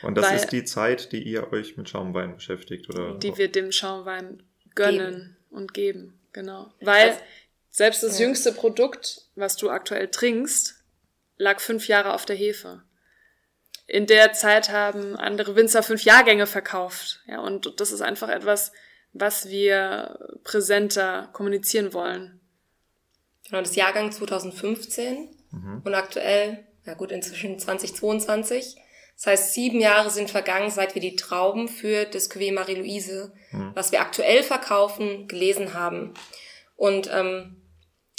Und 0.02 0.16
das 0.16 0.26
Weil- 0.26 0.36
ist 0.36 0.48
die 0.52 0.64
Zeit, 0.64 1.12
die 1.12 1.22
ihr 1.22 1.52
euch 1.52 1.76
mit 1.76 1.88
Schaumwein 1.88 2.34
beschäftigt, 2.36 2.88
oder? 2.88 3.18
die 3.18 3.36
wir 3.36 3.50
dem 3.50 3.70
Schaumwein 3.72 4.42
gönnen 4.74 5.36
und 5.50 5.74
geben. 5.74 6.18
Genau. 6.32 6.72
Weil 6.80 7.08
Das- 7.10 7.18
selbst 7.70 8.02
das 8.02 8.18
Ja. 8.18 8.26
jüngste 8.26 8.52
Produkt, 8.52 9.22
was 9.36 9.56
du 9.56 9.70
aktuell 9.70 10.08
trinkst, 10.08 10.82
lag 11.36 11.60
fünf 11.60 11.86
Jahre 11.88 12.14
auf 12.14 12.24
der 12.24 12.36
Hefe. 12.36 12.82
In 13.86 14.06
der 14.06 14.32
Zeit 14.32 14.70
haben 14.70 15.14
andere 15.16 15.56
Winzer 15.56 15.82
fünf 15.82 16.02
Jahrgänge 16.04 16.46
verkauft. 16.46 17.20
Ja, 17.26 17.40
und 17.40 17.78
das 17.80 17.92
ist 17.92 18.00
einfach 18.00 18.30
etwas, 18.30 18.72
was 19.12 19.48
wir 19.48 20.38
präsenter 20.42 21.28
kommunizieren 21.34 21.92
wollen. 21.92 22.40
Genau, 23.46 23.60
das 23.60 23.76
Jahrgang 23.76 24.10
2015 24.10 25.28
Mhm. 25.50 25.82
und 25.84 25.94
aktuell, 25.94 26.64
na 26.84 26.94
gut, 26.94 27.12
inzwischen 27.12 27.58
2022. 27.58 28.76
Das 29.16 29.26
heißt, 29.26 29.54
sieben 29.54 29.80
Jahre 29.80 30.10
sind 30.10 30.30
vergangen, 30.30 30.70
seit 30.70 30.94
wir 30.94 31.00
die 31.02 31.16
Trauben 31.16 31.68
für 31.68 32.04
das 32.04 32.30
Cuvée 32.30 32.52
Marie-Louise, 32.52 33.32
Mhm. 33.52 33.70
was 33.74 33.92
wir 33.92 34.00
aktuell 34.00 34.42
verkaufen, 34.42 35.28
gelesen 35.28 35.74
haben. 35.74 36.14
Und 36.76 37.08
ähm, 37.12 37.62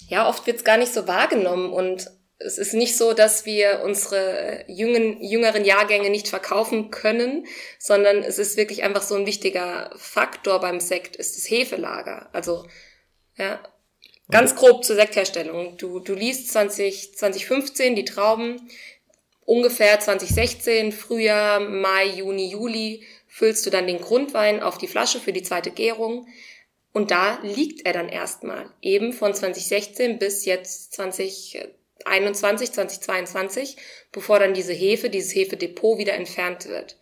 ja, 0.07 0.27
oft 0.29 0.47
wird's 0.47 0.63
gar 0.63 0.77
nicht 0.77 0.93
so 0.93 1.07
wahrgenommen 1.07 1.73
und 1.73 2.09
es 2.37 2.57
ist 2.57 2.73
nicht 2.73 2.97
so, 2.97 3.13
dass 3.13 3.45
wir 3.45 3.81
unsere 3.83 4.65
jungen, 4.67 5.21
jüngeren 5.23 5.63
Jahrgänge 5.63 6.09
nicht 6.09 6.27
verkaufen 6.27 6.91
können, 6.91 7.45
sondern 7.79 8.17
es 8.23 8.37
ist 8.39 8.57
wirklich 8.57 8.83
einfach 8.83 9.01
so 9.03 9.15
ein 9.15 9.25
wichtiger 9.25 9.89
Faktor 9.95 10.59
beim 10.59 10.79
Sekt, 10.81 11.15
ist 11.15 11.37
das 11.37 11.49
Hefelager. 11.49 12.29
Also, 12.33 12.67
ja, 13.37 13.59
ganz 14.29 14.55
grob 14.55 14.83
zur 14.83 14.95
Sektherstellung. 14.95 15.77
Du, 15.77 15.99
du 15.99 16.13
liest 16.13 16.51
20, 16.51 17.15
2015 17.15 17.95
die 17.95 18.05
Trauben, 18.05 18.69
ungefähr 19.45 19.99
2016, 19.99 20.91
Frühjahr, 20.91 21.59
Mai, 21.59 22.07
Juni, 22.07 22.49
Juli, 22.49 23.03
füllst 23.27 23.65
du 23.65 23.69
dann 23.69 23.87
den 23.87 23.99
Grundwein 23.99 24.61
auf 24.61 24.77
die 24.77 24.87
Flasche 24.87 25.19
für 25.19 25.33
die 25.33 25.43
zweite 25.43 25.71
Gärung. 25.71 26.27
Und 26.93 27.11
da 27.11 27.39
liegt 27.43 27.85
er 27.85 27.91
dann 27.91 28.07
erstmal 28.07 28.69
eben 28.81 29.11
von 29.11 29.33
2016 29.33 30.17
bis 30.17 30.45
jetzt 30.45 30.93
2021, 30.93 32.71
2022, 32.71 33.75
bevor 34.13 34.39
dann 34.39 34.53
diese 34.53 34.71
Hefe, 34.71 35.09
dieses 35.09 35.35
Hefedepot 35.35 35.97
wieder 35.97 36.13
entfernt 36.13 36.67
wird. 36.67 36.97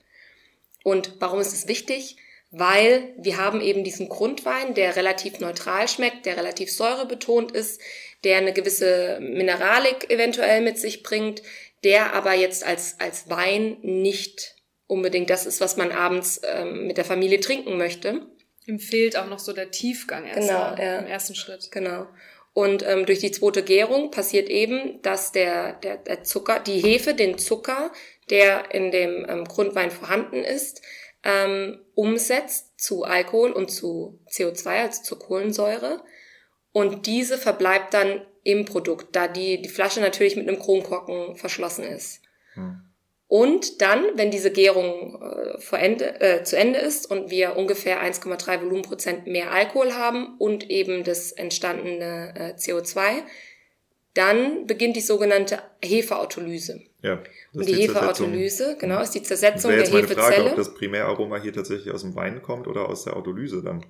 Und 0.84 1.14
warum 1.20 1.40
ist 1.40 1.54
es 1.54 1.68
wichtig? 1.68 2.18
Weil 2.56 3.16
wir 3.18 3.38
haben 3.38 3.62
eben 3.62 3.84
diesen 3.84 4.10
Grundwein, 4.10 4.76
der 4.76 4.96
relativ 4.96 5.40
neutral 5.40 5.88
schmeckt, 5.88 6.28
der 6.28 6.38
relativ 6.38 6.72
säurebetont 6.72 7.52
ist, 7.52 7.82
der 8.24 8.38
eine 8.38 8.54
gewisse 8.54 9.18
Mineralik 9.20 10.12
eventuell 10.12 10.62
mit 10.62 10.78
sich 10.78 11.02
bringt, 11.02 11.42
der 11.84 12.14
aber 12.14 12.34
jetzt 12.34 12.64
als, 12.64 13.00
als 13.00 13.28
Wein 13.28 13.78
nicht 13.82 14.56
unbedingt 14.86 15.32
das 15.32 15.48
ist, 15.48 15.62
was 15.62 15.78
man 15.78 15.92
abends 15.92 16.42
ähm, 16.44 16.86
mit 16.86 16.98
der 16.98 17.06
Familie 17.06 17.40
trinken 17.40 17.76
möchte. 17.76 18.22
Ihm 18.68 18.78
fehlt 18.78 19.18
auch 19.18 19.28
noch 19.28 19.40
so 19.40 19.52
der 19.52 19.72
Tiefgang 19.72 20.26
erst 20.28 20.48
Genau, 20.48 20.60
mal 20.60 20.80
ja. 20.80 21.00
im 21.00 21.08
ersten 21.08 21.34
Schritt. 21.34 21.72
Genau. 21.72 22.06
Und 22.54 22.86
ähm, 22.88 23.08
durch 23.08 23.18
die 23.18 23.32
zweite 23.32 23.64
Gärung 23.64 24.12
passiert 24.12 24.48
eben, 24.48 25.02
dass 25.02 25.32
der, 25.32 25.74
der, 25.74 25.98
der 25.98 26.24
Zucker, 26.24 26.60
die 26.60 26.80
Hefe 26.80 27.16
den 27.16 27.40
Zucker, 27.40 27.92
der 28.30 28.76
in 28.76 28.92
dem 28.92 29.26
ähm, 29.28 29.46
Grundwein 29.46 29.90
vorhanden 29.90 30.44
ist, 30.44 30.84
ähm, 31.24 31.80
umsetzt 31.96 32.80
zu 32.80 33.04
Alkohol 33.04 33.52
und 33.52 33.72
zu 33.72 34.20
CO2, 34.30 34.68
also 34.68 35.04
zur 35.04 35.20
Kohlensäure. 35.20 36.04
Und 36.72 37.06
diese 37.06 37.38
verbleibt 37.38 37.94
dann 37.94 38.26
im 38.44 38.66
Produkt, 38.66 39.16
da 39.16 39.28
die, 39.28 39.62
die 39.62 39.70
Flasche 39.70 40.02
natürlich 40.02 40.36
mit 40.36 40.48
einem 40.48 40.60
Kronkorken 40.60 41.36
verschlossen 41.36 41.84
ist. 41.84 42.22
Hm. 42.56 42.82
Und 43.28 43.82
dann, 43.82 44.06
wenn 44.16 44.30
diese 44.30 44.52
Gärung 44.52 45.20
äh, 45.20 45.76
Ende, 45.76 46.22
äh, 46.22 46.44
zu 46.44 46.56
Ende 46.56 46.78
ist 46.78 47.10
und 47.10 47.32
wir 47.32 47.56
ungefähr 47.56 48.04
1,3 48.04 48.62
Volumenprozent 48.62 49.26
mehr 49.26 49.52
Alkohol 49.52 49.94
haben 49.94 50.36
und 50.38 50.70
eben 50.70 51.04
das 51.04 51.32
entstandene 51.32 52.34
äh, 52.36 52.60
CO2, 52.60 53.24
dann 54.14 54.68
beginnt 54.68 54.96
die 54.96 55.02
sogenannte 55.02 55.64
Hefeautolyse. 55.84 56.84
Ja, 57.04 57.18
das 57.18 57.24
Und 57.54 57.68
die 57.68 57.74
Zersetzung. 57.74 57.96
Hefeautolyse, 58.02 58.78
genau, 58.80 59.02
ist 59.02 59.12
die 59.12 59.22
Zersetzung 59.24 59.72
wäre 59.72 59.84
der 59.84 59.92
jetzt 59.92 59.94
meine 59.94 60.08
Frage, 60.08 60.36
Hefezelle. 60.38 60.50
ob 60.52 60.56
das 60.56 60.74
Primäraroma 60.74 61.42
hier 61.42 61.52
tatsächlich 61.54 61.94
aus 61.94 62.02
dem 62.02 62.16
Wein 62.16 62.42
kommt 62.42 62.66
oder 62.66 62.88
aus 62.88 63.04
der 63.04 63.18
Autolyse 63.18 63.62
dann. 63.62 63.86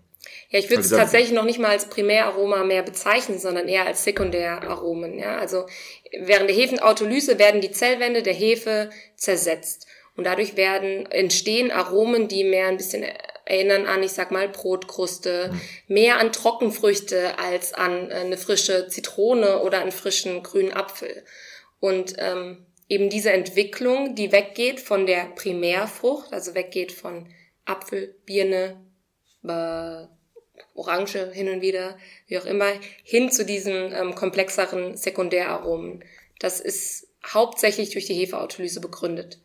Ja, 0.49 0.57
ich 0.60 0.65
würde 0.69 0.81
es 0.81 0.88
Also 0.88 0.95
da- 0.95 1.02
tatsächlich 1.03 1.31
noch 1.31 1.45
nicht 1.45 1.60
mal 1.60 1.69
als 1.69 1.90
Primäraroma 1.90 2.64
mehr 2.64 2.81
bezeichnen, 2.81 3.38
sondern 3.40 3.68
eher 3.68 3.85
als 3.85 4.03
Sekundäraromen. 4.03 5.19
Ja? 5.19 5.38
Also 5.38 5.65
während 6.11 6.49
der 6.49 6.56
Hefenautolyse 6.57 7.38
werden 7.38 7.61
die 7.61 7.72
Zellwände 7.72 8.23
der 8.23 8.34
Hefe 8.34 8.90
zersetzt. 9.15 9.85
Und 10.15 10.23
dadurch 10.26 10.56
werden, 10.57 11.06
entstehen 11.11 11.72
Aromen, 11.72 12.27
die 12.27 12.44
mehr 12.44 12.68
ein 12.68 12.77
bisschen 12.77 13.03
erinnern 13.45 13.85
an, 13.88 14.02
ich 14.03 14.11
sag 14.14 14.31
mal, 14.31 14.48
Brotkruste, 14.49 15.52
mehr 15.88 16.18
an 16.19 16.31
Trockenfrüchte 16.31 17.38
als 17.38 17.73
an 17.73 18.10
äh, 18.10 18.15
eine 18.15 18.38
frische 18.38 18.88
Zitrone 18.88 19.61
oder 19.61 19.80
einen 19.81 19.91
frischen 19.91 20.41
grünen 20.44 20.72
Apfel. 20.72 21.23
Und 21.80 22.15
ähm, 22.18 22.65
eben 22.94 23.10
diese 23.10 23.32
Entwicklung, 23.32 24.15
die 24.15 24.32
weggeht 24.32 24.80
von 24.80 25.06
der 25.06 25.26
Primärfrucht, 25.36 26.32
also 26.32 26.53
weggeht 26.53 26.91
von 26.91 27.28
Apfel, 27.65 28.15
Birne, 28.26 28.80
äh, 29.44 30.06
Orange 30.76 31.32
hin 31.34 31.49
und 31.49 31.61
wieder, 31.61 31.98
wie 32.28 32.38
auch 32.38 32.45
immer, 32.45 32.72
hin 33.03 33.32
zu 33.32 33.45
diesen 33.45 33.91
ähm, 33.94 34.15
komplexeren 34.15 34.95
Sekundäraromen. 34.95 36.03
Das 36.40 36.60
ist 36.60 37.07
hauptsächlich 37.26 37.90
durch 37.91 38.06
die 38.06 38.14
Hefeautolyse 38.14 38.80
begründet. 38.80 39.40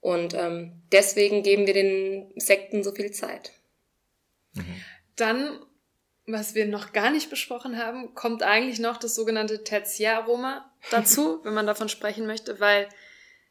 Und 0.00 0.34
ähm, 0.34 0.82
deswegen 0.90 1.42
geben 1.42 1.66
wir 1.66 1.74
den 1.74 2.32
Sekten 2.36 2.82
so 2.82 2.92
viel 2.92 3.12
Zeit. 3.12 3.52
Dann, 5.16 5.58
was 6.26 6.54
wir 6.54 6.66
noch 6.66 6.92
gar 6.92 7.10
nicht 7.10 7.30
besprochen 7.30 7.78
haben, 7.78 8.14
kommt 8.14 8.42
eigentlich 8.42 8.78
noch 8.78 8.96
das 8.96 9.14
sogenannte 9.14 9.64
Tertiäraroma 9.64 10.70
dazu, 10.90 11.40
wenn 11.44 11.54
man 11.54 11.66
davon 11.66 11.88
sprechen 11.88 12.26
möchte, 12.26 12.60
weil 12.60 12.88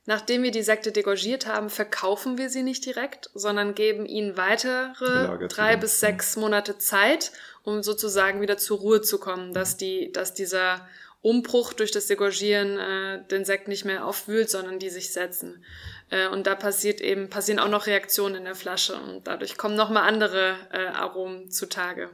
nachdem 0.05 0.43
wir 0.43 0.51
die 0.51 0.63
Sekte 0.63 0.91
degorgiert 0.91 1.45
haben, 1.47 1.69
verkaufen 1.69 2.37
wir 2.37 2.49
sie 2.49 2.63
nicht 2.63 2.85
direkt, 2.85 3.29
sondern 3.33 3.75
geben 3.75 4.05
ihnen 4.05 4.37
weitere 4.37 5.47
drei 5.47 5.75
bis 5.75 5.99
sechs 5.99 6.37
Monate 6.37 6.77
Zeit, 6.77 7.31
um 7.63 7.83
sozusagen 7.83 8.41
wieder 8.41 8.57
zur 8.57 8.79
Ruhe 8.79 9.01
zu 9.01 9.19
kommen, 9.19 9.53
dass 9.53 9.77
die, 9.77 10.11
dass 10.11 10.33
dieser 10.33 10.87
Umbruch 11.21 11.73
durch 11.73 11.91
das 11.91 12.07
Degorgieren 12.07 12.79
äh, 12.79 13.27
den 13.27 13.45
Sekt 13.45 13.67
nicht 13.67 13.85
mehr 13.85 14.05
aufwühlt, 14.05 14.49
sondern 14.49 14.79
die 14.79 14.89
sich 14.89 15.13
setzen. 15.13 15.63
Äh, 16.09 16.27
und 16.27 16.47
da 16.47 16.55
passiert 16.55 16.99
eben, 16.99 17.29
passieren 17.29 17.59
auch 17.59 17.69
noch 17.69 17.85
Reaktionen 17.85 18.35
in 18.35 18.45
der 18.45 18.55
Flasche 18.55 18.95
und 18.95 19.27
dadurch 19.27 19.55
kommen 19.57 19.75
nochmal 19.75 20.07
andere 20.07 20.57
äh, 20.71 20.87
Aromen 20.87 21.51
zutage. 21.51 22.09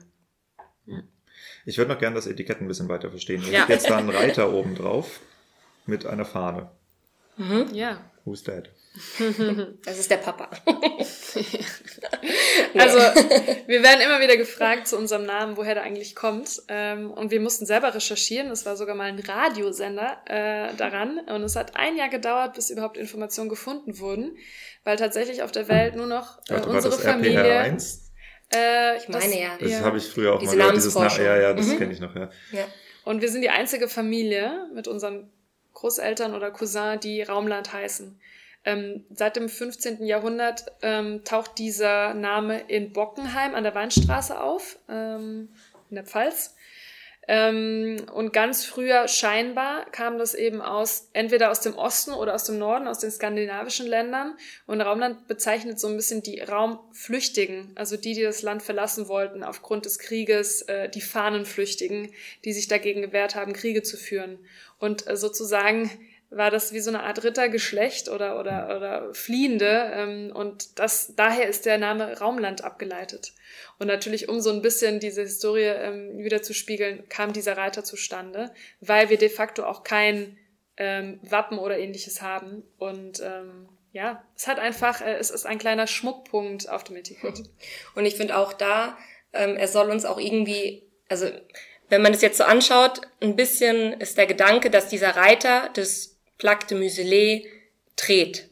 Ich 1.66 1.78
würde 1.78 1.92
noch 1.92 2.00
gerne 2.00 2.16
das 2.16 2.28
Etikett 2.28 2.62
ein 2.62 2.68
bisschen 2.68 2.90
weiter 2.90 3.10
verstehen. 3.10 3.42
Ich 3.44 3.52
Ja. 3.52 3.62
habe 3.62 3.74
jetzt 3.74 3.90
da 3.90 3.98
einen 3.98 4.10
Reiter 4.10 4.52
oben 4.54 4.76
drauf 4.76 5.20
mit 5.86 6.06
einer 6.06 6.26
Fahne. 6.26 6.72
Ja. 7.74 8.02
Who's 8.26 8.44
that? 8.44 8.70
Das 9.86 10.00
ist 10.00 10.10
der 10.10 10.18
Papa. 10.18 10.50
Also, 12.78 12.98
wir 12.98 13.84
werden 13.84 14.02
immer 14.02 14.20
wieder 14.20 14.38
gefragt 14.38 14.88
zu 14.88 14.98
unserem 14.98 15.26
Namen, 15.26 15.58
woher 15.58 15.76
der 15.76 15.84
eigentlich 15.84 16.16
kommt. 16.16 16.62
Ähm, 16.68 17.12
und 17.12 17.32
wir 17.32 17.40
mussten 17.40 17.66
selber 17.66 17.94
recherchieren. 17.94 18.50
Es 18.52 18.66
war 18.66 18.76
sogar 18.76 18.96
mal 18.96 19.06
ein 19.06 19.20
Radiosender 19.20 20.18
äh, 20.26 20.76
daran. 20.76 21.20
Und 21.20 21.44
es 21.44 21.56
hat 21.56 21.76
ein 21.76 21.96
Jahr 21.98 22.10
gedauert, 22.10 22.54
bis 22.56 22.70
überhaupt 22.70 22.98
Informationen 22.98 23.50
gefunden 23.50 24.00
wurden, 24.00 24.36
weil 24.84 24.98
tatsächlich 24.98 25.44
auf 25.44 25.52
der 25.52 25.68
Welt 25.68 25.96
nur 25.96 26.08
noch 26.08 26.40
äh, 26.50 26.54
Warte, 26.54 26.68
war 26.68 26.76
unsere 26.76 26.96
das 26.96 27.04
Familie. 27.04 27.40
RPR1? 27.42 28.00
Äh, 28.54 28.98
Ich 28.98 29.10
meine 29.10 29.40
ja. 29.40 29.50
Das 29.60 29.72
Ja. 29.72 29.82
habe 29.82 29.98
ich 29.98 30.06
früher 30.08 30.34
auch 30.36 30.40
Diese 30.40 30.52
mal 30.56 30.58
gehört. 30.58 30.76
Dieses 30.78 30.96
Na 30.96 31.08
ja, 31.18 31.38
ja, 31.38 31.54
das 31.54 31.68
Mhm. 31.68 31.78
kenne 31.78 31.94
ich 31.94 32.00
noch, 32.00 32.16
ja. 32.16 32.30
Ja. 32.52 32.66
Und 33.04 33.22
wir 33.22 33.30
sind 33.30 33.42
die 33.42 33.50
einzige 33.50 33.88
Familie 33.88 34.68
mit 34.74 34.88
unseren 34.88 35.30
Großeltern 35.74 36.34
oder 36.34 36.52
Cousin, 36.52 37.00
die 37.00 37.22
Raumland 37.22 37.72
heißen. 37.74 38.20
Ähm, 38.66 39.06
seit 39.14 39.36
dem 39.38 39.48
15. 39.48 40.06
Jahrhundert 40.06 40.66
ähm, 40.82 41.24
taucht 41.24 41.58
dieser 41.58 42.14
Name 42.14 42.60
in 42.68 42.92
Bockenheim 42.92 43.56
an 43.56 43.64
der 43.64 43.74
Weinstraße 43.76 44.42
auf, 44.42 44.78
ähm, 44.90 45.50
in 45.90 45.96
der 45.96 46.04
Pfalz. 46.06 46.56
Ähm, 47.30 48.06
und 48.14 48.32
ganz 48.32 48.64
früher 48.64 49.10
scheinbar 49.10 49.86
kam 49.92 50.18
das 50.18 50.34
eben 50.34 50.62
aus, 50.62 51.10
entweder 51.12 51.52
aus 51.52 51.60
dem 51.60 51.76
Osten 51.76 52.14
oder 52.14 52.34
aus 52.34 52.46
dem 52.46 52.58
Norden, 52.58 52.88
aus 52.88 53.00
den 53.00 53.12
skandinavischen 53.12 53.86
Ländern. 53.86 54.38
Und 54.66 54.80
Raumland 54.80 55.28
bezeichnet 55.28 55.78
so 55.78 55.90
ein 55.90 55.98
bisschen 55.98 56.24
die 56.24 56.40
Raumflüchtigen, 56.40 57.74
also 57.76 57.98
die, 57.98 58.14
die 58.14 58.24
das 58.24 58.44
Land 58.44 58.64
verlassen 58.64 59.10
wollten 59.10 59.44
aufgrund 59.44 59.86
des 59.86 60.00
Krieges, 60.00 60.62
äh, 60.64 60.88
die 60.88 61.02
Fahnenflüchtigen, 61.02 62.14
die 62.46 62.54
sich 62.54 62.70
dagegen 62.70 63.02
gewehrt 63.02 63.36
haben, 63.36 63.52
Kriege 63.52 63.84
zu 63.84 63.98
führen. 63.98 64.40
Und 64.80 65.06
äh, 65.08 65.18
sozusagen 65.18 65.92
war 66.30 66.52
das 66.52 66.74
wie 66.74 66.80
so 66.80 66.90
eine 66.90 67.04
Art 67.04 67.24
Rittergeschlecht 67.24 68.10
oder, 68.10 68.40
oder, 68.40 68.76
oder 68.76 69.14
Fliehende. 69.14 69.92
Ähm, 69.94 70.32
und 70.34 70.80
das, 70.80 71.14
daher 71.16 71.48
ist 71.48 71.66
der 71.66 71.78
Name 71.78 72.20
Raumland 72.20 72.64
abgeleitet. 72.64 73.34
Und 73.80 73.88
natürlich, 73.88 74.28
um 74.28 74.42
so 74.42 74.52
ein 74.52 74.62
bisschen 74.62 75.00
diese 75.00 75.22
Historie 75.22 75.62
ähm, 75.62 76.18
wieder 76.18 76.42
zu 76.42 76.54
spiegeln, 76.54 77.08
kam 77.10 77.34
dieser 77.34 77.58
Reiter 77.58 77.84
zustande, 77.84 78.52
weil 78.82 79.10
wir 79.10 79.18
de 79.18 79.30
facto 79.30 79.64
auch 79.64 79.84
kein 79.84 80.38
ähm, 80.76 81.20
Wappen 81.24 81.60
oder 81.60 81.78
ähnliches 81.78 82.22
haben. 82.22 82.64
Und 82.78 83.22
ähm, 83.22 83.70
ja, 83.94 84.24
es 84.36 84.48
hat 84.48 84.60
einfach, 84.60 85.02
äh, 85.02 85.16
es 85.16 85.32
ist 85.32 85.46
ein 85.46 85.60
kleiner 85.60 85.88
Schmuckpunkt 85.88 86.70
auf 86.70 86.84
dem 86.84 86.98
Etikett. 86.98 87.44
Und 87.96 88.06
ich 88.06 88.16
finde 88.16 88.38
auch 88.38 88.54
da, 88.54 88.98
ähm, 89.34 89.56
er 89.56 89.68
soll 89.68 89.90
uns 89.90 90.04
auch 90.04 90.20
irgendwie, 90.20 90.84
also 91.08 91.30
wenn 91.90 92.02
man 92.02 92.14
es 92.14 92.22
jetzt 92.22 92.38
so 92.38 92.44
anschaut, 92.44 93.02
ein 93.22 93.36
bisschen 93.36 93.94
ist 93.94 94.18
der 94.18 94.28
Gedanke, 94.28 94.70
dass 94.70 94.90
dieser 94.90 95.16
Reiter 95.16 95.70
das 95.74 96.17
Plaque 96.38 96.68
de 96.68 96.78
Muselet 96.78 97.46
dreht. 97.96 98.50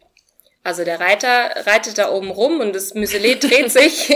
Also 0.64 0.84
der 0.84 0.99
Reiter 0.99 1.52
reitet 1.68 1.99
da 1.99 2.12
oben 2.12 2.32
rum 2.32 2.60
und 2.60 2.74
das 2.74 2.95
Muselet 2.95 3.44
dreht 3.44 3.72
sich 3.72 4.14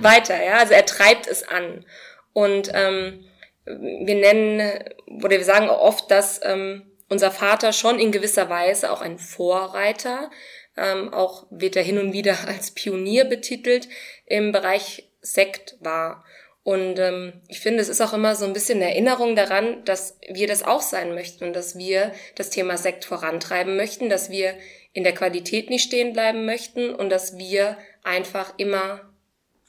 weiter, 0.00 0.42
ja. 0.42 0.58
Also 0.58 0.74
er 0.74 0.84
treibt 0.84 1.26
es 1.28 1.46
an. 1.46 1.84
Und 2.32 2.70
ähm, 2.74 3.24
wir 3.64 4.14
nennen 4.14 4.84
oder 5.06 5.30
wir 5.30 5.44
sagen 5.44 5.68
auch 5.68 5.80
oft, 5.80 6.10
dass 6.10 6.40
ähm, 6.42 6.90
unser 7.08 7.30
Vater 7.30 7.72
schon 7.72 7.98
in 7.98 8.12
gewisser 8.12 8.48
Weise 8.48 8.90
auch 8.90 9.00
ein 9.00 9.18
Vorreiter, 9.18 10.30
ähm, 10.76 11.12
auch 11.12 11.46
wird 11.50 11.76
er 11.76 11.82
hin 11.82 11.98
und 11.98 12.12
wieder 12.12 12.36
als 12.46 12.72
Pionier 12.72 13.24
betitelt, 13.24 13.88
im 14.26 14.52
Bereich 14.52 15.08
Sekt 15.20 15.76
war. 15.80 16.24
Und 16.66 16.98
ähm, 16.98 17.32
ich 17.46 17.60
finde, 17.60 17.80
es 17.80 17.88
ist 17.88 18.00
auch 18.00 18.12
immer 18.12 18.34
so 18.34 18.44
ein 18.44 18.52
bisschen 18.52 18.82
eine 18.82 18.90
Erinnerung 18.90 19.36
daran, 19.36 19.84
dass 19.84 20.18
wir 20.28 20.48
das 20.48 20.64
auch 20.64 20.82
sein 20.82 21.14
möchten 21.14 21.44
und 21.44 21.52
dass 21.54 21.78
wir 21.78 22.10
das 22.34 22.50
Thema 22.50 22.76
Sekt 22.76 23.04
vorantreiben 23.04 23.76
möchten, 23.76 24.08
dass 24.08 24.30
wir 24.30 24.52
in 24.92 25.04
der 25.04 25.14
Qualität 25.14 25.70
nicht 25.70 25.84
stehen 25.84 26.12
bleiben 26.12 26.44
möchten 26.44 26.92
und 26.92 27.08
dass 27.08 27.38
wir 27.38 27.78
einfach 28.02 28.52
immer 28.56 29.02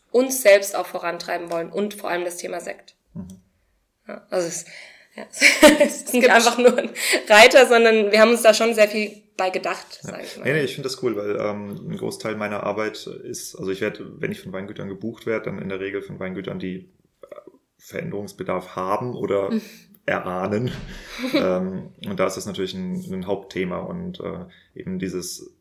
uns 0.09 0.41
selbst 0.41 0.75
auch 0.75 0.87
vorantreiben 0.87 1.51
wollen 1.51 1.71
und 1.71 1.93
vor 1.93 2.09
allem 2.09 2.25
das 2.25 2.37
Thema 2.37 2.61
Sekt. 2.61 2.95
Ja, 4.07 4.25
also 4.31 4.47
es, 4.47 4.65
ja, 5.15 5.27
es 5.79 5.97
ist 5.97 6.13
nicht 6.15 6.31
einfach 6.31 6.57
nur 6.57 6.75
ein 6.79 6.89
Reiter, 7.27 7.67
sondern 7.67 8.11
wir 8.11 8.19
haben 8.19 8.31
uns 8.31 8.41
da 8.41 8.55
schon 8.55 8.73
sehr 8.73 8.87
viel 8.87 9.21
bei 9.37 9.49
gedacht, 9.49 9.99
sage 10.01 10.23
ich 10.23 10.37
mal. 10.37 10.43
Nee, 10.45 10.53
nee, 10.53 10.63
ich 10.63 10.73
finde 10.73 10.89
das 10.89 11.01
cool, 11.03 11.15
weil 11.15 11.37
ähm, 11.39 11.89
ein 11.89 11.97
Großteil 11.97 12.35
meiner 12.35 12.63
Arbeit 12.63 13.07
ist, 13.07 13.55
also 13.55 13.71
ich 13.71 13.81
werde, 13.81 14.19
wenn 14.19 14.31
ich 14.31 14.41
von 14.41 14.51
Weingütern 14.51 14.89
gebucht 14.89 15.25
werde, 15.25 15.45
dann 15.45 15.61
in 15.61 15.69
der 15.69 15.79
Regel 15.79 16.01
von 16.01 16.19
Weingütern, 16.19 16.59
die 16.59 16.89
äh, 17.21 17.35
Veränderungsbedarf 17.77 18.75
haben 18.75 19.15
oder 19.15 19.51
erahnen. 20.05 20.71
ähm, 21.33 21.91
und 22.05 22.19
da 22.19 22.25
ist 22.25 22.37
das 22.37 22.45
natürlich 22.45 22.73
ein, 22.73 23.05
ein 23.13 23.27
Hauptthema 23.27 23.77
und 23.77 24.19
äh, 24.19 24.45
eben 24.73 24.99
dieses, 24.99 25.56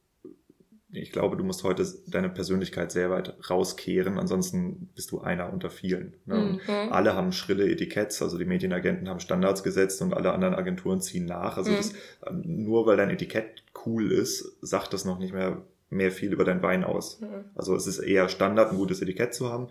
ich 0.92 1.10
glaube, 1.12 1.36
du 1.36 1.44
musst 1.44 1.64
heute 1.64 1.86
deine 2.06 2.28
Persönlichkeit 2.28 2.92
sehr 2.92 3.10
weit 3.10 3.34
rauskehren, 3.50 4.18
ansonsten 4.18 4.88
bist 4.94 5.10
du 5.10 5.20
einer 5.20 5.52
unter 5.52 5.68
vielen. 5.70 6.14
Ne? 6.26 6.36
Und 6.36 6.52
Mhm. 6.68 6.92
alle 6.92 7.14
haben 7.14 7.32
schrille 7.32 7.68
Etiketts, 7.70 8.22
also 8.22 8.38
die 8.38 8.44
Medienagenten 8.44 9.08
haben 9.08 9.20
Standards 9.20 9.62
gesetzt 9.62 10.00
und 10.02 10.14
alle 10.14 10.32
anderen 10.32 10.54
Agenturen 10.54 11.00
ziehen 11.00 11.26
nach. 11.26 11.56
Also 11.56 11.72
Mhm. 11.72 11.76
das, 11.76 11.92
ähm, 12.26 12.42
nur 12.44 12.86
weil 12.86 12.96
dein 12.96 13.10
Etikett 13.10 13.64
cool 13.84 14.12
ist, 14.12 14.56
sagt 14.62 14.92
das 14.92 15.04
noch 15.04 15.18
nicht 15.18 15.32
mehr 15.32 15.62
mehr 15.88 16.10
viel 16.10 16.32
über 16.32 16.44
deinen 16.44 16.62
Wein 16.62 16.82
aus. 16.82 17.20
Mhm. 17.20 17.44
Also 17.54 17.76
es 17.76 17.86
ist 17.86 18.00
eher 18.00 18.28
Standard, 18.28 18.72
ein 18.72 18.76
gutes 18.76 19.02
Etikett 19.02 19.34
zu 19.34 19.50
haben. 19.50 19.68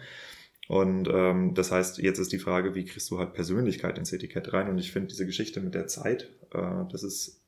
Und 0.70 1.08
ähm, 1.12 1.54
das 1.54 1.72
heißt, 1.72 1.98
jetzt 2.00 2.20
ist 2.20 2.32
die 2.32 2.40
Frage, 2.40 2.74
wie 2.74 2.86
kriegst 2.86 3.12
du 3.12 3.20
halt 3.20 3.34
Persönlichkeit 3.34 3.98
ins 3.98 4.14
Etikett 4.14 4.52
rein? 4.54 4.70
Und 4.70 4.78
ich 4.80 4.92
finde 4.94 5.10
diese 5.10 5.26
Geschichte 5.26 5.60
mit 5.60 5.76
der 5.76 5.88
Zeit, 5.88 6.30
äh, 6.54 6.86
das 6.92 7.04
ist, 7.04 7.42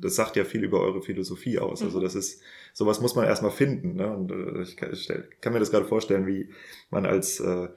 das 0.00 0.16
sagt 0.16 0.36
ja 0.36 0.44
viel 0.44 0.64
über 0.64 0.80
eure 0.80 1.02
Philosophie 1.02 1.58
aus. 1.58 1.82
Also 1.82 1.98
Mhm. 1.98 2.02
das 2.02 2.14
ist, 2.14 2.42
sowas 2.72 3.00
muss 3.00 3.14
man 3.14 3.26
erstmal 3.26 3.50
finden. 3.50 3.96
Ne? 3.96 4.10
Und 4.10 4.30
äh, 4.30 4.62
ich, 4.62 4.76
kann, 4.76 4.92
ich 4.92 5.08
mir 5.08 5.58
das 5.58 5.70
gerade 5.70 5.86
vorstellen, 5.86 6.26
wie 6.26 6.48
man 6.90 7.06
als 7.06 7.40
äh, 7.40 7.68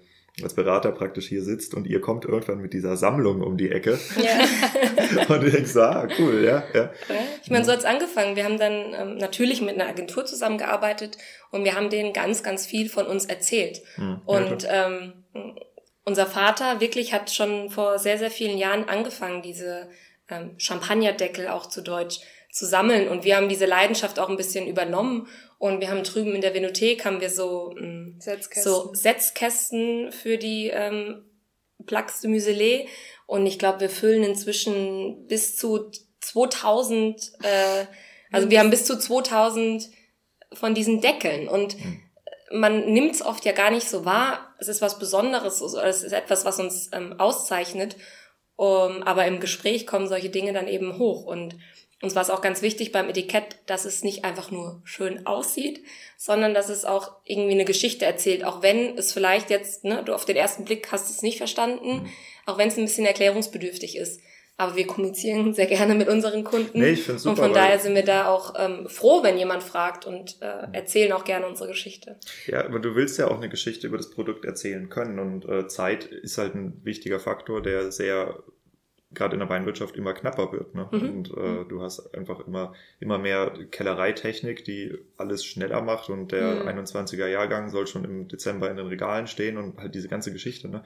als 0.41 0.55
Berater 0.55 0.91
praktisch 0.91 1.27
hier 1.27 1.43
sitzt 1.43 1.75
und 1.75 1.85
ihr 1.85 2.01
kommt 2.01 2.25
irgendwann 2.25 2.57
mit 2.57 2.73
dieser 2.73 2.97
Sammlung 2.97 3.41
um 3.41 3.55
die 3.55 3.69
Ecke 3.71 3.99
Ja. 4.17 5.27
und 5.35 5.43
du 5.43 5.51
denkst, 5.51 5.75
ah, 5.75 6.07
cool, 6.17 6.43
ja, 6.43 6.63
ja. 6.73 6.91
Ich 7.43 7.51
meine, 7.51 7.63
so 7.63 7.71
hat's 7.71 7.85
angefangen. 7.85 8.35
Wir 8.35 8.45
haben 8.45 8.57
dann 8.57 8.93
ähm, 8.95 9.17
natürlich 9.17 9.61
mit 9.61 9.75
einer 9.75 9.87
Agentur 9.87 10.25
zusammengearbeitet 10.25 11.17
und 11.51 11.63
wir 11.65 11.75
haben 11.75 11.91
denen 11.91 12.13
ganz, 12.13 12.41
ganz 12.41 12.65
viel 12.65 12.89
von 12.89 13.05
uns 13.05 13.25
erzählt. 13.25 13.83
Hm, 13.95 14.03
ja, 14.03 14.21
Und 14.25 14.67
ähm, 14.67 15.13
unser 16.03 16.25
Vater 16.25 16.81
wirklich 16.81 17.13
hat 17.13 17.29
schon 17.29 17.69
vor 17.69 17.99
sehr, 17.99 18.17
sehr 18.17 18.31
vielen 18.31 18.57
Jahren 18.57 18.89
angefangen, 18.89 19.43
diese 19.43 19.87
ähm, 20.29 20.55
Champagnerdeckel 20.57 21.47
auch 21.47 21.67
zu 21.67 21.81
Deutsch 21.81 22.19
zu 22.51 22.65
sammeln. 22.65 23.09
Und 23.09 23.23
wir 23.23 23.35
haben 23.35 23.49
diese 23.49 23.65
Leidenschaft 23.65 24.19
auch 24.19 24.29
ein 24.29 24.37
bisschen 24.37 24.67
übernommen. 24.67 25.27
Und 25.57 25.79
wir 25.79 25.89
haben 25.89 26.03
drüben 26.03 26.35
in 26.35 26.41
der 26.41 26.53
Venothek 26.53 27.05
haben 27.05 27.19
wir 27.19 27.29
so, 27.29 27.75
ähm, 27.77 28.17
Setzkästen. 28.19 28.71
so 28.71 28.93
Setzkästen 28.93 30.11
für 30.11 30.37
die 30.37 30.67
ähm, 30.67 31.25
Plaques 31.85 32.21
de 32.21 32.29
Muselet. 32.29 32.87
Und 33.25 33.45
ich 33.47 33.57
glaube, 33.57 33.79
wir 33.79 33.89
füllen 33.89 34.23
inzwischen 34.23 35.27
bis 35.27 35.55
zu 35.55 35.89
2000, 36.21 37.33
äh, 37.41 37.85
also 38.31 38.49
wir 38.49 38.59
haben 38.59 38.69
bis 38.69 38.85
zu 38.85 38.97
2000 38.99 39.89
von 40.53 40.75
diesen 40.75 41.01
Deckeln. 41.01 41.47
Und 41.47 41.75
man 42.51 42.91
nimmt 42.93 43.15
es 43.15 43.21
oft 43.21 43.45
ja 43.45 43.51
gar 43.51 43.71
nicht 43.71 43.89
so 43.89 44.05
wahr. 44.05 44.53
Es 44.59 44.67
ist 44.67 44.81
was 44.81 44.99
Besonderes, 44.99 45.61
also 45.61 45.79
es 45.79 46.03
ist 46.03 46.13
etwas, 46.13 46.45
was 46.45 46.59
uns 46.59 46.89
ähm, 46.93 47.19
auszeichnet. 47.19 47.95
Um, 48.55 49.01
aber 49.03 49.25
im 49.25 49.39
Gespräch 49.39 49.87
kommen 49.87 50.07
solche 50.07 50.29
Dinge 50.29 50.53
dann 50.53 50.67
eben 50.67 50.99
hoch. 50.99 51.25
Und 51.25 51.55
uns 52.03 52.15
war 52.15 52.21
es 52.21 52.29
auch 52.29 52.41
ganz 52.41 52.61
wichtig 52.61 52.91
beim 52.91 53.09
Etikett, 53.09 53.57
dass 53.65 53.85
es 53.85 54.03
nicht 54.03 54.25
einfach 54.25 54.51
nur 54.51 54.81
schön 54.83 55.25
aussieht, 55.25 55.81
sondern 56.17 56.53
dass 56.53 56.69
es 56.69 56.85
auch 56.85 57.13
irgendwie 57.23 57.53
eine 57.53 57.65
Geschichte 57.65 58.05
erzählt. 58.05 58.43
Auch 58.43 58.61
wenn 58.61 58.97
es 58.97 59.13
vielleicht 59.13 59.49
jetzt, 59.49 59.85
ne, 59.85 60.03
du 60.03 60.13
auf 60.13 60.25
den 60.25 60.35
ersten 60.35 60.65
Blick 60.65 60.91
hast 60.91 61.09
es 61.09 61.21
nicht 61.21 61.37
verstanden, 61.37 62.09
auch 62.45 62.57
wenn 62.57 62.67
es 62.67 62.77
ein 62.77 62.85
bisschen 62.85 63.05
erklärungsbedürftig 63.05 63.95
ist. 63.95 64.19
Aber 64.55 64.75
wir 64.75 64.85
kommunizieren 64.85 65.53
sehr 65.55 65.65
gerne 65.65 65.95
mit 65.95 66.07
unseren 66.07 66.43
Kunden. 66.43 66.79
Nee, 66.79 66.91
ich 66.91 67.03
find's 67.03 67.25
und 67.25 67.35
super, 67.35 67.47
von 67.47 67.55
weil- 67.55 67.61
daher 67.63 67.79
sind 67.79 67.95
wir 67.95 68.03
da 68.05 68.27
auch 68.27 68.53
ähm, 68.57 68.87
froh, 68.87 69.23
wenn 69.23 69.37
jemand 69.37 69.63
fragt 69.63 70.05
und 70.05 70.37
äh, 70.41 70.67
erzählen 70.73 71.11
auch 71.13 71.23
gerne 71.23 71.47
unsere 71.47 71.69
Geschichte. 71.69 72.17
Ja, 72.45 72.63
aber 72.65 72.79
du 72.79 72.93
willst 72.95 73.17
ja 73.17 73.27
auch 73.29 73.37
eine 73.37 73.49
Geschichte 73.49 73.87
über 73.87 73.97
das 73.97 74.11
Produkt 74.11 74.45
erzählen 74.45 74.89
können 74.89 75.17
und 75.19 75.45
äh, 75.49 75.67
Zeit 75.67 76.05
ist 76.05 76.37
halt 76.37 76.53
ein 76.53 76.79
wichtiger 76.83 77.19
Faktor, 77.19 77.61
der 77.63 77.91
sehr 77.91 78.37
gerade 79.15 79.33
in 79.33 79.39
der 79.41 79.49
Weinwirtschaft 79.49 79.95
immer 79.95 80.13
knapper 80.13 80.51
wird. 80.51 80.73
Ne? 80.73 80.87
Mhm. 80.91 81.09
Und 81.09 81.29
äh, 81.37 81.65
du 81.69 81.81
hast 81.83 82.15
einfach 82.15 82.47
immer, 82.47 82.73
immer 82.99 83.19
mehr 83.19 83.51
Kellereitechnik, 83.69 84.65
die 84.65 84.97
alles 85.17 85.45
schneller 85.45 85.81
macht 85.81 86.09
und 86.09 86.31
der 86.31 86.63
Mhm. 86.63 86.67
21er 86.79 87.27
Jahrgang 87.27 87.69
soll 87.69 87.85
schon 87.87 88.05
im 88.05 88.27
Dezember 88.27 88.69
in 88.71 88.77
den 88.77 88.87
Regalen 88.87 89.27
stehen 89.27 89.57
und 89.57 89.77
halt 89.79 89.93
diese 89.93 90.07
ganze 90.07 90.31
Geschichte. 90.33 90.67
Ne? 90.67 90.83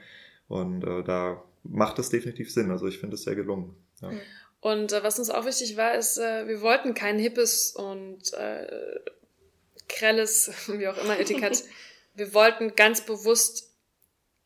Und 0.50 0.84
äh, 0.84 1.04
da 1.04 1.42
macht 1.64 1.98
das 1.98 2.10
definitiv 2.10 2.52
Sinn. 2.54 2.72
Also 2.72 2.88
ich 2.88 3.00
finde 3.00 3.16
es 3.16 3.24
sehr 3.24 3.36
gelungen. 3.36 3.76
Ja. 4.02 4.12
Und 4.60 4.92
äh, 4.92 5.04
was 5.04 5.20
uns 5.20 5.30
auch 5.30 5.46
wichtig 5.46 5.78
war, 5.78 5.96
ist, 5.96 6.18
äh, 6.18 6.48
wir 6.48 6.62
wollten 6.62 6.94
kein 6.94 7.20
hippes 7.20 7.72
und 7.72 8.34
äh, 8.34 9.00
grelles, 9.88 10.52
wie 10.68 10.88
auch 10.88 10.98
immer, 11.04 11.20
Etikett. 11.20 11.64
wir 12.16 12.34
wollten 12.34 12.76
ganz 12.76 13.02
bewusst 13.02 13.72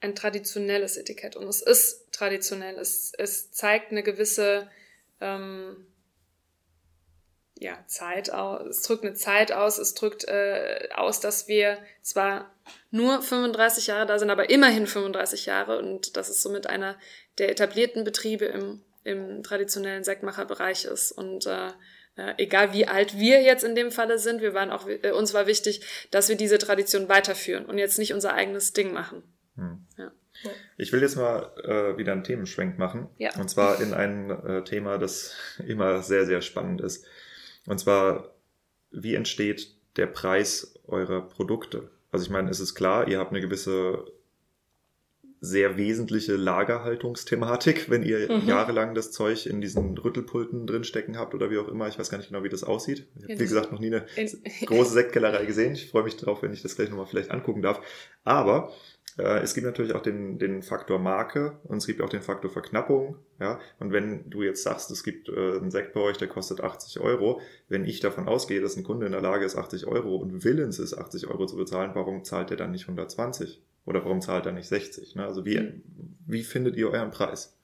ein 0.01 0.15
traditionelles 0.15 0.97
Etikett. 0.97 1.35
Und 1.35 1.47
es 1.47 1.61
ist 1.61 2.11
traditionell. 2.11 2.77
Es, 2.77 3.13
es 3.17 3.51
zeigt 3.51 3.91
eine 3.91 4.03
gewisse, 4.03 4.69
ähm, 5.21 5.85
ja, 7.61 7.77
Zeit 7.85 8.33
aus, 8.33 8.65
es 8.65 8.81
drückt 8.81 9.05
eine 9.05 9.13
Zeit 9.13 9.51
aus, 9.51 9.77
es 9.77 9.93
drückt 9.93 10.27
äh, 10.27 10.89
aus, 10.95 11.19
dass 11.19 11.47
wir 11.47 11.77
zwar 12.01 12.51
nur 12.89 13.21
35 13.21 13.85
Jahre 13.85 14.07
da 14.07 14.17
sind, 14.17 14.31
aber 14.31 14.49
immerhin 14.49 14.87
35 14.87 15.45
Jahre 15.45 15.77
und 15.77 16.17
dass 16.17 16.29
es 16.29 16.41
somit 16.41 16.65
einer 16.65 16.97
der 17.37 17.51
etablierten 17.51 18.03
Betriebe 18.03 18.45
im, 18.45 18.81
im 19.03 19.43
traditionellen 19.43 20.03
Sektmacherbereich 20.03 20.85
ist. 20.85 21.11
Und 21.11 21.45
äh, 21.45 21.67
äh, 22.15 22.33
egal 22.39 22.73
wie 22.73 22.87
alt 22.87 23.19
wir 23.19 23.43
jetzt 23.43 23.63
in 23.63 23.75
dem 23.75 23.91
Falle 23.91 24.17
sind, 24.17 24.41
wir 24.41 24.55
waren 24.55 24.71
auch, 24.71 24.87
äh, 24.87 25.11
uns 25.11 25.35
war 25.35 25.45
wichtig, 25.45 25.85
dass 26.09 26.29
wir 26.29 26.37
diese 26.37 26.57
Tradition 26.57 27.09
weiterführen 27.09 27.65
und 27.65 27.77
jetzt 27.77 27.99
nicht 27.99 28.15
unser 28.15 28.33
eigenes 28.33 28.73
Ding 28.73 28.91
machen. 28.91 29.21
Hm. 29.55 29.85
Ja. 29.99 30.11
Ich 30.77 30.91
will 30.91 31.01
jetzt 31.03 31.15
mal 31.15 31.51
äh, 31.63 31.95
wieder 31.99 32.13
einen 32.13 32.23
Themenschwenk 32.23 32.79
machen. 32.79 33.07
Ja. 33.19 33.29
Und 33.39 33.51
zwar 33.51 33.79
in 33.79 33.93
ein 33.93 34.31
äh, 34.31 34.63
Thema, 34.63 34.97
das 34.97 35.35
immer 35.67 36.01
sehr, 36.01 36.25
sehr 36.25 36.41
spannend 36.41 36.81
ist. 36.81 37.05
Und 37.67 37.79
zwar, 37.79 38.33
wie 38.91 39.15
entsteht 39.15 39.75
der 39.97 40.07
Preis 40.07 40.73
eurer 40.87 41.21
Produkte? 41.21 41.89
Also 42.11 42.25
ich 42.25 42.31
meine, 42.31 42.49
es 42.49 42.59
ist 42.59 42.75
klar, 42.75 43.07
ihr 43.07 43.19
habt 43.19 43.31
eine 43.31 43.41
gewisse 43.41 44.05
sehr 45.43 45.75
wesentliche 45.75 46.35
Lagerhaltungsthematik, 46.35 47.89
wenn 47.89 48.03
ihr 48.03 48.31
mhm. 48.31 48.47
jahrelang 48.47 48.93
das 48.93 49.11
Zeug 49.11 49.47
in 49.47 49.59
diesen 49.59 49.97
Rüttelpulten 49.97 50.67
drinstecken 50.67 51.17
habt 51.17 51.33
oder 51.33 51.49
wie 51.49 51.57
auch 51.57 51.67
immer. 51.67 51.87
Ich 51.87 51.97
weiß 51.97 52.11
gar 52.11 52.19
nicht 52.19 52.29
genau, 52.29 52.43
wie 52.43 52.49
das 52.49 52.63
aussieht. 52.63 53.07
Ich 53.15 53.23
habe, 53.23 53.33
wie 53.33 53.43
gesagt, 53.43 53.71
noch 53.71 53.79
nie 53.79 53.87
eine 53.87 54.05
große 54.65 54.93
Sektkellerei 54.93 55.45
gesehen. 55.45 55.73
Ich 55.73 55.89
freue 55.89 56.03
mich 56.03 56.15
darauf, 56.15 56.43
wenn 56.43 56.53
ich 56.53 56.61
das 56.61 56.75
gleich 56.75 56.89
nochmal 56.89 57.07
vielleicht 57.07 57.31
angucken 57.31 57.63
darf. 57.63 57.81
Aber 58.23 58.71
es 59.17 59.53
gibt 59.53 59.65
natürlich 59.65 59.93
auch 59.93 60.01
den, 60.01 60.39
den 60.39 60.63
Faktor 60.63 60.99
Marke 60.99 61.59
und 61.63 61.77
es 61.77 61.87
gibt 61.87 62.01
auch 62.01 62.09
den 62.09 62.21
Faktor 62.21 62.49
Verknappung. 62.49 63.17
Ja? 63.39 63.59
Und 63.79 63.91
wenn 63.91 64.29
du 64.29 64.41
jetzt 64.43 64.63
sagst, 64.63 64.89
es 64.91 65.03
gibt 65.03 65.27
äh, 65.27 65.57
einen 65.57 65.71
Sekt 65.71 65.93
bei 65.93 65.99
euch, 65.99 66.17
der 66.17 66.27
kostet 66.27 66.61
80 66.61 66.99
Euro, 66.99 67.41
wenn 67.67 67.85
ich 67.85 67.99
davon 67.99 68.27
ausgehe, 68.27 68.61
dass 68.61 68.77
ein 68.77 68.83
Kunde 68.83 69.05
in 69.05 69.11
der 69.11 69.21
Lage 69.21 69.45
ist, 69.45 69.57
80 69.57 69.87
Euro 69.87 70.15
und 70.15 70.43
willens 70.43 70.79
ist, 70.79 70.93
80 70.93 71.27
Euro 71.27 71.45
zu 71.45 71.57
bezahlen, 71.57 71.91
warum 71.93 72.23
zahlt 72.23 72.51
er 72.51 72.57
dann 72.57 72.71
nicht 72.71 72.83
120? 72.83 73.61
Oder 73.85 74.03
warum 74.03 74.21
zahlt 74.21 74.45
er 74.45 74.51
nicht 74.51 74.67
60? 74.67 75.15
Ne? 75.15 75.25
Also 75.25 75.45
wie, 75.45 75.59
mhm. 75.59 75.83
wie 76.27 76.43
findet 76.43 76.77
ihr 76.77 76.89
euren 76.89 77.11
Preis? 77.11 77.57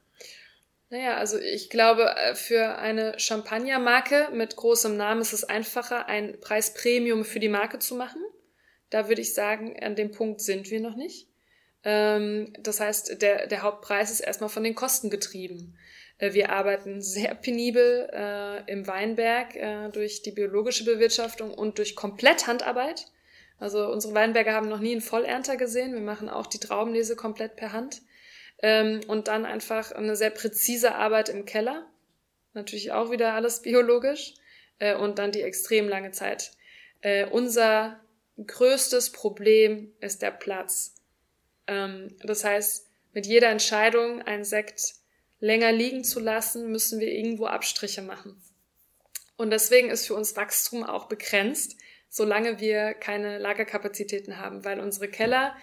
Naja, 0.89 1.17
also 1.17 1.37
ich 1.37 1.69
glaube, 1.69 2.09
äh, 2.15 2.35
für 2.35 2.77
eine 2.77 3.19
Champagnermarke 3.19 4.29
mit 4.33 4.55
großem 4.55 4.95
Namen 4.95 5.21
ist 5.21 5.33
es 5.33 5.43
einfacher, 5.43 6.07
ein 6.07 6.39
Preispremium 6.39 7.25
für 7.25 7.39
die 7.39 7.49
Marke 7.49 7.79
zu 7.79 7.95
machen. 7.95 8.21
Da 8.89 9.09
würde 9.09 9.21
ich 9.21 9.33
sagen, 9.33 9.77
an 9.81 9.95
dem 9.95 10.11
Punkt 10.11 10.41
sind 10.41 10.71
wir 10.71 10.79
noch 10.79 10.95
nicht. 10.95 11.27
Ähm, 11.83 12.53
das 12.59 12.79
heißt, 12.79 13.21
der, 13.21 13.47
der 13.47 13.61
Hauptpreis 13.61 14.11
ist 14.11 14.19
erstmal 14.19 14.49
von 14.49 14.63
den 14.63 14.75
Kosten 14.75 15.09
getrieben. 15.09 15.77
Äh, 16.17 16.33
wir 16.33 16.51
arbeiten 16.51 17.01
sehr 17.01 17.35
penibel 17.35 18.09
äh, 18.11 18.71
im 18.71 18.87
Weinberg 18.87 19.55
äh, 19.55 19.89
durch 19.89 20.21
die 20.21 20.31
biologische 20.31 20.85
Bewirtschaftung 20.85 21.53
und 21.53 21.77
durch 21.77 21.95
komplett 21.95 22.47
Handarbeit. 22.47 23.07
Also 23.59 23.87
unsere 23.89 24.13
Weinberge 24.13 24.53
haben 24.53 24.69
noch 24.69 24.79
nie 24.79 24.91
einen 24.91 25.01
Vollernter 25.01 25.57
gesehen. 25.57 25.93
Wir 25.93 26.01
machen 26.01 26.29
auch 26.29 26.47
die 26.47 26.59
Traubenlese 26.59 27.15
komplett 27.15 27.55
per 27.55 27.73
Hand. 27.73 28.01
Ähm, 28.61 29.01
und 29.07 29.27
dann 29.27 29.45
einfach 29.45 29.91
eine 29.91 30.15
sehr 30.15 30.29
präzise 30.29 30.95
Arbeit 30.95 31.29
im 31.29 31.45
Keller. 31.45 31.87
Natürlich 32.53 32.91
auch 32.91 33.11
wieder 33.11 33.33
alles 33.33 33.61
biologisch. 33.61 34.33
Äh, 34.79 34.95
und 34.95 35.19
dann 35.19 35.31
die 35.31 35.41
extrem 35.41 35.87
lange 35.87 36.11
Zeit. 36.11 36.51
Äh, 37.01 37.25
unser 37.27 37.99
größtes 38.45 39.11
Problem 39.11 39.91
ist 39.99 40.21
der 40.21 40.31
Platz. 40.31 40.95
Ähm, 41.67 42.15
das 42.23 42.43
heißt, 42.43 42.87
mit 43.13 43.25
jeder 43.25 43.49
Entscheidung, 43.49 44.21
einen 44.21 44.43
Sekt 44.43 44.95
länger 45.39 45.71
liegen 45.71 46.03
zu 46.03 46.19
lassen, 46.19 46.71
müssen 46.71 46.99
wir 46.99 47.11
irgendwo 47.11 47.45
Abstriche 47.45 48.01
machen. 48.01 48.41
Und 49.35 49.51
deswegen 49.51 49.89
ist 49.89 50.07
für 50.07 50.15
uns 50.15 50.35
Wachstum 50.35 50.83
auch 50.83 51.07
begrenzt 51.07 51.77
solange 52.09 52.59
wir 52.59 52.93
keine 52.93 53.37
Lagerkapazitäten 53.37 54.37
haben, 54.37 54.63
weil 54.65 54.79
unsere 54.79 55.07
Keller 55.07 55.55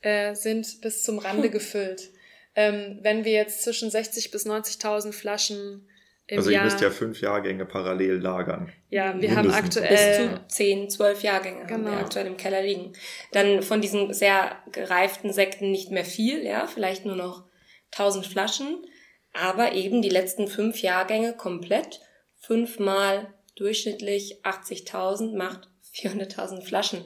äh, 0.00 0.34
sind 0.34 0.80
bis 0.80 1.02
zum 1.02 1.18
Rande 1.18 1.50
gefüllt. 1.58 2.10
Ähm, 2.54 2.98
wenn 3.02 3.24
wir 3.24 3.32
jetzt 3.32 3.62
zwischen 3.62 3.90
60 3.90 4.30
bis 4.30 4.46
90.000 4.46 5.12
Flaschen 5.12 5.88
im 6.26 6.38
also 6.38 6.50
Jahr... 6.50 6.64
Ihr 6.64 6.70
müsst 6.70 6.80
ja 6.82 6.90
fünf 6.90 7.20
Jahrgänge 7.20 7.66
parallel 7.66 8.18
lagern. 8.18 8.72
Ja, 8.90 9.06
wir 9.06 9.30
Mindestens. 9.30 9.36
haben 9.36 9.50
aktuell... 9.50 9.88
Bis 9.88 10.16
zu 10.16 10.46
zehn, 10.48 10.90
zwölf 10.90 11.22
Jahrgänge 11.22 11.60
genau. 11.60 11.72
haben 11.72 11.84
wir 11.84 11.90
genau. 11.90 12.02
aktuell 12.02 12.26
im 12.26 12.36
Keller 12.36 12.62
liegen. 12.62 12.92
Dann 13.32 13.62
von 13.62 13.80
diesen 13.80 14.12
sehr 14.14 14.56
gereiften 14.70 15.32
Sekten 15.32 15.70
nicht 15.70 15.90
mehr 15.90 16.04
viel, 16.04 16.44
ja, 16.44 16.66
vielleicht 16.66 17.04
nur 17.04 17.16
noch 17.16 17.44
1000 17.92 18.26
Flaschen, 18.26 18.86
aber 19.32 19.72
eben 19.72 20.02
die 20.02 20.08
letzten 20.08 20.48
fünf 20.48 20.80
Jahrgänge 20.82 21.34
komplett, 21.34 22.00
fünfmal 22.38 23.32
durchschnittlich 23.56 24.44
80.000 24.44 25.36
macht 25.36 25.68
400.000 25.94 26.62
Flaschen. 26.62 27.04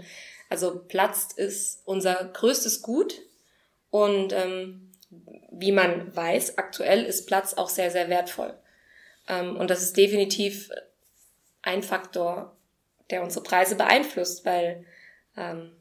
Also 0.49 0.85
Platz 0.87 1.33
ist 1.35 1.83
unser 1.85 2.31
größtes 2.33 2.83
Gut 2.83 3.21
und 3.91 4.33
ähm, 4.33 4.93
wie 5.51 5.73
man 5.73 6.15
weiß, 6.15 6.59
aktuell 6.59 7.05
ist 7.05 7.27
Platz 7.27 7.55
auch 7.55 7.69
sehr, 7.69 7.91
sehr 7.91 8.09
wertvoll. 8.09 8.55
Ähm, 9.29 9.57
und 9.57 9.71
das 9.71 9.83
ist 9.83 9.97
definitiv 9.97 10.71
ein 11.63 11.83
Faktor, 11.83 12.57
der 13.11 13.23
unsere 13.23 13.43
Preise 13.43 13.77
beeinflusst, 13.77 14.45
weil 14.45 14.85
ähm, 15.37 15.73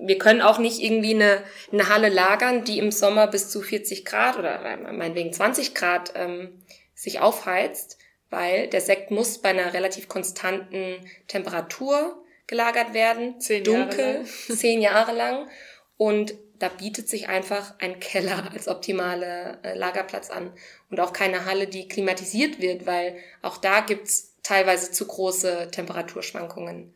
wir 0.00 0.18
können 0.18 0.42
auch 0.42 0.58
nicht 0.58 0.80
irgendwie 0.80 1.14
eine, 1.14 1.42
eine 1.72 1.88
Halle 1.88 2.08
lagern, 2.08 2.64
die 2.64 2.78
im 2.78 2.92
Sommer 2.92 3.26
bis 3.26 3.50
zu 3.50 3.62
40 3.62 4.04
Grad 4.04 4.38
oder 4.38 4.60
meinetwegen 4.92 5.32
20 5.32 5.74
Grad 5.74 6.12
ähm, 6.14 6.62
sich 6.94 7.20
aufheizt 7.20 7.98
weil 8.30 8.68
der 8.68 8.80
Sekt 8.80 9.10
muss 9.10 9.38
bei 9.38 9.50
einer 9.50 9.72
relativ 9.72 10.08
konstanten 10.08 10.96
Temperatur 11.28 12.22
gelagert 12.46 12.94
werden, 12.94 13.40
zehn 13.40 13.64
dunkel, 13.64 14.14
Jahre 14.14 14.24
zehn 14.56 14.80
Jahre 14.80 15.12
lang. 15.12 15.48
Und 15.96 16.34
da 16.58 16.68
bietet 16.68 17.08
sich 17.08 17.28
einfach 17.28 17.74
ein 17.78 18.00
Keller 18.00 18.50
als 18.52 18.68
optimale 18.68 19.58
äh, 19.62 19.74
Lagerplatz 19.74 20.30
an 20.30 20.52
und 20.90 21.00
auch 21.00 21.12
keine 21.12 21.44
Halle, 21.44 21.66
die 21.66 21.88
klimatisiert 21.88 22.60
wird, 22.60 22.86
weil 22.86 23.16
auch 23.42 23.56
da 23.56 23.80
gibt's 23.80 24.36
teilweise 24.42 24.92
zu 24.92 25.06
große 25.06 25.70
Temperaturschwankungen. 25.72 26.94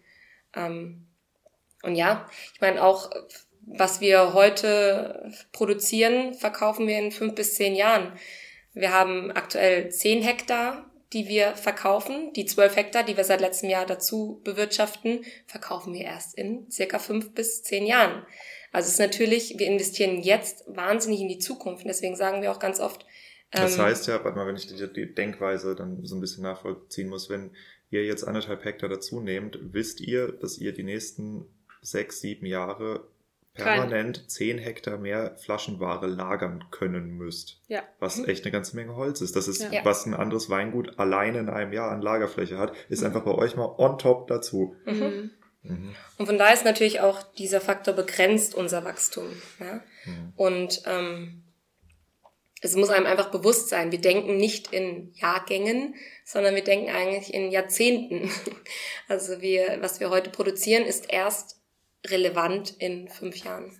Ähm, 0.54 1.06
und 1.82 1.96
ja, 1.96 2.28
ich 2.54 2.60
meine 2.60 2.82
auch, 2.82 3.10
was 3.62 4.00
wir 4.00 4.34
heute 4.34 5.32
produzieren, 5.52 6.34
verkaufen 6.34 6.86
wir 6.86 6.98
in 6.98 7.12
fünf 7.12 7.34
bis 7.34 7.54
zehn 7.54 7.74
Jahren. 7.74 8.12
Wir 8.72 8.92
haben 8.92 9.30
aktuell 9.30 9.90
zehn 9.90 10.22
Hektar 10.22 10.90
die 11.12 11.28
wir 11.28 11.56
verkaufen, 11.56 12.32
die 12.34 12.46
zwölf 12.46 12.76
Hektar, 12.76 13.02
die 13.02 13.16
wir 13.16 13.24
seit 13.24 13.40
letztem 13.40 13.68
Jahr 13.68 13.86
dazu 13.86 14.40
bewirtschaften, 14.44 15.24
verkaufen 15.46 15.92
wir 15.92 16.02
erst 16.02 16.36
in 16.38 16.70
circa 16.70 16.98
fünf 16.98 17.34
bis 17.34 17.62
zehn 17.62 17.84
Jahren. 17.84 18.24
Also 18.72 18.86
es 18.86 18.92
ist 18.94 19.00
natürlich, 19.00 19.58
wir 19.58 19.66
investieren 19.66 20.22
jetzt 20.22 20.64
wahnsinnig 20.68 21.20
in 21.20 21.28
die 21.28 21.38
Zukunft. 21.38 21.82
Und 21.82 21.88
deswegen 21.88 22.14
sagen 22.14 22.42
wir 22.42 22.52
auch 22.52 22.60
ganz 22.60 22.78
oft. 22.78 23.04
Ähm, 23.52 23.62
das 23.62 23.78
heißt 23.78 24.06
ja, 24.06 24.22
warte 24.24 24.36
mal, 24.36 24.46
wenn 24.46 24.56
ich 24.56 24.66
die, 24.66 24.92
die 24.92 25.14
Denkweise 25.14 25.74
dann 25.74 26.04
so 26.04 26.14
ein 26.14 26.20
bisschen 26.20 26.42
nachvollziehen 26.42 27.08
muss, 27.08 27.28
wenn 27.30 27.50
ihr 27.90 28.04
jetzt 28.04 28.24
anderthalb 28.24 28.64
Hektar 28.64 28.88
dazu 28.88 29.20
nehmt, 29.20 29.58
wisst 29.60 30.00
ihr, 30.00 30.32
dass 30.32 30.58
ihr 30.58 30.72
die 30.72 30.84
nächsten 30.84 31.46
sechs, 31.82 32.20
sieben 32.20 32.46
Jahre 32.46 33.04
permanent 33.54 34.18
Kein. 34.18 34.28
10 34.28 34.58
Hektar 34.58 34.98
mehr 34.98 35.36
Flaschenware 35.36 36.06
lagern 36.06 36.64
können 36.70 37.16
müsst. 37.16 37.60
Ja. 37.68 37.82
Was 37.98 38.18
mhm. 38.18 38.26
echt 38.26 38.44
eine 38.44 38.52
ganze 38.52 38.76
Menge 38.76 38.94
Holz 38.94 39.20
ist. 39.20 39.34
Das 39.36 39.48
ist, 39.48 39.72
ja. 39.72 39.84
was 39.84 40.06
ein 40.06 40.14
anderes 40.14 40.50
Weingut 40.50 40.98
alleine 40.98 41.38
in 41.38 41.48
einem 41.48 41.72
Jahr 41.72 41.90
an 41.90 42.00
Lagerfläche 42.00 42.58
hat, 42.58 42.72
ist 42.88 43.00
mhm. 43.00 43.06
einfach 43.06 43.22
bei 43.22 43.32
euch 43.32 43.56
mal 43.56 43.74
on 43.76 43.98
top 43.98 44.28
dazu. 44.28 44.76
Mhm. 44.86 45.30
Mhm. 45.62 45.94
Und 46.16 46.26
von 46.26 46.38
da 46.38 46.50
ist 46.50 46.64
natürlich 46.64 47.00
auch 47.00 47.22
dieser 47.34 47.60
Faktor 47.60 47.94
begrenzt 47.94 48.54
unser 48.54 48.84
Wachstum. 48.84 49.26
Ja? 49.58 49.82
Mhm. 50.04 50.32
Und 50.36 50.82
ähm, 50.86 51.42
es 52.60 52.76
muss 52.76 52.90
einem 52.90 53.06
einfach 53.06 53.30
bewusst 53.30 53.68
sein, 53.68 53.90
wir 53.90 54.00
denken 54.00 54.36
nicht 54.36 54.72
in 54.72 55.12
Jahrgängen, 55.14 55.94
sondern 56.24 56.54
wir 56.54 56.64
denken 56.64 56.90
eigentlich 56.90 57.32
in 57.32 57.50
Jahrzehnten. 57.50 58.30
Also 59.08 59.40
wir, 59.40 59.78
was 59.80 59.98
wir 59.98 60.08
heute 60.08 60.30
produzieren, 60.30 60.84
ist 60.84 61.12
erst 61.12 61.56
relevant 62.06 62.74
in 62.78 63.08
fünf 63.08 63.36
Jahren. 63.38 63.76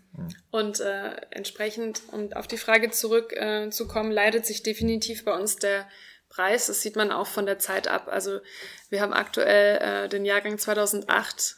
Und 0.50 0.80
äh, 0.80 1.12
entsprechend, 1.30 2.02
um 2.10 2.32
auf 2.32 2.48
die 2.48 2.58
Frage 2.58 2.90
zurückzukommen, 2.90 4.10
äh, 4.10 4.14
leidet 4.14 4.44
sich 4.44 4.64
definitiv 4.64 5.24
bei 5.24 5.32
uns 5.32 5.54
der 5.54 5.88
Preis. 6.28 6.66
Das 6.66 6.82
sieht 6.82 6.96
man 6.96 7.12
auch 7.12 7.28
von 7.28 7.46
der 7.46 7.60
Zeit 7.60 7.86
ab. 7.86 8.08
Also 8.10 8.40
wir 8.88 9.00
haben 9.00 9.12
aktuell 9.12 9.76
äh, 9.76 10.08
den 10.08 10.24
Jahrgang 10.24 10.58
2008 10.58 11.56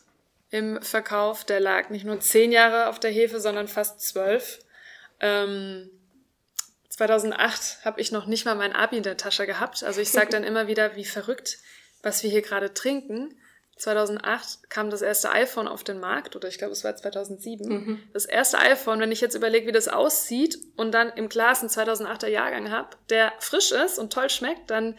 im 0.51 0.83
Verkauf. 0.83 1.45
Der 1.45 1.61
lag 1.61 1.89
nicht 1.89 2.05
nur 2.05 2.21
zehn 2.21 2.53
Jahre 2.53 2.89
auf 2.89 3.01
der 3.01 3.11
Hefe, 3.11 3.41
sondern 3.41 3.69
fast 3.69 4.03
zwölf. 4.03 4.59
Ähm, 5.19 5.91
2008 7.07 7.85
habe 7.85 8.01
ich 8.01 8.13
noch 8.13 8.27
nicht 8.27 8.45
mal 8.45 8.55
mein 8.55 8.73
Abi 8.73 8.99
in 8.99 9.03
der 9.03 9.17
Tasche 9.17 9.47
gehabt. 9.47 9.83
Also 9.83 10.01
ich 10.01 10.11
sage 10.11 10.31
dann 10.31 10.45
immer 10.45 10.69
wieder, 10.69 10.95
wie 10.95 11.05
verrückt, 11.05 11.59
was 12.03 12.23
wir 12.23 12.31
hier 12.31 12.43
gerade 12.43 12.75
trinken. 12.75 13.37
2008 13.77 14.71
kam 14.71 14.91
das 14.91 15.03
erste 15.03 15.31
iPhone 15.33 15.67
auf 15.67 15.83
den 15.83 15.99
Markt, 15.99 16.37
oder 16.37 16.47
ich 16.47 16.59
glaube, 16.59 16.73
es 16.73 16.85
war 16.85 16.95
2007. 16.95 17.69
Mhm. 17.69 18.03
Das 18.13 18.27
erste 18.27 18.59
iPhone, 18.59 19.01
wenn 19.01 19.11
ich 19.11 19.21
jetzt 19.21 19.35
überlege, 19.35 19.67
wie 19.67 19.73
das 19.73 19.89
aussieht 19.89 20.57
und 20.77 20.93
dann 20.93 21.09
im 21.11 21.29
Glas 21.29 21.61
einen 21.61 21.71
2008er 21.71 22.29
Jahrgang 22.29 22.71
habe, 22.71 22.91
der 23.11 23.33
frisch 23.41 23.73
ist 23.73 23.99
und 23.99 24.13
toll 24.13 24.31
schmeckt, 24.31 24.71
dann, 24.71 24.95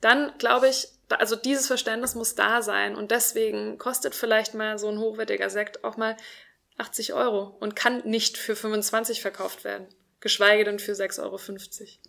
dann 0.00 0.32
glaube 0.38 0.68
ich, 0.68 0.88
also 1.08 1.34
dieses 1.34 1.66
Verständnis 1.66 2.14
muss 2.14 2.36
da 2.36 2.62
sein 2.62 2.94
und 2.94 3.10
deswegen 3.10 3.78
kostet 3.78 4.14
vielleicht 4.14 4.54
mal 4.54 4.78
so 4.78 4.88
ein 4.88 4.98
hochwertiger 4.98 5.50
Sekt 5.50 5.82
auch 5.82 5.96
mal 5.96 6.16
80 6.76 7.14
Euro 7.14 7.56
und 7.58 7.74
kann 7.74 8.02
nicht 8.04 8.38
für 8.38 8.54
25 8.54 9.20
verkauft 9.20 9.64
werden, 9.64 9.88
geschweige 10.20 10.64
denn 10.64 10.78
für 10.78 10.92
6,50 10.92 11.20
Euro. 11.22 11.38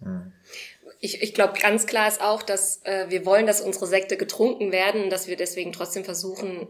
Mhm. 0.02 0.34
Ich, 1.00 1.22
ich 1.22 1.34
glaube, 1.34 1.60
ganz 1.60 1.86
klar 1.86 2.08
ist 2.08 2.22
auch, 2.22 2.42
dass 2.42 2.84
äh, 2.84 3.06
wir 3.10 3.26
wollen, 3.26 3.46
dass 3.46 3.62
unsere 3.62 3.88
Sekte 3.88 4.18
getrunken 4.18 4.72
werden 4.72 5.04
und 5.04 5.10
dass 5.10 5.28
wir 5.28 5.38
deswegen 5.38 5.72
trotzdem 5.72 6.04
versuchen, 6.04 6.68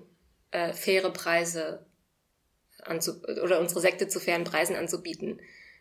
äh, 0.51 0.73
faire 0.73 1.11
Preise 1.11 1.85
anzu 2.83 3.21
oder 3.43 3.59
unsere 3.59 3.81
Sekte 3.81 4.07
zu 4.07 4.19
fairen 4.19 4.43
Preisen 4.43 4.75
anzubieten. 4.75 5.39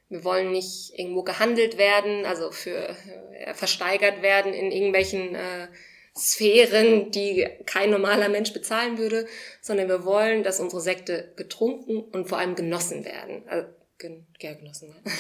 Wir 0.09 0.25
wollen 0.25 0.53
nicht 0.53 0.99
irgendwo 0.99 1.23
gehandelt 1.23 1.77
werden, 1.77 2.25
also 2.25 2.51
für 2.51 2.97
äh, 3.35 3.55
versteigert 3.55 4.23
werden 4.23 4.55
in 4.55 4.73
irgendwelchen 4.73 5.35
äh, 5.35 5.69
Sphären, 6.17 7.11
die 7.11 7.47
kein 7.67 7.91
normaler 7.91 8.29
Mensch 8.29 8.53
bezahlen 8.53 8.99
würde, 8.99 9.27
sondern 9.61 9.89
wir 9.89 10.05
wollen, 10.05 10.43
dass 10.43 10.61
unsere 10.61 10.81
Sekte 10.81 11.33
getrunken 11.37 12.01
und 12.01 12.29
vor 12.29 12.39
allem 12.39 12.57
genossen 12.57 13.05
werden. 13.05 13.45
Also, 13.47 13.69
gen 13.99 14.27
ja, 14.41 14.55
genossen. 14.55 14.95
Ja. 15.05 15.13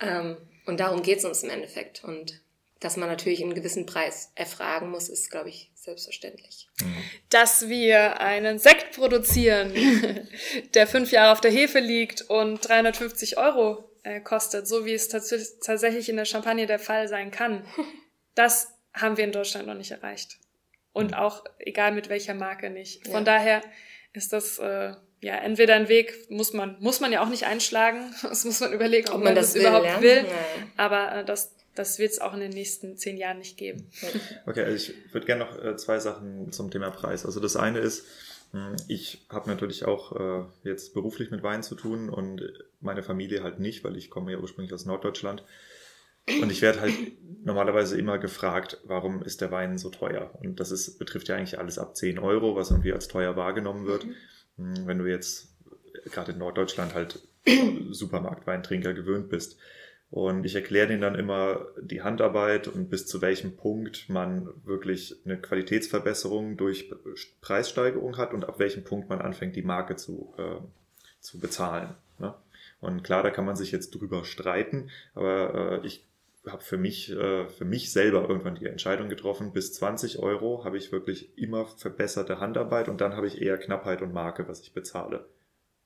ähm, 0.20 0.36
und 0.66 0.80
darum 0.80 1.02
geht's 1.02 1.24
uns 1.24 1.42
im 1.42 1.50
Endeffekt. 1.50 2.04
Und 2.04 2.40
dass 2.80 2.96
man 2.96 3.08
natürlich 3.08 3.42
einen 3.42 3.54
gewissen 3.54 3.86
Preis 3.86 4.32
erfragen 4.34 4.90
muss, 4.90 5.08
ist, 5.08 5.30
glaube 5.30 5.48
ich, 5.48 5.70
selbstverständlich. 5.74 6.68
Dass 7.30 7.68
wir 7.68 8.20
einen 8.20 8.58
Sekt 8.58 8.96
produzieren, 8.96 9.72
der 10.74 10.86
fünf 10.86 11.12
Jahre 11.12 11.32
auf 11.32 11.40
der 11.40 11.52
Hefe 11.52 11.78
liegt 11.78 12.22
und 12.22 12.66
350 12.66 13.38
Euro 13.38 13.88
äh, 14.02 14.20
kostet, 14.20 14.66
so 14.66 14.84
wie 14.84 14.94
es 14.94 15.08
tatsächlich 15.08 16.08
in 16.08 16.16
der 16.16 16.24
Champagne 16.24 16.66
der 16.66 16.80
Fall 16.80 17.06
sein 17.08 17.30
kann, 17.30 17.64
das 18.34 18.74
haben 18.92 19.16
wir 19.16 19.24
in 19.24 19.32
Deutschland 19.32 19.66
noch 19.66 19.74
nicht 19.74 19.92
erreicht. 19.92 20.38
Und 20.92 21.14
auch 21.14 21.44
egal 21.58 21.92
mit 21.92 22.08
welcher 22.08 22.34
Marke 22.34 22.68
nicht. 22.68 23.06
Von 23.06 23.24
ja. 23.24 23.38
daher 23.38 23.62
ist 24.12 24.32
das 24.32 24.58
äh, 24.58 24.92
ja 25.22 25.36
entweder 25.36 25.76
ein 25.76 25.88
Weg, 25.88 26.30
muss 26.30 26.52
man, 26.52 26.76
muss 26.80 27.00
man 27.00 27.12
ja 27.12 27.22
auch 27.24 27.28
nicht 27.28 27.46
einschlagen. 27.46 28.14
Das 28.22 28.44
muss 28.44 28.60
man 28.60 28.72
überlegen, 28.72 29.08
ob, 29.08 29.14
ob 29.14 29.20
man, 29.20 29.28
man, 29.32 29.34
das, 29.36 29.46
das 29.46 29.54
will, 29.54 29.62
überhaupt 29.62 29.86
ja? 29.86 30.02
will. 30.02 30.24
Aber 30.76 31.14
äh, 31.14 31.24
das, 31.24 31.54
das 31.74 31.98
wird 31.98 32.10
es 32.12 32.20
auch 32.20 32.34
in 32.34 32.40
den 32.40 32.50
nächsten 32.50 32.96
zehn 32.96 33.16
Jahren 33.16 33.38
nicht 33.38 33.56
geben. 33.56 33.86
Okay, 34.46 34.64
also 34.64 34.74
ich 34.74 35.12
würde 35.14 35.26
gerne 35.26 35.44
noch 35.44 35.64
äh, 35.64 35.76
zwei 35.76 35.98
Sachen 35.98 36.52
zum 36.52 36.70
Thema 36.70 36.90
Preis. 36.90 37.24
Also 37.24 37.40
das 37.40 37.56
eine 37.56 37.78
ist, 37.78 38.04
hm, 38.50 38.76
ich 38.88 39.24
habe 39.30 39.48
natürlich 39.48 39.84
auch 39.84 40.12
äh, 40.18 40.44
jetzt 40.64 40.92
beruflich 40.92 41.30
mit 41.30 41.42
Wein 41.42 41.62
zu 41.62 41.76
tun 41.76 42.10
und 42.10 42.42
meine 42.80 43.02
Familie 43.02 43.42
halt 43.42 43.60
nicht, 43.60 43.84
weil 43.84 43.96
ich 43.96 44.10
komme 44.10 44.32
ja 44.32 44.38
ursprünglich 44.38 44.74
aus 44.74 44.86
Norddeutschland. 44.86 45.44
Und 46.40 46.52
ich 46.52 46.62
werde 46.62 46.80
halt 46.80 46.94
normalerweise 47.44 47.98
immer 47.98 48.18
gefragt, 48.18 48.78
warum 48.84 49.22
ist 49.24 49.40
der 49.40 49.50
Wein 49.50 49.76
so 49.76 49.90
teuer? 49.90 50.30
Und 50.40 50.60
das 50.60 50.70
ist, 50.70 50.98
betrifft 50.98 51.28
ja 51.28 51.36
eigentlich 51.36 51.58
alles 51.58 51.78
ab 51.78 51.96
10 51.96 52.20
Euro, 52.20 52.54
was 52.54 52.70
irgendwie 52.70 52.92
als 52.92 53.08
teuer 53.08 53.36
wahrgenommen 53.36 53.86
wird. 53.86 54.06
Mhm. 54.06 54.14
Hm, 54.62 54.86
wenn 54.86 54.98
du 54.98 55.06
jetzt 55.06 55.48
gerade 56.10 56.32
in 56.32 56.38
Norddeutschland 56.38 56.94
halt 56.94 57.20
Supermarktweintrinker 57.90 58.94
gewöhnt 58.94 59.28
bist. 59.28 59.58
Und 60.10 60.44
ich 60.44 60.54
erkläre 60.54 60.88
denen 60.88 61.00
dann 61.00 61.14
immer 61.14 61.66
die 61.80 62.02
Handarbeit 62.02 62.68
und 62.68 62.90
bis 62.90 63.06
zu 63.06 63.22
welchem 63.22 63.56
Punkt 63.56 64.10
man 64.10 64.46
wirklich 64.64 65.16
eine 65.24 65.40
Qualitätsverbesserung 65.40 66.58
durch 66.58 66.92
Preissteigerung 67.40 68.18
hat 68.18 68.34
und 68.34 68.44
ab 68.44 68.58
welchem 68.58 68.84
Punkt 68.84 69.08
man 69.08 69.22
anfängt, 69.22 69.56
die 69.56 69.62
Marke 69.62 69.96
zu, 69.96 70.34
äh, 70.36 70.60
zu 71.20 71.38
bezahlen. 71.40 71.94
Ne? 72.18 72.34
Und 72.80 73.02
klar, 73.04 73.22
da 73.22 73.30
kann 73.30 73.46
man 73.46 73.56
sich 73.56 73.72
jetzt 73.72 73.92
drüber 73.92 74.26
streiten, 74.26 74.90
aber 75.14 75.80
äh, 75.82 75.86
ich 75.86 76.04
habe 76.46 76.62
für 76.62 76.76
mich, 76.76 77.10
äh, 77.10 77.48
für 77.48 77.64
mich 77.64 77.92
selber 77.92 78.28
irgendwann 78.28 78.56
die 78.56 78.66
Entscheidung 78.66 79.08
getroffen, 79.08 79.52
bis 79.52 79.72
20 79.74 80.18
Euro 80.18 80.64
habe 80.64 80.76
ich 80.76 80.90
wirklich 80.90 81.36
immer 81.38 81.66
verbesserte 81.66 82.40
Handarbeit 82.40 82.88
und 82.88 83.00
dann 83.00 83.14
habe 83.16 83.26
ich 83.26 83.40
eher 83.40 83.58
Knappheit 83.58 84.02
und 84.02 84.12
Marke, 84.12 84.48
was 84.48 84.60
ich 84.60 84.72
bezahle. 84.72 85.28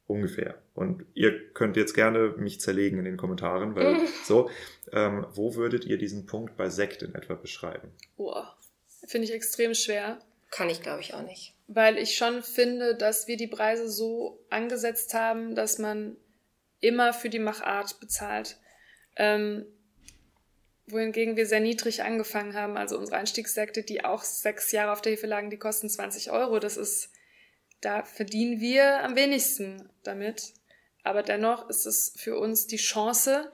Ungefähr. 0.06 0.62
Und 0.74 1.04
ihr 1.14 1.52
könnt 1.52 1.76
jetzt 1.76 1.94
gerne 1.94 2.34
mich 2.36 2.60
zerlegen 2.60 2.98
in 2.98 3.04
den 3.04 3.16
Kommentaren, 3.16 3.74
weil 3.74 3.96
so, 4.24 4.48
ähm, 4.92 5.26
wo 5.32 5.56
würdet 5.56 5.84
ihr 5.84 5.98
diesen 5.98 6.26
Punkt 6.26 6.56
bei 6.56 6.68
Sekt 6.68 7.02
in 7.02 7.14
etwa 7.14 7.34
beschreiben? 7.34 7.92
Boah, 8.16 8.56
finde 9.06 9.26
ich 9.26 9.34
extrem 9.34 9.74
schwer. 9.74 10.20
Kann 10.50 10.70
ich, 10.70 10.80
glaube 10.80 11.00
ich, 11.00 11.12
auch 11.12 11.22
nicht. 11.22 11.54
Weil 11.66 11.98
ich 11.98 12.16
schon 12.16 12.42
finde, 12.42 12.94
dass 12.94 13.26
wir 13.26 13.36
die 13.36 13.48
Preise 13.48 13.90
so 13.90 14.38
angesetzt 14.48 15.12
haben, 15.12 15.56
dass 15.56 15.78
man 15.78 16.16
immer 16.78 17.12
für 17.12 17.28
die 17.28 17.40
Machart 17.40 17.98
bezahlt. 17.98 18.58
Ähm, 19.16 19.66
wohingegen 20.86 21.36
wir 21.36 21.46
sehr 21.46 21.60
niedrig 21.60 22.02
angefangen 22.02 22.54
haben. 22.54 22.76
Also 22.76 22.98
unsere 22.98 23.18
Einstiegssekte, 23.18 23.82
die 23.82 24.04
auch 24.04 24.22
sechs 24.22 24.72
Jahre 24.72 24.92
auf 24.92 25.02
der 25.02 25.12
Hefe 25.12 25.26
lagen, 25.26 25.50
die 25.50 25.58
kosten 25.58 25.88
20 25.88 26.30
Euro. 26.30 26.58
Das 26.58 26.76
ist 26.76 27.10
da 27.80 28.02
verdienen 28.02 28.60
wir 28.60 29.02
am 29.02 29.16
wenigsten 29.16 29.88
damit. 30.02 30.54
Aber 31.02 31.22
dennoch 31.22 31.68
ist 31.68 31.86
es 31.86 32.14
für 32.16 32.36
uns 32.36 32.66
die 32.66 32.78
Chance, 32.78 33.50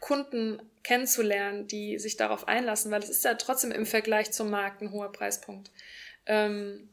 Kunden 0.00 0.60
kennenzulernen, 0.82 1.68
die 1.68 1.98
sich 1.98 2.16
darauf 2.16 2.48
einlassen, 2.48 2.90
weil 2.90 3.02
es 3.02 3.10
ist 3.10 3.24
ja 3.24 3.34
trotzdem 3.34 3.70
im 3.70 3.86
Vergleich 3.86 4.32
zum 4.32 4.50
Markt 4.50 4.80
ein 4.82 4.90
hoher 4.90 5.12
Preispunkt. 5.12 5.70
Ähm, 6.26 6.88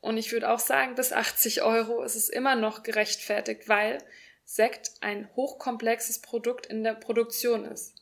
und 0.00 0.18
ich 0.18 0.32
würde 0.32 0.50
auch 0.50 0.58
sagen, 0.58 0.96
bis 0.96 1.12
80 1.12 1.62
Euro 1.62 2.02
ist 2.02 2.16
es 2.16 2.28
immer 2.28 2.56
noch 2.56 2.82
gerechtfertigt, 2.82 3.68
weil 3.68 3.98
Sekt 4.44 4.90
ein 5.00 5.28
hochkomplexes 5.36 6.20
Produkt 6.20 6.66
in 6.66 6.82
der 6.82 6.94
Produktion 6.94 7.64
ist. 7.64 7.99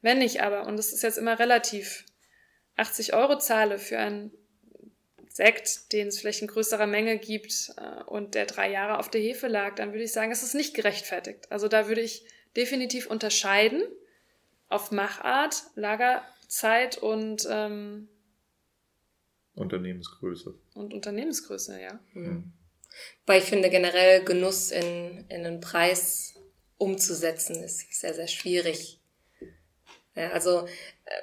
Wenn 0.00 0.20
ich 0.22 0.42
aber, 0.42 0.66
und 0.66 0.76
das 0.76 0.92
ist 0.92 1.02
jetzt 1.02 1.18
immer 1.18 1.38
relativ, 1.38 2.04
80 2.76 3.14
Euro 3.14 3.38
zahle 3.38 3.78
für 3.78 3.98
ein 3.98 4.30
Sekt, 5.28 5.92
den 5.92 6.08
es 6.08 6.18
vielleicht 6.18 6.42
in 6.42 6.48
größerer 6.48 6.86
Menge 6.86 7.18
gibt 7.18 7.72
äh, 7.76 8.02
und 8.04 8.34
der 8.34 8.46
drei 8.46 8.70
Jahre 8.70 8.98
auf 8.98 9.10
der 9.10 9.20
Hefe 9.20 9.48
lag, 9.48 9.74
dann 9.74 9.92
würde 9.92 10.04
ich 10.04 10.12
sagen, 10.12 10.32
es 10.32 10.42
ist 10.42 10.54
nicht 10.54 10.74
gerechtfertigt. 10.74 11.50
Also 11.50 11.68
da 11.68 11.88
würde 11.88 12.00
ich 12.00 12.24
definitiv 12.56 13.06
unterscheiden 13.08 13.82
auf 14.68 14.90
Machart, 14.90 15.62
Lagerzeit 15.74 16.98
und 16.98 17.46
ähm, 17.50 18.08
Unternehmensgröße. 19.54 20.54
Und 20.74 20.94
Unternehmensgröße, 20.94 21.80
ja. 21.80 21.98
Mhm. 22.12 22.52
Weil 23.26 23.40
ich 23.40 23.48
finde 23.48 23.70
generell 23.70 24.24
Genuss 24.24 24.70
in, 24.70 25.24
in 25.28 25.44
einen 25.44 25.60
Preis 25.60 26.34
umzusetzen 26.78 27.62
ist 27.62 27.92
sehr, 27.92 28.14
sehr 28.14 28.28
schwierig. 28.28 28.97
Ja, 30.18 30.30
also 30.32 30.66
äh, 31.04 31.22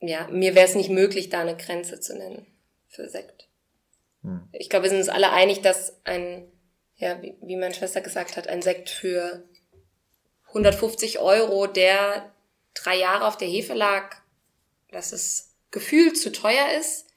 ja, 0.00 0.28
mir 0.28 0.54
wäre 0.54 0.66
es 0.66 0.76
nicht 0.76 0.90
möglich, 0.90 1.28
da 1.28 1.40
eine 1.40 1.56
Grenze 1.56 1.98
zu 1.98 2.16
nennen 2.16 2.46
für 2.88 3.08
Sekt. 3.08 3.48
Hm. 4.22 4.48
Ich 4.52 4.70
glaube, 4.70 4.84
wir 4.84 4.90
sind 4.90 5.00
uns 5.00 5.08
alle 5.08 5.32
einig, 5.32 5.60
dass 5.60 6.00
ein, 6.04 6.46
ja, 6.96 7.20
wie, 7.20 7.34
wie 7.42 7.56
meine 7.56 7.74
Schwester 7.74 8.00
gesagt 8.00 8.36
hat, 8.36 8.46
ein 8.46 8.62
Sekt 8.62 8.90
für 8.90 9.42
150 10.48 11.18
Euro, 11.18 11.66
der 11.66 12.32
drei 12.74 12.96
Jahre 12.96 13.26
auf 13.26 13.36
der 13.36 13.48
Hefe 13.48 13.74
lag, 13.74 14.16
dass 14.90 15.12
es 15.12 15.56
gefühlt 15.70 16.16
zu 16.16 16.30
teuer 16.30 16.78
ist. 16.78 17.08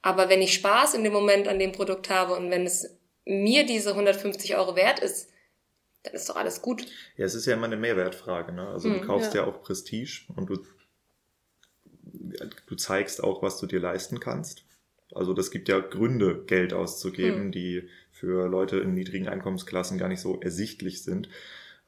Aber 0.00 0.28
wenn 0.28 0.42
ich 0.42 0.54
Spaß 0.54 0.94
in 0.94 1.02
dem 1.02 1.12
Moment 1.12 1.48
an 1.48 1.58
dem 1.58 1.72
Produkt 1.72 2.08
habe 2.08 2.36
und 2.36 2.50
wenn 2.50 2.66
es 2.66 2.96
mir 3.24 3.66
diese 3.66 3.90
150 3.90 4.56
Euro 4.56 4.76
wert 4.76 5.00
ist, 5.00 5.28
dann 6.06 6.14
ist 6.14 6.28
doch 6.28 6.36
alles 6.36 6.62
gut. 6.62 6.86
Ja, 7.16 7.26
es 7.26 7.34
ist 7.34 7.46
ja 7.46 7.54
immer 7.54 7.66
eine 7.66 7.76
Mehrwertfrage. 7.76 8.52
Ne? 8.52 8.66
Also 8.68 8.88
hm, 8.88 9.00
du 9.00 9.06
kaufst 9.06 9.34
ja. 9.34 9.42
ja 9.42 9.46
auch 9.46 9.62
Prestige 9.62 10.22
und 10.34 10.48
du, 10.48 10.58
du 12.66 12.74
zeigst 12.76 13.22
auch, 13.22 13.42
was 13.42 13.58
du 13.58 13.66
dir 13.66 13.80
leisten 13.80 14.20
kannst. 14.20 14.64
Also 15.14 15.34
das 15.34 15.50
gibt 15.50 15.68
ja 15.68 15.80
Gründe, 15.80 16.44
Geld 16.46 16.72
auszugeben, 16.72 17.44
hm. 17.44 17.52
die 17.52 17.88
für 18.10 18.48
Leute 18.48 18.78
in 18.78 18.94
niedrigen 18.94 19.28
Einkommensklassen 19.28 19.98
gar 19.98 20.08
nicht 20.08 20.20
so 20.20 20.40
ersichtlich 20.40 21.02
sind. 21.02 21.28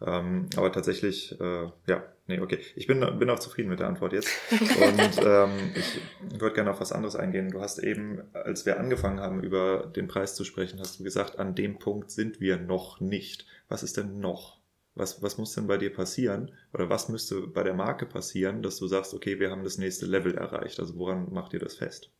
Ähm, 0.00 0.48
aber 0.56 0.70
tatsächlich, 0.70 1.38
äh, 1.40 1.64
ja, 1.86 2.04
nee, 2.28 2.38
okay. 2.40 2.60
Ich 2.76 2.86
bin, 2.86 3.00
bin 3.18 3.30
auch 3.30 3.38
zufrieden 3.40 3.68
mit 3.68 3.80
der 3.80 3.88
Antwort 3.88 4.12
jetzt. 4.12 4.28
Und 4.50 5.20
ähm, 5.24 5.72
ich 5.74 6.00
würde 6.38 6.54
gerne 6.54 6.70
auf 6.70 6.80
was 6.80 6.92
anderes 6.92 7.16
eingehen. 7.16 7.50
Du 7.50 7.60
hast 7.60 7.78
eben, 7.78 8.22
als 8.32 8.64
wir 8.64 8.78
angefangen 8.78 9.20
haben, 9.20 9.42
über 9.42 9.86
den 9.86 10.06
Preis 10.06 10.36
zu 10.36 10.44
sprechen, 10.44 10.78
hast 10.78 11.00
du 11.00 11.04
gesagt, 11.04 11.38
an 11.38 11.54
dem 11.54 11.78
Punkt 11.78 12.10
sind 12.10 12.40
wir 12.40 12.58
noch 12.58 13.00
nicht. 13.00 13.46
Was 13.68 13.82
ist 13.82 13.96
denn 13.96 14.20
noch? 14.20 14.58
Was, 14.94 15.22
was 15.22 15.38
muss 15.38 15.54
denn 15.54 15.66
bei 15.66 15.78
dir 15.78 15.92
passieren? 15.92 16.52
Oder 16.72 16.88
was 16.90 17.08
müsste 17.08 17.46
bei 17.46 17.62
der 17.62 17.74
Marke 17.74 18.06
passieren, 18.06 18.62
dass 18.62 18.78
du 18.78 18.86
sagst, 18.86 19.14
okay, 19.14 19.40
wir 19.40 19.50
haben 19.50 19.64
das 19.64 19.78
nächste 19.78 20.06
Level 20.06 20.34
erreicht? 20.34 20.78
Also 20.80 20.96
woran 20.96 21.32
macht 21.32 21.52
ihr 21.54 21.60
das 21.60 21.76
fest? 21.76 22.10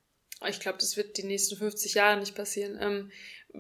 Ich 0.46 0.60
glaube, 0.60 0.78
das 0.78 0.96
wird 0.96 1.16
die 1.16 1.24
nächsten 1.24 1.56
50 1.56 1.94
Jahre 1.94 2.20
nicht 2.20 2.36
passieren, 2.36 2.78
ähm, 2.80 3.10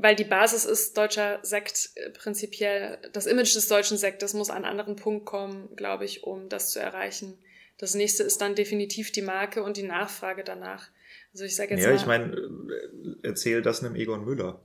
weil 0.02 0.16
die 0.16 0.24
Basis 0.24 0.64
ist 0.64 0.96
deutscher 0.96 1.40
Sekt 1.42 1.90
äh, 1.94 2.10
prinzipiell. 2.10 2.98
Das 3.12 3.26
Image 3.26 3.54
des 3.54 3.68
deutschen 3.68 3.96
Sektes 3.96 4.34
muss 4.34 4.50
an 4.50 4.56
einen 4.56 4.66
anderen 4.66 4.96
Punkt 4.96 5.26
kommen, 5.26 5.74
glaube 5.76 6.04
ich, 6.04 6.24
um 6.24 6.48
das 6.48 6.70
zu 6.70 6.80
erreichen. 6.80 7.38
Das 7.78 7.94
nächste 7.94 8.24
ist 8.24 8.40
dann 8.40 8.54
definitiv 8.54 9.12
die 9.12 9.22
Marke 9.22 9.62
und 9.62 9.76
die 9.76 9.84
Nachfrage 9.84 10.44
danach. 10.44 10.88
Also 11.32 11.44
ich 11.44 11.54
sage 11.54 11.74
jetzt 11.74 11.84
ja, 11.84 11.88
mal. 11.88 11.94
Ja, 11.94 12.00
ich 12.00 12.06
meine, 12.06 12.36
äh, 12.36 13.16
erzähl 13.22 13.62
das 13.62 13.84
einem 13.84 13.94
Egon 13.94 14.24
Müller. 14.24 14.60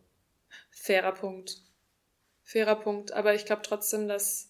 Fairer 0.71 1.13
Punkt. 1.13 1.57
Fairer 2.43 2.75
Punkt. 2.75 3.11
Aber 3.13 3.35
ich 3.35 3.45
glaube 3.45 3.61
trotzdem, 3.63 4.07
dass. 4.07 4.49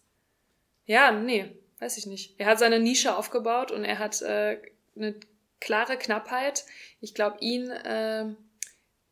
Ja, 0.85 1.11
nee, 1.11 1.55
weiß 1.80 1.97
ich 1.97 2.05
nicht. 2.05 2.39
Er 2.39 2.47
hat 2.47 2.60
seine 2.60 2.80
Nische 2.80 3.15
aufgebaut 3.15 3.72
und 3.72 3.85
er 3.85 3.99
hat 3.99 4.22
äh, 4.22 4.60
eine 4.95 5.15
klare 5.60 5.97
Knappheit. 5.97 6.65
Ich 6.99 7.14
glaube, 7.14 7.38
ihn, 7.39 7.69
äh, 7.69 8.34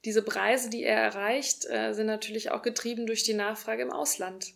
diese 0.06 0.24
Preise, 0.24 0.70
die 0.70 0.84
er 0.84 1.00
erreicht, 1.00 1.66
äh, 1.70 1.94
sind 1.94 2.08
natürlich 2.08 2.52
auch 2.52 2.62
getrieben 2.62 3.06
durch 3.06 3.24
die 3.24 3.34
Nachfrage 3.34 3.84
im 3.84 3.92
Ausland. 3.92 4.54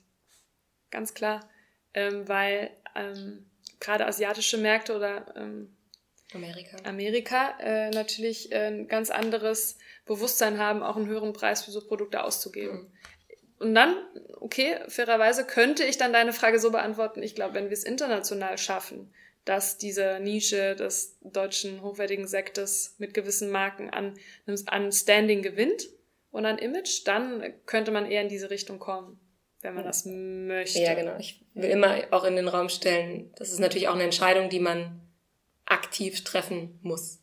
Ganz 0.91 1.13
klar. 1.13 1.47
Ähm, 1.93 2.27
weil 2.27 2.71
ähm, 2.95 3.45
gerade 3.79 4.05
asiatische 4.07 4.57
Märkte 4.57 4.95
oder 4.95 5.33
ähm, 5.35 5.75
Amerika, 6.33 6.77
Amerika 6.83 7.57
äh, 7.59 7.89
natürlich 7.91 8.51
äh, 8.51 8.67
ein 8.67 8.87
ganz 8.87 9.09
anderes 9.09 9.77
Bewusstsein 10.05 10.57
haben, 10.57 10.83
auch 10.83 10.97
einen 10.97 11.07
höheren 11.07 11.33
Preis 11.33 11.63
für 11.63 11.71
so 11.71 11.81
Produkte 11.81 12.23
auszugeben. 12.23 12.79
Mhm. 12.79 12.91
Und 13.57 13.75
dann, 13.75 13.95
okay, 14.41 14.79
fairerweise 14.89 15.45
könnte 15.45 15.85
ich 15.85 15.97
dann 15.97 16.11
deine 16.11 16.33
Frage 16.33 16.59
so 16.59 16.71
beantworten, 16.71 17.23
ich 17.23 17.35
glaube, 17.35 17.53
wenn 17.53 17.65
wir 17.65 17.73
es 17.73 17.85
international 17.85 18.57
schaffen, 18.57 19.13
dass 19.45 19.77
diese 19.77 20.19
Nische 20.19 20.75
des 20.75 21.17
deutschen 21.21 21.81
hochwertigen 21.81 22.27
Sektes 22.27 22.95
mit 22.97 23.13
gewissen 23.13 23.51
Marken 23.51 23.89
an, 23.91 24.15
an 24.65 24.91
Standing 24.91 25.43
gewinnt 25.43 25.87
und 26.31 26.45
an 26.45 26.57
Image, 26.57 27.03
dann 27.05 27.53
könnte 27.65 27.91
man 27.91 28.09
eher 28.09 28.23
in 28.23 28.29
diese 28.29 28.49
Richtung 28.49 28.79
kommen, 28.79 29.19
wenn 29.61 29.75
man 29.75 29.85
das 29.85 30.05
möchte. 30.05 30.79
Ja, 30.79 30.95
genau. 30.95 31.17
Ich 31.19 31.45
will 31.53 31.69
immer 31.69 31.95
auch 32.11 32.23
in 32.25 32.35
den 32.35 32.47
Raum 32.47 32.69
stellen, 32.69 33.31
das 33.37 33.51
ist 33.51 33.59
natürlich 33.59 33.87
auch 33.87 33.93
eine 33.93 34.03
Entscheidung, 34.03 34.49
die 34.49 34.59
man 34.59 34.99
aktiv 35.65 36.23
treffen 36.23 36.79
muss. 36.81 37.21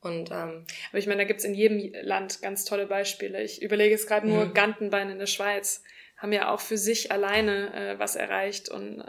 Und, 0.00 0.30
ähm, 0.30 0.66
Aber 0.90 0.98
ich 0.98 1.06
meine, 1.06 1.22
da 1.22 1.24
gibt's 1.24 1.44
in 1.44 1.54
jedem 1.54 1.92
Land 2.02 2.42
ganz 2.42 2.64
tolle 2.66 2.86
Beispiele. 2.86 3.42
Ich 3.42 3.62
überlege 3.62 3.92
jetzt 3.92 4.06
gerade 4.06 4.28
nur, 4.28 4.46
mhm. 4.46 4.54
Gantenbein 4.54 5.08
in 5.08 5.18
der 5.18 5.26
Schweiz 5.26 5.82
haben 6.18 6.32
ja 6.32 6.52
auch 6.52 6.60
für 6.60 6.76
sich 6.76 7.10
alleine 7.10 7.74
äh, 7.74 7.98
was 7.98 8.14
erreicht 8.14 8.68
und 8.68 9.00
äh, 9.00 9.04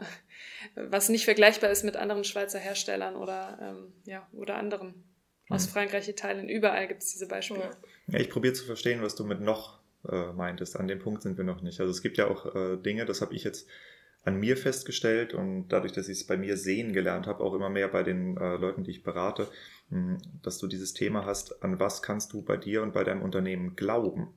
was 0.76 1.10
nicht 1.10 1.26
vergleichbar 1.26 1.70
ist 1.70 1.84
mit 1.84 1.96
anderen 1.96 2.24
Schweizer 2.24 2.60
Herstellern 2.60 3.16
oder, 3.16 3.58
ähm, 3.62 3.94
ja, 4.06 4.28
oder 4.34 4.58
anderen. 4.58 4.90
Mhm. 5.50 5.56
Aus 5.56 5.68
Frankreich, 5.68 6.10
Italien, 6.10 6.50
überall 6.50 6.88
gibt's 6.88 7.12
diese 7.12 7.28
Beispiele. 7.28 7.72
Ja, 8.08 8.20
ich 8.20 8.30
probiere 8.30 8.54
zu 8.54 8.66
verstehen, 8.66 9.02
was 9.02 9.16
du 9.16 9.24
mit 9.24 9.42
noch 9.42 9.80
äh, 10.10 10.32
meintest. 10.34 10.78
An 10.78 10.88
dem 10.88 11.00
Punkt 11.00 11.24
sind 11.24 11.38
wir 11.38 11.44
noch 11.44 11.62
nicht. 11.62 11.80
Also 11.80 11.92
es 11.92 12.02
gibt 12.02 12.18
ja 12.18 12.28
auch 12.28 12.56
äh, 12.56 12.78
Dinge, 12.78 13.06
das 13.06 13.22
habe 13.22 13.34
ich 13.36 13.44
jetzt 13.44 13.68
an 14.24 14.40
mir 14.40 14.58
festgestellt 14.58 15.34
und 15.34 15.68
dadurch, 15.70 15.94
dass 15.94 16.10
ich 16.10 16.18
es 16.18 16.28
bei 16.28 16.36
mir 16.36 16.58
sehen 16.58 16.94
gelernt 16.94 17.28
habe, 17.28 17.44
auch 17.44 17.54
immer 17.54 17.70
mehr 17.70 17.88
bei 17.88 18.02
den 18.02 18.38
äh, 18.38 18.56
Leuten, 18.56 18.84
die 18.84 18.92
ich 18.92 19.04
berate, 19.04 19.48
mh, 19.90 20.18
dass 20.42 20.58
du 20.58 20.68
dieses 20.68 20.94
Thema 20.94 21.26
hast, 21.26 21.64
an 21.64 21.80
was 21.80 22.02
kannst 22.02 22.34
du 22.34 22.42
bei 22.42 22.58
dir 22.58 22.82
und 22.82 22.94
bei 22.94 23.04
deinem 23.04 23.22
Unternehmen 23.22 23.76
glauben. 23.76 24.34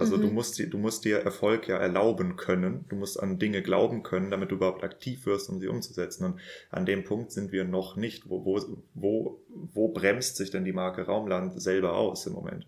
Also 0.00 0.16
mhm. 0.16 0.22
du 0.22 0.28
musst 0.28 0.58
du 0.58 0.78
musst 0.78 1.04
dir 1.04 1.18
Erfolg 1.18 1.68
ja 1.68 1.76
erlauben 1.76 2.36
können. 2.36 2.86
Du 2.88 2.96
musst 2.96 3.20
an 3.20 3.38
Dinge 3.38 3.62
glauben 3.62 4.02
können, 4.02 4.30
damit 4.30 4.50
du 4.50 4.56
überhaupt 4.56 4.82
aktiv 4.82 5.26
wirst, 5.26 5.48
um 5.48 5.60
sie 5.60 5.68
umzusetzen. 5.68 6.24
Und 6.24 6.40
an 6.70 6.86
dem 6.86 7.04
Punkt 7.04 7.32
sind 7.32 7.52
wir 7.52 7.64
noch 7.64 7.96
nicht. 7.96 8.28
Wo, 8.28 8.44
wo, 8.44 8.60
wo, 8.94 9.40
wo 9.72 9.88
bremst 9.88 10.36
sich 10.36 10.50
denn 10.50 10.64
die 10.64 10.72
Marke 10.72 11.02
Raumland 11.02 11.60
selber 11.60 11.96
aus 11.96 12.26
im 12.26 12.32
Moment? 12.32 12.66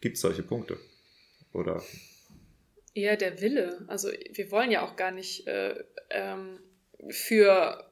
Gibt 0.00 0.16
es 0.16 0.22
solche 0.22 0.42
Punkte? 0.42 0.76
Oder 1.52 1.82
eher 2.94 3.16
der 3.16 3.40
Wille. 3.40 3.84
Also 3.86 4.08
wir 4.32 4.50
wollen 4.50 4.70
ja 4.70 4.82
auch 4.82 4.96
gar 4.96 5.10
nicht 5.10 5.46
äh, 5.46 5.74
ähm, 6.10 6.58
für 7.08 7.89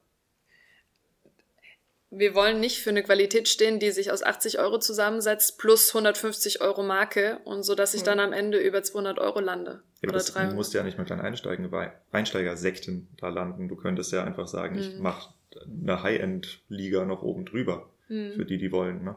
wir 2.10 2.34
wollen 2.34 2.58
nicht 2.60 2.78
für 2.78 2.90
eine 2.90 3.02
Qualität 3.02 3.48
stehen, 3.48 3.78
die 3.78 3.90
sich 3.90 4.10
aus 4.10 4.22
80 4.22 4.58
Euro 4.58 4.78
zusammensetzt 4.78 5.58
plus 5.58 5.88
150 5.88 6.60
Euro 6.62 6.82
Marke 6.82 7.40
und 7.44 7.64
so, 7.64 7.74
dass 7.74 7.92
ich 7.92 8.02
dann 8.02 8.18
am 8.18 8.32
Ende 8.32 8.58
über 8.58 8.82
200 8.82 9.18
Euro 9.18 9.40
lande. 9.40 9.82
Ja, 10.00 10.08
oder 10.08 10.18
das, 10.18 10.32
300. 10.32 10.52
Du 10.52 10.56
musst 10.56 10.72
ja 10.72 10.82
nicht 10.82 10.98
mit 10.98 11.10
deinen 11.10 11.20
Einsteigen, 11.20 11.70
Einsteigersekten 12.10 13.08
da 13.18 13.28
landen. 13.28 13.68
Du 13.68 13.76
könntest 13.76 14.12
ja 14.12 14.24
einfach 14.24 14.48
sagen, 14.48 14.76
mhm. 14.76 14.80
ich 14.80 14.98
mache 14.98 15.34
eine 15.66 16.02
High-End-Liga 16.02 17.04
noch 17.04 17.22
oben 17.22 17.44
drüber. 17.44 17.90
Mhm. 18.08 18.32
Für 18.32 18.46
die, 18.46 18.56
die 18.56 18.72
wollen, 18.72 19.04
ne? 19.04 19.16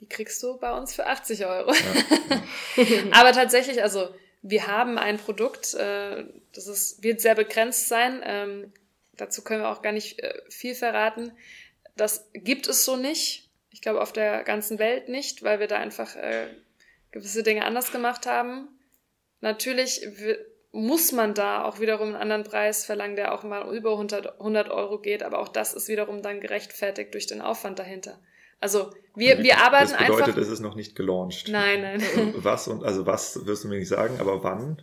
Die 0.00 0.06
kriegst 0.06 0.42
du 0.42 0.58
bei 0.58 0.76
uns 0.76 0.94
für 0.94 1.06
80 1.06 1.44
Euro. 1.46 1.72
Ja, 1.72 2.84
ja. 2.84 3.02
Aber 3.12 3.32
tatsächlich, 3.32 3.82
also 3.82 4.08
wir 4.42 4.66
haben 4.66 4.96
ein 4.96 5.18
Produkt, 5.18 5.74
äh, 5.74 6.24
das 6.52 6.68
ist, 6.68 7.02
wird 7.02 7.20
sehr 7.20 7.34
begrenzt 7.34 7.88
sein. 7.88 8.20
Ähm, 8.24 8.72
dazu 9.16 9.42
können 9.42 9.62
wir 9.62 9.70
auch 9.70 9.82
gar 9.82 9.92
nicht 9.92 10.20
äh, 10.20 10.34
viel 10.48 10.74
verraten. 10.74 11.32
Das 11.98 12.30
gibt 12.32 12.66
es 12.66 12.84
so 12.84 12.96
nicht. 12.96 13.50
Ich 13.70 13.82
glaube 13.82 14.00
auf 14.00 14.12
der 14.12 14.42
ganzen 14.44 14.78
Welt 14.78 15.08
nicht, 15.08 15.42
weil 15.42 15.60
wir 15.60 15.66
da 15.66 15.76
einfach 15.76 16.16
äh, 16.16 16.48
gewisse 17.10 17.42
Dinge 17.42 17.64
anders 17.64 17.92
gemacht 17.92 18.26
haben. 18.26 18.68
Natürlich 19.40 20.06
muss 20.72 21.12
man 21.12 21.34
da 21.34 21.64
auch 21.64 21.80
wiederum 21.80 22.08
einen 22.08 22.16
anderen 22.16 22.44
Preis 22.44 22.84
verlangen, 22.84 23.16
der 23.16 23.34
auch 23.34 23.42
mal 23.42 23.74
über 23.74 23.92
100, 23.92 24.38
100 24.38 24.70
Euro 24.70 25.00
geht, 25.00 25.22
aber 25.22 25.38
auch 25.38 25.48
das 25.48 25.74
ist 25.74 25.88
wiederum 25.88 26.22
dann 26.22 26.40
gerechtfertigt 26.40 27.14
durch 27.14 27.26
den 27.26 27.40
Aufwand 27.40 27.78
dahinter. 27.78 28.18
Also 28.60 28.90
wir, 29.14 29.32
also, 29.32 29.42
wir 29.44 29.58
arbeiten 29.58 29.92
einfach. 29.92 29.98
Das 29.98 30.06
bedeutet, 30.06 30.28
einfach, 30.28 30.42
es 30.42 30.48
ist 30.48 30.60
noch 30.60 30.74
nicht 30.74 30.96
gelauncht. 30.96 31.48
Nein, 31.48 31.82
nein. 31.82 32.34
Was 32.36 32.68
und 32.68 32.84
also 32.84 33.06
was 33.06 33.46
wirst 33.46 33.64
du 33.64 33.68
mir 33.68 33.78
nicht 33.78 33.88
sagen, 33.88 34.18
aber 34.20 34.42
wann? 34.42 34.82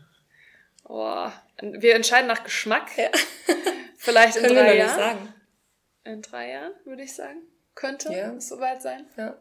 Oh, 0.88 1.28
wir 1.62 1.96
entscheiden 1.96 2.28
nach 2.28 2.44
Geschmack. 2.44 2.98
Ja. 2.98 3.10
Vielleicht 3.98 4.38
in 4.38 4.44
Können 4.44 4.56
drei 4.56 4.78
Jahren. 4.78 5.35
In 6.06 6.22
drei 6.22 6.52
Jahren, 6.52 6.74
würde 6.86 7.04
ich 7.04 7.14
sagen. 7.14 7.42
Könnte 7.74 8.14
ja. 8.14 8.40
soweit 8.40 8.82
sein. 8.82 9.06
Ja. 9.18 9.38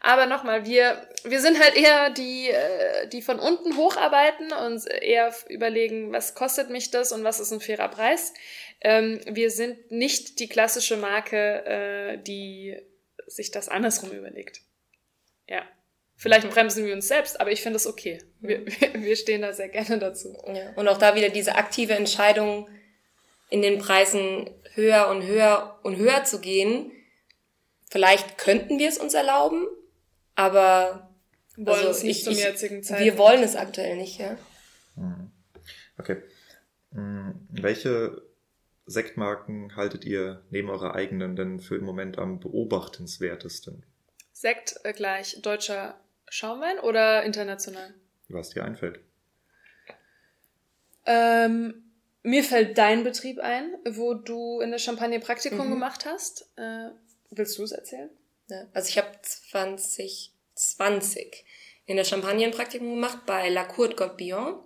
Aber 0.00 0.26
nochmal, 0.26 0.64
wir, 0.64 1.08
wir 1.24 1.40
sind 1.40 1.60
halt 1.60 1.74
eher 1.74 2.10
die, 2.10 2.48
äh, 2.48 3.08
die 3.08 3.22
von 3.22 3.40
unten 3.40 3.76
hocharbeiten 3.76 4.52
und 4.52 4.86
eher 4.86 5.34
überlegen, 5.48 6.12
was 6.12 6.34
kostet 6.34 6.70
mich 6.70 6.92
das 6.92 7.10
und 7.10 7.24
was 7.24 7.40
ist 7.40 7.52
ein 7.52 7.60
fairer 7.60 7.88
Preis. 7.88 8.32
Ähm, 8.80 9.20
wir 9.26 9.50
sind 9.50 9.90
nicht 9.90 10.38
die 10.38 10.48
klassische 10.48 10.96
Marke, 10.96 11.64
äh, 11.66 12.18
die 12.18 12.78
sich 13.26 13.50
das 13.50 13.68
andersrum 13.68 14.12
überlegt. 14.12 14.60
Ja. 15.48 15.62
Vielleicht 16.16 16.48
bremsen 16.48 16.86
wir 16.86 16.94
uns 16.94 17.08
selbst, 17.08 17.40
aber 17.40 17.50
ich 17.50 17.60
finde 17.60 17.76
es 17.76 17.88
okay. 17.88 18.22
Wir, 18.40 18.60
mhm. 18.60 19.04
wir 19.04 19.16
stehen 19.16 19.42
da 19.42 19.52
sehr 19.52 19.68
gerne 19.68 19.98
dazu. 19.98 20.40
Ja. 20.46 20.72
Und 20.76 20.86
auch 20.86 20.98
da 20.98 21.16
wieder 21.16 21.30
diese 21.30 21.56
aktive 21.56 21.94
Entscheidung, 21.94 22.68
in 23.50 23.62
den 23.62 23.78
Preisen 23.78 24.50
höher 24.74 25.08
und 25.08 25.22
höher 25.22 25.78
und 25.82 25.96
höher 25.96 26.24
zu 26.24 26.40
gehen. 26.40 26.92
Vielleicht 27.90 28.38
könnten 28.38 28.78
wir 28.78 28.88
es 28.88 28.98
uns 28.98 29.14
erlauben, 29.14 29.66
aber 30.34 31.10
wollen 31.56 31.78
also 31.78 31.90
es 31.90 32.02
nicht 32.02 32.18
ich, 32.18 32.24
zum 32.24 32.34
jetzigen 32.34 32.82
Zeitpunkt. 32.82 33.12
Wir 33.12 33.18
wollen 33.18 33.42
es 33.42 33.56
aktuell 33.56 33.96
nicht, 33.96 34.18
ja. 34.18 34.36
Mhm. 34.96 35.30
Okay. 35.98 36.22
Welche 37.50 38.22
Sektmarken 38.86 39.74
haltet 39.76 40.04
ihr 40.04 40.44
neben 40.50 40.70
eurer 40.70 40.94
eigenen 40.94 41.36
denn 41.36 41.60
für 41.60 41.76
im 41.76 41.84
Moment 41.84 42.18
am 42.18 42.40
beobachtenswertesten? 42.40 43.84
Sekt 44.32 44.80
äh, 44.84 44.92
gleich 44.92 45.40
deutscher 45.42 45.98
Schaumwein 46.28 46.78
oder 46.80 47.22
international? 47.22 47.94
Was 48.28 48.50
dir 48.50 48.64
einfällt. 48.64 49.00
Ähm, 51.06 51.83
mir 52.24 52.42
fällt 52.42 52.78
dein 52.78 53.04
Betrieb 53.04 53.38
ein, 53.38 53.76
wo 53.88 54.14
du 54.14 54.60
in 54.60 54.70
der 54.70 54.78
Champagne 54.78 55.20
Praktikum 55.20 55.66
mhm. 55.66 55.72
gemacht 55.72 56.06
hast. 56.06 56.50
Äh, 56.56 56.88
willst 57.30 57.58
du 57.58 57.64
es 57.64 57.72
erzählen? 57.72 58.08
Ja, 58.48 58.66
also 58.72 58.88
ich 58.88 58.96
habe 58.96 59.10
2020 59.22 61.44
in 61.84 61.96
der 61.96 62.04
Champagne 62.04 62.46
ein 62.46 62.52
Praktikum 62.52 62.90
gemacht 62.90 63.26
bei 63.26 63.50
La 63.50 63.64
Cour 63.64 63.88
de 63.88 63.96
Gotbillon. 63.96 64.58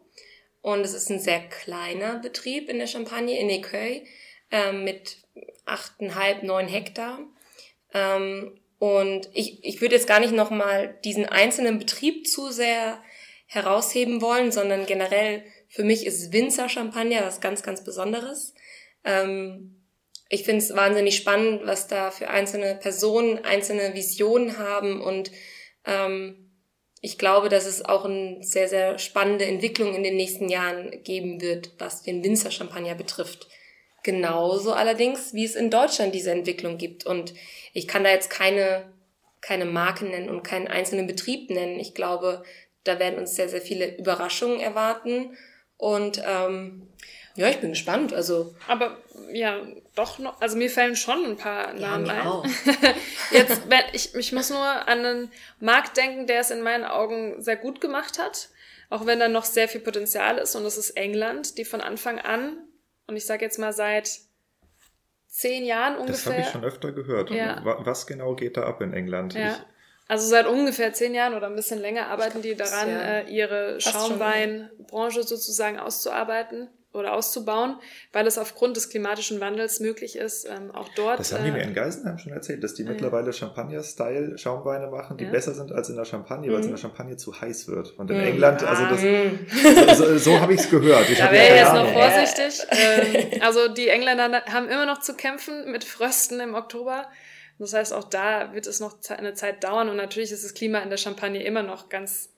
Und 0.62 0.80
es 0.80 0.94
ist 0.94 1.10
ein 1.10 1.18
sehr 1.18 1.40
kleiner 1.40 2.20
Betrieb 2.20 2.68
in 2.68 2.78
der 2.78 2.86
Champagne, 2.86 3.38
in 3.38 3.50
Écueil, 3.50 4.04
ähm, 4.52 4.84
mit 4.84 5.18
8,5, 5.66 6.44
9 6.44 6.68
Hektar. 6.68 7.18
Ähm, 7.92 8.60
und 8.78 9.28
ich, 9.34 9.64
ich 9.64 9.80
würde 9.80 9.96
jetzt 9.96 10.06
gar 10.06 10.20
nicht 10.20 10.32
nochmal 10.32 10.96
diesen 11.04 11.26
einzelnen 11.26 11.80
Betrieb 11.80 12.28
zu 12.28 12.52
sehr 12.52 13.02
herausheben 13.46 14.20
wollen, 14.20 14.52
sondern 14.52 14.86
generell 14.86 15.42
für 15.68 15.84
mich 15.84 16.06
ist 16.06 16.32
Winzer 16.32 16.68
Champagner 16.68 17.22
was 17.22 17.40
ganz, 17.40 17.62
ganz 17.62 17.84
Besonderes. 17.84 18.54
Ähm, 19.04 19.84
ich 20.28 20.44
finde 20.44 20.64
es 20.64 20.74
wahnsinnig 20.74 21.16
spannend, 21.16 21.62
was 21.64 21.88
da 21.88 22.10
für 22.10 22.28
einzelne 22.28 22.74
Personen 22.74 23.44
einzelne 23.44 23.94
Visionen 23.94 24.58
haben 24.58 25.00
und 25.00 25.30
ähm, 25.84 26.48
ich 27.00 27.18
glaube, 27.18 27.48
dass 27.48 27.66
es 27.66 27.84
auch 27.84 28.04
eine 28.04 28.42
sehr, 28.42 28.68
sehr 28.68 28.98
spannende 28.98 29.44
Entwicklung 29.44 29.94
in 29.94 30.02
den 30.02 30.16
nächsten 30.16 30.48
Jahren 30.48 31.02
geben 31.04 31.40
wird, 31.40 31.70
was 31.78 32.02
den 32.02 32.24
Winzer-Champagner 32.24 32.96
betrifft. 32.96 33.48
Genauso 34.02 34.72
allerdings, 34.72 35.32
wie 35.32 35.44
es 35.44 35.54
in 35.54 35.70
Deutschland 35.70 36.14
diese 36.14 36.32
Entwicklung 36.32 36.76
gibt. 36.76 37.06
Und 37.06 37.34
ich 37.72 37.86
kann 37.86 38.04
da 38.04 38.10
jetzt 38.10 38.30
keine, 38.30 38.92
keine 39.40 39.64
Marke 39.64 40.06
nennen 40.06 40.28
und 40.28 40.42
keinen 40.42 40.66
einzelnen 40.66 41.06
Betrieb 41.06 41.50
nennen. 41.50 41.78
Ich 41.78 41.94
glaube, 41.94 42.42
da 42.82 42.98
werden 42.98 43.18
uns 43.18 43.36
sehr, 43.36 43.48
sehr 43.48 43.60
viele 43.60 43.96
Überraschungen 43.96 44.60
erwarten. 44.60 45.36
Und 45.78 46.20
ähm, 46.26 46.88
ja, 47.34 47.48
ich 47.48 47.60
bin 47.60 47.70
gespannt. 47.70 48.12
Also. 48.12 48.54
Aber 48.66 48.98
ja, 49.32 49.60
doch 49.94 50.18
noch, 50.18 50.40
also 50.40 50.56
mir 50.56 50.68
fallen 50.68 50.96
schon 50.96 51.24
ein 51.24 51.36
paar 51.36 51.72
Namen 51.72 52.06
ja, 52.06 52.12
ein. 52.12 52.26
Auch. 52.26 52.46
Jetzt, 53.30 53.62
ich, 53.92 54.14
ich 54.14 54.32
muss 54.32 54.50
nur 54.50 54.58
an 54.58 55.04
einen 55.04 55.32
Markt 55.60 55.96
denken, 55.96 56.26
der 56.26 56.40
es 56.40 56.50
in 56.50 56.62
meinen 56.62 56.84
Augen 56.84 57.40
sehr 57.40 57.56
gut 57.56 57.80
gemacht 57.80 58.18
hat. 58.18 58.48
Auch 58.90 59.06
wenn 59.06 59.20
da 59.20 59.28
noch 59.28 59.44
sehr 59.44 59.68
viel 59.68 59.80
Potenzial 59.80 60.38
ist. 60.38 60.56
Und 60.56 60.64
das 60.64 60.76
ist 60.76 60.90
England, 60.90 61.58
die 61.58 61.64
von 61.64 61.80
Anfang 61.80 62.18
an, 62.18 62.58
und 63.06 63.16
ich 63.16 63.24
sage 63.24 63.44
jetzt 63.44 63.58
mal 63.58 63.72
seit 63.72 64.20
zehn 65.28 65.64
Jahren 65.64 65.96
ungefähr. 65.96 66.14
Das 66.14 66.26
habe 66.26 66.40
ich 66.40 66.48
schon 66.48 66.64
öfter 66.64 66.92
gehört. 66.92 67.30
Ja. 67.30 67.60
Was 67.64 68.06
genau 68.06 68.34
geht 68.34 68.56
da 68.56 68.64
ab 68.64 68.82
in 68.82 68.92
England? 68.92 69.34
Ja. 69.34 69.52
Ich, 69.52 69.56
also 70.08 70.26
seit 70.26 70.46
ungefähr 70.46 70.92
zehn 70.94 71.14
Jahren 71.14 71.34
oder 71.34 71.46
ein 71.46 71.54
bisschen 71.54 71.80
länger 71.80 72.08
arbeiten 72.08 72.42
die 72.42 72.54
daran, 72.54 72.88
ja 72.88 73.00
äh, 73.00 73.30
ihre 73.30 73.80
Schaumweinbranche 73.80 75.22
sozusagen 75.22 75.78
auszuarbeiten 75.78 76.68
oder 76.94 77.12
auszubauen, 77.12 77.76
weil 78.12 78.26
es 78.26 78.38
aufgrund 78.38 78.76
des 78.76 78.88
klimatischen 78.88 79.40
Wandels 79.40 79.80
möglich 79.80 80.16
ist, 80.16 80.48
ähm, 80.48 80.70
auch 80.74 80.88
dort. 80.96 81.20
Das 81.20 81.34
haben 81.34 81.44
die 81.44 81.50
mir 81.50 81.60
äh, 81.60 81.64
in 81.64 81.74
Geisenheim 81.74 82.16
schon 82.16 82.32
erzählt, 82.32 82.64
dass 82.64 82.74
die 82.74 82.82
ja. 82.82 82.90
mittlerweile 82.90 83.32
Champagner-Style 83.32 84.38
Schaumweine 84.38 84.86
machen, 84.88 85.18
die 85.18 85.24
ja. 85.24 85.30
besser 85.30 85.52
sind 85.52 85.70
als 85.70 85.90
in 85.90 85.96
der 85.96 86.06
Champagne, 86.06 86.50
weil 86.50 86.60
es 86.60 86.66
in 86.66 86.72
der 86.72 86.78
mhm. 86.78 86.82
Champagne 86.82 87.16
zu 87.18 87.38
heiß 87.38 87.68
wird. 87.68 87.90
Und 87.98 88.10
in 88.10 88.16
mhm. 88.16 88.24
England, 88.24 88.62
also 88.64 88.84
das, 88.86 89.04
ah. 89.04 89.94
so, 89.94 90.18
so 90.18 90.40
habe 90.40 90.54
ich 90.54 90.60
es 90.60 90.70
gehört. 90.70 91.08
Ich 91.10 91.18
da 91.18 91.30
wäre 91.30 91.56
jetzt 91.56 91.74
noch 91.74 91.92
vorsichtig. 91.92 92.66
ähm, 92.70 93.42
also 93.42 93.68
die 93.68 93.88
Engländer 93.88 94.42
haben 94.46 94.68
immer 94.68 94.86
noch 94.86 95.00
zu 95.00 95.14
kämpfen 95.14 95.70
mit 95.70 95.84
Frösten 95.84 96.40
im 96.40 96.54
Oktober. 96.54 97.06
Das 97.58 97.72
heißt, 97.72 97.92
auch 97.92 98.04
da 98.04 98.52
wird 98.54 98.66
es 98.66 98.80
noch 98.80 98.96
eine 99.08 99.34
Zeit 99.34 99.64
dauern 99.64 99.88
und 99.88 99.96
natürlich 99.96 100.30
ist 100.30 100.44
das 100.44 100.54
Klima 100.54 100.78
in 100.78 100.90
der 100.90 100.96
Champagne 100.96 101.42
immer 101.42 101.62
noch 101.62 101.88
ganz 101.88 102.30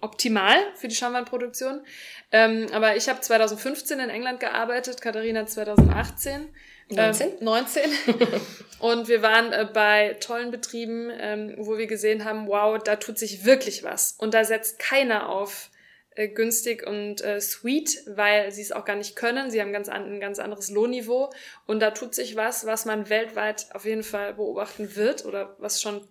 optimal 0.00 0.56
für 0.74 0.88
die 0.88 0.94
Schaumweinproduktion. 0.94 1.84
Ähm, 2.32 2.66
aber 2.72 2.96
ich 2.96 3.08
habe 3.08 3.20
2015 3.20 4.00
in 4.00 4.10
England 4.10 4.40
gearbeitet, 4.40 5.00
Katharina 5.00 5.46
2018. 5.46 6.48
19? 6.90 7.28
Ähm, 7.28 7.34
19. 7.40 7.82
und 8.80 9.08
wir 9.08 9.22
waren 9.22 9.52
äh, 9.52 9.66
bei 9.72 10.16
tollen 10.20 10.50
Betrieben, 10.50 11.10
ähm, 11.18 11.54
wo 11.56 11.78
wir 11.78 11.86
gesehen 11.86 12.24
haben, 12.24 12.46
wow, 12.46 12.78
da 12.82 12.96
tut 12.96 13.18
sich 13.18 13.44
wirklich 13.44 13.82
was. 13.82 14.12
Und 14.18 14.34
da 14.34 14.44
setzt 14.44 14.78
keiner 14.78 15.30
auf 15.30 15.70
äh, 16.14 16.28
günstig 16.28 16.86
und 16.86 17.22
äh, 17.22 17.40
sweet, 17.40 18.02
weil 18.06 18.52
sie 18.52 18.62
es 18.62 18.72
auch 18.72 18.84
gar 18.84 18.96
nicht 18.96 19.16
können. 19.16 19.50
Sie 19.50 19.60
haben 19.60 19.72
ganz 19.72 19.88
an, 19.88 20.04
ein 20.04 20.20
ganz 20.20 20.38
anderes 20.38 20.70
Lohnniveau. 20.70 21.32
Und 21.66 21.80
da 21.80 21.90
tut 21.90 22.14
sich 22.14 22.36
was, 22.36 22.66
was 22.66 22.84
man 22.84 23.08
weltweit 23.08 23.66
auf 23.72 23.84
jeden 23.84 24.04
Fall 24.04 24.34
beobachten 24.34 24.96
wird 24.96 25.24
oder 25.24 25.56
was 25.58 25.82
schon 25.82 26.06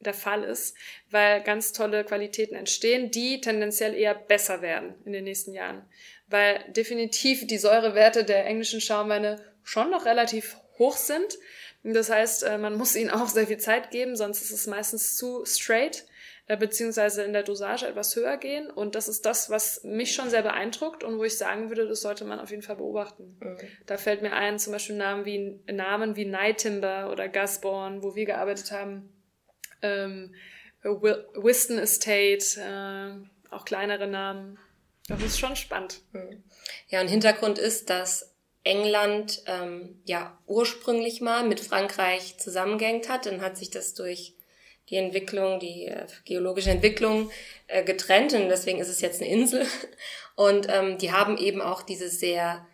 der 0.00 0.14
Fall 0.14 0.44
ist, 0.44 0.76
weil 1.10 1.42
ganz 1.42 1.72
tolle 1.72 2.04
Qualitäten 2.04 2.54
entstehen, 2.54 3.10
die 3.10 3.40
tendenziell 3.40 3.94
eher 3.94 4.14
besser 4.14 4.60
werden 4.60 4.94
in 5.04 5.12
den 5.12 5.24
nächsten 5.24 5.52
Jahren. 5.52 5.82
Weil 6.28 6.64
definitiv 6.68 7.46
die 7.46 7.58
Säurewerte 7.58 8.24
der 8.24 8.46
englischen 8.46 8.80
Schaumweine 8.80 9.42
schon 9.62 9.90
noch 9.90 10.04
relativ 10.04 10.56
hoch 10.78 10.96
sind. 10.96 11.38
Das 11.82 12.10
heißt, 12.10 12.42
äh, 12.42 12.58
man 12.58 12.76
muss 12.76 12.96
ihnen 12.96 13.10
auch 13.10 13.28
sehr 13.28 13.46
viel 13.46 13.58
Zeit 13.58 13.90
geben, 13.90 14.16
sonst 14.16 14.42
ist 14.42 14.50
es 14.50 14.66
meistens 14.66 15.16
zu 15.16 15.44
straight, 15.44 16.04
äh, 16.46 16.56
beziehungsweise 16.56 17.22
in 17.22 17.32
der 17.32 17.42
Dosage 17.42 17.86
etwas 17.86 18.14
höher 18.16 18.36
gehen. 18.36 18.70
Und 18.70 18.94
das 18.94 19.08
ist 19.08 19.26
das, 19.26 19.50
was 19.50 19.82
mich 19.84 20.14
schon 20.14 20.30
sehr 20.30 20.42
beeindruckt 20.42 21.04
und 21.04 21.18
wo 21.18 21.24
ich 21.24 21.36
sagen 21.38 21.68
würde, 21.68 21.86
das 21.86 22.00
sollte 22.00 22.24
man 22.24 22.40
auf 22.40 22.50
jeden 22.50 22.62
Fall 22.62 22.76
beobachten. 22.76 23.38
Okay. 23.40 23.68
Da 23.86 23.96
fällt 23.96 24.22
mir 24.22 24.32
ein, 24.32 24.58
zum 24.58 24.72
Beispiel 24.72 24.96
Namen 24.96 25.24
wie, 25.24 25.60
Namen 25.70 26.16
wie 26.16 26.24
Night 26.24 26.58
Timber 26.58 27.10
oder 27.10 27.28
Gasborn, 27.28 28.02
wo 28.02 28.14
wir 28.14 28.24
gearbeitet 28.26 28.72
haben 28.72 29.12
ähm, 29.82 30.34
Whiston 30.82 31.78
Estate, 31.78 32.60
äh, 32.60 33.54
auch 33.54 33.64
kleinere 33.64 34.06
Namen. 34.06 34.58
Das 35.08 35.22
ist 35.22 35.38
schon 35.38 35.56
spannend. 35.56 36.02
Ja, 36.88 37.00
und 37.00 37.08
Hintergrund 37.08 37.58
ist, 37.58 37.90
dass 37.90 38.34
England 38.64 39.42
ähm, 39.46 40.00
ja 40.04 40.38
ursprünglich 40.46 41.20
mal 41.20 41.46
mit 41.46 41.60
Frankreich 41.60 42.38
zusammengehängt 42.38 43.08
hat. 43.08 43.26
Dann 43.26 43.40
hat 43.40 43.56
sich 43.56 43.70
das 43.70 43.94
durch 43.94 44.35
die 44.88 44.96
Entwicklung, 44.96 45.58
die 45.58 45.86
äh, 45.86 46.06
geologische 46.24 46.70
Entwicklung 46.70 47.30
äh, 47.66 47.82
getrennt 47.84 48.32
und 48.34 48.48
deswegen 48.48 48.78
ist 48.78 48.88
es 48.88 49.00
jetzt 49.00 49.20
eine 49.20 49.30
Insel. 49.30 49.66
Und 50.36 50.66
ähm, 50.68 50.98
die 50.98 51.12
haben 51.12 51.38
eben 51.38 51.62
auch 51.62 51.80
diese 51.80 52.10
sehr 52.10 52.66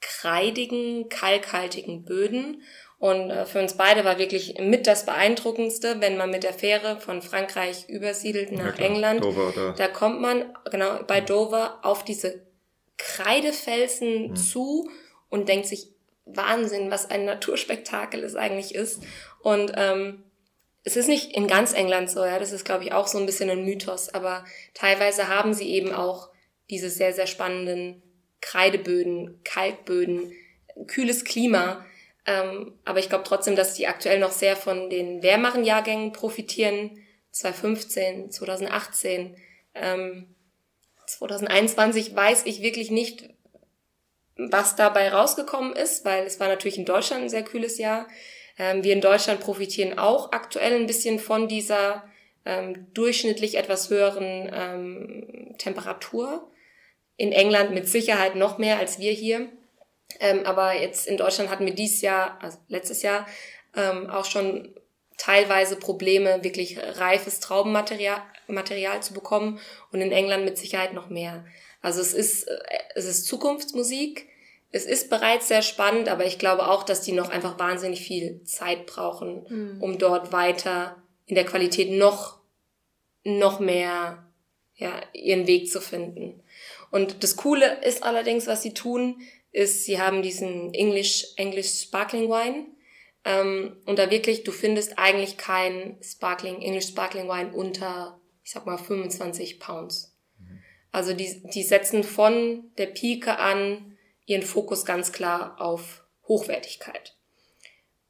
kreidigen, 0.00 1.10
kalkhaltigen 1.10 2.06
Böden 2.06 2.62
und 2.98 3.30
äh, 3.30 3.44
für 3.44 3.60
uns 3.60 3.74
beide 3.74 4.04
war 4.04 4.18
wirklich 4.18 4.58
mit 4.58 4.86
das 4.86 5.04
Beeindruckendste, 5.04 6.00
wenn 6.00 6.16
man 6.16 6.30
mit 6.30 6.44
der 6.44 6.54
Fähre 6.54 6.98
von 6.98 7.20
Frankreich 7.20 7.88
übersiedelt 7.88 8.52
nach 8.52 8.78
ja, 8.78 8.86
England. 8.86 9.22
Dover, 9.22 9.52
da. 9.54 9.72
da 9.72 9.88
kommt 9.88 10.20
man 10.20 10.56
genau 10.70 11.02
bei 11.06 11.20
Dover 11.20 11.80
auf 11.82 12.04
diese 12.04 12.46
Kreidefelsen 12.96 14.30
mhm. 14.30 14.36
zu 14.36 14.88
und 15.28 15.48
denkt 15.48 15.66
sich, 15.66 15.88
Wahnsinn, 16.24 16.90
was 16.90 17.08
ein 17.08 17.24
Naturspektakel 17.24 18.24
es 18.24 18.34
eigentlich 18.34 18.74
ist. 18.74 19.02
Und 19.42 19.72
ähm, 19.76 20.24
es 20.86 20.96
ist 20.96 21.08
nicht 21.08 21.32
in 21.32 21.46
ganz 21.46 21.74
England 21.74 22.10
so, 22.10 22.24
ja, 22.24 22.38
das 22.38 22.52
ist, 22.52 22.64
glaube 22.64 22.84
ich, 22.84 22.92
auch 22.92 23.06
so 23.06 23.18
ein 23.18 23.26
bisschen 23.26 23.50
ein 23.50 23.64
Mythos, 23.64 24.08
aber 24.08 24.46
teilweise 24.72 25.28
haben 25.28 25.52
sie 25.52 25.68
eben 25.68 25.92
auch 25.92 26.30
diese 26.70 26.88
sehr, 26.88 27.12
sehr 27.12 27.26
spannenden 27.26 28.02
Kreideböden, 28.40 29.40
Kalkböden, 29.44 30.32
kühles 30.86 31.24
Klima 31.24 31.84
ähm, 32.26 32.72
aber 32.84 32.98
ich 32.98 33.08
glaube 33.08 33.24
trotzdem, 33.24 33.54
dass 33.54 33.74
die 33.74 33.86
aktuell 33.86 34.18
noch 34.18 34.32
sehr 34.32 34.56
von 34.56 34.90
den 34.90 35.22
wärmeren 35.22 35.64
Jahrgängen 35.64 36.12
profitieren. 36.12 37.02
2015, 37.30 38.30
2018, 38.30 39.36
ähm, 39.74 40.34
2021 41.06 42.16
weiß 42.16 42.46
ich 42.46 42.62
wirklich 42.62 42.90
nicht, 42.90 43.28
was 44.36 44.74
dabei 44.74 45.10
rausgekommen 45.10 45.74
ist, 45.74 46.04
weil 46.04 46.24
es 46.24 46.40
war 46.40 46.48
natürlich 46.48 46.78
in 46.78 46.84
Deutschland 46.84 47.24
ein 47.24 47.28
sehr 47.28 47.44
kühles 47.44 47.78
Jahr. 47.78 48.08
Ähm, 48.58 48.84
wir 48.84 48.92
in 48.92 49.00
Deutschland 49.00 49.40
profitieren 49.40 49.98
auch 49.98 50.32
aktuell 50.32 50.74
ein 50.74 50.86
bisschen 50.86 51.18
von 51.18 51.48
dieser 51.48 52.04
ähm, 52.44 52.86
durchschnittlich 52.94 53.56
etwas 53.56 53.90
höheren 53.90 54.50
ähm, 54.52 55.54
Temperatur. 55.58 56.50
In 57.16 57.32
England 57.32 57.72
mit 57.72 57.88
Sicherheit 57.88 58.36
noch 58.36 58.58
mehr 58.58 58.78
als 58.78 58.98
wir 58.98 59.12
hier. 59.12 59.48
Ähm, 60.20 60.44
aber 60.44 60.74
jetzt 60.74 61.06
in 61.06 61.16
Deutschland 61.16 61.50
hatten 61.50 61.66
wir 61.66 61.74
dieses 61.74 62.02
Jahr, 62.02 62.38
also 62.42 62.58
letztes 62.68 63.02
Jahr, 63.02 63.26
ähm, 63.74 64.08
auch 64.08 64.24
schon 64.24 64.74
teilweise 65.18 65.76
Probleme, 65.76 66.44
wirklich 66.44 66.78
reifes 66.78 67.40
Traubenmaterial 67.40 68.22
Material 68.48 69.02
zu 69.02 69.12
bekommen 69.12 69.58
und 69.90 70.00
in 70.00 70.12
England 70.12 70.44
mit 70.44 70.56
Sicherheit 70.56 70.92
noch 70.92 71.08
mehr. 71.08 71.44
Also 71.82 72.00
es 72.00 72.14
ist, 72.14 72.44
äh, 72.44 72.58
es 72.94 73.06
ist 73.06 73.26
Zukunftsmusik. 73.26 74.28
Es 74.70 74.84
ist 74.84 75.10
bereits 75.10 75.48
sehr 75.48 75.62
spannend, 75.62 76.08
aber 76.08 76.26
ich 76.26 76.38
glaube 76.38 76.68
auch, 76.68 76.82
dass 76.82 77.00
die 77.00 77.12
noch 77.12 77.30
einfach 77.30 77.58
wahnsinnig 77.58 78.00
viel 78.00 78.42
Zeit 78.44 78.86
brauchen, 78.86 79.46
mhm. 79.48 79.82
um 79.82 79.98
dort 79.98 80.32
weiter 80.32 81.02
in 81.26 81.34
der 81.34 81.44
Qualität 81.44 81.90
noch, 81.90 82.40
noch 83.24 83.60
mehr, 83.60 84.26
ja, 84.76 85.00
ihren 85.12 85.46
Weg 85.46 85.70
zu 85.70 85.80
finden. 85.80 86.42
Und 86.90 87.22
das 87.22 87.36
Coole 87.36 87.82
ist 87.82 88.02
allerdings, 88.02 88.46
was 88.46 88.62
sie 88.62 88.74
tun, 88.74 89.20
ist, 89.52 89.84
sie 89.84 90.00
haben 90.00 90.22
diesen 90.22 90.74
English, 90.74 91.26
English 91.36 91.82
Sparkling 91.82 92.28
Wine. 92.28 92.66
Ähm, 93.24 93.76
und 93.86 93.98
da 93.98 94.10
wirklich, 94.10 94.44
du 94.44 94.52
findest 94.52 94.98
eigentlich 94.98 95.36
kein 95.36 95.96
Sparkling, 96.02 96.60
English 96.60 96.88
Sparkling 96.88 97.28
Wine 97.28 97.52
unter, 97.52 98.20
ich 98.44 98.52
sag 98.52 98.66
mal, 98.66 98.78
25 98.78 99.58
Pounds. 99.58 100.14
Mhm. 100.38 100.60
Also 100.92 101.14
die, 101.14 101.42
die 101.52 101.62
setzen 101.62 102.04
von 102.04 102.70
der 102.76 102.86
Pike 102.86 103.38
an 103.38 103.95
ihren 104.26 104.42
Fokus 104.42 104.84
ganz 104.84 105.12
klar 105.12 105.60
auf 105.60 106.04
Hochwertigkeit. 106.28 107.16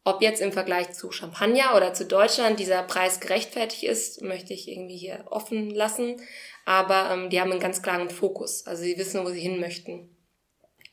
Ob 0.04 0.22
jetzt 0.22 0.40
im 0.40 0.52
Vergleich 0.52 0.92
zu 0.92 1.10
Champagner 1.10 1.74
oder 1.76 1.92
zu 1.92 2.04
Deutschland 2.04 2.60
dieser 2.60 2.82
Preis 2.84 3.20
gerechtfertigt 3.20 3.82
ist, 3.82 4.22
möchte 4.22 4.54
ich 4.54 4.68
irgendwie 4.68 4.96
hier 4.96 5.24
offen 5.30 5.70
lassen. 5.70 6.20
Aber 6.64 7.10
ähm, 7.10 7.28
die 7.28 7.40
haben 7.40 7.50
einen 7.50 7.60
ganz 7.60 7.82
klaren 7.82 8.08
Fokus. 8.08 8.66
Also 8.66 8.84
sie 8.84 8.98
wissen, 8.98 9.24
wo 9.24 9.30
sie 9.30 9.40
hin 9.40 9.58
möchten. 9.58 10.08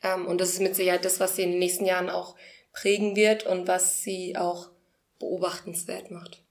Ähm, 0.02 0.26
und 0.26 0.40
das 0.40 0.50
ist 0.50 0.60
mit 0.60 0.74
Sicherheit 0.74 1.04
das, 1.04 1.20
was 1.20 1.36
sie 1.36 1.42
in 1.42 1.50
den 1.50 1.60
nächsten 1.60 1.86
Jahren 1.86 2.10
auch 2.10 2.34
prägen 2.72 3.14
wird 3.14 3.46
und 3.46 3.68
was 3.68 4.02
sie 4.02 4.36
auch 4.36 4.70
beobachtenswert 5.20 6.10
macht. 6.10 6.42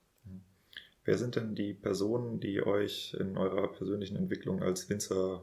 Wer 1.04 1.18
sind 1.18 1.36
denn 1.36 1.54
die 1.54 1.74
Personen, 1.74 2.40
die 2.40 2.62
euch 2.62 3.14
in 3.20 3.36
eurer 3.36 3.70
persönlichen 3.70 4.16
Entwicklung 4.16 4.62
als 4.62 4.88
Winzer, 4.88 5.42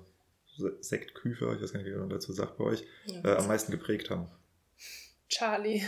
Sektküfer, 0.80 1.54
ich 1.54 1.62
weiß 1.62 1.74
gar 1.74 1.82
nicht, 1.82 1.92
wie 1.92 1.98
man 1.98 2.10
dazu 2.10 2.34
sagt 2.34 2.58
bei 2.58 2.66
euch, 2.66 2.84
ja, 3.06 3.24
äh, 3.24 3.38
am 3.38 3.48
meisten 3.48 3.72
geprägt 3.72 4.10
haben? 4.10 4.30
Charlie. 5.30 5.84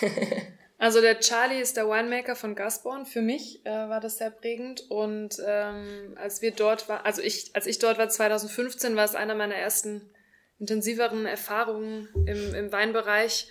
also 0.78 1.00
der 1.00 1.20
Charlie 1.20 1.60
ist 1.60 1.76
der 1.76 1.88
Winemaker 1.88 2.36
von 2.36 2.54
Gasborn. 2.54 3.06
Für 3.06 3.22
mich 3.22 3.64
äh, 3.64 3.70
war 3.70 4.00
das 4.00 4.18
sehr 4.18 4.30
prägend. 4.30 4.90
Und 4.90 5.36
ähm, 5.46 6.14
als 6.16 6.42
wir 6.42 6.50
dort 6.50 6.88
waren, 6.88 7.04
also 7.04 7.22
ich, 7.22 7.54
als 7.54 7.66
ich 7.66 7.78
dort 7.78 7.98
war 7.98 8.08
2015, 8.08 8.96
war 8.96 9.04
es 9.04 9.14
einer 9.14 9.34
meiner 9.34 9.54
ersten 9.54 10.10
intensiveren 10.58 11.26
Erfahrungen 11.26 12.08
im, 12.26 12.54
im 12.54 12.72
Weinbereich. 12.72 13.48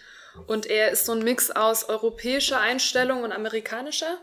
Und 0.47 0.67
er 0.67 0.91
ist 0.91 1.05
so 1.05 1.13
ein 1.13 1.23
Mix 1.23 1.51
aus 1.51 1.89
europäischer 1.89 2.59
Einstellung 2.59 3.23
und 3.23 3.31
amerikanischer. 3.31 4.19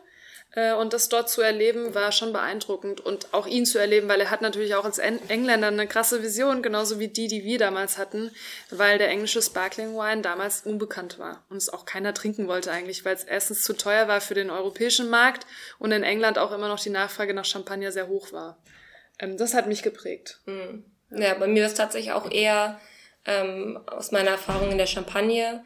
Äh, 0.52 0.74
und 0.74 0.92
das 0.92 1.08
dort 1.08 1.28
zu 1.28 1.42
erleben, 1.42 1.94
war 1.94 2.12
schon 2.12 2.32
beeindruckend. 2.32 3.00
Und 3.00 3.32
auch 3.32 3.46
ihn 3.46 3.66
zu 3.66 3.78
erleben, 3.78 4.08
weil 4.08 4.20
er 4.20 4.30
hat 4.30 4.42
natürlich 4.42 4.74
auch 4.74 4.84
als 4.84 4.98
Engländer 4.98 5.68
eine 5.68 5.86
krasse 5.86 6.22
Vision, 6.22 6.62
genauso 6.62 6.98
wie 6.98 7.08
die, 7.08 7.28
die 7.28 7.44
wir 7.44 7.58
damals 7.58 7.98
hatten, 7.98 8.30
weil 8.70 8.98
der 8.98 9.08
englische 9.08 9.42
Sparkling 9.42 9.94
Wine 9.94 10.22
damals 10.22 10.62
unbekannt 10.62 11.18
war 11.18 11.44
und 11.48 11.58
es 11.58 11.68
auch 11.68 11.84
keiner 11.84 12.14
trinken 12.14 12.48
wollte 12.48 12.70
eigentlich, 12.70 13.04
weil 13.04 13.14
es 13.14 13.24
erstens 13.24 13.62
zu 13.62 13.74
teuer 13.74 14.08
war 14.08 14.20
für 14.20 14.34
den 14.34 14.50
europäischen 14.50 15.10
Markt 15.10 15.46
und 15.78 15.92
in 15.92 16.02
England 16.02 16.38
auch 16.38 16.52
immer 16.52 16.68
noch 16.68 16.80
die 16.80 16.90
Nachfrage 16.90 17.34
nach 17.34 17.44
Champagner 17.44 17.92
sehr 17.92 18.08
hoch 18.08 18.32
war. 18.32 18.58
Ähm, 19.18 19.36
das 19.36 19.54
hat 19.54 19.66
mich 19.66 19.82
geprägt. 19.82 20.40
Mhm. 20.46 20.84
Ja, 21.10 21.34
bei 21.34 21.46
mir 21.46 21.66
ist 21.66 21.76
tatsächlich 21.76 22.12
auch 22.12 22.30
eher 22.30 22.80
ähm, 23.26 23.78
aus 23.86 24.12
meiner 24.12 24.30
Erfahrung 24.30 24.72
in 24.72 24.78
der 24.78 24.86
Champagne 24.86 25.64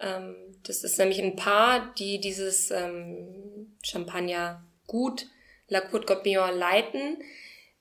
Ähm, 0.00 0.36
das 0.64 0.84
ist 0.84 0.98
nämlich 0.98 1.22
ein 1.22 1.36
Paar, 1.36 1.94
die 1.98 2.20
dieses 2.20 2.70
ähm, 2.70 3.76
Champagner 3.82 4.64
gut 4.86 5.26
La 5.68 5.80
Cour 5.80 6.04
Gotbillon 6.04 6.56
leiten. 6.56 7.18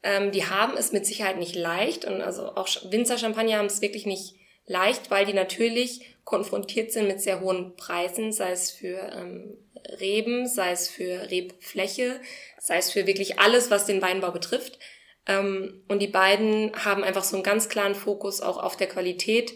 Ähm, 0.04 0.32
die 0.32 0.46
haben 0.46 0.78
es 0.78 0.92
mit 0.92 1.06
Sicherheit 1.06 1.38
nicht 1.38 1.56
leicht 1.56 2.06
und 2.06 2.22
also 2.22 2.56
auch 2.56 2.70
Winzer 2.90 3.18
Champagner 3.18 3.58
haben 3.58 3.66
es 3.66 3.82
wirklich 3.82 4.06
nicht 4.06 4.36
leicht, 4.66 5.12
weil 5.12 5.26
die 5.26 5.34
natürlich 5.34 6.16
konfrontiert 6.24 6.92
sind 6.92 7.08
mit 7.08 7.22
sehr 7.22 7.42
hohen 7.42 7.76
Preisen, 7.76 8.32
sei 8.32 8.52
es 8.52 8.72
für 8.72 9.00
ähm, 9.14 9.58
Reben, 10.00 10.48
sei 10.48 10.72
es 10.72 10.88
für 10.88 11.30
Rebfläche, 11.32 12.22
sei 12.60 12.78
es 12.78 12.92
für 12.92 13.08
wirklich 13.08 13.40
alles, 13.40 13.72
was 13.72 13.86
den 13.86 14.02
Weinbau 14.02 14.32
betrifft. 14.32 14.78
Ähm, 15.26 15.84
und 15.88 16.00
die 16.00 16.08
beiden 16.08 16.72
haben 16.86 17.04
einfach 17.04 17.24
so 17.24 17.36
einen 17.36 17.44
ganz 17.44 17.68
klaren 17.68 17.96
Fokus 17.96 18.42
auch 18.42 18.58
auf 18.58 18.78
der 18.78 18.88
Qualität 18.88 19.54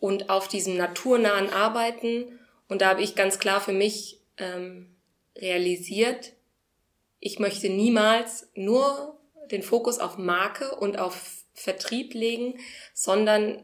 und 0.00 0.30
auf 0.30 0.48
diesem 0.48 0.76
naturnahen 0.76 1.50
Arbeiten. 1.50 2.38
Und 2.68 2.82
da 2.82 2.88
habe 2.88 3.02
ich 3.02 3.14
ganz 3.14 3.38
klar 3.38 3.60
für 3.60 3.72
mich 3.72 4.20
ähm, 4.38 4.96
realisiert, 5.36 6.32
ich 7.20 7.38
möchte 7.38 7.68
niemals 7.68 8.50
nur 8.54 9.20
den 9.50 9.62
Fokus 9.62 9.98
auf 9.98 10.16
Marke 10.16 10.74
und 10.76 10.98
auf 10.98 11.44
Vertrieb 11.52 12.14
legen, 12.14 12.58
sondern 12.94 13.62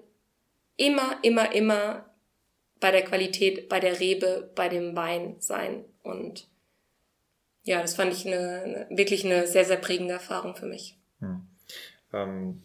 immer, 0.76 1.18
immer, 1.22 1.54
immer 1.54 2.10
bei 2.80 2.90
der 2.90 3.02
Qualität, 3.02 3.70
bei 3.70 3.80
der 3.80 3.98
Rebe, 3.98 4.52
bei 4.54 4.68
dem 4.68 4.94
Wein 4.94 5.36
sein. 5.38 5.86
Und 6.02 6.48
ja, 7.62 7.80
das 7.80 7.94
fand 7.94 8.12
ich 8.12 8.26
eine, 8.26 8.86
wirklich 8.90 9.24
eine 9.24 9.46
sehr, 9.46 9.64
sehr 9.64 9.78
prägende 9.78 10.14
Erfahrung 10.14 10.54
für 10.54 10.66
mich. 10.66 10.98
Hm. 11.20 11.48
Ähm, 12.12 12.62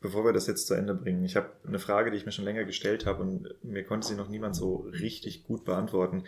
bevor 0.00 0.24
wir 0.24 0.32
das 0.32 0.46
jetzt 0.46 0.66
zu 0.66 0.74
Ende 0.74 0.94
bringen, 0.94 1.24
ich 1.24 1.36
habe 1.36 1.50
eine 1.66 1.78
Frage, 1.78 2.10
die 2.10 2.16
ich 2.16 2.26
mir 2.26 2.32
schon 2.32 2.44
länger 2.44 2.64
gestellt 2.64 3.06
habe 3.06 3.22
und 3.22 3.54
mir 3.62 3.84
konnte 3.84 4.06
sie 4.06 4.14
noch 4.14 4.28
niemand 4.28 4.56
so 4.56 4.88
richtig 5.00 5.44
gut 5.44 5.64
beantworten. 5.64 6.24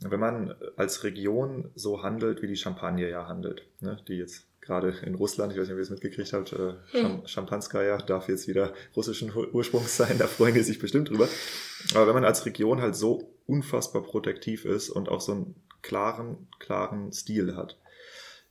Wenn 0.00 0.20
man 0.20 0.54
als 0.76 1.04
Region 1.04 1.70
so 1.74 2.02
handelt, 2.02 2.42
wie 2.42 2.48
die 2.48 2.56
Champagne 2.56 3.08
ja 3.08 3.26
handelt, 3.26 3.62
ne, 3.80 3.98
die 4.08 4.14
jetzt 4.14 4.46
gerade 4.60 4.92
in 5.04 5.14
Russland, 5.14 5.52
ich 5.52 5.58
weiß 5.58 5.68
nicht, 5.68 5.74
ob 5.74 5.78
ihr 5.78 5.82
es 5.82 5.90
mitgekriegt 5.90 6.32
habt, 6.32 6.52
äh, 6.52 6.74
hm. 6.90 7.22
Champanskaya 7.26 7.98
darf 7.98 8.28
jetzt 8.28 8.48
wieder 8.48 8.74
russischen 8.96 9.32
Ursprungs 9.52 9.96
sein, 9.96 10.18
da 10.18 10.26
freuen 10.26 10.54
die 10.54 10.62
sich 10.62 10.80
bestimmt 10.80 11.08
drüber. 11.08 11.28
Aber 11.94 12.08
wenn 12.08 12.14
man 12.14 12.24
als 12.24 12.44
Region 12.44 12.82
halt 12.82 12.96
so 12.96 13.32
unfassbar 13.46 14.02
protektiv 14.02 14.64
ist 14.64 14.90
und 14.90 15.08
auch 15.08 15.20
so 15.20 15.32
einen 15.32 15.54
klaren, 15.82 16.48
klaren 16.58 17.12
Stil 17.12 17.56
hat, 17.56 17.78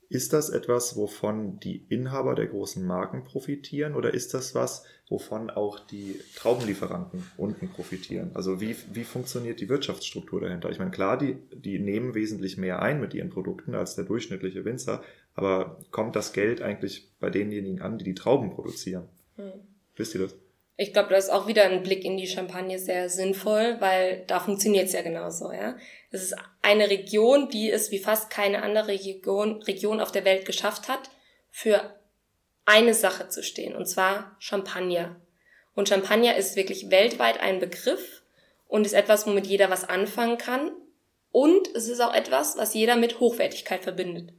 ist 0.10 0.34
das 0.34 0.50
etwas, 0.50 0.96
wovon 0.96 1.60
die 1.60 1.86
Inhaber 1.90 2.36
der 2.36 2.48
großen 2.48 2.86
Marken 2.86 3.24
profitieren 3.24 3.96
oder 3.96 4.14
ist 4.14 4.34
das 4.34 4.54
was, 4.54 4.84
wovon 5.10 5.50
auch 5.50 5.80
die 5.80 6.20
Traubenlieferanten 6.36 7.24
unten 7.38 7.70
profitieren? 7.70 8.32
Also 8.34 8.62
wie, 8.62 8.76
wie 8.94 9.04
funktioniert 9.04 9.60
die 9.60 9.70
Wirtschaftsstruktur 9.70 10.42
dahinter? 10.42 10.70
Ich 10.70 10.80
meine, 10.80 10.92
klar, 10.92 11.18
die, 11.18 11.38
die 11.54 11.80
nehmen 11.80 12.16
wesentlich 12.16 12.58
mehr 12.58 12.82
ein 12.82 13.00
mit 13.00 13.14
ihren 13.14 13.30
Produkten 13.30 13.76
als 13.76 13.96
der 13.96 14.06
durchschnittliche 14.06 14.66
Winzer, 14.66 15.04
aber 15.34 15.80
kommt 15.92 16.16
das 16.16 16.34
Geld 16.34 16.62
eigentlich 16.62 17.12
bei 17.20 17.30
denjenigen 17.30 17.82
an, 17.82 17.98
die 17.98 18.06
die 18.06 18.16
Trauben 18.16 18.52
produzieren? 18.52 19.08
Hm. 19.36 19.52
Wisst 19.96 20.16
ihr 20.16 20.22
das? 20.22 20.36
Ich 20.78 20.92
glaube, 20.92 21.10
da 21.10 21.16
ist 21.16 21.30
auch 21.30 21.48
wieder 21.48 21.64
ein 21.64 21.84
Blick 21.84 22.04
in 22.04 22.18
die 22.18 22.28
Champagne 22.28 22.78
sehr 22.80 23.10
sinnvoll, 23.10 23.78
weil 23.80 24.26
da 24.28 24.40
funktioniert 24.42 24.88
es 24.88 24.94
ja 24.94 25.02
genauso, 25.02 25.52
ja. 25.52 25.78
Es 26.12 26.22
ist 26.22 26.36
eine 26.62 26.90
Region, 26.90 27.50
die 27.50 27.72
es 27.72 27.92
wie 27.92 28.00
fast 28.00 28.30
keine 28.30 28.62
andere 28.62 28.90
Region, 28.90 29.62
Region 29.64 30.02
auf 30.02 30.12
der 30.12 30.26
Welt 30.26 30.46
geschafft 30.46 30.90
hat, 30.90 31.10
für 31.50 31.96
eine 32.66 32.94
Sache 32.94 33.30
zu 33.30 33.44
stehen, 33.44 33.76
und 33.76 33.86
zwar 33.86 34.36
Champagner. 34.40 35.16
Und 35.76 35.90
Champagner 35.90 36.36
ist 36.36 36.56
wirklich 36.56 36.90
weltweit 36.90 37.40
ein 37.40 37.60
Begriff 37.60 38.24
und 38.68 38.86
ist 38.86 38.94
etwas, 38.94 39.28
womit 39.28 39.46
jeder 39.48 39.70
was 39.70 39.88
anfangen 39.88 40.38
kann. 40.38 40.72
Und 41.32 41.68
es 41.76 41.88
ist 41.88 42.00
auch 42.00 42.14
etwas, 42.14 42.58
was 42.58 42.74
jeder 42.74 42.96
mit 42.96 43.20
Hochwertigkeit 43.20 43.84
verbindet. 43.84 44.34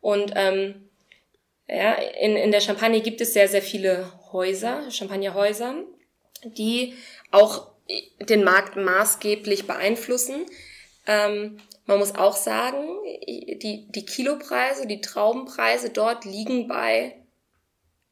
Und 0.00 0.32
ähm, 0.34 0.88
ja, 1.68 1.94
in, 1.94 2.36
in 2.36 2.52
der 2.52 2.60
Champagne 2.60 3.00
gibt 3.00 3.20
es 3.20 3.32
sehr, 3.32 3.48
sehr 3.48 3.62
viele 3.62 4.12
Häuser, 4.32 4.90
Champagnerhäuser, 4.90 5.74
die 6.44 6.94
auch 7.30 7.72
den 8.20 8.44
Markt 8.44 8.76
maßgeblich 8.76 9.66
beeinflussen. 9.66 10.46
Ähm, 11.06 11.58
man 11.86 11.98
muss 11.98 12.14
auch 12.14 12.36
sagen, 12.36 12.86
die, 13.26 13.86
die 13.88 14.04
Kilopreise, 14.04 14.86
die 14.86 15.00
Traubenpreise 15.00 15.90
dort 15.90 16.24
liegen 16.24 16.66
bei 16.68 17.16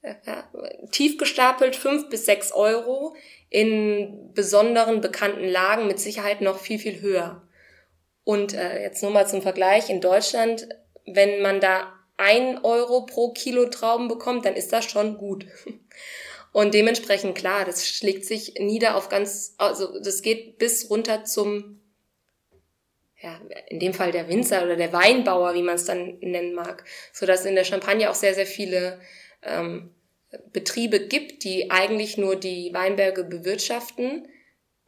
äh, 0.03 0.15
ja, 0.27 0.49
tief 0.91 1.19
gestapelt 1.19 1.75
fünf 1.77 2.09
bis 2.09 2.27
sechs 2.27 2.53
Euro, 2.53 3.17
in 3.51 4.33
besonderen 4.35 5.01
bekannten 5.01 5.47
Lagen 5.49 5.87
mit 5.87 6.01
Sicherheit 6.01 6.41
noch 6.41 6.59
viel, 6.59 6.79
viel 6.79 7.01
höher. 7.01 7.43
Und 8.25 8.55
äh, 8.55 8.83
jetzt 8.83 9.03
nur 9.03 9.13
mal 9.13 9.27
zum 9.27 9.43
Vergleich, 9.43 9.91
in 9.91 10.01
Deutschland, 10.01 10.69
wenn 11.07 11.41
man 11.43 11.61
da 11.61 11.94
ein 12.17 12.65
Euro 12.65 13.07
pro 13.07 13.33
Kilo 13.33 13.67
Trauben 13.67 14.09
bekommt, 14.09 14.45
dann 14.45 14.55
ist 14.55 14.73
das 14.73 14.85
schon 14.85 15.19
gut. 15.19 15.47
Und 16.53 16.73
dementsprechend 16.73 17.37
klar, 17.37 17.65
das 17.65 17.89
schlägt 17.89 18.25
sich 18.25 18.55
nieder 18.61 18.97
auf 18.97 19.09
ganz, 19.09 19.55
also 19.59 19.99
das 19.99 20.23
geht 20.23 20.57
bis 20.57 20.89
runter 20.89 21.25
zum, 21.25 21.81
ja, 23.21 23.41
in 23.67 23.81
dem 23.81 23.93
Fall 23.93 24.13
der 24.13 24.29
Winzer 24.29 24.63
oder 24.63 24.77
der 24.77 24.93
Weinbauer, 24.93 25.55
wie 25.55 25.63
man 25.63 25.75
es 25.75 25.85
dann 25.85 26.19
nennen 26.21 26.55
mag, 26.55 26.85
so 27.13 27.27
dass 27.27 27.45
in 27.45 27.57
der 27.57 27.65
Champagne 27.65 28.09
auch 28.09 28.15
sehr, 28.15 28.35
sehr 28.35 28.47
viele 28.47 29.01
ähm, 29.43 29.93
Betriebe 30.53 31.09
gibt, 31.09 31.43
die 31.43 31.73
eigentlich 31.73 32.19
nur 32.19 32.37
die 32.37 32.73
Weinberge 32.73 33.25
bewirtschaften, 33.25 34.29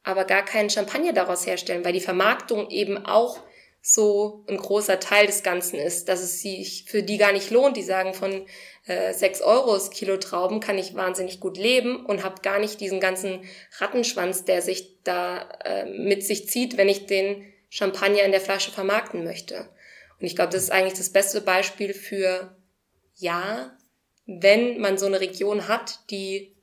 aber 0.05 0.25
gar 0.25 0.45
keinen 0.45 0.71
Champagner 0.71 1.13
daraus 1.13 1.47
herstellen, 1.47 1.85
weil 1.85 1.93
die 1.93 2.01
Vermarktung 2.01 2.71
eben 2.71 3.05
auch 3.07 3.41
so 3.89 4.45
ein 4.49 4.57
großer 4.57 4.99
Teil 4.99 5.27
des 5.27 5.45
Ganzen 5.45 5.79
ist, 5.79 6.09
dass 6.09 6.21
es 6.21 6.41
sich 6.41 6.87
für 6.89 7.05
die 7.05 7.19
gar 7.19 7.31
nicht 7.31 7.53
lohnt. 7.53 7.77
Die 7.77 7.85
sagen, 7.85 8.15
von 8.15 8.45
äh, 8.87 9.15
6 9.15 9.43
Euro 9.43 9.79
Kilo 9.91 10.17
Trauben 10.17 10.59
kann 10.59 10.77
ich 10.77 10.97
wahnsinnig 10.97 11.39
gut 11.39 11.57
leben 11.57 12.05
und 12.05 12.25
habe 12.25 12.43
gar 12.43 12.59
nicht 12.59 12.81
diesen 12.81 12.99
ganzen 12.99 13.45
Rattenschwanz, 13.79 14.45
der 14.45 14.61
sich 14.61 15.01
da 15.05 15.49
äh, 15.65 15.85
mit 15.85 16.25
sich 16.25 16.49
zieht, 16.49 16.77
wenn 16.77 16.89
ich 16.89 17.07
den 17.07 17.45
Champagner 17.69 18.25
in 18.25 18.33
der 18.33 18.41
Flasche 18.41 18.73
vermarkten 18.73 19.23
möchte. 19.23 19.69
Und 20.19 20.27
ich 20.27 20.35
glaube, 20.35 20.53
das 20.53 20.65
ist 20.65 20.73
eigentlich 20.73 20.99
das 20.99 21.11
beste 21.13 21.41
Beispiel 21.41 21.95
für, 21.95 22.57
ja, 23.15 23.79
wenn 24.27 24.81
man 24.81 24.99
so 24.99 25.07
eine 25.07 25.21
Region 25.21 25.69
hat, 25.69 26.01
die 26.11 26.57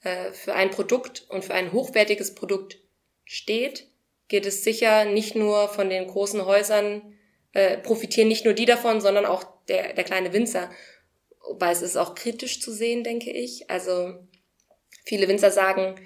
äh, 0.00 0.32
für 0.32 0.54
ein 0.54 0.70
Produkt 0.70 1.26
und 1.28 1.44
für 1.44 1.52
ein 1.52 1.72
hochwertiges 1.72 2.34
Produkt 2.34 2.78
steht, 3.26 3.91
geht 4.32 4.46
es 4.46 4.64
sicher 4.64 5.04
nicht 5.04 5.36
nur 5.36 5.68
von 5.68 5.90
den 5.90 6.06
großen 6.06 6.46
Häusern, 6.46 7.02
äh, 7.52 7.76
profitieren 7.76 8.28
nicht 8.28 8.46
nur 8.46 8.54
die 8.54 8.64
davon, 8.64 9.02
sondern 9.02 9.26
auch 9.26 9.44
der, 9.68 9.92
der 9.92 10.04
kleine 10.04 10.32
Winzer. 10.32 10.70
Wobei 11.46 11.70
es 11.70 11.82
ist 11.82 11.98
auch 11.98 12.14
kritisch 12.14 12.62
zu 12.62 12.72
sehen, 12.72 13.04
denke 13.04 13.30
ich. 13.30 13.68
Also 13.68 14.14
viele 15.04 15.28
Winzer 15.28 15.50
sagen, 15.50 15.96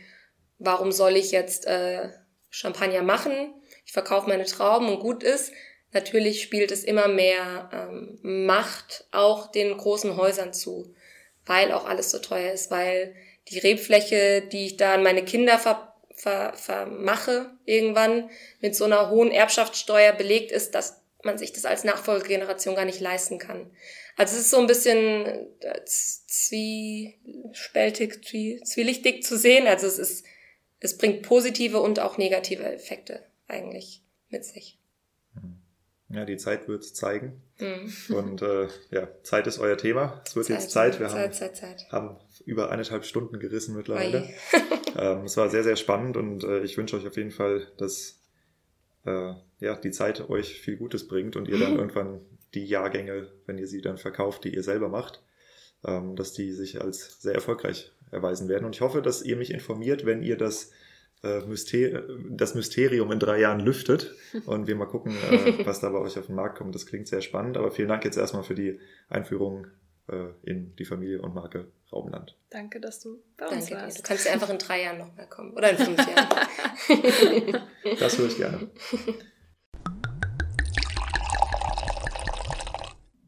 warum 0.59 0.91
soll 0.91 1.15
ich 1.15 1.31
jetzt 1.31 1.69
äh, 1.69 2.09
Champagner 2.51 3.03
machen? 3.03 3.55
Ich 3.85 3.93
verkaufe 3.93 4.29
meine 4.29 4.45
Trauben 4.45 4.89
und 4.89 4.99
gut 4.99 5.23
ist. 5.23 5.53
Natürlich 5.93 6.43
spielt 6.43 6.73
es 6.73 6.83
immer 6.83 7.07
mehr 7.07 7.71
ähm, 7.73 8.19
Macht 8.23 9.07
auch 9.13 9.53
den 9.53 9.77
großen 9.77 10.17
Häusern 10.17 10.53
zu, 10.53 10.97
weil 11.45 11.71
auch 11.71 11.87
alles 11.87 12.11
so 12.11 12.19
teuer 12.19 12.53
ist, 12.53 12.73
weil 12.73 13.15
die 13.51 13.61
Rebfläche, 13.61 14.43
die 14.43 14.67
ich 14.67 14.77
da 14.77 14.95
an 14.95 15.05
meine 15.05 15.25
Kinder 15.25 15.61
ver 15.61 15.96
ver, 16.17 16.53
vermache 16.55 17.53
irgendwann 17.65 18.31
mit 18.61 18.75
so 18.75 18.85
einer 18.85 19.11
hohen 19.11 19.31
Erbschaftssteuer 19.31 20.13
belegt 20.13 20.51
ist, 20.51 20.75
dass 20.75 21.01
man 21.23 21.39
sich 21.39 21.53
das 21.53 21.65
als 21.65 21.85
Nachfolgegeneration 21.85 22.75
gar 22.75 22.85
nicht 22.85 23.01
leisten 23.01 23.39
kann. 23.39 23.71
Also 24.17 24.35
es 24.35 24.43
ist 24.43 24.51
so 24.51 24.59
ein 24.59 24.67
bisschen 24.67 25.27
äh, 25.61 25.85
zwiespältig, 25.85 28.23
zwielichtig 28.23 29.23
zu 29.23 29.37
sehen. 29.37 29.67
Also 29.67 29.87
es 29.87 29.99
ist, 29.99 30.25
es 30.81 30.97
bringt 30.97 31.23
positive 31.23 31.81
und 31.81 32.01
auch 32.01 32.17
negative 32.17 32.65
Effekte 32.65 33.27
eigentlich 33.47 34.03
mit 34.31 34.45
sich. 34.45 34.79
Ja, 36.09 36.25
die 36.25 36.37
Zeit 36.37 36.69
wird 36.69 36.85
es 36.85 36.95
zeigen. 36.95 37.43
Mhm. 37.59 38.15
Und 38.15 38.43
äh, 38.43 38.69
ja, 38.91 39.09
Zeit 39.23 39.49
ist 39.49 39.59
euer 39.59 39.77
Thema. 39.77 40.23
Es 40.25 40.37
wird 40.37 40.47
Zeit, 40.47 40.61
jetzt 40.61 40.71
Zeit. 40.71 41.01
Wir 41.01 41.09
Zeit, 41.09 41.19
haben, 41.19 41.33
Zeit, 41.33 41.57
Zeit. 41.57 41.87
haben 41.91 42.17
über 42.47 42.71
eineinhalb 42.71 43.05
Stunden 43.05 43.39
gerissen 43.39 43.77
mittlerweile. 43.77 44.29
ähm, 44.97 45.25
es 45.25 45.37
war 45.37 45.51
sehr, 45.51 45.65
sehr 45.65 45.77
spannend 45.77 46.17
und 46.17 46.45
äh, 46.45 46.63
ich 46.63 46.79
wünsche 46.79 46.97
euch 46.97 47.07
auf 47.07 47.17
jeden 47.17 47.33
Fall, 47.33 47.67
dass 47.77 48.21
äh, 49.05 49.33
ja, 49.61 49.77
die 49.77 49.91
Zeit 49.91 50.31
euch 50.31 50.61
viel 50.61 50.77
Gutes 50.77 51.07
bringt 51.07 51.37
und 51.37 51.49
ihr 51.49 51.59
dann 51.59 51.77
irgendwann 51.77 52.21
die 52.55 52.65
Jahrgänge, 52.65 53.29
wenn 53.47 53.59
ihr 53.59 53.67
sie 53.67 53.83
dann 53.83 53.99
verkauft, 53.99 54.45
die 54.45 54.55
ihr 54.55 54.63
selber 54.63 54.89
macht, 54.89 55.23
ähm, 55.85 56.17
dass 56.17 56.33
die 56.33 56.53
sich 56.53 56.81
als 56.81 57.21
sehr 57.21 57.35
erfolgreich 57.35 57.93
erweisen 58.13 58.49
werden. 58.49 58.65
Und 58.65 58.75
ich 58.75 58.81
hoffe, 58.81 59.03
dass 59.03 59.23
ihr 59.23 59.37
mich 59.37 59.53
informiert, 59.53 60.07
wenn 60.07 60.23
ihr 60.23 60.37
das 60.37 60.71
äh, 61.23 61.41
das 62.31 62.55
Mysterium 62.55 63.11
in 63.11 63.19
drei 63.19 63.41
Jahren 63.41 63.61
lüftet 63.61 64.15
und 64.47 64.69
wir 64.69 64.77
mal 64.77 64.87
gucken, 64.87 65.17
äh, 65.31 65.67
was 65.67 65.81
da 65.81 65.91
bei 65.91 65.99
euch 65.99 66.19
auf 66.19 66.27
den 66.27 66.37
Markt 66.37 66.59
kommt. 66.59 66.75
Das 66.75 66.87
klingt 66.87 67.09
sehr 67.09 67.23
spannend, 67.23 67.57
aber 67.57 67.73
vielen 67.73 67.89
Dank 67.89 68.05
jetzt 68.05 68.17
erstmal 68.17 68.45
für 68.45 68.55
die 68.55 68.79
Einführung 69.09 69.67
in 70.43 70.75
die 70.77 70.85
Familie 70.85 71.21
und 71.21 71.35
Marke 71.35 71.67
Raumland. 71.93 72.37
Danke, 72.51 72.81
dass 72.81 73.01
du 73.01 73.23
bei 73.37 73.47
uns 73.47 73.67
Danke 73.67 73.75
dir. 73.75 73.81
warst. 73.83 73.99
Du 73.99 74.03
kannst 74.03 74.27
ja 74.27 74.33
einfach 74.33 74.51
in 74.51 74.59
drei 74.59 74.83
Jahren 74.83 74.99
nochmal 74.99 75.29
kommen. 75.29 75.53
Oder 75.53 75.71
in 75.71 75.77
fünf 75.79 75.99
Jahren. 75.99 76.29
Das 78.01 78.19
höre 78.19 78.27
ich 78.27 78.37
gerne. 78.37 78.69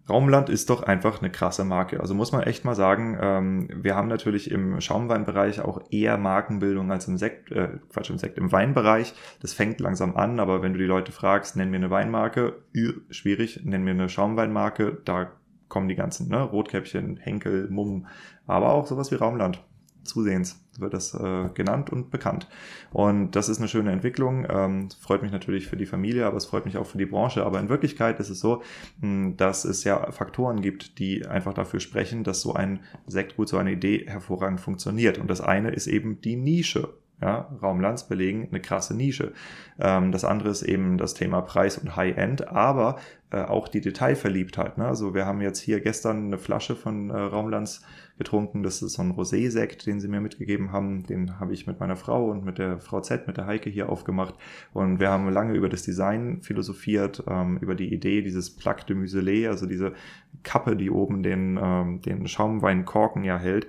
Raumland 0.08 0.48
ist 0.48 0.70
doch 0.70 0.82
einfach 0.82 1.20
eine 1.20 1.30
krasse 1.30 1.64
Marke. 1.64 2.00
Also 2.00 2.14
muss 2.14 2.32
man 2.32 2.42
echt 2.42 2.64
mal 2.64 2.74
sagen, 2.74 3.18
ähm, 3.20 3.68
wir 3.74 3.94
haben 3.94 4.08
natürlich 4.08 4.50
im 4.50 4.80
Schaumweinbereich 4.80 5.60
auch 5.60 5.82
eher 5.90 6.16
Markenbildung 6.16 6.90
als 6.90 7.08
im 7.08 7.18
Sekt, 7.18 7.52
äh, 7.52 7.68
Quatsch, 7.90 8.10
im 8.10 8.18
Sekt, 8.18 8.38
im 8.38 8.50
Weinbereich. 8.50 9.14
Das 9.40 9.52
fängt 9.52 9.80
langsam 9.80 10.16
an, 10.16 10.40
aber 10.40 10.62
wenn 10.62 10.72
du 10.72 10.78
die 10.78 10.86
Leute 10.86 11.12
fragst, 11.12 11.56
nenn 11.56 11.70
mir 11.70 11.76
eine 11.76 11.90
Weinmarke, 11.90 12.62
äh, 12.74 12.92
schwierig, 13.10 13.60
nenn 13.64 13.84
mir 13.84 13.90
eine 13.90 14.08
Schaumweinmarke, 14.08 14.98
da 15.04 15.32
kommen 15.68 15.88
die 15.88 15.94
ganzen, 15.94 16.28
ne? 16.28 16.42
Rotkäppchen, 16.42 17.16
Henkel, 17.16 17.68
Mumm, 17.70 18.06
aber 18.46 18.72
auch 18.72 18.86
sowas 18.86 19.10
wie 19.10 19.16
Raumland. 19.16 19.62
Zusehends 20.04 20.64
wird 20.78 20.94
das 20.94 21.12
äh, 21.14 21.48
genannt 21.54 21.90
und 21.90 22.10
bekannt. 22.10 22.48
Und 22.90 23.32
das 23.32 23.48
ist 23.48 23.58
eine 23.58 23.68
schöne 23.68 23.92
Entwicklung. 23.92 24.46
Ähm, 24.48 24.88
freut 25.00 25.22
mich 25.22 25.32
natürlich 25.32 25.66
für 25.66 25.76
die 25.76 25.86
Familie, 25.86 26.26
aber 26.26 26.36
es 26.36 26.46
freut 26.46 26.64
mich 26.64 26.78
auch 26.78 26.86
für 26.86 26.98
die 26.98 27.06
Branche. 27.06 27.44
Aber 27.44 27.60
in 27.60 27.68
Wirklichkeit 27.68 28.18
ist 28.20 28.30
es 28.30 28.40
so, 28.40 28.62
mh, 29.00 29.34
dass 29.36 29.64
es 29.64 29.84
ja 29.84 30.10
Faktoren 30.10 30.62
gibt, 30.62 30.98
die 30.98 31.26
einfach 31.26 31.52
dafür 31.52 31.80
sprechen, 31.80 32.24
dass 32.24 32.40
so 32.40 32.54
ein 32.54 32.80
Sektgut, 33.06 33.48
so 33.48 33.58
eine 33.58 33.72
Idee 33.72 34.06
hervorragend 34.06 34.60
funktioniert. 34.60 35.18
Und 35.18 35.28
das 35.28 35.40
eine 35.40 35.70
ist 35.70 35.86
eben 35.86 36.20
die 36.20 36.36
Nische. 36.36 36.94
Ja, 37.20 37.48
Raumlands 37.60 38.06
belegen 38.06 38.46
eine 38.50 38.60
krasse 38.60 38.94
Nische. 38.96 39.32
Ähm, 39.80 40.12
das 40.12 40.24
andere 40.24 40.50
ist 40.50 40.62
eben 40.62 40.98
das 40.98 41.14
Thema 41.14 41.40
Preis 41.40 41.76
und 41.76 41.96
High-End, 41.96 42.46
aber 42.48 42.96
äh, 43.30 43.42
auch 43.42 43.66
die 43.66 43.80
Detailverliebtheit. 43.80 44.78
Ne? 44.78 44.86
Also 44.86 45.14
wir 45.14 45.26
haben 45.26 45.40
jetzt 45.40 45.58
hier 45.58 45.80
gestern 45.80 46.26
eine 46.26 46.38
Flasche 46.38 46.76
von 46.76 47.10
äh, 47.10 47.18
Raumlands 47.18 47.82
getrunken. 48.18 48.62
Das 48.62 48.82
ist 48.82 48.94
so 48.94 49.02
ein 49.02 49.12
Rosé-Sekt, 49.12 49.86
den 49.86 50.00
sie 50.00 50.08
mir 50.08 50.20
mitgegeben 50.20 50.72
haben. 50.72 51.04
Den 51.04 51.40
habe 51.40 51.54
ich 51.54 51.66
mit 51.66 51.80
meiner 51.80 51.96
Frau 51.96 52.30
und 52.30 52.44
mit 52.44 52.58
der 52.58 52.78
Frau 52.78 53.00
Z, 53.00 53.26
mit 53.26 53.36
der 53.36 53.46
Heike 53.46 53.70
hier 53.70 53.88
aufgemacht. 53.88 54.34
Und 54.74 55.00
wir 55.00 55.08
haben 55.08 55.30
lange 55.30 55.54
über 55.54 55.68
das 55.68 55.82
Design 55.82 56.42
philosophiert, 56.42 57.22
ähm, 57.28 57.58
über 57.58 57.74
die 57.74 57.92
Idee 57.92 58.22
dieses 58.22 58.50
Plaque 58.50 58.86
de 58.86 58.96
Muselet, 58.96 59.46
also 59.46 59.66
diese 59.66 59.94
Kappe, 60.42 60.76
die 60.76 60.90
oben 60.90 61.22
den, 61.22 61.58
ähm, 61.62 62.02
den 62.02 62.26
Schaumweinkorken 62.26 63.24
ja 63.24 63.38
hält, 63.38 63.66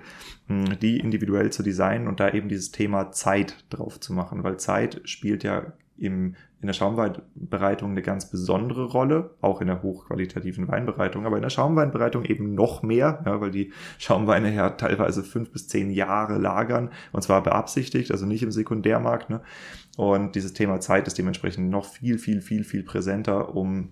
mh, 0.48 0.76
die 0.76 0.98
individuell 0.98 1.50
zu 1.50 1.62
designen 1.62 2.08
und 2.08 2.20
da 2.20 2.30
eben 2.30 2.48
dieses 2.48 2.72
Thema 2.72 3.12
Zeit 3.12 3.64
drauf 3.70 4.00
zu 4.00 4.12
machen, 4.12 4.42
weil 4.42 4.58
Zeit 4.58 5.00
spielt 5.04 5.44
ja 5.44 5.72
im, 5.96 6.34
in 6.60 6.66
der 6.66 6.74
Schaumweinbereitung 6.74 7.90
eine 7.90 8.02
ganz 8.02 8.30
besondere 8.30 8.84
Rolle, 8.84 9.30
auch 9.40 9.62
in 9.62 9.68
der 9.68 9.82
hochqualitativen 9.82 10.68
Weinbereitung, 10.68 11.24
aber 11.24 11.36
in 11.36 11.42
der 11.42 11.50
Schaumweinbereitung 11.50 12.24
eben 12.24 12.54
noch 12.54 12.82
mehr, 12.82 13.22
ja, 13.24 13.40
weil 13.40 13.50
die 13.50 13.72
Schaumweine 13.98 14.54
ja 14.54 14.70
teilweise 14.70 15.22
fünf 15.22 15.50
bis 15.50 15.68
zehn 15.68 15.90
Jahre 15.90 16.38
lagern 16.38 16.90
und 17.12 17.22
zwar 17.22 17.42
beabsichtigt, 17.42 18.10
also 18.10 18.26
nicht 18.26 18.42
im 18.42 18.52
Sekundärmarkt. 18.52 19.30
Ne? 19.30 19.40
Und 19.96 20.34
dieses 20.34 20.52
Thema 20.52 20.80
Zeit 20.80 21.06
ist 21.06 21.16
dementsprechend 21.16 21.70
noch 21.70 21.86
viel, 21.86 22.18
viel, 22.18 22.42
viel, 22.42 22.64
viel 22.64 22.82
präsenter, 22.82 23.54
um 23.56 23.90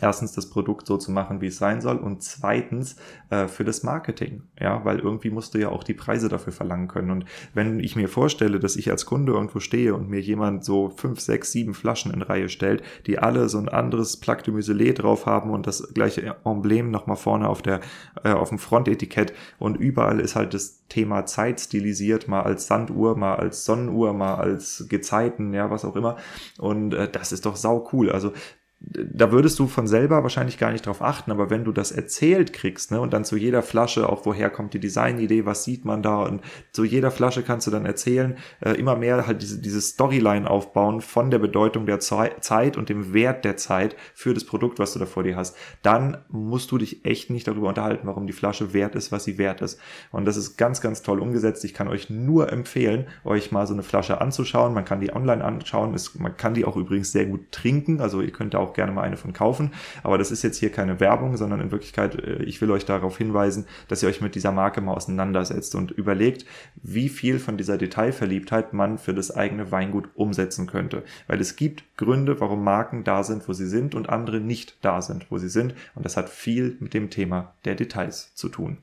erstens 0.00 0.32
das 0.32 0.50
Produkt 0.50 0.86
so 0.86 0.96
zu 0.96 1.10
machen, 1.10 1.40
wie 1.40 1.46
es 1.46 1.58
sein 1.58 1.80
soll 1.80 1.96
und 1.96 2.22
zweitens 2.22 2.96
äh, 3.30 3.48
für 3.48 3.64
das 3.64 3.82
Marketing, 3.82 4.42
ja, 4.60 4.84
weil 4.84 4.98
irgendwie 4.98 5.30
musst 5.30 5.54
du 5.54 5.58
ja 5.58 5.68
auch 5.70 5.84
die 5.84 5.94
Preise 5.94 6.28
dafür 6.28 6.52
verlangen 6.52 6.88
können. 6.88 7.10
Und 7.10 7.24
wenn 7.54 7.80
ich 7.80 7.96
mir 7.96 8.08
vorstelle, 8.08 8.60
dass 8.60 8.76
ich 8.76 8.90
als 8.90 9.06
Kunde 9.06 9.32
irgendwo 9.32 9.60
stehe 9.60 9.94
und 9.94 10.08
mir 10.08 10.20
jemand 10.20 10.64
so 10.64 10.90
fünf, 10.90 11.20
sechs, 11.20 11.52
sieben 11.52 11.74
Flaschen 11.74 12.12
in 12.12 12.22
Reihe 12.22 12.48
stellt, 12.48 12.82
die 13.06 13.18
alle 13.18 13.48
so 13.48 13.58
ein 13.58 13.68
anderes 13.68 14.18
Plaque 14.18 14.44
de 14.44 14.54
Muselet 14.54 15.02
drauf 15.02 15.26
haben 15.26 15.50
und 15.50 15.66
das 15.66 15.94
gleiche 15.94 16.36
Emblem 16.44 16.90
nochmal 16.90 17.16
vorne 17.16 17.48
auf 17.48 17.62
der 17.62 17.80
äh, 18.24 18.32
auf 18.32 18.50
dem 18.50 18.58
Frontetikett 18.58 19.32
und 19.58 19.76
überall 19.76 20.20
ist 20.20 20.36
halt 20.36 20.54
das 20.54 20.86
Thema 20.88 21.26
Zeit 21.26 21.60
stilisiert, 21.60 22.28
mal 22.28 22.42
als 22.42 22.66
Sanduhr, 22.66 23.16
mal 23.16 23.36
als 23.36 23.64
Sonnenuhr, 23.64 24.12
mal 24.12 24.36
als 24.36 24.86
Gezeiten, 24.88 25.52
ja, 25.52 25.70
was 25.70 25.84
auch 25.84 25.96
immer. 25.96 26.16
Und 26.58 26.94
äh, 26.94 27.10
das 27.10 27.32
ist 27.32 27.46
doch 27.46 27.56
sau 27.56 27.88
cool, 27.92 28.10
also 28.10 28.32
da 28.78 29.32
würdest 29.32 29.58
du 29.58 29.68
von 29.68 29.86
selber 29.86 30.22
wahrscheinlich 30.22 30.58
gar 30.58 30.70
nicht 30.70 30.86
drauf 30.86 31.00
achten, 31.00 31.30
aber 31.30 31.48
wenn 31.48 31.64
du 31.64 31.72
das 31.72 31.92
erzählt 31.92 32.52
kriegst, 32.52 32.90
ne, 32.90 33.00
und 33.00 33.12
dann 33.12 33.24
zu 33.24 33.36
jeder 33.36 33.62
Flasche, 33.62 34.08
auch 34.08 34.26
woher 34.26 34.50
kommt 34.50 34.74
die 34.74 34.78
Designidee, 34.78 35.46
was 35.46 35.64
sieht 35.64 35.86
man 35.86 36.02
da, 36.02 36.22
und 36.22 36.42
zu 36.72 36.84
jeder 36.84 37.10
Flasche 37.10 37.42
kannst 37.42 37.66
du 37.66 37.70
dann 37.70 37.86
erzählen, 37.86 38.36
äh, 38.60 38.72
immer 38.72 38.94
mehr 38.94 39.26
halt 39.26 39.40
diese, 39.40 39.60
diese 39.60 39.80
Storyline 39.80 40.48
aufbauen 40.48 41.00
von 41.00 41.30
der 41.30 41.38
Bedeutung 41.38 41.86
der 41.86 42.00
Zeit 42.00 42.76
und 42.76 42.90
dem 42.90 43.14
Wert 43.14 43.46
der 43.46 43.56
Zeit 43.56 43.96
für 44.14 44.34
das 44.34 44.44
Produkt, 44.44 44.78
was 44.78 44.92
du 44.92 44.98
da 44.98 45.06
vor 45.06 45.22
dir 45.22 45.36
hast, 45.36 45.56
dann 45.82 46.18
musst 46.28 46.70
du 46.70 46.76
dich 46.76 47.04
echt 47.06 47.30
nicht 47.30 47.48
darüber 47.48 47.68
unterhalten, 47.68 48.06
warum 48.06 48.26
die 48.26 48.34
Flasche 48.34 48.74
wert 48.74 48.94
ist, 48.94 49.10
was 49.10 49.24
sie 49.24 49.38
wert 49.38 49.62
ist. 49.62 49.80
Und 50.12 50.26
das 50.26 50.36
ist 50.36 50.58
ganz, 50.58 50.82
ganz 50.82 51.02
toll 51.02 51.20
umgesetzt. 51.20 51.64
Ich 51.64 51.72
kann 51.72 51.88
euch 51.88 52.10
nur 52.10 52.52
empfehlen, 52.52 53.06
euch 53.24 53.52
mal 53.52 53.66
so 53.66 53.72
eine 53.72 53.82
Flasche 53.82 54.20
anzuschauen. 54.20 54.74
Man 54.74 54.84
kann 54.84 55.00
die 55.00 55.14
online 55.14 55.42
anschauen, 55.42 55.94
es, 55.94 56.14
man 56.18 56.36
kann 56.36 56.52
die 56.52 56.66
auch 56.66 56.76
übrigens 56.76 57.10
sehr 57.10 57.24
gut 57.24 57.50
trinken, 57.50 58.00
also 58.00 58.20
ihr 58.20 58.32
könnt 58.32 58.54
da 58.54 58.58
auch 58.58 58.65
gerne 58.74 58.92
mal 58.92 59.02
eine 59.02 59.16
von 59.16 59.32
kaufen. 59.32 59.72
Aber 60.02 60.18
das 60.18 60.30
ist 60.30 60.42
jetzt 60.42 60.58
hier 60.58 60.70
keine 60.70 61.00
Werbung, 61.00 61.36
sondern 61.36 61.60
in 61.60 61.70
Wirklichkeit, 61.70 62.14
äh, 62.16 62.42
ich 62.44 62.60
will 62.60 62.70
euch 62.70 62.84
darauf 62.84 63.18
hinweisen, 63.18 63.66
dass 63.88 64.02
ihr 64.02 64.08
euch 64.08 64.20
mit 64.20 64.34
dieser 64.34 64.52
Marke 64.52 64.80
mal 64.80 64.94
auseinandersetzt 64.94 65.74
und 65.74 65.90
überlegt, 65.90 66.44
wie 66.76 67.08
viel 67.08 67.38
von 67.38 67.56
dieser 67.56 67.78
Detailverliebtheit 67.78 68.72
man 68.72 68.98
für 68.98 69.14
das 69.14 69.34
eigene 69.34 69.70
Weingut 69.72 70.08
umsetzen 70.14 70.66
könnte. 70.66 71.02
Weil 71.26 71.40
es 71.40 71.56
gibt 71.56 71.84
Gründe, 71.96 72.40
warum 72.40 72.64
Marken 72.64 73.04
da 73.04 73.22
sind, 73.22 73.48
wo 73.48 73.52
sie 73.52 73.66
sind 73.66 73.94
und 73.94 74.08
andere 74.08 74.40
nicht 74.40 74.76
da 74.82 75.02
sind, 75.02 75.30
wo 75.30 75.38
sie 75.38 75.48
sind. 75.48 75.74
Und 75.94 76.04
das 76.04 76.16
hat 76.16 76.28
viel 76.28 76.76
mit 76.80 76.94
dem 76.94 77.10
Thema 77.10 77.54
der 77.64 77.74
Details 77.74 78.34
zu 78.34 78.48
tun. 78.48 78.78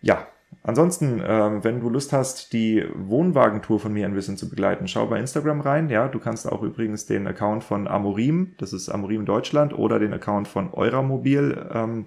Ja, 0.00 0.26
Ansonsten, 0.62 1.22
ähm, 1.24 1.64
wenn 1.64 1.80
du 1.80 1.88
Lust 1.88 2.12
hast, 2.12 2.52
die 2.52 2.84
Wohnwagentour 2.94 3.80
von 3.80 3.92
mir 3.92 4.06
ein 4.06 4.14
bisschen 4.14 4.36
zu 4.36 4.48
begleiten, 4.48 4.88
schau 4.88 5.06
bei 5.06 5.18
Instagram 5.18 5.62
rein. 5.62 5.88
Ja, 5.88 6.08
du 6.08 6.18
kannst 6.18 6.50
auch 6.50 6.62
übrigens 6.62 7.06
den 7.06 7.26
Account 7.26 7.64
von 7.64 7.88
Amorim, 7.88 8.54
das 8.58 8.72
ist 8.72 8.88
Amorim 8.88 9.24
Deutschland, 9.24 9.72
oder 9.72 9.98
den 9.98 10.12
Account 10.12 10.48
von 10.48 10.72
Euramobil 10.74 11.70
ähm, 11.72 12.06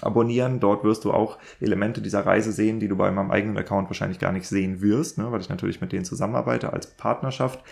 abonnieren. 0.00 0.60
Dort 0.60 0.82
wirst 0.82 1.04
du 1.04 1.12
auch 1.12 1.38
Elemente 1.60 2.00
dieser 2.00 2.24
Reise 2.24 2.52
sehen, 2.52 2.80
die 2.80 2.88
du 2.88 2.96
bei 2.96 3.10
meinem 3.10 3.30
eigenen 3.30 3.58
Account 3.58 3.90
wahrscheinlich 3.90 4.18
gar 4.18 4.32
nicht 4.32 4.48
sehen 4.48 4.80
wirst, 4.80 5.18
ne, 5.18 5.30
weil 5.30 5.40
ich 5.40 5.50
natürlich 5.50 5.80
mit 5.80 5.92
denen 5.92 6.04
zusammenarbeite 6.06 6.72
als 6.72 6.86
Partnerschaft. 6.86 7.62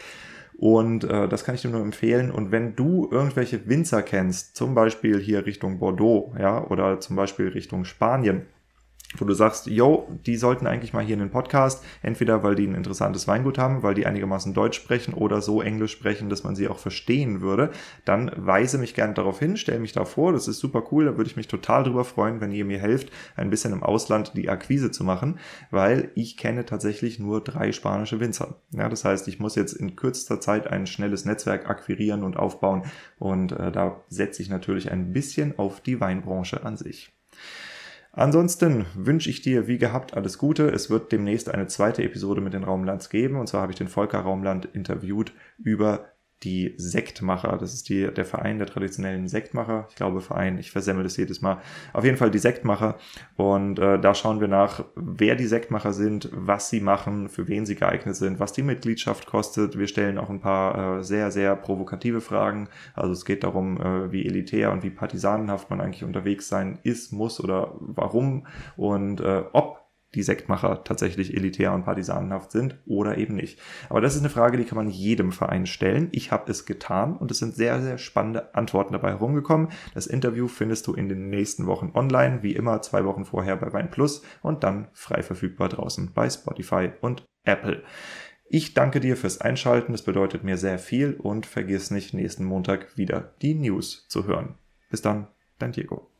Und 0.58 1.04
äh, 1.04 1.26
das 1.28 1.44
kann 1.44 1.54
ich 1.54 1.62
dir 1.62 1.70
nur 1.70 1.80
empfehlen. 1.80 2.30
Und 2.30 2.52
wenn 2.52 2.76
du 2.76 3.08
irgendwelche 3.10 3.66
Winzer 3.66 4.02
kennst, 4.02 4.56
zum 4.56 4.74
Beispiel 4.74 5.18
hier 5.18 5.46
Richtung 5.46 5.78
Bordeaux, 5.78 6.34
ja, 6.38 6.64
oder 6.66 7.00
zum 7.00 7.16
Beispiel 7.16 7.48
Richtung 7.48 7.84
Spanien, 7.84 8.46
wo 9.18 9.24
du 9.24 9.34
sagst, 9.34 9.66
yo, 9.66 10.08
die 10.26 10.36
sollten 10.36 10.66
eigentlich 10.66 10.92
mal 10.92 11.04
hier 11.04 11.14
in 11.14 11.20
den 11.20 11.30
Podcast, 11.30 11.84
entweder 12.02 12.42
weil 12.42 12.54
die 12.54 12.66
ein 12.66 12.74
interessantes 12.74 13.28
Weingut 13.28 13.58
haben, 13.58 13.82
weil 13.82 13.94
die 13.94 14.06
einigermaßen 14.06 14.54
Deutsch 14.54 14.76
sprechen 14.76 15.14
oder 15.14 15.40
so 15.40 15.62
Englisch 15.62 15.92
sprechen, 15.92 16.28
dass 16.28 16.44
man 16.44 16.56
sie 16.56 16.68
auch 16.68 16.78
verstehen 16.78 17.40
würde, 17.40 17.70
dann 18.04 18.30
weise 18.36 18.78
mich 18.78 18.94
gerne 18.94 19.14
darauf 19.14 19.38
hin, 19.38 19.56
stell 19.56 19.78
mich 19.78 19.92
da 19.92 20.04
vor, 20.04 20.32
das 20.32 20.48
ist 20.48 20.58
super 20.58 20.84
cool, 20.90 21.04
da 21.04 21.16
würde 21.16 21.30
ich 21.30 21.36
mich 21.36 21.48
total 21.48 21.84
drüber 21.84 22.04
freuen, 22.04 22.40
wenn 22.40 22.52
ihr 22.52 22.64
mir 22.64 22.78
helft, 22.78 23.10
ein 23.36 23.50
bisschen 23.50 23.72
im 23.72 23.82
Ausland 23.82 24.32
die 24.36 24.48
Akquise 24.48 24.90
zu 24.90 25.04
machen, 25.04 25.38
weil 25.70 26.10
ich 26.14 26.36
kenne 26.36 26.64
tatsächlich 26.64 27.18
nur 27.18 27.42
drei 27.42 27.72
spanische 27.72 28.20
Winzer. 28.20 28.56
Ja, 28.70 28.88
das 28.88 29.04
heißt, 29.04 29.28
ich 29.28 29.38
muss 29.38 29.54
jetzt 29.54 29.72
in 29.72 29.96
kürzester 29.96 30.40
Zeit 30.40 30.66
ein 30.66 30.86
schnelles 30.86 31.24
Netzwerk 31.24 31.68
akquirieren 31.68 32.22
und 32.22 32.36
aufbauen 32.36 32.82
und 33.18 33.52
äh, 33.52 33.70
da 33.72 34.00
setze 34.08 34.42
ich 34.42 34.48
natürlich 34.48 34.90
ein 34.90 35.12
bisschen 35.12 35.58
auf 35.58 35.80
die 35.80 36.00
Weinbranche 36.00 36.64
an 36.64 36.76
sich. 36.76 37.12
Ansonsten 38.14 38.84
wünsche 38.94 39.30
ich 39.30 39.40
dir 39.40 39.66
wie 39.68 39.78
gehabt 39.78 40.14
alles 40.14 40.36
Gute. 40.36 40.68
Es 40.68 40.90
wird 40.90 41.12
demnächst 41.12 41.48
eine 41.48 41.66
zweite 41.66 42.02
Episode 42.02 42.42
mit 42.42 42.52
den 42.52 42.64
Raumlands 42.64 43.08
geben. 43.08 43.36
Und 43.36 43.46
zwar 43.46 43.62
habe 43.62 43.72
ich 43.72 43.78
den 43.78 43.88
Volker 43.88 44.20
Raumland 44.20 44.66
interviewt 44.66 45.32
über 45.58 46.11
die 46.44 46.74
Sektmacher. 46.76 47.56
Das 47.58 47.74
ist 47.74 47.88
die, 47.88 48.12
der 48.12 48.24
Verein 48.24 48.58
der 48.58 48.66
traditionellen 48.66 49.28
Sektmacher. 49.28 49.86
Ich 49.90 49.96
glaube 49.96 50.20
Verein, 50.20 50.58
ich 50.58 50.70
versemmel 50.70 51.04
das 51.04 51.16
jedes 51.16 51.42
Mal. 51.42 51.58
Auf 51.92 52.04
jeden 52.04 52.16
Fall 52.16 52.30
die 52.30 52.38
Sektmacher. 52.38 52.96
Und 53.36 53.78
äh, 53.78 54.00
da 54.00 54.14
schauen 54.14 54.40
wir 54.40 54.48
nach, 54.48 54.84
wer 54.94 55.36
die 55.36 55.46
Sektmacher 55.46 55.92
sind, 55.92 56.28
was 56.32 56.70
sie 56.70 56.80
machen, 56.80 57.28
für 57.28 57.48
wen 57.48 57.66
sie 57.66 57.74
geeignet 57.74 58.16
sind, 58.16 58.40
was 58.40 58.52
die 58.52 58.62
Mitgliedschaft 58.62 59.26
kostet. 59.26 59.78
Wir 59.78 59.86
stellen 59.86 60.18
auch 60.18 60.30
ein 60.30 60.40
paar 60.40 60.98
äh, 60.98 61.04
sehr, 61.04 61.30
sehr 61.30 61.56
provokative 61.56 62.20
Fragen. 62.20 62.68
Also 62.94 63.12
es 63.12 63.24
geht 63.24 63.44
darum, 63.44 63.80
äh, 63.80 64.12
wie 64.12 64.26
elitär 64.26 64.72
und 64.72 64.82
wie 64.82 64.90
partisanenhaft 64.90 65.70
man 65.70 65.80
eigentlich 65.80 66.04
unterwegs 66.04 66.48
sein 66.48 66.78
ist, 66.82 67.12
muss 67.12 67.42
oder 67.42 67.74
warum 67.80 68.46
und 68.76 69.20
äh, 69.20 69.42
ob 69.52 69.81
die 70.14 70.22
Sektmacher 70.22 70.84
tatsächlich 70.84 71.34
elitär 71.34 71.72
und 71.72 71.84
partisanenhaft 71.84 72.50
sind 72.50 72.76
oder 72.86 73.18
eben 73.18 73.34
nicht. 73.34 73.58
Aber 73.88 74.00
das 74.00 74.14
ist 74.14 74.20
eine 74.20 74.30
Frage, 74.30 74.58
die 74.58 74.64
kann 74.64 74.76
man 74.76 74.88
jedem 74.88 75.32
Verein 75.32 75.66
stellen. 75.66 76.08
Ich 76.12 76.30
habe 76.30 76.50
es 76.50 76.66
getan 76.66 77.16
und 77.16 77.30
es 77.30 77.38
sind 77.38 77.54
sehr, 77.54 77.80
sehr 77.80 77.98
spannende 77.98 78.54
Antworten 78.54 78.92
dabei 78.92 79.10
herumgekommen. 79.10 79.68
Das 79.94 80.06
Interview 80.06 80.48
findest 80.48 80.86
du 80.86 80.94
in 80.94 81.08
den 81.08 81.30
nächsten 81.30 81.66
Wochen 81.66 81.92
online, 81.94 82.42
wie 82.42 82.54
immer 82.54 82.82
zwei 82.82 83.04
Wochen 83.04 83.24
vorher 83.24 83.56
bei 83.56 83.72
Wein 83.72 83.90
Plus 83.90 84.22
und 84.42 84.64
dann 84.64 84.88
frei 84.92 85.22
verfügbar 85.22 85.68
draußen 85.68 86.12
bei 86.12 86.28
Spotify 86.28 86.90
und 87.00 87.24
Apple. 87.44 87.82
Ich 88.54 88.74
danke 88.74 89.00
dir 89.00 89.16
fürs 89.16 89.40
Einschalten, 89.40 89.92
das 89.92 90.02
bedeutet 90.02 90.44
mir 90.44 90.58
sehr 90.58 90.78
viel 90.78 91.14
und 91.14 91.46
vergiss 91.46 91.90
nicht, 91.90 92.12
nächsten 92.12 92.44
Montag 92.44 92.98
wieder 92.98 93.32
die 93.40 93.54
News 93.54 94.06
zu 94.08 94.26
hören. 94.26 94.56
Bis 94.90 95.00
dann, 95.00 95.28
dein 95.58 95.72
Diego. 95.72 96.11